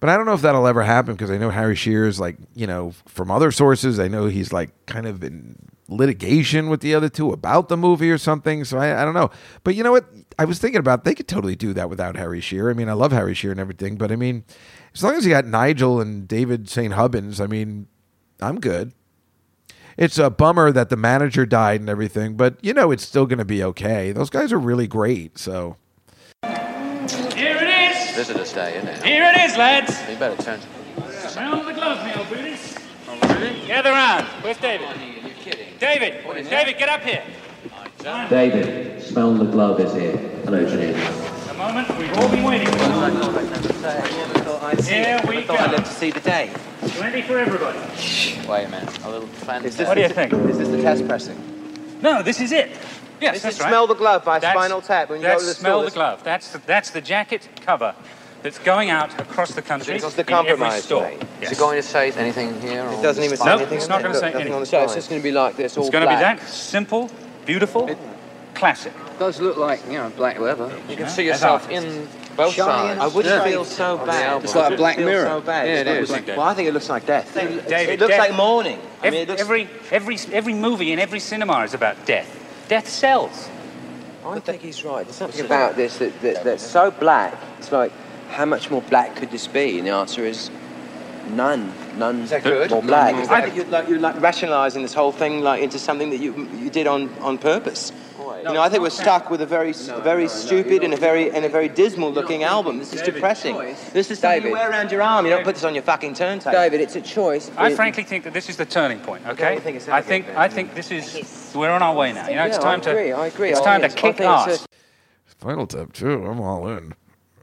But 0.01 0.09
I 0.09 0.17
don't 0.17 0.27
know 0.27 0.35
if 0.35 0.43
that'll 0.43 0.67
ever 0.67 0.83
happen 0.83 1.15
because 1.15 1.31
I 1.31 1.39
know 1.39 1.51
Harry 1.51 1.77
Shearer's 1.77 2.19
like, 2.19 2.37
you 2.57 2.67
know, 2.67 2.93
from 3.07 3.31
other 3.31 3.53
sources, 3.53 4.01
I 4.01 4.09
know 4.09 4.27
he's 4.27 4.53
like 4.53 4.71
kind 4.87 5.07
of 5.07 5.23
in 5.23 5.57
litigation 5.87 6.69
with 6.69 6.81
the 6.81 6.95
other 6.95 7.09
two 7.09 7.31
about 7.31 7.69
the 7.69 7.77
movie 7.77 8.11
or 8.11 8.19
something. 8.19 8.65
So 8.65 8.79
I, 8.79 9.01
I 9.01 9.05
don't 9.05 9.15
know. 9.15 9.31
But 9.63 9.77
you 9.77 9.85
know 9.85 9.93
what? 9.93 10.07
I 10.39 10.45
was 10.45 10.59
thinking 10.59 10.81
about 10.81 11.05
they 11.05 11.15
could 11.15 11.29
totally 11.29 11.55
do 11.55 11.73
that 11.75 11.89
without 11.89 12.17
Harry 12.17 12.41
Shearer. 12.41 12.71
I 12.71 12.75
mean, 12.75 12.89
I 12.89 12.95
love 12.95 13.13
Harry 13.13 13.35
Shearer 13.35 13.53
and 13.53 13.61
everything, 13.61 13.97
but 13.97 14.11
I 14.11 14.17
mean, 14.17 14.45
as 14.95 15.03
long 15.03 15.15
as 15.15 15.25
you 15.25 15.31
got 15.31 15.47
Nigel 15.47 16.01
and 16.01 16.29
David 16.29 16.69
St. 16.69 16.93
Hubbins, 16.95 17.41
I 17.41 17.47
mean, 17.47 17.87
I'm 18.41 18.61
good. 18.61 18.93
It's 19.97 20.19
a 20.19 20.31
bummer 20.31 20.73
that 20.73 20.89
the 20.91 20.97
manager 20.97 21.45
died 21.45 21.81
and 21.81 21.89
everything, 21.89 22.37
but 22.37 22.57
you 22.63 22.73
know 22.73 22.91
it's 22.91 23.03
still 23.03 23.27
going 23.27 23.39
to 23.39 23.45
be 23.45 23.63
okay. 23.63 24.13
Those 24.13 24.31
guys 24.31 24.53
are 24.53 24.59
really 24.59 24.87
great. 24.87 25.39
So 25.39 25.77
Here 26.43 27.59
it 27.61 27.93
is. 27.93 28.17
Visitor 28.17 28.45
stay, 28.45 28.79
isn't 28.79 28.89
it? 28.89 29.05
Here 29.05 29.25
it 29.25 29.41
is, 29.43 29.57
lads. 29.57 30.01
You 30.11 30.17
better 30.17 30.43
turn. 30.43 30.61
Smell 31.11 31.63
the 31.65 31.73
glove, 31.73 32.05
me 32.07 32.15
old 32.15 32.29
booties. 32.29 32.79
Oh, 33.09 33.41
really? 33.41 33.67
Gather 33.67 33.91
round. 33.91 34.27
Where's 34.43 34.59
David? 34.59 34.89
You're 35.23 35.31
kidding. 35.35 35.69
David. 35.79 36.25
David, 36.49 36.79
get 36.79 36.89
up 36.89 37.03
here. 37.03 37.23
David, 38.29 39.03
smell 39.03 39.35
the 39.35 39.45
glove 39.45 39.79
is 39.81 39.93
here. 39.95 40.17
Hello, 40.45 40.65
Jeanine. 40.65 41.51
A 41.51 41.55
moment. 41.55 41.99
We've 41.99 42.13
all 42.19 42.29
been 42.29 42.43
waiting 42.43 42.69
for 42.69 44.42
this. 44.71 44.89
Here 44.89 45.21
we 45.27 45.43
go. 45.43 45.55
I'd 45.55 45.71
live 45.73 45.85
to 45.85 45.91
see 45.91 46.11
the 46.11 46.21
day. 46.21 46.51
Plenty 46.81 47.23
for 47.23 47.39
everybody. 47.39 47.79
Wait 48.49 48.65
a 48.65 48.69
minute. 48.69 49.05
A 49.05 49.11
little 49.11 49.27
fantastic. 49.29 49.87
What 49.87 49.95
do 49.95 50.01
you 50.03 50.09
think? 50.09 50.33
Is 50.33 50.59
this 50.59 50.69
the 50.69 50.81
test 50.83 51.07
pressing? 51.07 51.39
No, 52.03 52.23
this 52.23 52.41
is 52.41 52.53
it. 52.53 52.71
Yes, 53.21 53.35
This 53.35 53.43
that's 53.43 53.55
is 53.57 53.61
right. 53.61 53.69
Smell 53.69 53.87
the 53.87 53.95
Glove 53.95 54.25
by 54.25 54.39
That's- 54.41 54.53
Spinal 54.59 54.81
Tap. 54.83 55.09
When 55.11 55.21
you 55.21 55.27
that's 55.27 55.43
go 55.43 55.49
to 55.49 55.55
the 55.55 55.55
Smell 55.55 55.83
the. 55.85 55.91
Glove. 55.91 56.25
That's 56.25 56.51
the, 56.53 56.59
that's 56.67 56.91
the 56.91 57.01
jacket 57.01 57.49
cover 57.61 57.95
that's 58.43 58.59
going 58.59 58.91
out 58.91 59.21
across 59.21 59.53
the 59.53 59.63
country 59.63 59.95
It's 59.95 60.03
the 60.15 60.23
in 60.23 60.33
every 60.33 60.35
compromise, 60.51 60.83
store. 60.85 61.03
mate. 61.05 61.23
Yes. 61.41 61.53
Is 61.53 61.59
it 61.59 61.61
going 61.61 61.77
to 61.77 61.83
say 61.85 62.11
anything 62.13 62.61
here? 62.61 62.85
It 62.85 63.01
doesn't 63.01 63.23
even 63.23 63.37
say 63.37 63.45
Nope, 63.45 63.61
anything. 63.61 63.79
it's 63.79 63.89
not 63.89 63.99
there. 64.03 64.09
gonna 64.09 64.19
say 64.19 64.27
Look, 64.27 64.35
anything. 64.35 64.55
on 64.55 64.61
the 64.61 64.67
So 64.67 64.83
it's 64.83 64.95
just 64.97 65.09
going 65.09 65.21
to 65.21 65.25
be 65.25 65.31
like 65.31 65.55
this, 65.57 65.77
all 65.77 65.85
It's 65.85 65.93
going 65.93 66.05
to 66.05 66.11
be 66.11 66.17
that 66.17 66.41
simple, 66.49 67.09
beautiful, 67.47 67.89
classic. 68.55 68.93
does 69.21 69.41
look 69.41 69.57
like, 69.57 69.87
you 69.87 69.93
know, 69.93 70.11
black 70.17 70.41
leather. 70.41 70.77
You 70.89 70.97
can 70.97 71.09
see 71.09 71.25
yourself 71.25 71.71
in 71.71 72.09
both 72.37 72.55
sides. 72.55 73.01
I 73.01 73.07
wouldn't 73.07 73.35
Yeah. 73.35 73.45
feel 73.45 73.65
so 73.65 73.99
bad. 73.99 74.45
It's 74.45 74.55
like 74.55 74.73
a 74.73 74.77
black 74.77 74.99
mirror. 74.99 75.27
So 75.27 75.41
bad. 75.41 75.67
Yeah, 75.67 75.93
It's 75.93 76.11
it 76.11 76.13
not 76.15 76.27
like- 76.29 76.37
Well, 76.37 76.47
I 76.47 76.55
think 76.55 76.69
it 76.69 76.73
looks 76.75 76.89
like 76.89 77.07
death. 77.07 77.35
David, 77.35 77.65
it 77.69 78.01
looks 78.01 78.11
death- 78.11 78.19
like 78.19 78.35
mourning. 78.35 78.79
I 79.03 79.07
Every, 79.07 79.11
mean, 79.19 79.23
it 79.23 79.29
looks, 79.29 79.41
every, 79.41 79.69
every, 79.91 80.19
every 80.33 80.55
movie 80.55 80.93
in 80.93 80.99
every 80.99 81.21
cinema 81.21 81.61
is 81.65 81.75
about 81.75 82.05
death. 82.07 82.29
Death 82.69 82.89
sells. 82.89 83.49
I 84.25 84.39
think 84.39 84.63
he's 84.63 84.85
right. 84.85 85.05
There's 85.05 85.17
something 85.17 85.45
about 85.45 85.77
this 85.77 85.99
that, 85.99 86.21
that, 86.23 86.45
that's 86.45 86.63
so 86.63 86.91
black. 86.93 87.35
It's 87.59 87.73
like, 87.73 87.93
how 88.31 88.45
much 88.45 88.71
more 88.71 88.81
black 88.83 89.17
could 89.17 89.31
this 89.31 89.47
be? 89.49 89.79
And 89.79 89.87
the 89.87 89.91
answer 89.93 90.25
is 90.25 90.49
none. 91.31 91.73
None 91.99 92.25
that 92.27 92.43
good? 92.45 92.71
more 92.71 92.83
black. 92.83 93.15
None. 93.15 93.29
I 93.29 93.43
think 93.43 93.57
you're 93.57 93.65
like, 93.67 93.89
you're 93.89 93.99
like 93.99 94.21
rationalising 94.21 94.83
this 94.83 94.95
whole 94.95 95.13
thing 95.13 95.43
like 95.43 95.63
into 95.63 95.79
something 95.79 96.11
that 96.11 96.19
you 96.21 96.49
you 96.57 96.71
did 96.71 96.87
on, 96.87 97.11
on 97.21 97.37
purpose. 97.37 97.93
You 98.45 98.53
know, 98.55 98.61
I 98.63 98.69
think 98.69 98.83
we're 98.83 98.91
stuck 98.91 99.31
with 99.31 99.41
a 99.41 99.47
very, 99.47 99.71
a 99.71 100.01
very 100.01 100.29
stupid 100.29 100.83
and 100.83 100.93
a 100.93 100.97
very 100.97 101.31
and 101.31 101.45
a 101.45 101.49
very 101.49 101.69
dismal 101.69 102.11
looking 102.13 102.43
album. 102.43 102.79
This 102.79 102.93
is 102.93 103.03
depressing. 103.03 103.57
This 103.93 104.11
is 104.11 104.19
something 104.19 104.37
you 104.37 104.41
David. 104.49 104.53
wear 104.53 104.71
around 104.71 104.91
your 104.91 105.03
arm. 105.03 105.25
You 105.27 105.31
don't 105.33 105.45
put 105.45 105.55
this 105.55 105.65
on 105.65 105.75
your 105.75 105.85
fucking 105.85 106.15
turntable. 106.15 106.53
David, 106.53 106.81
it's 106.81 106.97
a 106.97 107.01
choice. 107.01 107.51
I 107.57 107.71
It- 107.71 107.77
frankly 107.77 108.03
think 108.03 108.25
that 108.25 108.33
this 108.33 108.49
is 108.49 108.57
the 108.57 108.67
turning 108.67 108.99
point. 109.01 109.27
Okay, 109.27 109.55
don't 109.55 109.63
think 109.63 109.77
it's 109.77 109.89
I 109.89 110.01
think 110.03 110.29
I 110.37 110.49
think 110.49 110.75
this 110.75 110.91
is 110.91 111.53
we're 111.55 111.71
on 111.71 111.83
our 111.83 111.95
way 111.95 112.13
now. 112.13 112.29
You 112.29 112.37
know, 112.37 112.45
it's 112.47 112.57
Yeah, 112.57 112.63
time 112.63 112.81
I 112.85 112.91
agree, 112.91 113.09
to 113.11 113.17
I 113.17 113.27
agree. 113.29 113.51
it's 113.51 113.61
oh, 113.61 113.63
I 113.63 113.67
time 113.67 113.81
to 113.83 113.89
think 113.89 113.99
it's- 113.99 114.05
I 114.05 114.09
kick 114.09 114.17
think 114.19 114.49
it's 114.55 114.63
ass. 114.63 114.67
Spinal 115.27 115.67
Tap 115.67 115.93
too. 115.93 116.27
I'm 116.27 116.41
all 116.41 116.67
in. 116.69 116.95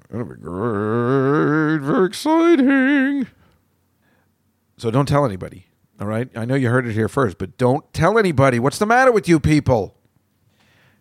That'll 0.10 0.26
be 0.26 0.36
great. 0.36 1.80
Very 1.82 2.08
exciting. 2.08 3.28
So 4.78 4.90
don't 4.92 5.08
tell 5.08 5.26
anybody. 5.26 5.68
All 6.00 6.08
right. 6.08 6.30
I 6.36 6.46
know 6.46 6.56
you 6.56 6.70
heard 6.70 6.88
it 6.88 6.94
here 6.94 7.10
first, 7.10 7.38
but 7.38 7.58
don't 7.58 7.92
tell 7.94 8.18
anybody. 8.18 8.58
What's 8.60 8.80
the 8.80 8.86
matter 8.86 9.12
with 9.12 9.28
you 9.28 9.40
people? 9.40 9.96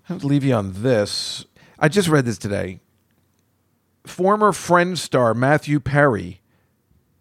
I 0.09 0.15
have 0.15 0.23
to 0.23 0.27
leave 0.27 0.45
you 0.45 0.55
on 0.55 0.83
this. 0.83 1.45
I 1.79 1.89
just 1.89 2.09
read 2.09 2.25
this 2.25 2.39
today. 2.39 2.81
Former 4.07 4.53
Friends 4.53 5.03
star 5.03 5.35
Matthew 5.35 5.81
Perry, 5.81 6.41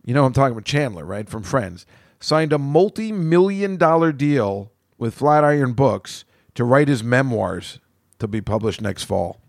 you 0.06 0.14
know 0.14 0.24
I'm 0.24 0.32
talking 0.32 0.54
about 0.54 0.64
Chandler, 0.64 1.04
right, 1.04 1.28
from 1.28 1.44
Friends, 1.44 1.86
signed 2.22 2.54
a 2.54 2.58
multi 2.58 3.12
million 3.12 3.76
dollar 3.76 4.14
deal 4.14 4.72
with 4.98 5.16
Flatiron 5.16 5.74
Books 5.74 6.24
to 6.56 6.64
write 6.64 6.88
his 6.88 7.04
memoirs 7.04 7.80
to 8.20 8.28
be 8.28 8.40
published 8.40 8.82
next 8.82 9.04
fall. 9.04 9.42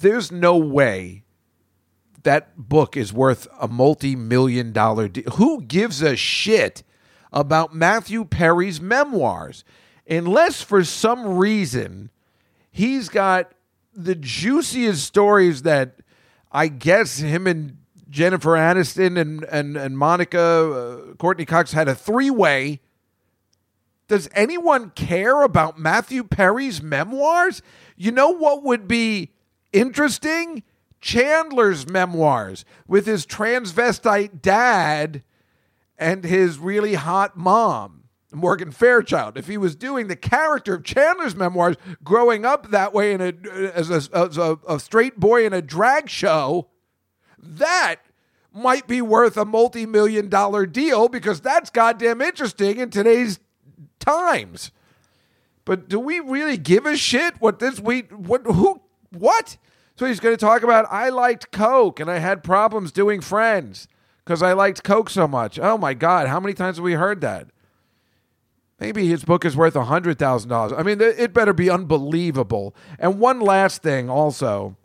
There's 0.00 0.32
no 0.32 0.56
way 0.56 1.24
that 2.22 2.56
book 2.56 2.96
is 2.96 3.12
worth 3.12 3.46
a 3.60 3.68
multi 3.68 4.16
million 4.16 4.72
dollar 4.72 5.08
deal. 5.08 5.30
Who 5.32 5.60
gives 5.60 6.00
a 6.00 6.16
shit 6.16 6.82
about 7.34 7.74
Matthew 7.74 8.24
Perry's 8.24 8.80
memoirs? 8.80 9.62
Unless 10.10 10.62
for 10.62 10.82
some 10.84 11.38
reason 11.38 12.10
he's 12.70 13.08
got 13.08 13.52
the 13.94 14.16
juiciest 14.16 15.04
stories 15.04 15.62
that 15.62 15.96
I 16.52 16.68
guess 16.68 17.18
him 17.18 17.46
and 17.46 17.78
Jennifer 18.08 18.50
Aniston 18.50 19.18
and, 19.18 19.44
and, 19.44 19.76
and 19.76 19.96
Monica, 19.96 20.40
uh, 20.40 21.14
Courteney 21.14 21.44
Cox 21.44 21.72
had 21.72 21.88
a 21.88 21.94
three 21.94 22.30
way. 22.30 22.80
Does 24.08 24.28
anyone 24.34 24.90
care 24.90 25.42
about 25.42 25.78
Matthew 25.78 26.24
Perry's 26.24 26.82
memoirs? 26.82 27.62
You 27.96 28.10
know 28.10 28.30
what 28.30 28.64
would 28.64 28.88
be 28.88 29.30
interesting? 29.72 30.64
Chandler's 31.00 31.88
memoirs 31.88 32.64
with 32.88 33.06
his 33.06 33.24
transvestite 33.24 34.42
dad 34.42 35.22
and 35.96 36.24
his 36.24 36.58
really 36.58 36.94
hot 36.94 37.36
mom, 37.36 37.99
Morgan 38.32 38.70
Fairchild. 38.70 39.36
If 39.36 39.46
he 39.46 39.58
was 39.58 39.74
doing 39.74 40.06
the 40.06 40.16
character 40.16 40.74
of 40.74 40.84
Chandler's 40.84 41.34
memoirs, 41.34 41.76
growing 42.04 42.44
up 42.44 42.70
that 42.70 42.92
way 42.92 43.12
in 43.12 43.20
a 43.20 43.32
as 43.74 43.90
a, 43.90 44.16
as 44.16 44.38
a, 44.38 44.58
a 44.68 44.78
straight 44.78 45.18
boy 45.18 45.44
in 45.44 45.52
a 45.52 45.62
drag 45.62 46.08
show, 46.08 46.68
that 47.38 47.96
might 48.52 48.86
be 48.86 49.00
worth 49.00 49.36
a 49.36 49.44
multi-million 49.44 50.28
dollar 50.28 50.66
deal 50.66 51.08
because 51.08 51.40
that's 51.40 51.70
goddamn 51.70 52.20
interesting 52.20 52.78
in 52.78 52.90
today's 52.90 53.38
times. 53.98 54.70
But 55.64 55.88
do 55.88 56.00
we 56.00 56.20
really 56.20 56.56
give 56.56 56.86
a 56.86 56.96
shit 56.96 57.34
what 57.40 57.58
this 57.58 57.80
we 57.80 58.00
what 58.00 58.42
who 58.44 58.80
what? 59.10 59.56
So 59.96 60.06
he's 60.06 60.20
going 60.20 60.34
to 60.34 60.40
talk 60.40 60.62
about 60.62 60.86
I 60.90 61.10
liked 61.10 61.52
Coke 61.52 62.00
and 62.00 62.10
I 62.10 62.18
had 62.18 62.42
problems 62.42 62.90
doing 62.90 63.20
friends 63.20 63.86
because 64.24 64.42
I 64.42 64.52
liked 64.52 64.82
Coke 64.82 65.10
so 65.10 65.28
much. 65.28 65.58
Oh 65.58 65.76
my 65.76 65.94
God, 65.94 66.28
how 66.28 66.40
many 66.40 66.54
times 66.54 66.76
have 66.76 66.84
we 66.84 66.94
heard 66.94 67.20
that? 67.20 67.48
Maybe 68.80 69.06
his 69.06 69.24
book 69.24 69.44
is 69.44 69.56
worth 69.56 69.74
$100,000. 69.74 70.78
I 70.78 70.82
mean, 70.82 71.00
it 71.02 71.34
better 71.34 71.52
be 71.52 71.68
unbelievable. 71.68 72.74
And 72.98 73.20
one 73.20 73.38
last 73.38 73.82
thing 73.82 74.08
also 74.08 74.76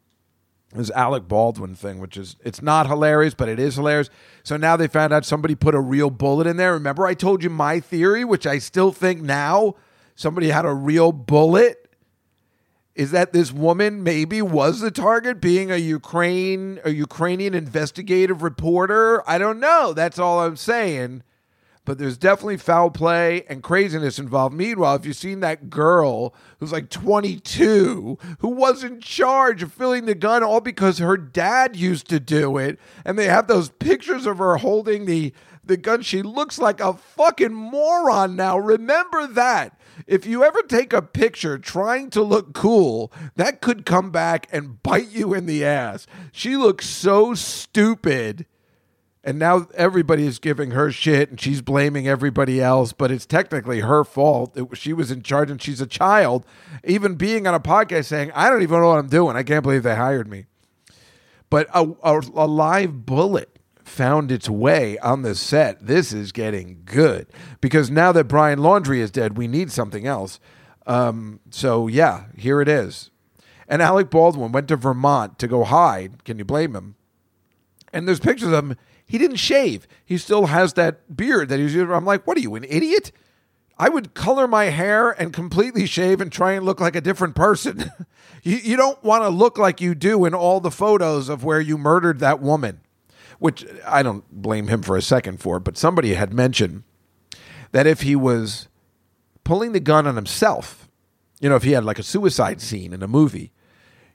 is 0.76 0.92
Alec 0.92 1.30
Baldwin 1.30 1.76
thing, 1.76 2.00
which 2.00 2.18
is 2.18 2.36
it's 2.44 2.62
not 2.62 2.88
hilarious, 2.88 3.34
but 3.34 3.48
it 3.48 3.58
is 3.58 3.76
hilarious. 3.76 4.10
So 4.44 4.58
now 4.58 4.76
they 4.76 4.88
found 4.88 5.14
out 5.14 5.24
somebody 5.24 5.56
put 5.56 5.74
a 5.74 5.80
real 5.80 6.10
bullet 6.10 6.46
in 6.46 6.58
there. 6.58 6.74
Remember, 6.74 7.06
I 7.06 7.14
told 7.14 7.42
you 7.42 7.50
my 7.50 7.80
theory, 7.80 8.26
which 8.26 8.46
I 8.46 8.60
still 8.60 8.92
think 8.92 9.22
now 9.22 9.76
somebody 10.16 10.50
had 10.50 10.66
a 10.66 10.74
real 10.74 11.14
bullet. 11.14 11.82
Is 12.96 13.12
that 13.12 13.34
this 13.34 13.52
woman 13.52 14.04
maybe 14.04 14.42
was 14.42 14.80
the 14.80 14.92
target, 14.92 15.42
being 15.42 15.72
a 15.72 15.78
Ukraine 15.78 16.80
a 16.84 16.92
Ukrainian 16.92 17.54
investigative 17.54 18.42
reporter? 18.42 19.28
I 19.30 19.38
don't 19.38 19.60
know. 19.60 19.94
That's 19.94 20.20
all 20.20 20.42
I'm 20.42 20.56
saying. 20.58 21.24
But 21.86 22.00
there's 22.00 22.18
definitely 22.18 22.58
foul 22.58 22.90
play 22.90 23.44
and 23.48 23.62
craziness 23.62 24.18
involved. 24.18 24.56
Meanwhile, 24.56 24.96
if 24.96 25.06
you've 25.06 25.16
seen 25.16 25.40
that 25.42 25.70
girl 25.70 26.34
who's 26.60 26.72
like 26.72 26.90
22, 26.90 28.18
who 28.40 28.48
was 28.48 28.84
in 28.84 29.00
charge 29.00 29.62
of 29.62 29.72
filling 29.72 30.06
the 30.06 30.16
gun 30.16 30.44
all 30.44 30.62
because 30.62 30.98
her 30.98 31.16
dad 31.16 31.76
used 31.76 32.10
to 32.10 32.20
do 32.20 32.58
it, 32.58 32.80
and 33.06 33.18
they 33.18 33.28
have 33.28 33.48
those 33.48 33.70
pictures 33.70 34.26
of 34.26 34.40
her 34.40 34.58
holding 34.58 35.06
the 35.06 35.32
the 35.68 35.78
gun, 35.78 36.02
she 36.02 36.22
looks 36.22 36.60
like 36.60 36.80
a 36.80 36.94
fucking 36.94 37.54
moron 37.54 38.36
now. 38.36 38.58
Remember 38.58 39.28
that. 39.28 39.80
If 40.08 40.26
you 40.26 40.44
ever 40.44 40.62
take 40.62 40.94
a 40.94 41.02
picture 41.02 41.58
trying 41.58 42.10
to 42.12 42.22
look 42.22 42.54
cool, 42.54 43.12
that 43.36 43.62
could 43.62 43.86
come 43.86 44.12
back 44.12 44.48
and 44.52 44.82
bite 44.84 45.10
you 45.10 45.34
in 45.34 45.46
the 45.46 45.66
ass. 45.66 46.06
She 46.32 46.56
looks 46.56 46.88
so 46.88 47.34
stupid. 47.34 48.46
And 49.26 49.40
now 49.40 49.68
everybody 49.74 50.28
is 50.28 50.38
giving 50.38 50.72
her 50.72 50.92
shit 50.92 51.32
and 51.32 51.42
she's 51.42 51.64
blaming 51.64 52.08
everybody 52.08 52.62
else, 52.62 52.94
but 52.94 53.10
it's 53.10 53.26
technically 53.26 53.80
her 53.80 54.04
fault. 54.04 54.56
It, 54.56 54.78
she 54.78 54.94
was 54.94 55.10
in 55.10 55.24
charge 55.24 55.50
and 55.50 55.60
she's 55.60 55.82
a 55.82 55.88
child. 55.88 56.46
Even 56.84 57.16
being 57.16 57.48
on 57.48 57.56
a 57.56 57.60
podcast 57.60 58.06
saying, 58.06 58.32
I 58.36 58.52
don't 58.52 58.62
even 58.62 58.80
know 58.80 58.90
what 58.90 59.00
I'm 59.00 59.10
doing. 59.10 59.36
I 59.36 59.42
can't 59.42 59.64
believe 59.64 59.82
they 59.82 59.96
hired 59.96 60.30
me. 60.30 60.46
But 61.50 61.68
a, 61.74 61.90
a, 62.04 62.22
a 62.36 62.46
live 62.46 63.08
bullet 63.08 63.50
found 63.84 64.32
its 64.32 64.48
way 64.48 65.00
on 65.00 65.24
the 65.24 65.34
set. 65.34 65.88
This 65.88 66.14
is 66.14 66.32
getting 66.32 66.84
good 66.86 67.26
because 67.62 67.90
now 67.90 68.12
that 68.12 68.26
Brian 68.26 68.60
Laundrie 68.60 69.00
is 69.00 69.10
dead, 69.10 69.38
we 69.38 69.48
need 69.48 69.72
something 69.72 70.06
else. 70.06 70.40
Um, 70.86 71.40
so, 71.50 71.88
yeah, 71.88 72.26
here 72.38 72.62
it 72.62 72.68
is. 72.68 73.10
And 73.68 73.82
Alec 73.82 74.12
Baldwin 74.12 74.52
went 74.52 74.68
to 74.68 74.76
Vermont 74.76 75.40
to 75.40 75.48
go 75.48 75.64
hide. 75.64 76.24
Can 76.26 76.38
you 76.38 76.46
blame 76.46 76.76
him? 76.76 76.96
And 77.92 78.08
there's 78.08 78.20
pictures 78.20 78.50
of 78.50 78.66
him. 78.66 78.78
He 79.06 79.18
didn't 79.18 79.38
shave. 79.38 79.88
He 80.04 80.18
still 80.18 80.48
has 80.48 80.74
that 80.74 81.16
beard 81.16 81.50
that 81.50 81.58
he 81.58 81.64
was 81.64 81.74
using. 81.74 81.92
I'm 81.92 82.06
like, 82.06 82.26
what 82.26 82.38
are 82.38 82.42
you, 82.42 82.56
an 82.56 82.64
idiot? 82.64 83.12
I 83.78 83.90
would 83.90 84.14
color 84.14 84.48
my 84.48 84.66
hair 84.66 85.12
and 85.12 85.34
completely 85.34 85.86
shave 85.86 86.22
and 86.22 86.32
try 86.32 86.54
and 86.54 86.66
look 86.66 86.80
like 86.80 86.96
a 86.96 87.02
different 87.02 87.36
person. 87.36 87.92
you, 88.44 88.58
you 88.58 88.78
don't 88.78 89.02
want 89.04 89.24
to 89.24 89.30
look 89.30 89.58
like 89.58 89.82
you 89.82 89.96
do 89.96 90.26
in 90.26 90.34
all 90.34 90.60
the 90.60 90.72
photos 90.72 91.30
of 91.30 91.44
where 91.44 91.60
you 91.60 91.78
murdered 91.78 92.20
that 92.20 92.42
woman, 92.42 92.80
which 93.38 93.66
I 93.86 94.02
don't 94.02 94.24
blame 94.32 94.70
him 94.70 94.82
for 94.82 94.96
a 94.96 95.02
second 95.02 95.42
for, 95.42 95.60
but 95.60 95.78
somebody 95.78 96.14
had 96.14 96.34
mentioned 96.34 96.84
that 97.74 97.86
if 97.86 98.02
he 98.02 98.16
was 98.16 98.70
pulling 99.44 99.74
the 99.74 99.82
gun 99.82 100.08
on 100.08 100.16
himself, 100.16 100.88
you 101.42 101.50
know, 101.50 101.58
if 101.58 101.64
he 101.64 101.72
had 101.72 101.84
like 101.84 102.00
a 102.00 102.04
suicide 102.04 102.62
scene 102.62 102.94
in 102.94 103.04
a 103.04 103.08
movie, 103.08 103.52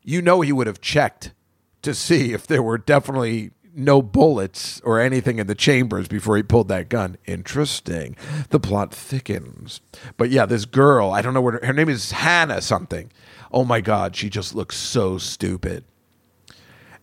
you 0.03 0.23
know 0.23 0.41
he 0.41 0.53
would 0.53 0.67
have 0.67 0.81
checked 0.81 1.35
to 1.83 1.95
see 1.95 2.33
if 2.33 2.47
there 2.47 2.63
were 2.63 2.79
definitely 2.79 3.51
no 3.75 4.03
bullets 4.03 4.81
or 4.81 5.01
anything 5.01 5.39
in 5.39 5.47
the 5.47 5.55
chambers 5.55 6.09
before 6.09 6.37
he 6.37 6.43
pulled 6.43 6.69
that 6.69 6.89
gun. 6.89 7.17
Interesting. 7.27 8.17
The 8.51 8.61
plot 8.61 8.93
thickens. 8.93 9.81
But 10.17 10.31
yeah, 10.31 10.47
this 10.47 10.65
girl, 10.65 11.13
I 11.13 11.23
don't 11.23 11.35
know 11.35 11.41
what 11.41 11.55
her, 11.55 11.67
her 11.67 11.73
name 11.73 11.89
is 11.89 12.13
Hannah 12.13 12.63
something. 12.63 13.11
Oh 13.53 13.65
my 13.65 13.81
God, 13.81 14.17
she 14.17 14.31
just 14.31 14.55
looks 14.55 14.77
so 14.77 15.19
stupid. 15.19 15.85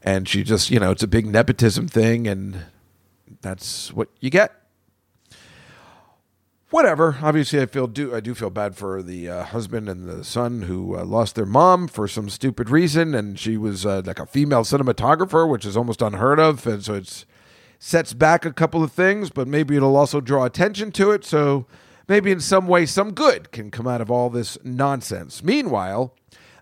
And 0.03 0.27
she 0.27 0.44
just, 0.44 0.69
you 0.69 0.80
know, 0.80 0.91
it's 0.91 1.03
a 1.03 1.07
big 1.07 1.26
nepotism 1.26 1.88
thing, 1.88 2.27
and 2.27 2.65
that's 3.41 3.91
what 3.91 4.10
you 4.19 4.30
get 4.30 4.66
whatever. 6.69 7.18
Obviously, 7.22 7.61
I 7.61 7.65
feel 7.65 7.88
do 7.88 8.15
I 8.15 8.19
do 8.19 8.34
feel 8.34 8.49
bad 8.49 8.76
for 8.76 9.02
the 9.02 9.30
uh, 9.30 9.44
husband 9.44 9.89
and 9.89 10.07
the 10.07 10.23
son 10.23 10.64
who 10.64 10.98
uh, 10.98 11.06
lost 11.06 11.35
their 11.35 11.45
mom 11.45 11.88
for 11.88 12.07
some 12.07 12.30
stupid 12.30 12.69
reason, 12.69 13.15
and 13.15 13.39
she 13.39 13.57
was 13.57 13.85
uh, 13.85 14.02
like 14.06 14.19
a 14.19 14.26
female 14.26 14.64
cinematographer, 14.64 15.49
which 15.49 15.65
is 15.65 15.77
almost 15.77 16.02
unheard 16.02 16.39
of, 16.39 16.65
and 16.68 16.84
so 16.84 16.95
it's 16.95 17.26
sets 17.80 18.14
back 18.14 18.44
a 18.44 18.52
couple 18.53 18.84
of 18.84 18.91
things, 18.91 19.30
but 19.30 19.48
maybe 19.48 19.76
it'll 19.76 19.95
also 19.95 20.19
draw 20.19 20.45
attention 20.45 20.91
to 20.91 21.11
it. 21.11 21.23
So 21.23 21.68
maybe 22.07 22.31
in 22.31 22.39
some 22.39 22.68
way, 22.68 22.88
some 22.88 23.14
good 23.14 23.52
can 23.52 23.69
come 23.69 23.88
out 23.88 24.02
of 24.02 24.10
all 24.10 24.30
this 24.30 24.57
nonsense. 24.64 25.44
Meanwhile. 25.44 26.14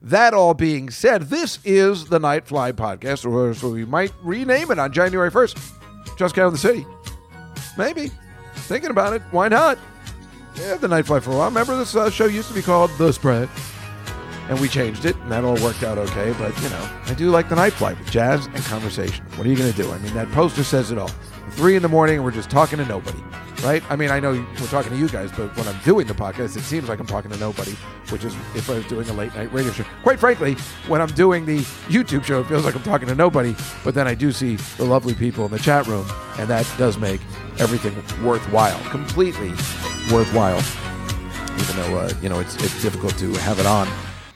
That 0.01 0.35
all 0.35 0.53
being 0.53 0.91
said, 0.91 1.23
this 1.23 1.57
is 1.65 2.05
the 2.05 2.19
Nightfly 2.19 2.73
podcast, 2.73 3.25
or 3.25 3.55
so 3.55 3.71
we 3.71 3.85
might 3.85 4.11
rename 4.21 4.69
it 4.69 4.77
on 4.77 4.91
January 4.91 5.31
1st. 5.31 5.57
Just 6.19 6.35
Count 6.35 6.51
the 6.51 6.59
City. 6.59 6.85
Maybe. 7.75 8.11
Thinking 8.53 8.91
about 8.91 9.13
it. 9.13 9.23
Why 9.31 9.47
not? 9.47 9.79
Yeah, 10.57 10.75
the 10.75 10.87
Night 10.87 11.05
Flight 11.05 11.23
for 11.23 11.31
a 11.31 11.35
while. 11.35 11.49
Remember 11.49 11.77
this 11.77 11.95
uh, 11.95 12.09
show 12.09 12.25
used 12.25 12.47
to 12.47 12.53
be 12.53 12.61
called 12.61 12.89
The 12.97 13.11
Spread? 13.11 13.49
And 14.47 14.59
we 14.61 14.69
changed 14.69 15.05
it, 15.05 15.15
and 15.17 15.31
that 15.31 15.43
all 15.43 15.55
worked 15.55 15.83
out 15.83 15.97
okay. 15.97 16.33
But, 16.37 16.55
you 16.61 16.69
know, 16.69 16.89
I 17.05 17.13
do 17.15 17.29
like 17.31 17.49
the 17.49 17.55
Night 17.55 17.73
Flight 17.73 17.97
with 17.97 18.11
jazz 18.11 18.45
and 18.45 18.57
conversation. 18.65 19.25
What 19.35 19.47
are 19.47 19.49
you 19.49 19.55
going 19.55 19.71
to 19.71 19.77
do? 19.77 19.91
I 19.91 19.97
mean, 19.97 20.13
that 20.13 20.31
poster 20.31 20.63
says 20.63 20.91
it 20.91 20.97
all. 20.97 21.11
Three 21.51 21.75
in 21.75 21.81
the 21.81 21.87
morning, 21.87 22.23
we're 22.23 22.31
just 22.31 22.49
talking 22.49 22.79
to 22.79 22.85
nobody, 22.85 23.23
right? 23.63 23.81
I 23.89 23.95
mean, 23.95 24.09
I 24.09 24.19
know 24.19 24.33
we're 24.33 24.67
talking 24.67 24.91
to 24.91 24.97
you 24.97 25.07
guys, 25.07 25.31
but 25.31 25.55
when 25.55 25.67
I'm 25.67 25.79
doing 25.83 26.05
the 26.07 26.13
podcast, 26.13 26.57
it 26.57 26.63
seems 26.63 26.89
like 26.89 26.99
I'm 26.99 27.05
talking 27.05 27.31
to 27.31 27.37
nobody, 27.37 27.71
which 28.09 28.25
is 28.25 28.35
if 28.55 28.69
I 28.69 28.75
was 28.75 28.85
doing 28.87 29.07
a 29.09 29.13
late 29.13 29.33
night 29.35 29.53
radio 29.53 29.71
show. 29.71 29.85
Quite 30.03 30.19
frankly, 30.19 30.55
when 30.87 31.01
I'm 31.01 31.09
doing 31.09 31.45
the 31.45 31.59
YouTube 31.87 32.23
show, 32.23 32.41
it 32.41 32.47
feels 32.47 32.65
like 32.65 32.75
I'm 32.75 32.83
talking 32.83 33.07
to 33.07 33.15
nobody, 33.15 33.55
but 33.83 33.93
then 33.93 34.07
I 34.07 34.15
do 34.15 34.31
see 34.31 34.55
the 34.77 34.85
lovely 34.85 35.13
people 35.13 35.45
in 35.45 35.51
the 35.51 35.59
chat 35.59 35.87
room, 35.87 36.05
and 36.37 36.49
that 36.49 36.69
does 36.77 36.97
make 36.97 37.21
everything 37.59 37.95
worthwhile, 38.25 38.79
completely 38.89 39.51
worthwhile. 40.11 40.61
Even 41.57 41.75
though 41.77 41.97
uh, 41.99 42.13
you 42.21 42.27
know 42.27 42.39
it's 42.39 42.55
it's 42.55 42.81
difficult 42.81 43.17
to 43.19 43.31
have 43.35 43.59
it 43.59 43.65
on 43.65 43.87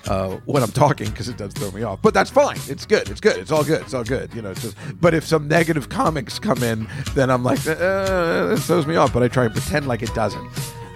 uh, 0.08 0.38
when 0.46 0.64
I'm 0.64 0.72
talking 0.72 1.10
because 1.10 1.30
it 1.30 1.38
does 1.38 1.54
throw 1.54 1.72
me 1.72 1.84
off. 1.84 2.02
But 2.02 2.14
that's 2.14 2.30
fine. 2.30 2.58
It's 2.68 2.86
good. 2.86 3.10
It's 3.10 3.20
good. 3.20 3.38
It's 3.38 3.52
all 3.52 3.64
good. 3.64 3.82
It's 3.82 3.94
all 3.94 4.04
good. 4.04 4.34
You 4.34 4.42
know. 4.42 4.52
It's 4.52 4.62
just. 4.62 4.78
But 5.00 5.14
if 5.14 5.26
some 5.26 5.48
negative 5.48 5.90
comics 5.90 6.40
come 6.40 6.64
in, 6.64 6.88
then 7.14 7.30
I'm 7.30 7.44
like, 7.44 7.66
uh, 7.68 8.54
it 8.54 8.60
throws 8.60 8.88
me 8.88 8.96
off. 8.96 9.14
But 9.14 9.24
I 9.24 9.28
try 9.28 9.46
and 9.46 9.54
pretend 9.54 9.88
like 9.88 10.02
it 10.02 10.14
doesn't. 10.14 10.50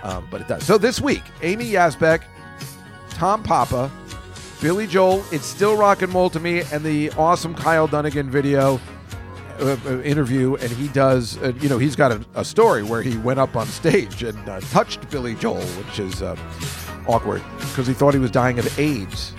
Um, 0.03 0.27
but 0.29 0.41
it 0.41 0.47
does. 0.47 0.63
So 0.65 0.77
this 0.77 0.99
week, 0.99 1.23
Amy 1.41 1.65
Yasbeck, 1.65 2.23
Tom 3.11 3.41
Papa, 3.41 3.89
Billy 4.61 4.87
Joel, 4.87 5.23
It's 5.31 5.45
Still 5.45 5.77
Rock 5.77 6.01
and 6.01 6.13
Roll 6.13 6.29
to 6.29 6.39
Me, 6.39 6.63
and 6.71 6.83
the 6.83 7.09
awesome 7.11 7.53
Kyle 7.55 7.87
Dunnigan 7.87 8.29
video 8.29 8.79
uh, 9.59 9.77
uh, 9.85 10.01
interview. 10.01 10.55
And 10.55 10.71
he 10.71 10.87
does, 10.89 11.37
uh, 11.37 11.53
you 11.59 11.69
know, 11.69 11.77
he's 11.77 11.95
got 11.95 12.11
a, 12.11 12.25
a 12.35 12.43
story 12.43 12.83
where 12.83 13.01
he 13.01 13.17
went 13.17 13.39
up 13.39 13.55
on 13.55 13.65
stage 13.67 14.23
and 14.23 14.49
uh, 14.49 14.59
touched 14.71 15.09
Billy 15.09 15.35
Joel, 15.35 15.61
which 15.61 15.99
is 15.99 16.21
uh, 16.21 16.35
awkward 17.07 17.43
because 17.59 17.87
he 17.87 17.93
thought 17.93 18.13
he 18.13 18.19
was 18.19 18.31
dying 18.31 18.59
of 18.59 18.79
AIDS. 18.79 19.33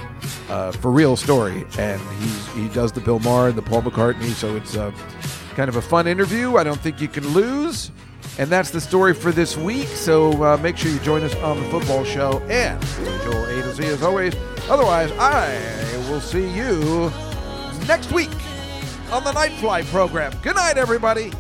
Uh, 0.48 0.72
for 0.72 0.90
real 0.90 1.16
story, 1.16 1.66
and 1.78 2.00
he's 2.18 2.46
he 2.52 2.68
does 2.68 2.92
the 2.92 3.00
Bill 3.00 3.18
Maher 3.18 3.48
and 3.48 3.58
the 3.58 3.62
Paul 3.62 3.82
McCartney, 3.82 4.30
so 4.30 4.56
it's 4.56 4.76
uh, 4.76 4.90
kind 5.54 5.68
of 5.68 5.76
a 5.76 5.82
fun 5.82 6.06
interview. 6.06 6.56
I 6.56 6.64
don't 6.64 6.80
think 6.80 7.00
you 7.00 7.08
can 7.08 7.26
lose. 7.28 7.90
And 8.38 8.50
that's 8.50 8.70
the 8.70 8.80
story 8.80 9.14
for 9.14 9.30
this 9.32 9.56
week. 9.56 9.86
So 9.88 10.42
uh, 10.42 10.56
make 10.58 10.76
sure 10.76 10.90
you 10.90 10.98
join 11.00 11.22
us 11.22 11.34
on 11.36 11.62
the 11.62 11.68
football 11.68 12.04
show 12.04 12.40
and 12.48 12.82
Joel 13.22 13.44
A 13.44 13.62
to 13.62 13.74
Z 13.74 13.84
as 13.84 14.02
always. 14.02 14.34
Otherwise, 14.68 15.12
I 15.12 15.56
will 16.10 16.20
see 16.20 16.48
you 16.48 17.12
next 17.86 18.12
week 18.12 18.30
on 19.12 19.22
the 19.24 19.32
Night 19.32 19.52
Fly 19.52 19.82
program. 19.82 20.32
Good 20.42 20.56
night, 20.56 20.78
everybody. 20.78 21.32